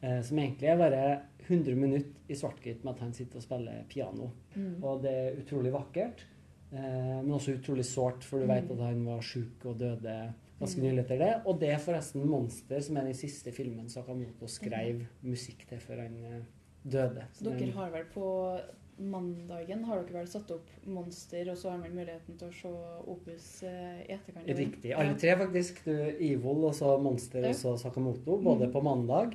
Eh, 0.02 0.20
som 0.22 0.38
egentlig 0.38 0.68
er 0.70 0.76
bare 0.78 1.20
100 1.48 1.74
minutter 1.74 2.10
i 2.30 2.34
svart-hvitt 2.38 2.84
med 2.84 2.94
at 2.94 3.00
han 3.00 3.12
sitter 3.16 3.40
og 3.40 3.42
spiller 3.42 3.84
piano. 3.88 4.30
Mm. 4.54 4.76
Og 4.84 5.02
det 5.02 5.10
er 5.12 5.38
utrolig 5.40 5.72
vakkert, 5.74 6.24
eh, 6.72 7.16
men 7.22 7.32
også 7.34 7.56
utrolig 7.58 7.84
sårt, 7.84 8.22
for 8.24 8.38
du 8.38 8.44
Mm. 8.46 8.54
vet 8.54 8.70
at 8.70 8.84
han 8.86 9.04
var 9.06 9.20
sjuk 9.20 9.64
og 9.66 9.78
døde 9.78 10.34
ganske 10.60 10.78
Mm. 10.80 10.84
nylig 10.84 11.04
etter 11.04 11.18
det. 11.18 11.42
Og 11.46 11.58
det 11.60 11.70
er 11.70 11.78
forresten 11.78 12.22
'Monster', 12.24 12.80
som 12.82 12.96
er 12.96 13.04
den 13.04 13.14
siste 13.14 13.50
filmen 13.52 13.88
Sakamoto 13.88 14.46
skrev 14.46 15.06
musikk 15.24 15.66
til 15.68 15.78
før 15.78 16.02
han 16.02 16.16
eh, 16.24 16.42
døde. 16.88 17.24
Så 17.32 17.50
er 17.50 17.58
Dere 17.58 17.72
har 17.72 17.90
vel 17.90 18.04
på 18.14 18.60
mandagen 19.00 19.84
har 19.84 20.02
dere 20.02 20.12
vel 20.12 20.26
satt 20.26 20.50
opp 20.50 20.68
Monster, 20.86 21.50
og 21.50 21.56
så 21.56 21.70
har 21.70 21.78
man 21.78 21.94
muligheten 21.94 22.36
til 22.38 22.48
å 22.48 22.52
se 22.52 22.72
Opus 23.06 23.62
eh, 23.62 24.00
i 24.08 24.12
etterkant? 24.16 24.48
Riktig. 24.58 24.92
Alle 24.98 25.14
tre, 25.14 25.36
faktisk. 25.38 25.84
Du, 25.84 25.92
Evil, 25.92 26.64
og 26.64 26.74
så 26.74 27.00
Monster, 27.00 27.40
Ja. 27.42 27.48
og 27.48 27.54
så 27.54 27.76
Sakamoto. 27.78 28.38
Både 28.42 28.66
mm. 28.66 28.72
på 28.72 28.82
mandag 28.82 29.34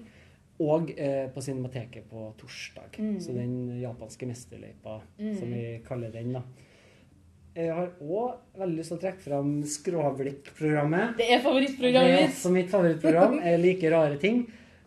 og 0.60 0.92
eh, 0.98 1.30
på 1.34 1.42
Cinemateket 1.42 2.06
på 2.10 2.34
torsdag. 2.38 3.00
Mm. 3.00 3.20
Så 3.20 3.34
den 3.34 3.80
japanske 3.82 4.28
mesterløypa, 4.30 5.00
mm. 5.20 5.34
som 5.40 5.52
vi 5.54 5.82
kaller 5.88 6.12
den, 6.14 6.34
da. 6.34 6.44
Jeg 7.56 7.70
har 7.74 7.90
òg 8.02 8.38
veldig 8.58 8.78
lyst 8.80 8.90
til 8.90 8.98
å 8.98 9.02
trekke 9.04 9.22
fram 9.22 9.50
Skråblikk-programmet. 9.64 11.18
Det 11.18 11.28
er 11.36 11.42
favorittprogrammet 11.44 12.10
Det 12.10 12.18
er 12.18 12.22
mitt. 12.28 12.36
også 12.38 12.52
mitt 12.54 12.70
favorittprogram. 12.72 13.36
Jeg 13.46 13.60
liker 13.62 13.92
rare 13.94 14.18
ting. 14.22 14.44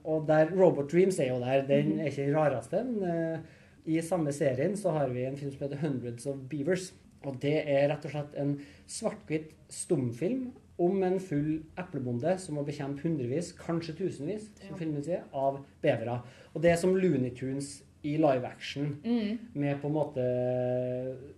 Og 0.07 0.27
der 0.27 0.51
Robot 0.55 0.91
Dreams 0.91 1.19
er 1.21 1.29
jo 1.33 1.39
der. 1.41 1.63
Den 1.67 1.93
Mhm. 1.97 2.01
er 2.01 2.07
ikke 2.11 2.27
den 2.27 2.35
rareste. 2.35 2.85
Men 2.85 3.35
uh, 3.35 3.39
i 3.87 4.01
samme 4.03 4.33
serien 4.33 4.75
så 4.77 4.91
har 4.93 5.09
vi 5.09 5.25
en 5.25 5.37
film 5.37 5.51
som 5.53 5.61
heter 5.69 5.79
'Hundreds 5.79 6.27
of 6.27 6.37
Beavers'. 6.49 6.93
Og 7.25 7.41
det 7.41 7.65
er 7.69 7.89
rett 7.89 8.05
og 8.05 8.11
slett 8.11 8.35
en 8.37 8.61
svart-hvitt 8.87 9.51
stumfilm 9.69 10.53
om 10.79 11.03
en 11.03 11.19
full 11.21 11.63
eplebonde 11.81 12.35
som 12.39 12.55
må 12.59 12.65
bekjempe 12.67 13.01
hundrevis, 13.07 13.53
kanskje 13.57 13.95
tusenvis, 13.97 14.51
som 14.61 14.69
Ja. 14.75 14.77
filmen 14.77 15.03
sier, 15.03 15.23
av 15.33 15.63
bevere. 15.83 16.19
Og 16.55 16.61
det 16.63 16.71
er 16.73 16.77
som 16.77 16.95
Looney 16.95 17.31
Tunes 17.35 17.83
i 18.05 18.17
live 18.19 18.45
action. 18.45 19.01
Mm. 19.05 19.39
Med 19.55 19.81
på 19.81 19.87
en 19.89 19.95
måte 19.97 20.21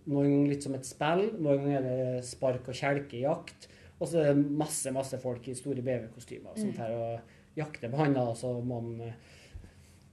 Noen 0.06 0.30
ganger 0.32 0.48
litt 0.50 0.62
som 0.62 0.74
et 0.74 0.84
spill, 0.88 1.30
noen 1.38 1.62
ganger 1.64 1.78
er 1.78 2.16
det 2.16 2.24
spark 2.24 2.68
og 2.68 2.74
kjelkejakt. 2.74 3.68
Og 4.00 4.08
så 4.08 4.20
er 4.24 4.34
det 4.34 4.50
masse 4.50 4.92
masse 4.94 5.18
folk 5.22 5.46
i 5.48 5.54
store 5.54 5.82
beverkostymer 5.82 6.56
som 6.58 6.68
Mm. 6.70 6.76
tar 6.76 6.90
og 6.92 7.20
jakter 7.56 7.88
på 7.90 7.96
han, 7.96 8.16
og 8.16 8.36
så 8.36 8.52
må 8.64 8.80
han 8.80 9.00
eh, 9.00 9.12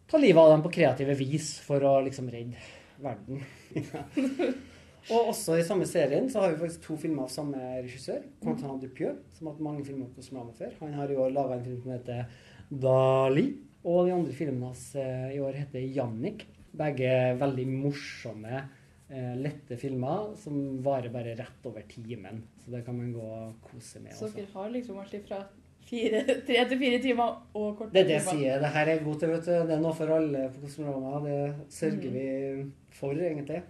ta 0.08 0.18
livet 0.18 0.38
av 0.38 0.52
dem 0.52 0.64
på 0.64 0.72
kreative 0.74 1.16
vis 1.18 1.60
for 1.60 1.80
å 1.82 2.04
liksom 2.06 2.30
redde 2.30 2.56
verden. 3.02 3.44
og 5.12 5.30
også 5.32 5.60
i 5.60 5.64
samme 5.68 5.86
serien 5.86 6.30
så 6.32 6.42
har 6.42 6.54
vi 6.54 6.62
faktisk 6.64 6.82
to 6.88 6.96
filmer 6.98 7.24
av 7.28 7.30
samme 7.34 7.60
regissør, 7.84 8.24
Quentin 8.42 8.80
Dupieux, 8.82 9.20
som 9.38 9.48
har 9.48 9.54
hatt 9.54 9.62
mange 9.68 9.84
filmer 9.86 10.08
på 10.10 10.22
Kosmorama 10.22 10.56
før. 10.58 10.72
Han 10.82 10.94
har 10.98 11.12
i 11.14 11.18
år 11.20 11.34
laga 11.36 11.60
en 11.60 11.66
film 11.68 11.82
som 11.84 11.92
heter 11.94 12.26
Dali. 12.72 13.46
Og 13.86 14.08
de 14.08 14.16
andre 14.16 14.34
filmene 14.34 14.72
hans 14.72 14.86
eh, 14.98 15.36
i 15.36 15.42
år 15.46 15.54
heter 15.60 15.84
Jannik. 15.94 16.48
Begge 16.76 17.12
veldig 17.38 17.68
morsomme, 17.70 18.64
eh, 19.14 19.36
lette 19.38 19.78
filmer 19.78 20.32
som 20.42 20.58
varer 20.84 21.14
bare 21.14 21.36
rett 21.38 21.70
over 21.70 21.86
timen. 21.92 22.42
Så 22.64 22.74
det 22.74 22.82
kan 22.88 22.98
man 22.98 23.14
gå 23.14 23.22
og 23.22 23.54
kose 23.70 24.02
med. 24.02 24.16
Så 24.18 24.32
dere 24.34 24.50
har 24.56 24.74
liksom 24.74 24.98
alt 25.04 25.14
fra 25.30 25.44
fire, 25.86 26.24
tre 26.48 26.66
til 26.72 26.82
fire 26.82 27.00
timer 27.04 27.38
og 27.54 27.78
kortere. 27.78 27.94
Det 27.94 28.02
er 28.02 28.10
det 28.10 28.18
jeg 28.18 28.28
sier. 28.32 28.60
Det 28.66 28.74
her 28.74 28.92
er 28.96 29.04
til, 29.06 29.30
vet 29.36 29.46
du. 29.46 29.54
Det 29.70 29.78
er 29.78 29.86
noe 29.86 29.94
for 30.02 30.16
alle 30.18 30.48
på 30.56 30.66
Kosmorama. 30.66 31.22
Det 31.28 31.40
sørger 31.78 32.10
Mm. 32.10 32.18
vi 32.18 32.98
for, 32.98 33.14
egentlig. 33.14 33.62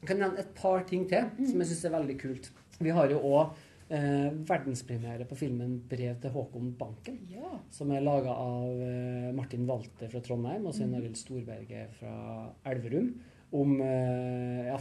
Jeg 0.00 0.10
kan 0.10 0.20
nevne 0.20 0.42
et 0.42 0.52
par 0.56 0.84
ting 0.88 1.06
til 1.08 1.30
som 1.48 1.62
jeg 1.62 1.70
syns 1.70 1.84
er 1.88 1.94
veldig 1.96 2.18
kult. 2.20 2.50
Vi 2.78 2.92
har 2.92 3.08
jo 3.10 3.20
òg 3.24 3.54
eh, 3.88 4.28
verdenspremiere 4.48 5.24
på 5.28 5.38
filmen 5.38 5.78
'Brev 5.88 6.18
til 6.20 6.30
Håkon 6.34 6.74
Banken'. 6.78 7.22
Ja. 7.32 7.54
Som 7.70 7.90
er 7.92 8.04
laga 8.04 8.34
av 8.34 8.82
eh, 8.82 9.32
Martin 9.32 9.64
Walter 9.66 10.10
fra 10.12 10.20
Trondheim 10.20 10.66
og 10.66 10.74
Svein 10.74 10.90
Mm. 10.92 10.98
Arild 11.00 11.16
Storberget 11.16 11.96
fra 12.00 12.52
Elverum. 12.66 13.14
Om 13.52 13.80
eh, 13.80 14.66
ja, 14.66 14.78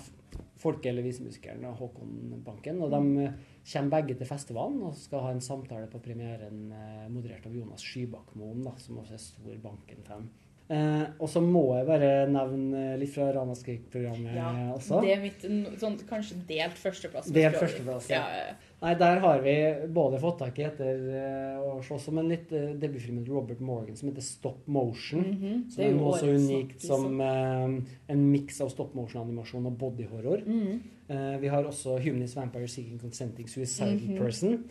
folke- 0.58 0.90
eller 0.90 1.06
visemusikeren 1.06 1.64
Håkon 1.64 2.42
Banken. 2.44 2.82
Og 2.82 2.92
de 2.92 3.26
eh, 3.26 3.34
kommer 3.72 4.02
begge 4.02 4.18
til 4.18 4.28
festivalen 4.28 4.82
og 4.84 4.96
skal 4.96 5.22
ha 5.22 5.32
en 5.32 5.42
samtale 5.42 5.88
på 5.88 6.00
premieren 6.02 6.72
eh, 6.74 7.06
moderert 7.10 7.46
av 7.46 7.56
Jonas 7.56 7.82
Skybakmoen, 7.86 8.66
som 8.78 8.98
også 8.98 9.14
er 9.14 9.18
stor 9.24 9.62
Banken-fan. 9.64 10.28
Eh, 10.68 11.04
og 11.22 11.30
så 11.30 11.44
må 11.46 11.62
jeg 11.78 11.86
bare 11.86 12.08
nevne 12.26 12.96
litt 12.98 13.12
fra 13.14 13.28
Ramaskrik-programmet 13.36 14.34
Ja, 14.34 14.48
også. 14.74 14.98
det 15.04 15.12
er 15.14 15.20
mitt 15.22 15.44
sånn, 15.78 15.98
kanskje 16.10 16.40
delt 16.50 16.80
førsteplass. 16.82 17.28
Delt 17.36 17.60
førsteplass, 17.62 18.08
ja. 18.10 18.24
ja. 18.34 18.56
Nei, 18.82 18.94
der 18.98 19.20
har 19.22 19.44
vi 19.46 19.54
både 19.94 20.18
fått 20.22 20.40
tak 20.42 20.58
i 20.60 20.66
etter 20.66 21.04
eh, 21.20 21.60
å 21.62 21.76
se 21.86 22.00
som 22.02 22.18
en 22.18 22.28
litt 22.34 22.50
uh, 22.54 22.74
debutfilm 22.82 23.20
med 23.22 23.30
Robert 23.30 23.62
Morgan 23.62 23.96
som 23.98 24.10
heter 24.10 24.26
Stop 24.26 24.66
Motion. 24.68 25.22
Mhm, 25.22 25.62
Som 25.70 25.78
det 25.78 25.86
er 25.86 25.94
er 25.94 26.00
noe 26.00 26.18
så 26.18 26.32
unikt 26.34 26.82
som 26.82 27.22
eh, 27.22 27.94
en 28.16 28.26
miks 28.32 28.58
av 28.66 28.74
stop 28.74 28.94
motion-animasjon 28.98 29.70
og 29.70 29.78
bodyhorror. 29.86 30.44
Mhm. 30.50 30.82
Eh, 31.08 31.38
vi 31.46 31.48
har 31.54 31.64
også 31.70 32.00
Humanist 32.02 32.36
Vampire 32.38 32.68
Seeking 32.68 32.98
Consenting 33.02 33.48
Suicidal 33.48 34.00
Mhm. 34.02 34.18
Person. 34.18 34.64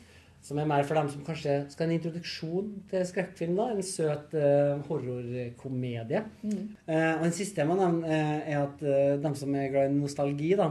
Som 0.45 0.59
er 0.61 0.67
mer 0.69 0.85
for 0.85 0.99
dem 0.99 1.09
som 1.09 1.23
kanskje 1.25 1.55
skal 1.73 1.87
ha 1.87 1.89
en 1.89 1.95
introduksjon 1.97 2.67
til 2.91 3.07
skrekkfilm. 3.09 3.55
da, 3.57 3.71
En 3.73 3.83
søt 3.83 4.35
uh, 4.37 4.83
horrorkomedie. 4.91 6.21
Mm. 6.43 6.59
Uh, 6.89 7.13
og 7.17 7.23
den 7.25 7.33
siste 7.33 7.63
jeg 7.63 7.71
må 7.71 7.79
nevne, 7.79 8.05
uh, 8.05 8.43
er 8.45 8.59
at 8.61 8.85
uh, 8.85 9.15
dem 9.25 9.35
som 9.41 9.55
er 9.57 9.71
glad 9.73 9.89
i 9.89 9.97
nostalgi, 10.03 10.51
da, 10.61 10.69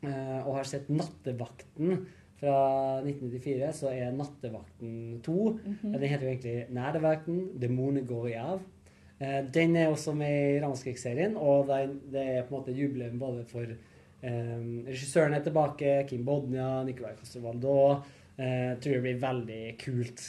og 0.00 0.54
har 0.56 0.64
sett 0.64 0.86
'Nattevakten' 0.88 2.06
fra 2.40 3.00
1994, 3.04 3.72
så 3.82 3.90
er 3.92 4.14
'Nattevakten 4.16 5.20
2' 5.20 5.58
Mhm. 5.66 5.94
eh, 5.94 6.00
Den 6.00 6.08
heter 6.08 6.24
jo 6.24 6.30
egentlig 6.30 6.66
'Nærvakten'. 6.70 7.58
'Demonet 7.60 8.06
går 8.08 8.28
i 8.28 8.32
av'. 8.32 8.60
Den 9.52 9.76
er 9.76 9.88
også 9.90 10.14
med 10.16 10.56
i 10.56 10.60
Ramaskrik-serien, 10.62 11.36
og 11.36 11.66
det, 11.66 12.00
det 12.12 12.22
er 12.28 12.42
på 12.42 12.54
en 12.54 12.62
måte 12.62 12.72
jubileum 12.72 13.18
både 13.18 13.44
for 13.44 13.66
regissøren 14.22 15.34
er 15.34 15.42
tilbake, 15.44 16.06
Kim 16.08 16.24
Bodnia, 16.24 16.82
Nicolai 16.84 17.12
Coster-Waldau. 17.20 18.00
Eh, 18.40 18.72
tror 18.80 18.96
det 18.96 19.04
blir 19.04 19.20
veldig 19.20 19.62
kult. 19.80 20.22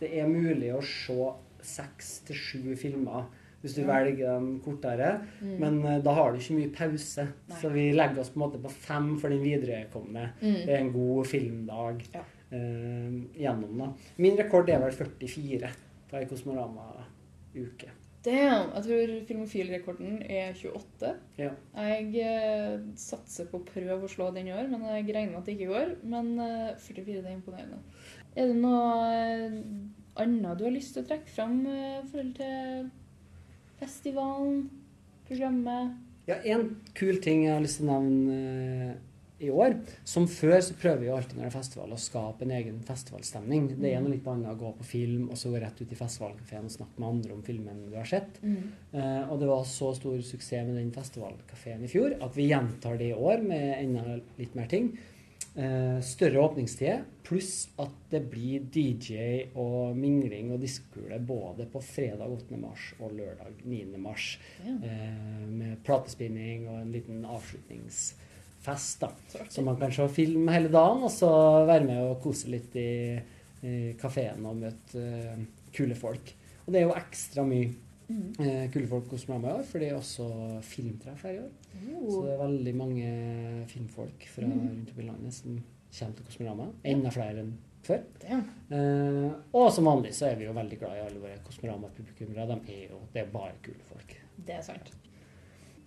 Det 0.00 0.08
er 0.16 0.30
mulig 0.30 0.72
å 0.72 0.80
se 0.80 1.18
seks 1.60 2.12
til 2.24 2.38
sju 2.40 2.62
filmer 2.80 3.26
hvis 3.60 3.74
du 3.76 3.82
mm. 3.82 3.88
velger 3.90 4.22
dem 4.24 4.46
kortere. 4.64 5.10
Mm. 5.42 5.54
Men 5.60 5.78
eh, 5.84 5.98
da 6.04 6.14
har 6.16 6.32
du 6.32 6.40
ikke 6.40 6.56
mye 6.56 6.72
pause. 6.72 7.26
Nei. 7.50 7.60
Så 7.60 7.72
vi 7.74 7.90
legger 7.92 8.22
oss 8.22 8.32
på 8.32 8.40
en 8.40 8.44
måte 8.46 8.62
på 8.62 8.72
fem 8.72 9.12
for 9.20 9.32
den 9.32 9.44
viderekomne. 9.44 10.30
Mm. 10.40 10.58
Det 10.64 10.72
er 10.72 10.80
en 10.80 10.92
god 10.94 11.28
filmdag 11.28 12.04
Ja. 12.14 12.24
eh, 12.56 13.20
gjennom. 13.44 13.76
da. 13.82 13.92
Min 14.16 14.40
rekord 14.40 14.72
er 14.72 14.80
vel 14.80 14.96
44 14.96 15.72
på 16.10 16.18
ei 16.18 16.28
Kosmorama-uke. 16.30 17.92
Damn! 18.24 18.72
Jeg 18.74 18.84
tror 18.84 19.12
filmofilrekorden 19.28 20.18
er 20.28 20.50
28. 20.52 21.12
Ja. 21.40 21.54
Jeg 21.76 22.10
eh, 22.20 22.82
satser 23.00 23.48
på 23.48 23.62
å 23.62 23.64
prøve 23.64 24.04
å 24.04 24.10
slå 24.12 24.28
den 24.34 24.50
i 24.50 24.52
år, 24.52 24.68
men 24.68 24.84
jeg 24.90 25.06
regner 25.08 25.32
med 25.32 25.38
at 25.40 25.48
det 25.48 25.54
ikke 25.56 25.70
går. 25.70 25.94
Men 26.04 26.34
eh, 26.44 26.74
44 26.84 27.22
det 27.22 27.30
er 27.30 27.38
imponerende. 27.38 27.80
Er 28.36 28.50
det 28.50 28.58
noe 28.60 29.08
eh, 29.08 29.56
annet 30.20 30.60
du 30.60 30.66
har 30.66 30.76
lyst 30.76 30.94
til 30.96 31.06
å 31.06 31.08
trekke 31.08 31.32
fram 31.32 31.62
eh, 31.64 31.96
i 32.02 32.10
forhold 32.12 32.36
til 32.36 32.90
festivalen, 33.80 34.66
programmet? 35.30 35.96
Ja, 36.28 36.36
En 36.44 36.74
kul 36.94 37.22
ting 37.24 37.46
jeg 37.46 37.56
har 37.56 37.64
lyst 37.64 37.80
til 37.80 37.88
å 37.88 37.96
nevne 37.96 38.36
eh, 38.36 38.98
i 39.40 39.50
år. 39.50 39.76
Som 40.04 40.28
før 40.30 40.58
så 40.64 40.76
prøver 40.78 41.04
vi 41.04 41.12
alltid 41.14 41.38
når 41.38 41.46
det 41.46 41.50
er 41.50 41.56
festival 41.56 41.94
å 41.94 42.00
skape 42.00 42.46
en 42.46 42.54
egen 42.56 42.80
festivalstemning. 42.86 43.70
Det 43.80 43.92
er 43.92 44.02
noe 44.04 44.14
litt 44.14 44.28
annet 44.30 44.52
å 44.52 44.58
gå 44.60 44.72
på 44.80 44.88
film 44.92 45.28
og 45.30 45.40
så 45.40 45.52
gå 45.52 45.62
rett 45.62 45.80
ut 45.80 45.94
i 45.94 45.98
festivalkafeen 45.98 46.68
og 46.68 46.74
snakke 46.76 47.00
med 47.00 47.08
andre 47.10 47.36
om 47.36 47.44
filmen 47.46 47.86
du 47.88 47.96
har 47.98 48.10
sett. 48.10 48.40
Mm. 48.44 48.58
Eh, 48.92 49.22
og 49.30 49.40
det 49.40 49.48
var 49.50 49.64
så 49.68 49.94
stor 49.96 50.20
suksess 50.20 50.66
med 50.66 50.76
den 50.80 50.92
festivalkafeen 50.94 51.86
i 51.86 51.90
fjor 51.90 52.18
at 52.20 52.36
vi 52.36 52.50
gjentar 52.50 53.00
det 53.00 53.12
i 53.12 53.16
år 53.16 53.46
med 53.46 53.72
enda 53.78 54.20
litt 54.40 54.58
mer 54.58 54.68
ting. 54.70 54.92
Eh, 55.54 56.00
større 56.00 56.38
åpningstider, 56.38 57.00
pluss 57.26 57.68
at 57.82 57.94
det 58.12 58.20
blir 58.30 58.62
DJ 58.70 59.48
og 59.58 59.96
mingling 59.98 60.52
og 60.54 60.60
diskokule 60.62 61.18
både 61.26 61.66
på 61.72 61.82
fredag 61.82 62.30
8. 62.30 62.58
mars 62.60 62.92
og 63.00 63.16
lørdag 63.18 63.64
9. 63.64 63.98
mars. 63.98 64.36
Ja. 64.62 64.76
Eh, 64.78 65.48
med 65.50 65.80
platespinning 65.86 66.68
og 66.70 66.78
en 66.84 66.92
liten 66.94 67.24
avslutningsfest. 68.66 69.00
da. 69.00 69.44
Så 69.48 69.62
man 69.64 69.76
kan 69.76 69.92
se 69.92 70.08
film 70.08 70.48
hele 70.48 70.68
dagen 70.68 71.02
og 71.02 71.10
så 71.10 71.66
være 71.66 71.84
med 71.86 72.02
og 72.10 72.20
kose 72.22 72.48
litt 72.48 72.74
i, 72.76 73.20
i 73.62 73.92
kafeen 74.00 74.44
og 74.46 74.56
møte 74.56 74.96
eh, 75.00 75.44
kule 75.72 75.94
folk. 75.94 76.34
Og 76.66 76.72
det 76.72 76.80
er 76.82 76.88
jo 76.88 76.94
ekstra 76.98 77.44
mye 77.46 77.74
Mm. 78.10 78.32
eh, 78.42 78.64
kule 78.72 78.88
folk 78.90 79.06
hos 79.12 79.28
meg 79.28 79.44
i 79.44 79.46
år, 79.52 79.62
for 79.62 79.78
det 79.78 79.88
er 79.92 79.94
også 79.94 80.24
filmtreff 80.66 81.20
her 81.22 81.30
i 81.36 81.38
år. 81.38 81.50
Så 82.10 82.22
det 82.24 82.32
er 82.32 82.40
veldig 82.40 82.72
mange 82.74 83.10
filmfolk 83.70 84.26
fra 84.26 84.42
Mhm. 84.48 84.58
rundt 84.68 84.90
om 84.90 84.98
i 84.98 85.06
landet 85.06 85.32
som 85.32 85.62
kommer 85.94 86.16
til 86.16 86.24
Kosmorama. 86.26 86.66
Enda 86.84 87.08
flere 87.10 87.38
enn 87.38 87.52
før. 87.84 88.00
Eh, 88.72 89.30
og 89.54 89.70
som 89.72 89.84
vanlig 89.84 90.10
så 90.12 90.26
er 90.26 90.34
vi 90.40 90.44
jo 90.46 90.52
veldig 90.52 90.78
glad 90.80 90.96
i 90.96 91.06
alle 91.06 91.20
våre 91.22 91.38
Kosmorama-publikummere. 91.46 92.48
De 92.48 92.72
er 92.72 92.88
jo, 92.90 92.98
det 93.14 93.22
er 93.22 93.30
bare 93.30 93.52
kule 93.62 93.86
folk. 93.88 94.16
Det 94.44 94.54
er 94.56 94.62
sant. 94.62 94.90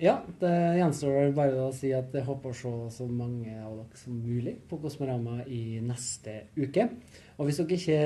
Ja, 0.02 0.16
det 0.42 0.50
gjenstår 0.80 1.30
bare 1.38 1.68
å 1.68 1.74
si 1.76 1.92
at 1.94 2.14
jeg 2.18 2.26
håper 2.26 2.50
å 2.50 2.58
se 2.58 2.72
så 2.96 3.06
mange 3.06 3.54
av 3.62 3.76
dere 3.78 4.00
som 4.00 4.16
mulig 4.18 4.56
på 4.70 4.80
Kosmorama 4.82 5.44
i 5.46 5.78
neste 5.86 6.48
uke. 6.58 6.88
Og 7.38 7.46
hvis 7.46 7.60
dere 7.62 7.78
ikke 7.78 8.00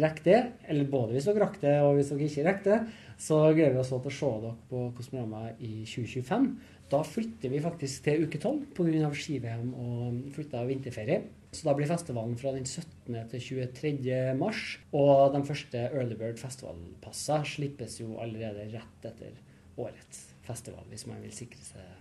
rekker 0.00 0.24
det, 0.24 0.38
eller 0.72 0.88
både 0.88 1.12
hvis 1.12 1.26
dere 1.28 1.42
rakk 1.44 1.58
det 1.60 1.74
og 1.84 1.98
hvis 1.98 2.12
dere 2.12 2.28
ikke 2.30 2.46
rekker 2.46 2.72
det, 2.72 2.78
så 3.20 3.40
gleder 3.50 3.74
vi 3.74 3.82
oss 3.82 3.92
til 3.92 4.00
å 4.00 4.14
se 4.18 4.30
dere 4.46 4.54
på 4.70 4.84
Kosmorama 4.96 5.42
i 5.60 5.72
2025. 5.84 6.46
Da 6.92 7.02
flytter 7.04 7.52
vi 7.52 7.60
faktisk 7.64 8.06
til 8.06 8.24
uke 8.24 8.40
12 8.40 8.62
pga. 8.78 9.10
ski-VM 9.12 9.74
og 9.74 10.22
flytta 10.36 10.62
vinterferie. 10.68 11.18
Så 11.52 11.68
da 11.68 11.74
blir 11.76 11.88
festivalen 11.90 12.36
fra 12.40 12.54
den 12.56 12.64
17. 12.64 13.12
til 13.32 13.44
23. 13.66 14.16
mars. 14.40 14.78
Og 14.96 15.36
de 15.36 15.42
første 15.44 15.84
Early 15.90 16.16
Bird 16.16 16.40
festivalpasser 16.40 17.44
slippes 17.56 18.00
jo 18.00 18.16
allerede 18.22 18.70
rett 18.72 19.10
etter 19.12 19.36
årets 19.76 20.35
festival, 20.46 20.84
hvis 20.90 21.06
man 21.10 21.22
vil 21.24 21.34
sikre 21.34 21.62
seg 21.66 21.82
det. 21.82 21.96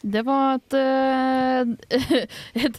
Det 0.00 0.22
var 0.24 0.56
et, 0.56 0.76
eh, 0.80 2.20
et 2.64 2.78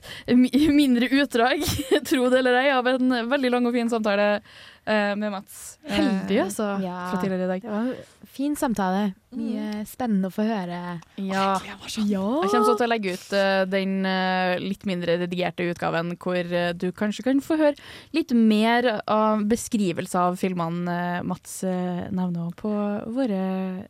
mindre 0.74 1.10
utdrag, 1.22 1.62
tro 2.10 2.30
det 2.34 2.40
eller 2.42 2.58
ei, 2.64 2.72
av 2.74 2.88
en 2.90 3.14
veldig 3.30 3.52
lang 3.54 3.68
og 3.70 3.76
fin 3.78 3.92
samtale 3.92 4.30
eh, 4.40 5.14
med 5.14 5.30
Mats. 5.30 5.78
eh, 5.86 6.00
Heldig, 6.00 6.40
altså. 6.48 6.72
Fra 6.82 7.22
tidligere 7.22 7.46
i 7.46 7.52
dag. 7.54 7.68
Det 7.68 7.76
var 7.76 7.92
en 7.92 8.20
fin 8.32 8.56
samtale. 8.58 9.12
Mye 9.36 9.84
spennende 9.88 10.28
å 10.28 10.34
få 10.34 10.44
høre. 10.44 10.80
Ja. 11.22 11.46
Jeg 11.64 11.78
kommer 11.80 12.66
så 12.68 12.76
til 12.76 12.86
å 12.86 12.90
legge 12.90 13.16
ut 13.16 13.28
uh, 13.36 13.64
den 13.70 14.02
uh, 14.04 14.60
litt 14.60 14.84
mindre 14.90 15.16
redigerte 15.22 15.70
utgaven, 15.72 16.16
hvor 16.20 16.40
uh, 16.52 16.72
du 16.76 16.90
kanskje 16.96 17.26
kan 17.30 17.40
få 17.44 17.60
høre 17.62 17.78
litt 18.16 18.34
mer 18.36 18.90
av 19.06 19.46
beskrivelse 19.52 20.20
av 20.20 20.40
filmene 20.42 21.22
Mats 21.28 21.62
uh, 21.64 22.08
nevner 22.12 22.52
på 22.60 22.72
våre 23.16 23.44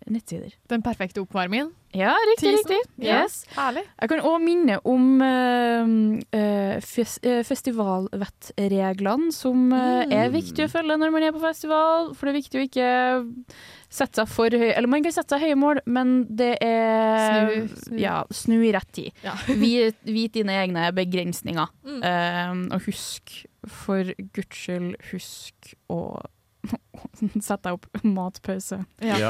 nettsider. 0.05 0.53
Den 0.69 0.85
perfekte 0.85 1.23
oppvarmingen. 1.25 1.73
Ja, 1.95 2.13
riktig. 2.29 2.51
Teasen. 2.57 2.69
riktig. 2.75 3.07
Ja, 3.07 3.23
Yes. 3.23 3.45
herlig. 3.55 3.83
Jeg 4.01 4.09
kan 4.11 4.21
òg 4.27 4.37
minne 4.43 4.77
om 4.87 5.21
uh, 5.21 6.19
eh, 6.37 6.77
fes 6.85 7.17
eh, 7.23 7.41
festivalvettreglene, 7.47 9.31
som 9.35 9.71
eh, 9.75 10.05
er 10.11 10.29
viktig 10.33 10.65
å 10.65 10.71
følge 10.71 10.81
følge 10.81 10.97
når 11.01 11.11
man 11.13 11.23
er 11.27 11.33
på 11.35 11.41
festival, 11.43 12.11
for 12.15 12.27
det 12.27 12.33
er 12.33 12.39
viktig 12.41 12.59
å 12.61 12.65
ikke 12.67 12.89
sette 13.91 14.21
seg 14.21 14.29
for 14.31 14.49
høye 14.55 14.73
Eller 14.75 14.87
man 14.91 15.03
kan 15.03 15.11
sette 15.15 15.35
seg 15.35 15.45
høye 15.45 15.57
mål, 15.59 15.81
men 15.85 16.13
det 16.29 16.53
er 16.63 17.51
Snu- 17.51 17.77
snu. 17.85 17.97
Ja, 18.01 18.15
snu 18.31 18.57
i 18.63 18.71
rett 18.73 18.91
tid. 18.95 19.11
Ja. 19.25 19.35
Vit, 19.61 19.97
vit 20.07 20.33
dine 20.33 20.55
egne 20.63 20.89
begrensninger. 20.95 21.67
Mm. 21.85 22.01
uh, 22.01 22.75
og 22.75 22.85
husk, 22.87 23.35
for 23.67 24.07
guds 24.33 24.57
skyld, 24.63 24.95
husk 25.11 25.75
å 25.91 26.21
Sett 27.41 27.63
deg 27.65 27.73
opp 27.73 27.85
matpause. 28.05 28.77
Ja. 29.01 29.15
Ja. 29.17 29.29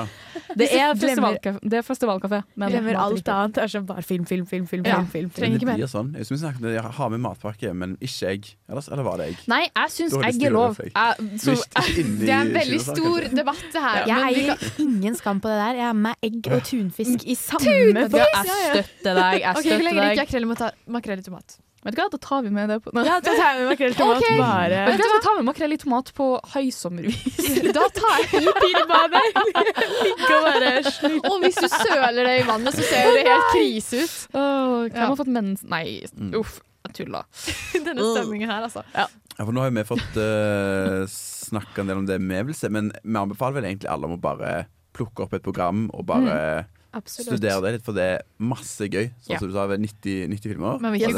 Det, 0.59 0.67
er 0.75 0.91
festivalkafé, 0.99 1.59
det 1.63 1.77
er 1.79 1.85
festivalkafé. 1.87 2.41
men 2.59 2.73
Glemmer 2.73 2.91
er 2.95 2.99
alt 2.99 3.29
annet. 3.31 3.55
Det 3.55 3.63
er 3.63 3.71
sånn 3.71 3.85
bare 3.87 4.03
film, 4.05 4.25
film, 4.27 4.45
film, 4.49 4.65
film. 4.67 4.83
Ja. 4.87 4.97
film, 5.05 5.29
film. 5.31 5.31
Trenger 5.37 5.61
ikke 5.61 5.69
mer. 5.69 5.85
sånn. 5.91 6.11
Jeg 6.19 6.27
synes 6.27 6.43
jeg 6.43 6.83
har 6.97 7.13
med 7.13 7.23
matpakke, 7.23 7.71
men 7.77 7.95
ikke 8.03 8.27
egg. 8.33 8.51
Eller, 8.69 8.89
eller 8.91 9.07
var 9.07 9.21
det 9.23 9.29
egg? 9.31 9.41
Nei, 9.51 9.61
jeg 9.69 9.95
syns 9.95 10.17
egg 10.19 10.43
er 10.49 10.55
lov. 10.57 10.75
det, 10.77 10.91
Jeg, 10.91 11.15
er 11.15 12.03
Det 12.21 12.29
er 12.29 12.37
en 12.41 12.53
veldig 12.59 12.81
stor 12.89 13.29
debatt, 13.41 13.63
det 13.71 13.85
her. 13.87 14.03
Jeg 14.11 14.19
men 14.19 14.27
eier 14.27 14.51
kan- 14.51 14.85
ingen 14.87 15.15
skam 15.19 15.41
på 15.41 15.51
det 15.51 15.59
der. 15.63 15.81
Jeg 15.81 15.87
har 15.87 15.99
med 16.03 16.15
egg 16.29 16.51
og 16.51 16.63
tunfisk 16.71 17.25
i 17.25 17.35
samme 17.39 17.65
Tunfisk, 17.71 18.19
ja, 18.19 18.29
jeg 18.35 18.85
støtter 18.85 19.19
deg. 19.23 19.41
Jeg 19.41 19.55
støtter 19.63 19.87
det 19.87 19.95
deg. 19.95 20.11
ikke 20.11 20.27
er 20.27 20.31
krell 20.35 20.43
i 20.43 20.51
mota- 20.51 20.73
makrell 20.87 21.19
i 21.23 21.27
tomat? 21.31 21.57
Vet 21.81 21.95
du 21.97 22.01
hva, 22.01 22.07
da 22.13 22.17
tar 22.21 22.41
vi 22.45 22.51
med 22.53 22.69
det 22.69 22.75
på 22.85 22.91
Ja, 23.09 23.15
da 23.25 23.33
tar 23.33 23.55
vi 23.57 23.65
makrell 23.71 23.93
i 23.95 23.97
tomat. 23.97 24.21
Okay. 24.21 24.37
Bare 24.37 24.81
Vet 24.91 24.99
du 24.99 25.03
hva, 25.05 25.13
da 25.15 25.21
tar 25.25 25.37
vi 25.39 25.45
makrell 25.47 25.73
i 25.73 25.79
tomat 25.81 26.11
på 26.17 26.27
høysommervis. 26.53 27.47
Da 27.77 27.85
tar 27.95 28.17
jeg 28.25 28.43
i 28.43 28.53
pinebadet. 28.61 29.23
Ligge 30.05 30.33
og 30.37 30.45
bare 30.49 30.71
slutt. 30.85 31.29
Og 31.31 31.37
hvis 31.45 31.57
du 31.61 31.67
søler 31.71 32.21
det 32.27 32.35
i 32.41 32.43
vannet, 32.49 32.75
så 32.77 32.85
ser 32.85 33.09
det 33.15 33.23
helt 33.29 33.47
krise 33.55 34.03
ut. 34.05 34.17
Åh, 34.35 34.49
Ja. 34.81 34.89
Hvem 34.91 35.07
har 35.13 35.17
fått 35.23 35.33
mens... 35.33 35.63
Nei, 35.69 35.85
Mm. 36.11 36.33
uff. 36.39 36.59
Jeg 36.87 36.95
tulla. 36.97 37.21
Denne 37.85 38.01
stemningen 38.15 38.49
her, 38.49 38.63
altså. 38.65 38.81
Ja. 38.95 39.05
Ja, 39.37 39.45
for 39.45 39.53
nå 39.55 39.61
har 39.63 39.69
jo 39.69 39.75
vi 39.77 39.83
fått 39.87 40.17
uh, 40.17 41.03
snakka 41.09 41.81
en 41.83 41.91
del 41.91 41.99
om 42.01 42.07
det 42.09 42.17
vi 42.21 42.39
vil 42.49 42.57
se, 42.57 42.69
men 42.73 42.89
vi 43.01 43.17
anbefaler 43.17 43.59
vel 43.59 43.67
egentlig 43.69 43.89
alle 43.91 44.09
om 44.09 44.15
å 44.17 44.21
bare 44.21 44.51
plukke 44.97 45.23
opp 45.25 45.35
et 45.37 45.45
program 45.45 45.85
og 45.95 46.05
bare 46.09 46.35
Absolutt. 46.93 47.29
studere 47.37 47.61
det 47.63 47.71
litt, 47.77 47.83
for 47.85 47.95
det 47.95 48.03
er 48.03 48.23
masse 48.37 48.87
gøy. 48.91 49.11
Sånn 49.23 49.33
Ja. 49.35 49.39
som 49.39 49.47
du 49.47 49.53
sa, 49.55 49.65
90, 49.67 50.27
90 50.27 50.49
filmer. 50.51 50.79
Men 50.81 50.91
vi 50.93 50.99
ikke 50.99 51.13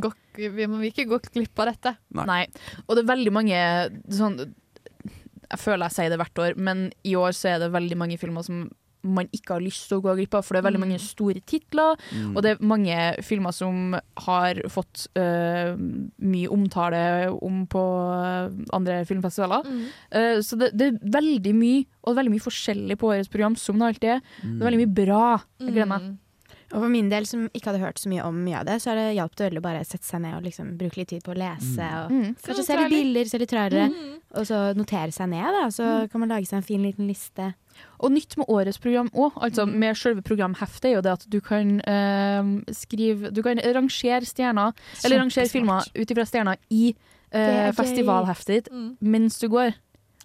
gå, 0.00 0.12
Vi 0.36 0.66
må 0.66 0.80
ikke 0.88 1.06
gå 1.08 1.18
glipp 1.32 1.58
av 1.58 1.66
dette. 1.74 1.96
Nei. 2.12 2.24
Nei. 2.26 2.46
Og 2.88 2.96
det 2.96 3.04
er 3.04 3.10
veldig 3.16 3.32
mange 3.32 3.58
sånn 4.08 4.38
Jeg 5.50 5.60
føler 5.60 5.84
jeg 5.86 5.92
sier 5.92 6.08
det 6.10 6.18
hvert 6.18 6.38
år, 6.40 6.56
men 6.56 6.92
i 7.04 7.12
år 7.14 7.30
så 7.36 7.54
er 7.54 7.58
det 7.60 7.70
veldig 7.70 7.96
mange 8.00 8.18
filmer 8.18 8.42
som 8.42 8.70
man 9.04 9.28
ikke 9.36 9.54
har 9.54 9.62
lyst 9.64 9.88
til 9.90 9.98
å 10.00 10.02
gå 10.04 10.14
glipp 10.18 10.34
av, 10.34 10.44
for 10.44 10.56
det 10.56 10.62
er 10.62 10.66
veldig 10.70 10.80
Mm. 10.80 10.84
mange 10.88 11.00
store 11.04 11.40
titler. 11.46 11.96
Mm. 12.10 12.36
Og 12.36 12.42
det 12.42 12.50
er 12.54 12.64
mange 12.64 12.98
filmer 13.22 13.52
som 13.52 13.94
har 14.26 14.60
fått 14.72 15.06
uh, 15.20 15.76
mye 16.24 16.48
omtale 16.50 17.30
om 17.44 17.66
på 17.66 17.84
øh, 17.84 18.50
andre 18.72 19.04
filmfestivaler. 19.04 19.62
Mm. 19.68 19.84
Uh, 20.14 20.40
så 20.42 20.58
det, 20.58 20.72
det 20.74 20.88
er 20.88 20.98
veldig 21.20 21.54
mye, 21.54 21.84
og 22.04 22.16
veldig 22.16 22.32
mye 22.34 22.44
forskjellig 22.44 22.98
på 22.98 23.12
årets 23.12 23.28
program, 23.32 23.56
som 23.56 23.78
det 23.78 23.86
alltid 23.92 24.10
er. 24.16 24.20
Det 24.42 24.60
er 24.60 24.68
veldig 24.70 24.82
mye 24.82 24.94
bra. 25.04 25.22
Jeg 25.60 25.72
gleder 25.76 25.90
meg. 25.94 26.10
Mm. 26.74 26.78
Og 26.78 26.82
for 26.82 26.90
min 26.90 27.08
del, 27.08 27.24
som 27.30 27.44
ikke 27.54 27.70
hadde 27.70 27.80
hørt 27.84 28.00
så 28.02 28.08
mye 28.10 28.24
om 28.26 28.34
mye 28.44 28.58
av 28.60 28.66
det, 28.66 28.80
så 28.82 28.90
har 28.90 28.96
det 28.98 29.14
hjulpet 29.16 29.44
veldig 29.46 29.60
å 29.62 29.62
bare 29.62 29.84
sette 29.86 30.04
seg 30.04 30.20
ned 30.24 30.34
og 30.34 30.42
liksom 30.42 30.72
bruke 30.80 30.96
litt 30.98 31.08
tid 31.14 31.22
på 31.22 31.30
å 31.32 31.38
lese. 31.38 31.86
Og 32.04 32.10
Mm. 32.10 32.34
Kanskje 32.42 32.64
Se 32.64 32.66
se 32.66 32.76
litt 32.76 32.90
bilder, 32.90 33.24
se 33.30 33.38
litt 33.38 33.50
trærere, 33.50 33.88
Mm. 33.90 34.20
Og 34.34 34.46
så 34.46 34.74
notere 34.74 35.12
seg 35.14 35.28
ned, 35.30 35.46
da. 35.54 35.68
Så 35.70 36.10
kan 36.10 36.18
man 36.20 36.28
lage 36.28 36.46
seg 36.50 36.56
en 36.58 36.62
fin 36.66 36.82
liten 36.82 37.06
liste. 37.06 37.54
Og 38.00 38.10
nytt 38.10 38.36
med 38.36 38.46
årets 38.48 38.78
program 38.78 39.08
òg, 39.14 39.32
altså 39.40 39.66
med 39.66 39.96
selve 39.96 40.22
programheftet, 40.22 40.84
er 40.90 40.94
jo 40.96 41.00
det 41.02 41.12
at 41.12 41.26
du 41.30 41.40
kan 41.40 41.80
eh, 41.80 42.42
skrive 42.72 43.32
Du 43.32 43.42
kan 43.42 43.56
rangere 43.58 44.22
stjerner, 44.26 44.72
eller 45.04 45.18
rangere 45.18 45.48
filmer 45.48 45.82
ut 45.94 46.10
ifra 46.10 46.26
stjerner 46.26 46.56
i 46.70 46.94
eh, 47.32 47.70
festivalheftet 47.72 48.46
ditt 48.64 48.68
Mm. 48.72 48.96
mens 49.00 49.38
du 49.38 49.48
går. 49.48 49.74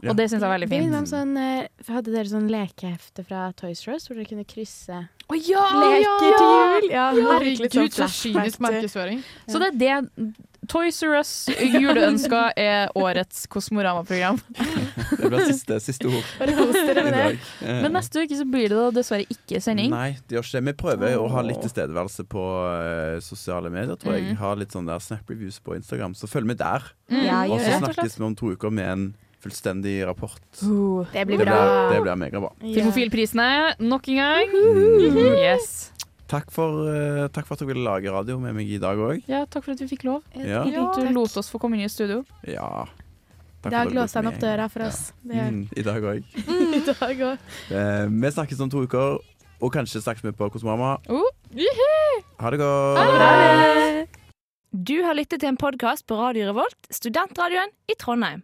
Ja. 0.02 0.12
Og 0.12 0.16
det 0.18 0.30
syns 0.32 0.42
jeg 0.42 0.50
er 0.50 0.58
veldig 0.58 0.70
fint. 0.70 0.86
Vi 0.90 1.08
sånn, 1.10 1.38
eh, 1.38 1.68
Hadde 1.92 2.12
dere 2.14 2.24
sånn 2.26 2.50
lekehefte 2.50 3.26
fra 3.26 3.52
Toys 3.52 3.86
R 3.88 3.96
Us, 3.96 4.08
hvor 4.08 4.16
dere 4.16 4.26
kunne 4.30 4.46
krysse 4.46 5.10
Å 5.30 5.38
ja! 5.46 5.66
leker 5.78 6.38
til 6.38 6.54
jul? 6.54 6.92
Ja, 6.92 7.08
Herregud, 7.14 7.74
sånn 7.74 7.92
så 7.94 8.08
kynisk 8.10 8.62
markedsføring. 8.66 9.20
Så 9.50 9.62
det 9.62 9.74
er 9.74 9.82
det 9.84 10.32
Toys 10.70 11.00
R 11.02 11.16
Us 11.18 11.32
juleønska 11.50 12.42
er 12.60 12.92
årets 12.98 13.46
Kosmorama-program. 13.50 14.38
Det 15.20 15.30
blir 15.30 15.46
siste, 15.50 15.80
siste 15.82 16.10
ord 16.10 16.26
dag. 16.46 17.40
Eh, 17.62 17.80
Men 17.84 17.96
neste 17.98 18.24
uke 18.24 18.38
så 18.38 18.46
blir 18.50 18.70
det 18.70 18.78
da 18.78 18.90
dessverre 18.94 19.26
ikke 19.34 19.62
sending. 19.64 19.90
Nei, 19.94 20.18
det 20.28 20.38
gjør 20.38 20.46
ikke 20.46 20.58
det. 20.60 20.66
Vi 20.68 20.76
prøver 20.84 21.16
å 21.18 21.26
ha 21.34 21.44
litt 21.46 21.62
tilstedeværelse 21.66 22.26
på 22.30 22.44
eh, 22.70 23.16
sosiale 23.26 23.72
medier, 23.74 23.98
tror 24.00 24.18
jeg. 24.18 24.30
Mm. 24.30 24.38
Ha 24.44 24.54
litt 24.60 24.76
sånn 24.76 24.90
der 24.90 25.02
Snap-reviews 25.04 25.58
på 25.66 25.78
Instagram, 25.80 26.16
så 26.18 26.30
følg 26.30 26.52
med 26.52 26.62
der. 26.62 26.86
Mm. 27.10 27.26
Og 27.50 27.58
så 27.64 27.80
snakkes 27.82 28.20
vi 28.20 28.28
om 28.30 28.38
to 28.38 28.54
uker 28.54 28.74
med 28.74 28.94
en 28.94 29.10
fullstendig 29.44 30.06
rapport. 30.08 30.40
Uh, 30.64 31.06
Det 31.14 31.26
blir 31.28 31.40
bra. 31.44 31.90
det 31.94 32.02
blir 32.04 32.16
megabra. 32.20 32.52
Filmofilprisene 32.60 33.76
nok 33.80 34.08
en 34.12 34.20
gang. 34.20 34.54
Yes. 35.40 35.92
Takk 36.30 36.52
for, 36.54 36.86
uh, 36.86 37.28
takk 37.34 37.48
for 37.48 37.56
at 37.56 37.64
dere 37.64 37.72
ville 37.72 37.86
lage 37.86 38.12
radio 38.14 38.38
med 38.40 38.54
meg 38.54 38.70
i 38.70 38.78
dag 38.82 38.98
òg. 38.98 39.24
Ja, 39.28 39.46
takk 39.50 39.66
for 39.66 39.74
at 39.74 39.82
vi 39.82 39.88
fikk 39.90 40.04
lov. 40.06 40.22
Ja. 40.36 40.66
Ja, 40.70 40.92
du 40.94 41.10
lot 41.16 41.38
oss 41.40 41.50
få 41.50 41.60
komme 41.62 41.80
inn 41.80 41.88
i 41.88 41.90
studio. 41.90 42.24
Ja. 42.46 42.86
Takk 43.64 43.72
Det 43.72 43.76
har 43.76 43.84
for 43.84 43.90
at 43.90 43.94
dere 43.94 44.02
låst 44.04 44.16
han 44.20 44.28
opp 44.30 44.40
døra 44.40 44.70
for 44.72 44.86
oss. 44.86 45.02
Det 45.24 45.36
gjør 45.36 45.50
Mm, 45.50 45.66
I 45.76 45.82
dag 45.84 46.04
òg. 46.04 46.24
I 47.74 48.08
vi 48.22 48.32
snakkes 48.32 48.60
om 48.62 48.70
to 48.70 48.84
uker, 48.86 49.18
og 49.60 49.74
kanskje 49.74 50.02
snakkes 50.04 50.24
vi 50.24 50.32
på 50.32 50.52
Kosmorama. 50.54 50.98
Uh. 51.10 51.26
Ha 52.40 52.50
det 52.52 52.60
godt. 52.62 54.20
Du 54.72 55.02
har 55.02 55.18
lyttet 55.18 55.42
til 55.42 55.50
en 55.50 55.58
podkast 55.58 56.06
på 56.06 56.14
Radio 56.16 56.52
Revolt, 56.52 56.78
studentradioen 56.94 57.74
i 57.90 57.96
Trondheim. 57.98 58.44